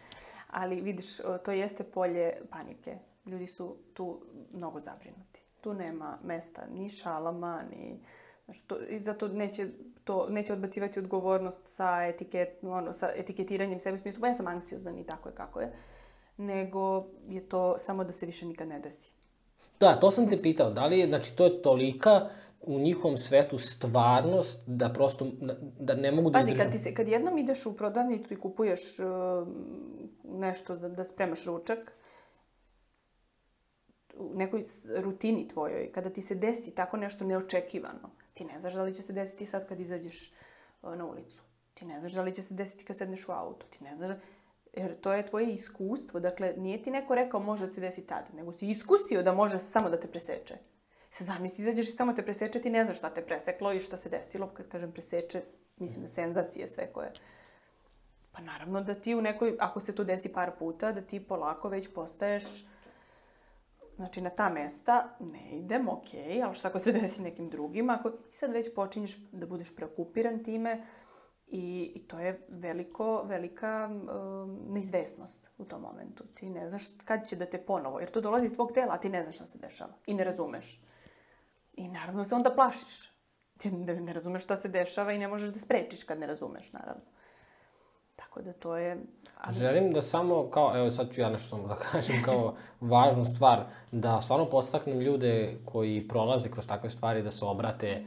Ali 0.51 0.81
vidiš, 0.81 1.17
to 1.45 1.53
jeste 1.53 1.85
polje 1.85 2.33
panike. 2.51 2.99
Ljudi 3.27 3.47
su 3.47 3.77
tu 3.95 4.21
mnogo 4.53 4.81
zabrinuti. 4.81 5.36
Tu 5.67 5.75
nema 5.75 6.19
mesta 6.25 6.63
ni 6.75 6.91
šalama, 6.91 7.63
ni... 7.71 8.01
Znaš, 8.45 8.63
to, 8.63 8.77
I 8.89 9.01
zato 9.01 9.29
neće, 9.29 9.67
to, 10.05 10.27
neće 10.31 10.53
odbacivati 10.53 10.99
odgovornost 10.99 11.61
sa, 11.65 12.07
etiket, 12.07 12.49
ono, 12.63 12.93
sa 12.93 13.11
etiketiranjem 13.17 13.81
sebe 13.81 13.97
u 13.97 14.01
smislu, 14.01 14.21
ba 14.21 14.29
ja 14.29 14.35
sam 14.35 14.47
anksiozan 14.47 14.99
i 14.99 15.05
tako 15.05 15.29
je 15.29 15.35
kako 15.35 15.61
je. 15.61 15.73
Nego 16.37 17.07
je 17.29 17.49
to 17.49 17.79
samo 17.79 18.05
da 18.05 18.13
se 18.13 18.27
više 18.27 18.47
nikad 18.47 18.69
ne 18.69 18.79
desi. 18.81 19.11
Da, 19.81 20.01
to 20.01 20.11
sam 20.11 20.29
te 20.29 20.43
pitao, 20.43 20.71
da 20.71 20.87
li 20.87 20.99
je, 20.99 21.07
znači, 21.07 21.37
to 21.37 21.45
je 21.45 21.63
tolika 21.63 22.29
u 22.61 22.79
njihovom 22.79 23.17
svetu 23.17 23.59
stvarnost 23.59 24.63
da 24.67 24.89
prosto, 24.89 25.27
da, 25.41 25.55
da 25.79 25.95
ne 25.95 26.13
mogu 26.13 26.31
da 26.31 26.39
Pazi, 26.39 26.51
izdržam. 26.51 26.71
kad, 26.71 26.79
ti 26.79 26.85
se, 26.85 26.95
kad 26.95 27.09
jednom 27.09 27.39
ideš 27.39 27.67
u 27.67 27.77
prodavnicu 27.77 28.35
i 28.35 28.41
kupuješ 28.41 28.99
uh, 28.99 29.07
nešto 30.25 30.77
za, 30.77 30.89
da 30.89 31.05
spremaš 31.05 31.45
ručak, 31.45 31.93
u 34.19 34.35
nekoj 34.35 34.65
rutini 34.97 35.49
tvojoj, 35.49 35.93
kada 35.93 36.11
ti 36.11 36.23
se 36.23 36.35
desi 36.35 36.75
tako 36.75 36.97
nešto 36.97 37.25
neočekivano, 37.25 38.11
ti 38.35 38.45
ne 38.45 38.61
znaš 38.61 38.75
da 38.75 38.83
li 38.83 38.95
će 38.95 39.03
se 39.03 39.13
desiti 39.13 39.47
sad 39.47 39.69
kad 39.69 39.81
izađeš 39.81 40.33
na 40.83 41.07
ulicu. 41.07 41.43
Ti 41.75 41.85
ne 41.85 42.01
znaš 42.01 42.13
da 42.13 42.23
li 42.23 42.35
će 42.35 42.43
se 42.43 42.55
desiti 42.55 42.85
kad 42.85 42.97
sedneš 42.97 43.29
u 43.29 43.33
auto. 43.33 43.67
Ti 43.67 43.85
ne 43.85 43.97
znaš, 43.97 44.17
jer 44.73 45.01
to 45.01 45.13
je 45.13 45.27
tvoje 45.27 45.53
iskustvo. 45.53 46.21
Dakle, 46.21 46.55
nije 46.57 46.83
ti 46.83 46.91
neko 46.91 47.15
rekao 47.15 47.41
može 47.41 47.67
da 47.67 47.73
se 47.73 47.81
desi 47.81 48.07
tad, 48.07 48.25
nego 48.35 48.53
si 48.53 48.69
iskusio 48.69 49.23
da 49.23 49.33
može 49.33 49.59
samo 49.59 49.91
da 49.91 50.01
te 50.01 50.09
preseče. 50.09 50.55
Se 51.11 51.25
zamisli, 51.25 51.63
izađeš 51.63 51.89
i 51.89 51.97
samo 51.97 52.13
te 52.13 52.23
preseče, 52.23 52.61
ti 52.61 52.71
ne 52.71 52.85
znaš 52.85 52.99
šta 52.99 53.11
te 53.11 53.27
preseklo 53.27 53.73
i 53.73 53.81
šta 53.81 53.97
se 53.97 54.09
desilo. 54.09 54.47
Kad 54.47 54.69
kažem 54.69 54.93
preseče, 54.93 55.43
mislim 55.77 56.03
na 56.03 56.09
senzacije 56.09 56.69
sve 56.69 56.93
koje. 56.93 57.13
Pa 58.33 58.43
naravno 58.43 58.81
da 58.81 58.95
ti 58.95 59.15
u 59.15 59.23
nekoj, 59.23 59.57
ako 59.59 59.81
se 59.81 59.95
to 59.95 60.05
desi 60.05 60.33
par 60.33 60.51
puta, 60.59 60.93
da 60.93 61.01
ti 61.01 61.25
polako 61.25 61.69
već 61.69 61.89
postaješ 61.95 62.45
Znači, 63.97 64.21
na 64.21 64.31
ta 64.31 64.49
mesta 64.49 65.17
ne 65.21 65.59
idem, 65.59 65.89
okej, 65.89 66.43
ali 66.43 66.55
šta 66.55 66.69
ako 66.69 66.79
se 66.79 66.93
desi 67.01 67.23
nekim 67.23 67.51
drugim? 67.51 67.91
Ako, 67.91 68.09
I 68.09 68.33
sad 68.33 68.53
već 68.53 68.75
počinješ 68.75 69.17
da 69.33 69.47
budeš 69.47 69.77
preokupiran 69.77 70.45
time 70.45 70.87
i, 71.47 71.93
i 71.95 72.09
to 72.09 72.21
je 72.21 72.47
veliko, 72.49 73.23
velika 73.23 73.91
um, 73.91 74.59
neizvesnost 74.69 75.51
u 75.59 75.65
tom 75.65 75.83
momentu. 75.83 76.25
Ti 76.35 76.51
ne 76.51 76.69
znaš 76.69 76.83
kad 77.05 77.29
će 77.29 77.37
da 77.37 77.47
te 77.47 77.59
ponovo, 77.59 78.01
jer 78.01 78.11
to 78.11 78.21
dolazi 78.21 78.47
iz 78.47 78.53
tvog 78.53 78.73
tela, 78.73 78.95
a 78.95 78.99
ti 78.99 79.09
ne 79.09 79.23
znaš 79.23 79.35
šta 79.35 79.47
se 79.47 79.59
dešava 79.59 79.93
i 80.07 80.15
ne 80.15 80.25
razumeš. 80.25 80.81
I 81.73 81.89
naravno 81.89 82.25
se 82.25 82.35
onda 82.35 82.55
plašiš. 82.55 83.13
Ti 83.59 83.71
ne, 83.71 84.01
ne 84.01 84.13
razumeš 84.13 84.45
šta 84.45 84.57
se 84.57 84.69
dešava 84.69 85.13
i 85.13 85.19
ne 85.19 85.29
možeš 85.29 85.53
da 85.53 85.59
sprečiš 85.59 86.05
kad 86.05 86.19
ne 86.19 86.27
razumeš, 86.27 86.73
naravno. 86.73 87.03
Tako 88.37 88.47
da 88.47 88.53
to 88.53 88.77
je... 88.77 88.97
Ali, 89.41 89.57
Želim 89.57 89.93
da 89.93 90.03
samo, 90.03 90.51
kao, 90.51 90.77
evo 90.77 90.91
sad 90.91 91.15
ću 91.15 91.21
ja 91.21 91.31
nešto 91.31 91.49
samo 91.49 91.69
da 91.69 91.75
kažem 91.93 92.23
kao 92.25 92.55
važnu 92.81 93.25
stvar, 93.25 93.65
da 93.93 94.21
stvarno 94.21 94.51
podstaknem 94.51 95.01
ljude 95.01 95.57
koji 95.65 96.09
prolaze 96.09 96.51
kroz 96.51 96.67
takve 96.67 96.91
stvari 96.91 97.23
da 97.23 97.31
se 97.31 97.45
obrate 97.45 98.05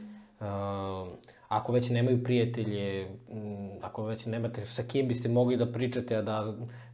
ako 1.48 1.72
već 1.72 1.90
nemaju 1.90 2.24
prijatelje, 2.24 3.08
m, 3.30 3.70
ako 3.82 4.04
već 4.04 4.26
nemate 4.26 4.60
sa 4.60 4.82
kim 4.82 5.08
biste 5.08 5.28
mogli 5.28 5.56
da 5.56 5.72
pričate, 5.72 6.16
a 6.16 6.22
da 6.22 6.44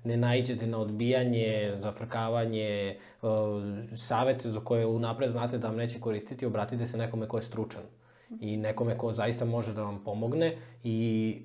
ne 0.05 0.17
naiđete 0.17 0.67
na 0.67 0.79
odbijanje, 0.79 1.71
zafrkavanje, 1.75 2.99
uh, 3.23 3.31
savete 3.97 4.49
za 4.49 4.61
koje 4.61 4.87
unapred 4.87 5.31
znate 5.31 5.59
da 5.59 5.69
vam 5.69 5.77
neće 5.77 6.01
koristiti, 6.01 6.47
obratite 6.47 6.87
se 6.87 6.99
nekome 6.99 7.29
ko 7.29 7.37
je 7.37 7.43
stručan 7.43 7.83
i 8.41 8.57
nekome 8.57 8.99
ko 8.99 9.13
zaista 9.13 9.45
može 9.45 9.73
da 9.73 9.83
vam 9.83 10.05
pomogne 10.05 10.57
i, 10.85 11.39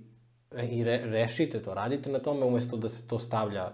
i 0.70 0.84
re, 0.84 0.98
rešite 1.06 1.62
to, 1.64 1.74
radite 1.74 2.10
na 2.10 2.20
tome 2.20 2.46
umesto 2.46 2.78
da 2.78 2.90
se 2.90 3.08
to 3.08 3.20
stavlja 3.20 3.72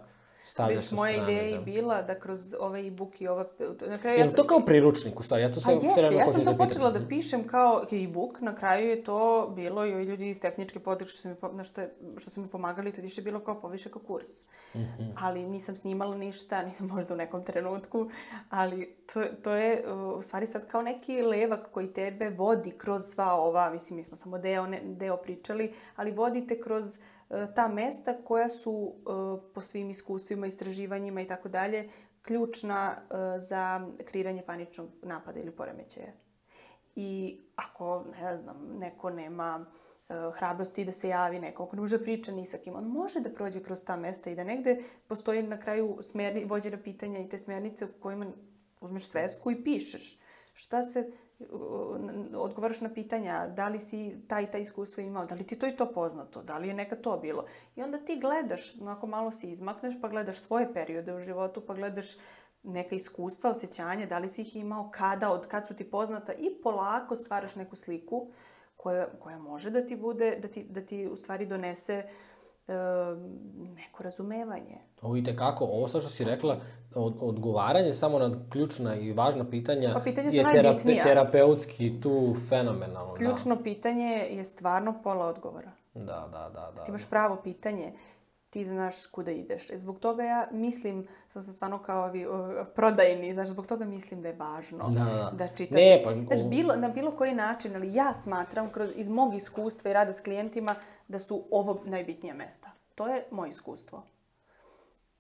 stavlja 0.48 0.76
Već 0.76 0.86
sa 0.86 0.96
moja 0.96 1.12
strane. 1.12 1.34
ideja 1.34 1.50
da. 1.50 1.62
i 1.62 1.66
bila 1.66 2.02
da 2.02 2.20
kroz 2.20 2.56
ovaj 2.60 2.88
e-book 2.88 3.22
i 3.22 3.28
ova... 3.28 3.46
Na 3.88 3.98
kraju 3.98 4.18
Je 4.18 4.20
ja 4.20 4.26
li 4.26 4.36
to 4.36 4.44
kao 4.44 4.60
priručnik 4.60 5.20
u 5.20 5.24
stvari? 5.24 5.44
Ja 5.44 5.52
to 5.52 5.60
sve 5.60 5.74
jeste, 5.74 6.02
ja 6.02 6.26
sam 6.26 6.44
da 6.44 6.52
to 6.52 6.52
pitam. 6.52 6.58
počela 6.58 6.92
da 6.92 7.08
pišem 7.08 7.44
kao 7.44 7.82
e-book, 7.94 8.42
na 8.42 8.56
kraju 8.56 8.90
je 8.90 9.04
to 9.04 9.20
bilo 9.50 9.86
i 9.86 9.94
ovi 9.94 10.04
ljudi 10.04 10.30
iz 10.30 10.42
tehničke 10.42 10.80
podrške 10.80 11.08
što 11.10 11.22
su 11.22 11.28
mi, 11.28 11.58
na 11.58 11.64
što, 11.64 11.82
što 12.18 12.30
su 12.30 12.42
mi 12.42 12.48
pomagali, 12.48 12.92
to 12.92 12.98
je 12.98 13.04
više 13.04 13.22
bilo 13.22 13.40
kao 13.40 13.62
poviše 13.62 13.92
kao 13.92 14.02
kurs. 14.02 14.28
Mm 14.74 14.78
Mhm. 14.78 15.04
-hmm. 15.04 15.14
Ali 15.18 15.46
nisam 15.46 15.76
snimala 15.76 16.18
ništa, 16.18 16.62
nisam 16.68 16.88
možda 16.88 17.14
u 17.14 17.18
nekom 17.18 17.44
trenutku, 17.44 18.10
ali 18.50 18.96
to, 19.14 19.24
to 19.44 19.52
je 19.52 19.94
u 19.94 20.22
stvari 20.22 20.48
sad 20.48 20.68
kao 20.68 20.82
neki 20.82 21.22
levak 21.22 21.72
koji 21.72 21.94
tebe 21.94 22.30
vodi 22.30 22.72
kroz 22.72 23.06
sva 23.06 23.34
ova, 23.34 23.70
mislim, 23.70 23.98
mi 23.98 24.04
smo 24.04 24.18
samo 24.18 24.38
deo, 24.38 24.68
ne, 24.68 24.82
deo 24.84 25.18
pričali, 25.18 25.74
ali 25.96 26.12
vodite 26.12 26.62
kroz 26.62 26.88
uh, 26.88 27.04
ta 27.56 27.68
mesta 27.68 28.18
koja 28.24 28.50
su 28.50 28.72
uh, 28.72 28.96
po 29.54 29.62
svim 29.62 29.90
iskustvima, 29.90 30.48
istraživanjima 30.48 31.22
i 31.22 31.28
tako 31.28 31.50
dalje, 31.50 31.90
ključna 32.22 32.96
uh, 32.96 33.18
za 33.42 33.88
kreiranje 34.06 34.42
paničnog 34.42 34.90
napada 35.04 35.40
ili 35.40 35.52
poremećaja. 35.52 36.12
I 36.96 37.40
ako, 37.56 38.06
ne 38.22 38.38
znam, 38.38 38.78
neko 38.80 39.10
nema 39.10 39.66
hrabrosti 40.34 40.86
da 40.86 40.92
se 40.92 41.10
javi 41.10 41.40
neko, 41.40 41.64
ako 41.64 41.76
ne 41.76 41.82
može 41.82 41.98
da 41.98 42.04
priča 42.04 42.32
ni 42.32 42.46
sa 42.46 42.58
kim, 42.58 42.76
on 42.76 42.84
može 42.84 43.20
da 43.20 43.30
prođe 43.30 43.64
kroz 43.64 43.84
ta 43.84 43.96
mesta 43.96 44.30
i 44.30 44.36
da 44.36 44.44
negde 44.44 44.84
postoji 45.08 45.44
na 45.44 45.60
kraju 45.60 46.00
smerni, 46.04 46.46
vođena 46.46 46.78
pitanja 46.84 47.20
i 47.20 47.30
te 47.30 47.38
smernice 47.38 47.86
u 47.86 47.90
kojima 48.00 48.26
uzmeš 48.82 49.08
svesku 49.08 49.52
i 49.52 49.64
pišeš. 49.64 50.20
Šta 50.54 50.84
se, 50.84 51.12
odgovaraš 52.36 52.82
na 52.82 52.94
pitanja, 52.94 53.48
da 53.48 53.68
li 53.68 53.80
si 53.80 54.16
taj 54.28 54.44
i 54.44 54.52
taj 54.52 54.62
iskustvo 54.62 55.04
imao, 55.04 55.26
da 55.26 55.36
li 55.36 55.44
ti 55.44 55.60
to 55.60 55.68
i 55.68 55.76
to 55.76 55.92
poznato, 55.94 56.42
da 56.42 56.58
li 56.58 56.68
je 56.68 56.74
nekad 56.74 57.02
to 57.02 57.18
bilo. 57.18 57.46
I 57.76 57.84
onda 57.84 57.98
ti 57.98 58.20
gledaš, 58.20 58.76
onako 58.82 59.08
malo 59.08 59.32
se 59.32 59.52
izmakneš, 59.52 60.02
pa 60.02 60.08
gledaš 60.08 60.40
svoje 60.40 60.74
periode 60.74 61.14
u 61.14 61.20
životu, 61.20 61.62
pa 61.62 61.74
gledaš 61.74 62.08
neka 62.64 62.96
iskustva, 62.96 63.50
osjećanja, 63.50 64.06
da 64.06 64.18
li 64.18 64.28
si 64.28 64.42
ih 64.42 64.56
imao, 64.56 64.92
kada, 64.94 65.32
od 65.32 65.48
kad 65.48 65.68
su 65.68 65.76
ti 65.76 65.92
poznata 65.92 66.34
i 66.34 66.62
polako 66.64 67.16
stvaraš 67.16 67.56
neku 67.56 67.76
sliku 67.76 68.28
koja, 68.78 69.08
koja 69.20 69.38
može 69.38 69.70
da 69.70 69.86
ti 69.86 69.96
bude, 69.96 70.38
da 70.42 70.48
ti, 70.48 70.64
da 70.64 70.82
ti 70.82 71.08
u 71.08 71.16
stvari 71.16 71.46
donese 71.46 71.94
e, 71.94 72.10
neko 73.76 74.04
razumevanje. 74.04 74.78
Ovo 75.02 75.18
i 75.18 75.24
tekako, 75.24 75.66
ovo 75.66 75.88
sad 75.88 76.02
što 76.02 76.10
si 76.10 76.24
rekla, 76.24 76.58
od, 76.96 77.16
odgovaranje 77.20 77.94
samo 77.94 78.20
na 78.20 78.32
ključna 78.50 78.96
i 78.96 79.14
važna 79.14 79.46
pitanja 79.46 79.94
Pa 79.94 80.00
pitanja 80.00 80.30
je 80.30 80.44
najbitnija. 80.44 81.04
terapeutski 81.04 82.02
tu 82.02 82.36
fenomenalno. 82.50 83.14
Ključno 83.14 83.64
pitanje 83.64 84.06
je 84.30 84.44
stvarno 84.46 84.94
pola 85.04 85.26
odgovora. 85.26 85.72
Da, 85.94 86.02
da, 86.04 86.28
da, 86.32 86.50
da. 86.52 86.72
da. 86.76 86.84
Ti 86.84 86.92
imaš 86.92 87.06
pravo 87.06 87.36
pitanje, 87.36 87.94
ti 88.50 88.66
znaš 88.66 89.06
kuda 89.06 89.32
ideš. 89.32 89.70
E, 89.70 89.78
Zbog 89.78 90.00
toga 90.00 90.24
ja 90.24 90.48
mislim, 90.52 91.08
sad 91.30 91.46
sam 91.46 91.54
stvarno 91.54 91.80
kao 91.80 92.04
ovi 92.04 92.28
uh, 92.28 92.34
prodajni, 92.76 93.34
znaš, 93.34 93.48
zbog 93.48 93.66
toga 93.66 93.86
mislim 93.86 94.22
da 94.22 94.28
je 94.28 94.36
važno 94.36 94.90
Da, 94.90 95.00
da. 95.00 95.32
da 95.34 95.48
čitam. 95.48 95.76
Ne, 95.76 96.02
pa- 96.04 96.36
Znaš, 96.36 96.50
bilo, 96.50 96.76
na 96.76 96.88
bilo 96.90 97.12
koji 97.12 97.36
način, 97.36 97.76
ali 97.76 97.96
ja 97.96 98.14
smatram 98.14 98.70
kroz, 98.70 98.90
iz 98.96 99.10
mog 99.10 99.36
iskustva 99.36 99.92
i 99.92 99.94
rada 99.94 100.14
s 100.14 100.22
klijentima 100.22 100.76
da 101.08 101.20
su 101.20 101.44
ovo 101.52 101.82
najbitnija 101.86 102.34
mesta. 102.34 102.72
To 102.96 103.08
je 103.08 103.26
moje 103.32 103.50
iskustvo. 103.50 104.04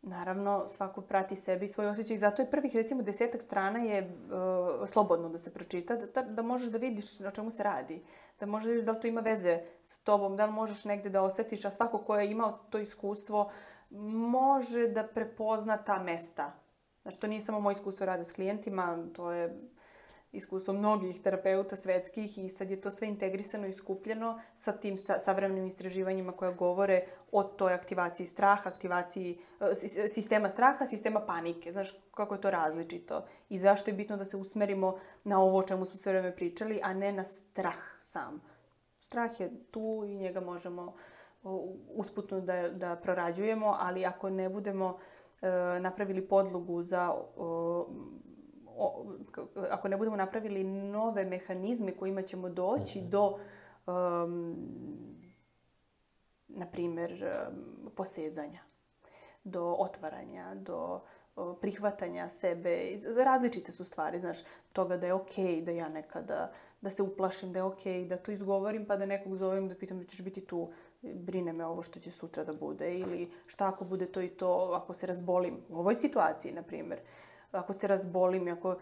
Naravno, 0.01 0.67
svako 0.67 1.01
prati 1.01 1.35
sebe 1.35 1.65
i 1.65 1.67
svoj 1.67 1.87
osjećaj 1.87 2.17
zato 2.17 2.41
je 2.41 2.51
prvih, 2.51 2.75
recimo, 2.75 3.01
desetak 3.01 3.41
strana 3.41 3.79
je 3.79 4.03
uh, 4.03 4.89
slobodno 4.89 5.29
da 5.29 5.37
se 5.37 5.53
pročita, 5.53 5.95
da, 5.95 6.05
da, 6.05 6.21
da 6.21 6.41
možeš 6.41 6.69
da 6.69 6.77
vidiš 6.77 7.19
o 7.19 7.31
čemu 7.31 7.51
se 7.51 7.63
radi, 7.63 8.03
da 8.39 8.45
možeš 8.45 8.65
da 8.65 8.71
vidiš 8.71 8.85
da 8.85 8.91
li 8.91 8.99
to 8.99 9.07
ima 9.07 9.21
veze 9.21 9.59
sa 9.83 10.03
tobom, 10.03 10.35
da 10.35 10.45
li 10.45 10.51
možeš 10.51 10.85
negde 10.85 11.09
da 11.09 11.21
osetiš, 11.21 11.65
a 11.65 11.71
svako 11.71 11.97
ko 11.97 12.15
je 12.15 12.31
imao 12.31 12.59
to 12.69 12.79
iskustvo 12.79 13.51
može 13.89 14.87
da 14.87 15.07
prepozna 15.07 15.77
ta 15.77 16.03
mesta. 16.03 16.53
Znači, 17.01 17.19
to 17.19 17.27
nije 17.27 17.41
samo 17.41 17.59
moje 17.59 17.73
iskustvo 17.73 18.05
rada 18.05 18.23
s 18.23 18.31
klijentima, 18.31 19.07
to 19.15 19.31
je 19.31 19.61
iskustvo 20.37 20.73
mnogih 20.73 21.21
terapeuta 21.21 21.75
svetskih 21.75 22.37
i 22.37 22.49
sad 22.49 22.69
je 22.69 22.81
to 22.81 22.91
sve 22.91 23.07
integrisano 23.07 23.67
i 23.67 23.73
skupljeno 23.73 24.39
sa 24.55 24.71
tim 24.71 24.97
sta, 24.97 25.19
savremenim 25.19 25.65
istraživanjima 25.65 26.31
koja 26.31 26.51
govore 26.51 27.05
o 27.31 27.43
toj 27.43 27.73
aktivaciji 27.73 28.27
straha, 28.27 28.69
aktivaciji 28.69 29.39
e, 29.59 29.65
sis- 29.65 30.13
sistema 30.13 30.49
straha, 30.49 30.85
sistema 30.85 31.19
panike. 31.19 31.71
Znaš 31.71 31.93
kako 32.11 32.35
je 32.35 32.41
to 32.41 32.51
različito 32.51 33.25
i 33.49 33.59
zašto 33.59 33.89
je 33.89 33.95
bitno 33.95 34.17
da 34.17 34.25
se 34.25 34.37
usmerimo 34.37 34.99
na 35.23 35.41
ovo 35.41 35.57
o 35.57 35.63
čemu 35.63 35.85
smo 35.85 35.95
sve 35.95 36.11
vreme 36.11 36.35
pričali, 36.35 36.79
a 36.83 36.93
ne 36.93 37.11
na 37.11 37.23
strah 37.23 37.97
sam. 38.01 38.41
Strah 38.99 39.39
je 39.39 39.51
tu 39.71 40.03
i 40.07 40.15
njega 40.15 40.41
možemo 40.41 40.95
usputno 41.95 42.41
da, 42.41 42.69
da 42.69 42.95
prorađujemo, 42.95 43.75
ali 43.79 44.05
ako 44.05 44.29
ne 44.29 44.49
budemo 44.49 44.97
e, 45.41 45.47
napravili 45.79 46.27
podlogu 46.27 46.83
za 46.83 47.13
ako 49.69 49.87
ne 49.87 49.97
budemo 49.97 50.17
napravili 50.17 50.63
nove 50.63 51.25
mehanizme 51.25 51.91
kojima 51.91 52.21
ćemo 52.21 52.49
doći 52.49 53.01
do 53.01 53.39
um, 53.87 54.55
na 56.47 56.65
primer 56.65 57.23
um, 57.23 57.91
posezanja 57.95 58.59
do 59.47 59.75
otvaranja, 59.79 60.55
do 60.55 61.01
prihvatanja 61.61 62.29
sebe. 62.29 62.97
Različite 63.25 63.71
su 63.71 63.85
stvari, 63.85 64.19
znaš, 64.19 64.37
toga 64.73 64.97
da 64.97 65.05
je 65.05 65.13
okej 65.13 65.45
okay, 65.45 65.63
da 65.63 65.71
ja 65.71 65.89
nekada, 65.89 66.51
da 66.81 66.89
se 66.89 67.03
uplašim, 67.03 67.53
da 67.53 67.59
je 67.59 67.63
okej 67.63 68.01
okay, 68.01 68.07
da 68.07 68.17
to 68.17 68.31
izgovorim, 68.31 68.85
pa 68.85 68.97
da 68.97 69.05
nekog 69.05 69.37
zovem 69.37 69.69
da 69.69 69.75
pitam 69.75 69.99
da 69.99 70.05
ćeš 70.05 70.21
biti 70.21 70.41
tu, 70.41 70.71
brine 71.01 71.53
me 71.53 71.65
ovo 71.65 71.83
što 71.83 71.99
će 71.99 72.11
sutra 72.11 72.43
da 72.43 72.53
bude, 72.53 72.99
ili 72.99 73.31
šta 73.47 73.67
ako 73.67 73.85
bude 73.85 74.05
to 74.05 74.21
i 74.21 74.29
to, 74.29 74.71
ako 74.73 74.93
se 74.93 75.07
razbolim. 75.07 75.61
U 75.69 75.79
ovoj 75.79 75.95
situaciji, 75.95 76.53
na 76.53 76.63
primjer, 76.63 76.99
ako 77.51 77.73
se 77.73 77.87
razbolim 77.87 78.47
ako, 78.47 78.77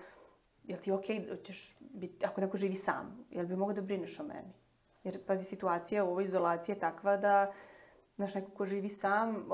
jel 0.63 0.79
ti 0.79 0.91
okej 0.91 1.19
okay, 1.19 1.29
da 1.29 1.43
ćeš 1.43 1.77
biti, 1.79 2.25
ako 2.25 2.41
neko 2.41 2.57
živi 2.57 2.75
sam, 2.75 3.25
jel 3.29 3.45
bi 3.45 3.55
mogao 3.55 3.73
da 3.73 3.81
brineš 3.81 4.19
o 4.19 4.23
meni? 4.23 4.53
Jer, 5.03 5.25
pazi, 5.25 5.43
situacija 5.43 6.03
u 6.03 6.09
ovoj 6.09 6.23
izolaciji 6.23 6.75
je 6.75 6.79
takva 6.79 7.17
da, 7.17 7.53
znaš, 8.15 8.33
neko 8.33 8.51
ko 8.51 8.65
živi 8.65 8.89
sam, 8.89 9.29
uh, 9.29 9.45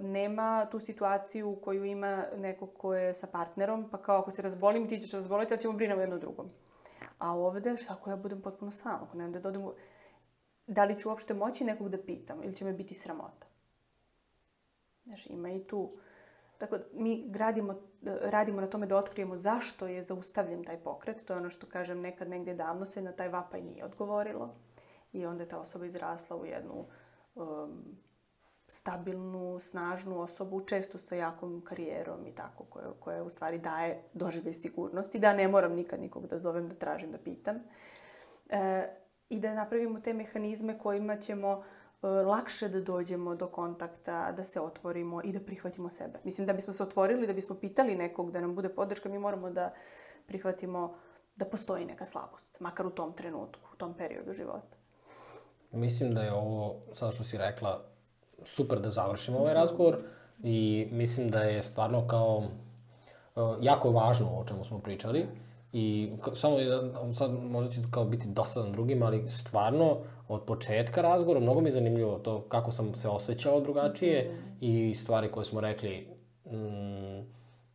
nema 0.00 0.66
tu 0.70 0.80
situaciju 0.80 1.58
koju 1.64 1.84
ima 1.84 2.24
neko 2.36 2.66
ko 2.66 2.94
je 2.94 3.14
sa 3.14 3.26
partnerom, 3.26 3.90
pa 3.90 4.02
kao 4.02 4.18
ako 4.18 4.30
se 4.30 4.42
razbolim, 4.42 4.88
ti 4.88 5.00
ćeš 5.00 5.12
razboliti, 5.12 5.54
ali 5.54 5.60
ćemo 5.60 5.74
brinemo 5.74 6.00
jedno 6.00 6.18
drugom. 6.18 6.50
A 7.18 7.36
ovde, 7.36 7.76
šta 7.76 7.92
ako 7.92 8.10
ja 8.10 8.16
budem 8.16 8.42
potpuno 8.42 8.70
sam, 8.70 9.02
ako 9.02 9.16
nemam 9.16 9.32
da 9.32 9.40
dodam, 9.40 9.64
u- 9.64 9.74
da 10.66 10.84
li 10.84 10.98
ću 10.98 11.08
uopšte 11.08 11.34
moći 11.34 11.64
nekog 11.64 11.88
da 11.88 12.02
pitam 12.02 12.42
ili 12.42 12.56
će 12.56 12.64
me 12.64 12.72
biti 12.72 12.94
sramota? 12.94 13.46
Znaš, 15.04 15.26
ima 15.26 15.50
i 15.50 15.64
tu. 15.64 15.96
Tako 16.58 16.78
da 16.78 16.84
mi 16.92 17.24
gradimo, 17.28 17.74
radimo 18.22 18.60
na 18.60 18.66
tome 18.66 18.86
da 18.86 18.96
otkrijemo 18.96 19.36
zašto 19.36 19.86
je 19.86 20.04
zaustavljen 20.04 20.64
taj 20.64 20.76
pokret. 20.76 21.24
To 21.24 21.32
je 21.32 21.38
ono 21.38 21.50
što 21.50 21.66
kažem 21.66 22.00
nekad 22.00 22.28
negdje 22.28 22.54
davno 22.54 22.86
se 22.86 23.02
na 23.02 23.12
taj 23.12 23.28
vapaj 23.28 23.62
nije 23.62 23.84
odgovorilo. 23.84 24.54
I 25.12 25.26
onda 25.26 25.42
je 25.42 25.48
ta 25.48 25.58
osoba 25.58 25.86
izrasla 25.86 26.36
u 26.36 26.46
jednu 26.46 26.84
um, 27.34 27.96
stabilnu, 28.68 29.60
snažnu 29.60 30.20
osobu, 30.20 30.60
često 30.60 30.98
sa 30.98 31.14
jakom 31.14 31.60
karijerom 31.64 32.26
i 32.26 32.34
tako, 32.34 32.64
koja, 32.64 32.86
koja 33.00 33.22
u 33.22 33.30
stvari 33.30 33.58
daje 33.58 34.02
doživljaj 34.12 34.54
sigurnosti, 34.54 35.18
da 35.18 35.32
ne 35.32 35.48
moram 35.48 35.72
nikad 35.72 36.00
nikog 36.00 36.26
da 36.26 36.38
zovem, 36.38 36.68
da 36.68 36.74
tražim, 36.74 37.12
da 37.12 37.18
pitam. 37.18 37.56
E, 38.48 38.88
I 39.28 39.40
da 39.40 39.54
napravimo 39.54 40.00
te 40.00 40.12
mehanizme 40.12 40.78
kojima 40.78 41.16
ćemo 41.16 41.64
lakše 42.02 42.68
da 42.68 42.80
dođemo 42.80 43.34
do 43.34 43.46
kontakta, 43.48 44.32
da 44.32 44.44
se 44.44 44.60
otvorimo 44.60 45.20
i 45.24 45.32
da 45.32 45.40
prihvatimo 45.40 45.90
sebe. 45.90 46.18
Mislim, 46.24 46.46
da 46.46 46.52
bismo 46.52 46.72
se 46.72 46.82
otvorili, 46.82 47.26
da 47.26 47.32
bismo 47.32 47.56
pitali 47.56 47.96
nekog 47.96 48.30
da 48.30 48.40
nam 48.40 48.54
bude 48.54 48.68
podrška, 48.68 49.08
mi 49.08 49.18
moramo 49.18 49.50
da 49.50 49.72
prihvatimo 50.26 50.94
da 51.36 51.44
postoji 51.44 51.84
neka 51.84 52.04
slabost, 52.04 52.60
makar 52.60 52.86
u 52.86 52.90
tom 52.90 53.12
trenutku, 53.12 53.68
u 53.72 53.76
tom 53.76 53.94
periodu 53.94 54.32
života. 54.32 54.76
Mislim 55.72 56.14
da 56.14 56.22
je 56.22 56.32
ovo, 56.32 56.76
sad 56.92 57.14
što 57.14 57.24
si 57.24 57.38
rekla, 57.38 57.84
super 58.44 58.80
da 58.80 58.90
završimo 58.90 59.38
ovaj 59.38 59.54
razgovor 59.54 59.98
i 60.42 60.88
mislim 60.92 61.30
da 61.30 61.42
je 61.42 61.62
stvarno 61.62 62.06
kao 62.06 62.36
uh, 62.36 63.56
jako 63.60 63.90
važno 63.90 64.38
o 64.38 64.44
čemu 64.44 64.64
smo 64.64 64.78
pričali 64.78 65.26
i 65.78 66.10
samo 66.34 66.56
sad 67.12 67.30
možda 67.32 67.70
će 67.70 67.80
kao 67.90 68.04
biti 68.04 68.28
dosadan 68.28 68.72
drugima, 68.72 69.06
ali 69.06 69.28
stvarno 69.28 69.96
od 70.28 70.42
početka 70.42 71.02
razgovora 71.02 71.40
mnogo 71.40 71.60
mi 71.60 71.68
je 71.68 71.72
zanimljivo 71.72 72.18
to 72.18 72.40
kako 72.40 72.70
sam 72.70 72.94
se 72.94 73.08
osjećao 73.08 73.60
drugačije 73.60 74.36
i 74.60 74.94
stvari 74.94 75.30
koje 75.30 75.44
smo 75.44 75.60
rekli 75.60 76.08
mm, 76.46 77.26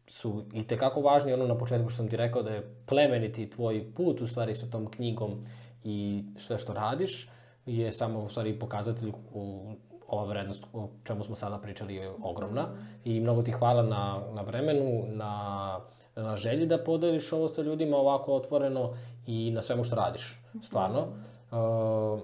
su 0.08 0.44
i 0.54 0.68
tekako 0.68 1.02
važni. 1.02 1.34
Ono 1.34 1.48
na 1.48 1.58
početku 1.58 1.90
što 1.90 1.98
sam 1.98 2.10
ti 2.10 2.18
rekao 2.18 2.44
da 2.44 2.50
je 2.50 2.76
plemeniti 2.86 3.50
tvoj 3.50 3.94
put 3.96 4.22
u 4.22 4.28
stvari 4.28 4.56
sa 4.56 4.70
tom 4.70 4.88
knjigom 4.88 5.46
i 5.84 6.24
sve 6.38 6.58
što 6.58 6.74
radiš 6.74 7.30
je 7.66 7.92
samo 7.92 8.20
u 8.20 8.30
stvari 8.30 8.60
pokazatelj 8.60 9.12
u 9.34 9.74
ova 10.08 10.26
vrednost 10.26 10.64
o 10.74 10.90
čemu 11.04 11.24
smo 11.24 11.36
sada 11.36 11.58
pričali 11.58 11.96
je 11.96 12.12
ogromna 12.24 12.68
i 13.06 13.20
mnogo 13.20 13.42
ti 13.42 13.52
hvala 13.52 13.84
na, 13.84 14.22
na 14.34 14.42
vremenu, 14.42 15.04
na, 15.08 15.80
na 16.16 16.36
želji 16.36 16.66
da 16.66 16.84
podeliš 16.84 17.32
ovo 17.34 17.48
sa 17.48 17.62
ljudima 17.62 17.98
ovako 17.98 18.34
otvoreno 18.34 18.94
i 19.28 19.52
na 19.52 19.62
svemu 19.62 19.84
što 19.84 19.96
radiš, 19.96 20.42
stvarno. 20.62 21.08
Uh, 21.52 22.20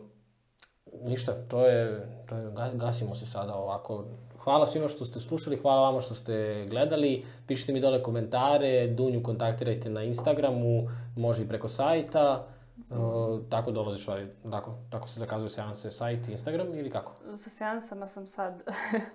ništa, 1.03 1.33
to 1.47 1.65
je, 1.65 2.07
to 2.29 2.35
je, 2.35 2.51
gasimo 2.73 3.15
se 3.15 3.25
sada 3.25 3.55
ovako. 3.55 4.05
Hvala 4.37 4.65
svima 4.65 4.87
što 4.87 5.05
ste 5.05 5.19
slušali, 5.19 5.57
hvala 5.57 5.81
vama 5.81 6.01
što 6.01 6.15
ste 6.15 6.65
gledali. 6.69 7.25
Pišite 7.47 7.73
mi 7.73 7.79
dole 7.79 8.03
komentare, 8.03 8.87
Dunju 8.87 9.23
kontaktirajte 9.23 9.89
na 9.89 10.03
Instagramu, 10.03 10.87
može 11.15 11.43
i 11.43 11.47
preko 11.47 11.67
sajta. 11.67 12.47
Uh, 12.89 13.39
tako 13.49 13.71
dolaze 13.71 13.97
stvari, 13.97 14.27
tako, 14.51 14.73
tako 14.89 15.07
se 15.07 15.19
zakazuju 15.19 15.49
seanse, 15.49 15.91
sajt, 15.91 16.27
Instagram 16.29 16.67
ili 16.67 16.89
kako? 16.89 17.13
Sa 17.37 17.49
seansama 17.49 18.07
sam 18.07 18.27
sad 18.27 18.63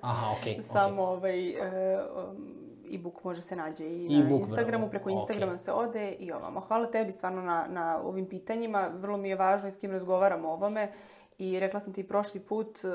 Aha. 0.01 0.35
Okay, 0.37 0.63
samo 0.73 1.03
okay. 1.03 1.07
ovaj, 1.07 1.51
uh, 1.51 2.63
e-book 2.91 3.25
može 3.25 3.43
se 3.43 3.57
nađe 3.57 3.85
i 3.85 4.07
e 4.07 4.25
na 4.25 4.37
Instagramu, 4.37 4.91
preko 4.91 5.11
Instagrama 5.11 5.53
okay. 5.53 5.59
se 5.59 5.73
ode 5.73 6.11
i 6.11 6.33
ovamo. 6.33 6.61
Hvala 6.61 6.91
tebi 6.91 7.13
stvarno 7.13 7.43
na, 7.43 7.67
na 7.69 8.01
ovim 8.03 8.29
pitanjima, 8.29 8.91
vrlo 8.95 9.17
mi 9.17 9.29
je 9.29 9.37
važno 9.37 9.69
i 9.69 9.73
s 9.73 9.77
kim 9.77 9.91
razgovaramo 9.91 10.49
o 10.49 10.53
ovome 10.53 10.93
i 11.39 11.61
rekla 11.61 11.81
sam 11.81 11.93
ti 11.93 12.09
prošli 12.09 12.41
put, 12.41 12.79
uh, 12.85 12.93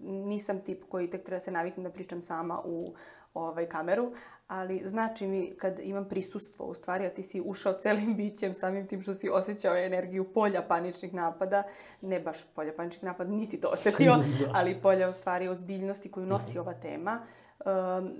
nisam 0.00 0.60
tip 0.60 0.84
koji 0.88 1.10
tek 1.10 1.24
treba 1.24 1.40
se 1.40 1.50
naviknem 1.50 1.84
da 1.84 1.90
pričam 1.90 2.22
sama 2.22 2.60
u 2.64 2.94
ovaj, 3.34 3.68
kameru, 3.68 4.12
ali 4.48 4.82
znači 4.86 5.26
mi 5.26 5.54
kad 5.58 5.78
imam 5.82 6.08
prisustvo, 6.08 6.66
u 6.66 6.74
stvari, 6.74 7.06
a 7.06 7.10
ti 7.10 7.22
si 7.22 7.42
ušao 7.44 7.72
celim 7.72 8.14
bićem 8.16 8.54
samim 8.54 8.86
tim 8.86 9.02
što 9.02 9.14
si 9.14 9.28
osjećao 9.28 9.76
energiju 9.76 10.32
polja 10.32 10.62
paničnih 10.62 11.14
napada, 11.14 11.62
ne 12.00 12.20
baš 12.20 12.44
polja 12.54 12.72
paničnih 12.76 13.04
napada, 13.04 13.30
nisi 13.30 13.60
to 13.60 13.68
osetio, 13.74 14.16
da. 14.16 14.50
ali 14.52 14.80
polja 14.82 15.08
u 15.08 15.12
stvari 15.12 15.48
ozbiljnosti 15.48 16.10
koju 16.10 16.26
nosi 16.26 16.50
mhm. 16.50 16.60
ova 16.60 16.74
tema, 16.74 17.20
um, 17.64 18.10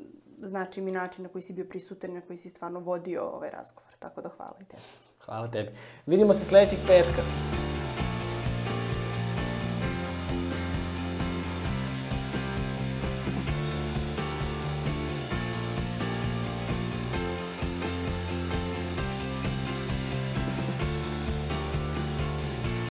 znači 0.43 0.81
mi 0.81 0.93
način 0.93 1.23
na 1.23 1.29
koji 1.29 1.43
si 1.43 1.53
bio 1.53 1.65
prisutan, 1.65 2.15
na 2.15 2.21
koji 2.21 2.39
si 2.39 2.49
stvarno 2.49 2.81
vodio 2.81 3.23
ovaj 3.23 3.51
razgovor. 3.51 3.93
Tako 3.99 4.21
da 4.21 4.29
hvala 4.29 4.57
i 4.61 4.65
tebi. 4.65 4.83
Hvala 5.25 5.51
tebi. 5.51 5.71
Vidimo 6.07 6.33
se 6.33 6.45
sledećeg 6.45 6.79
petka. 6.87 7.23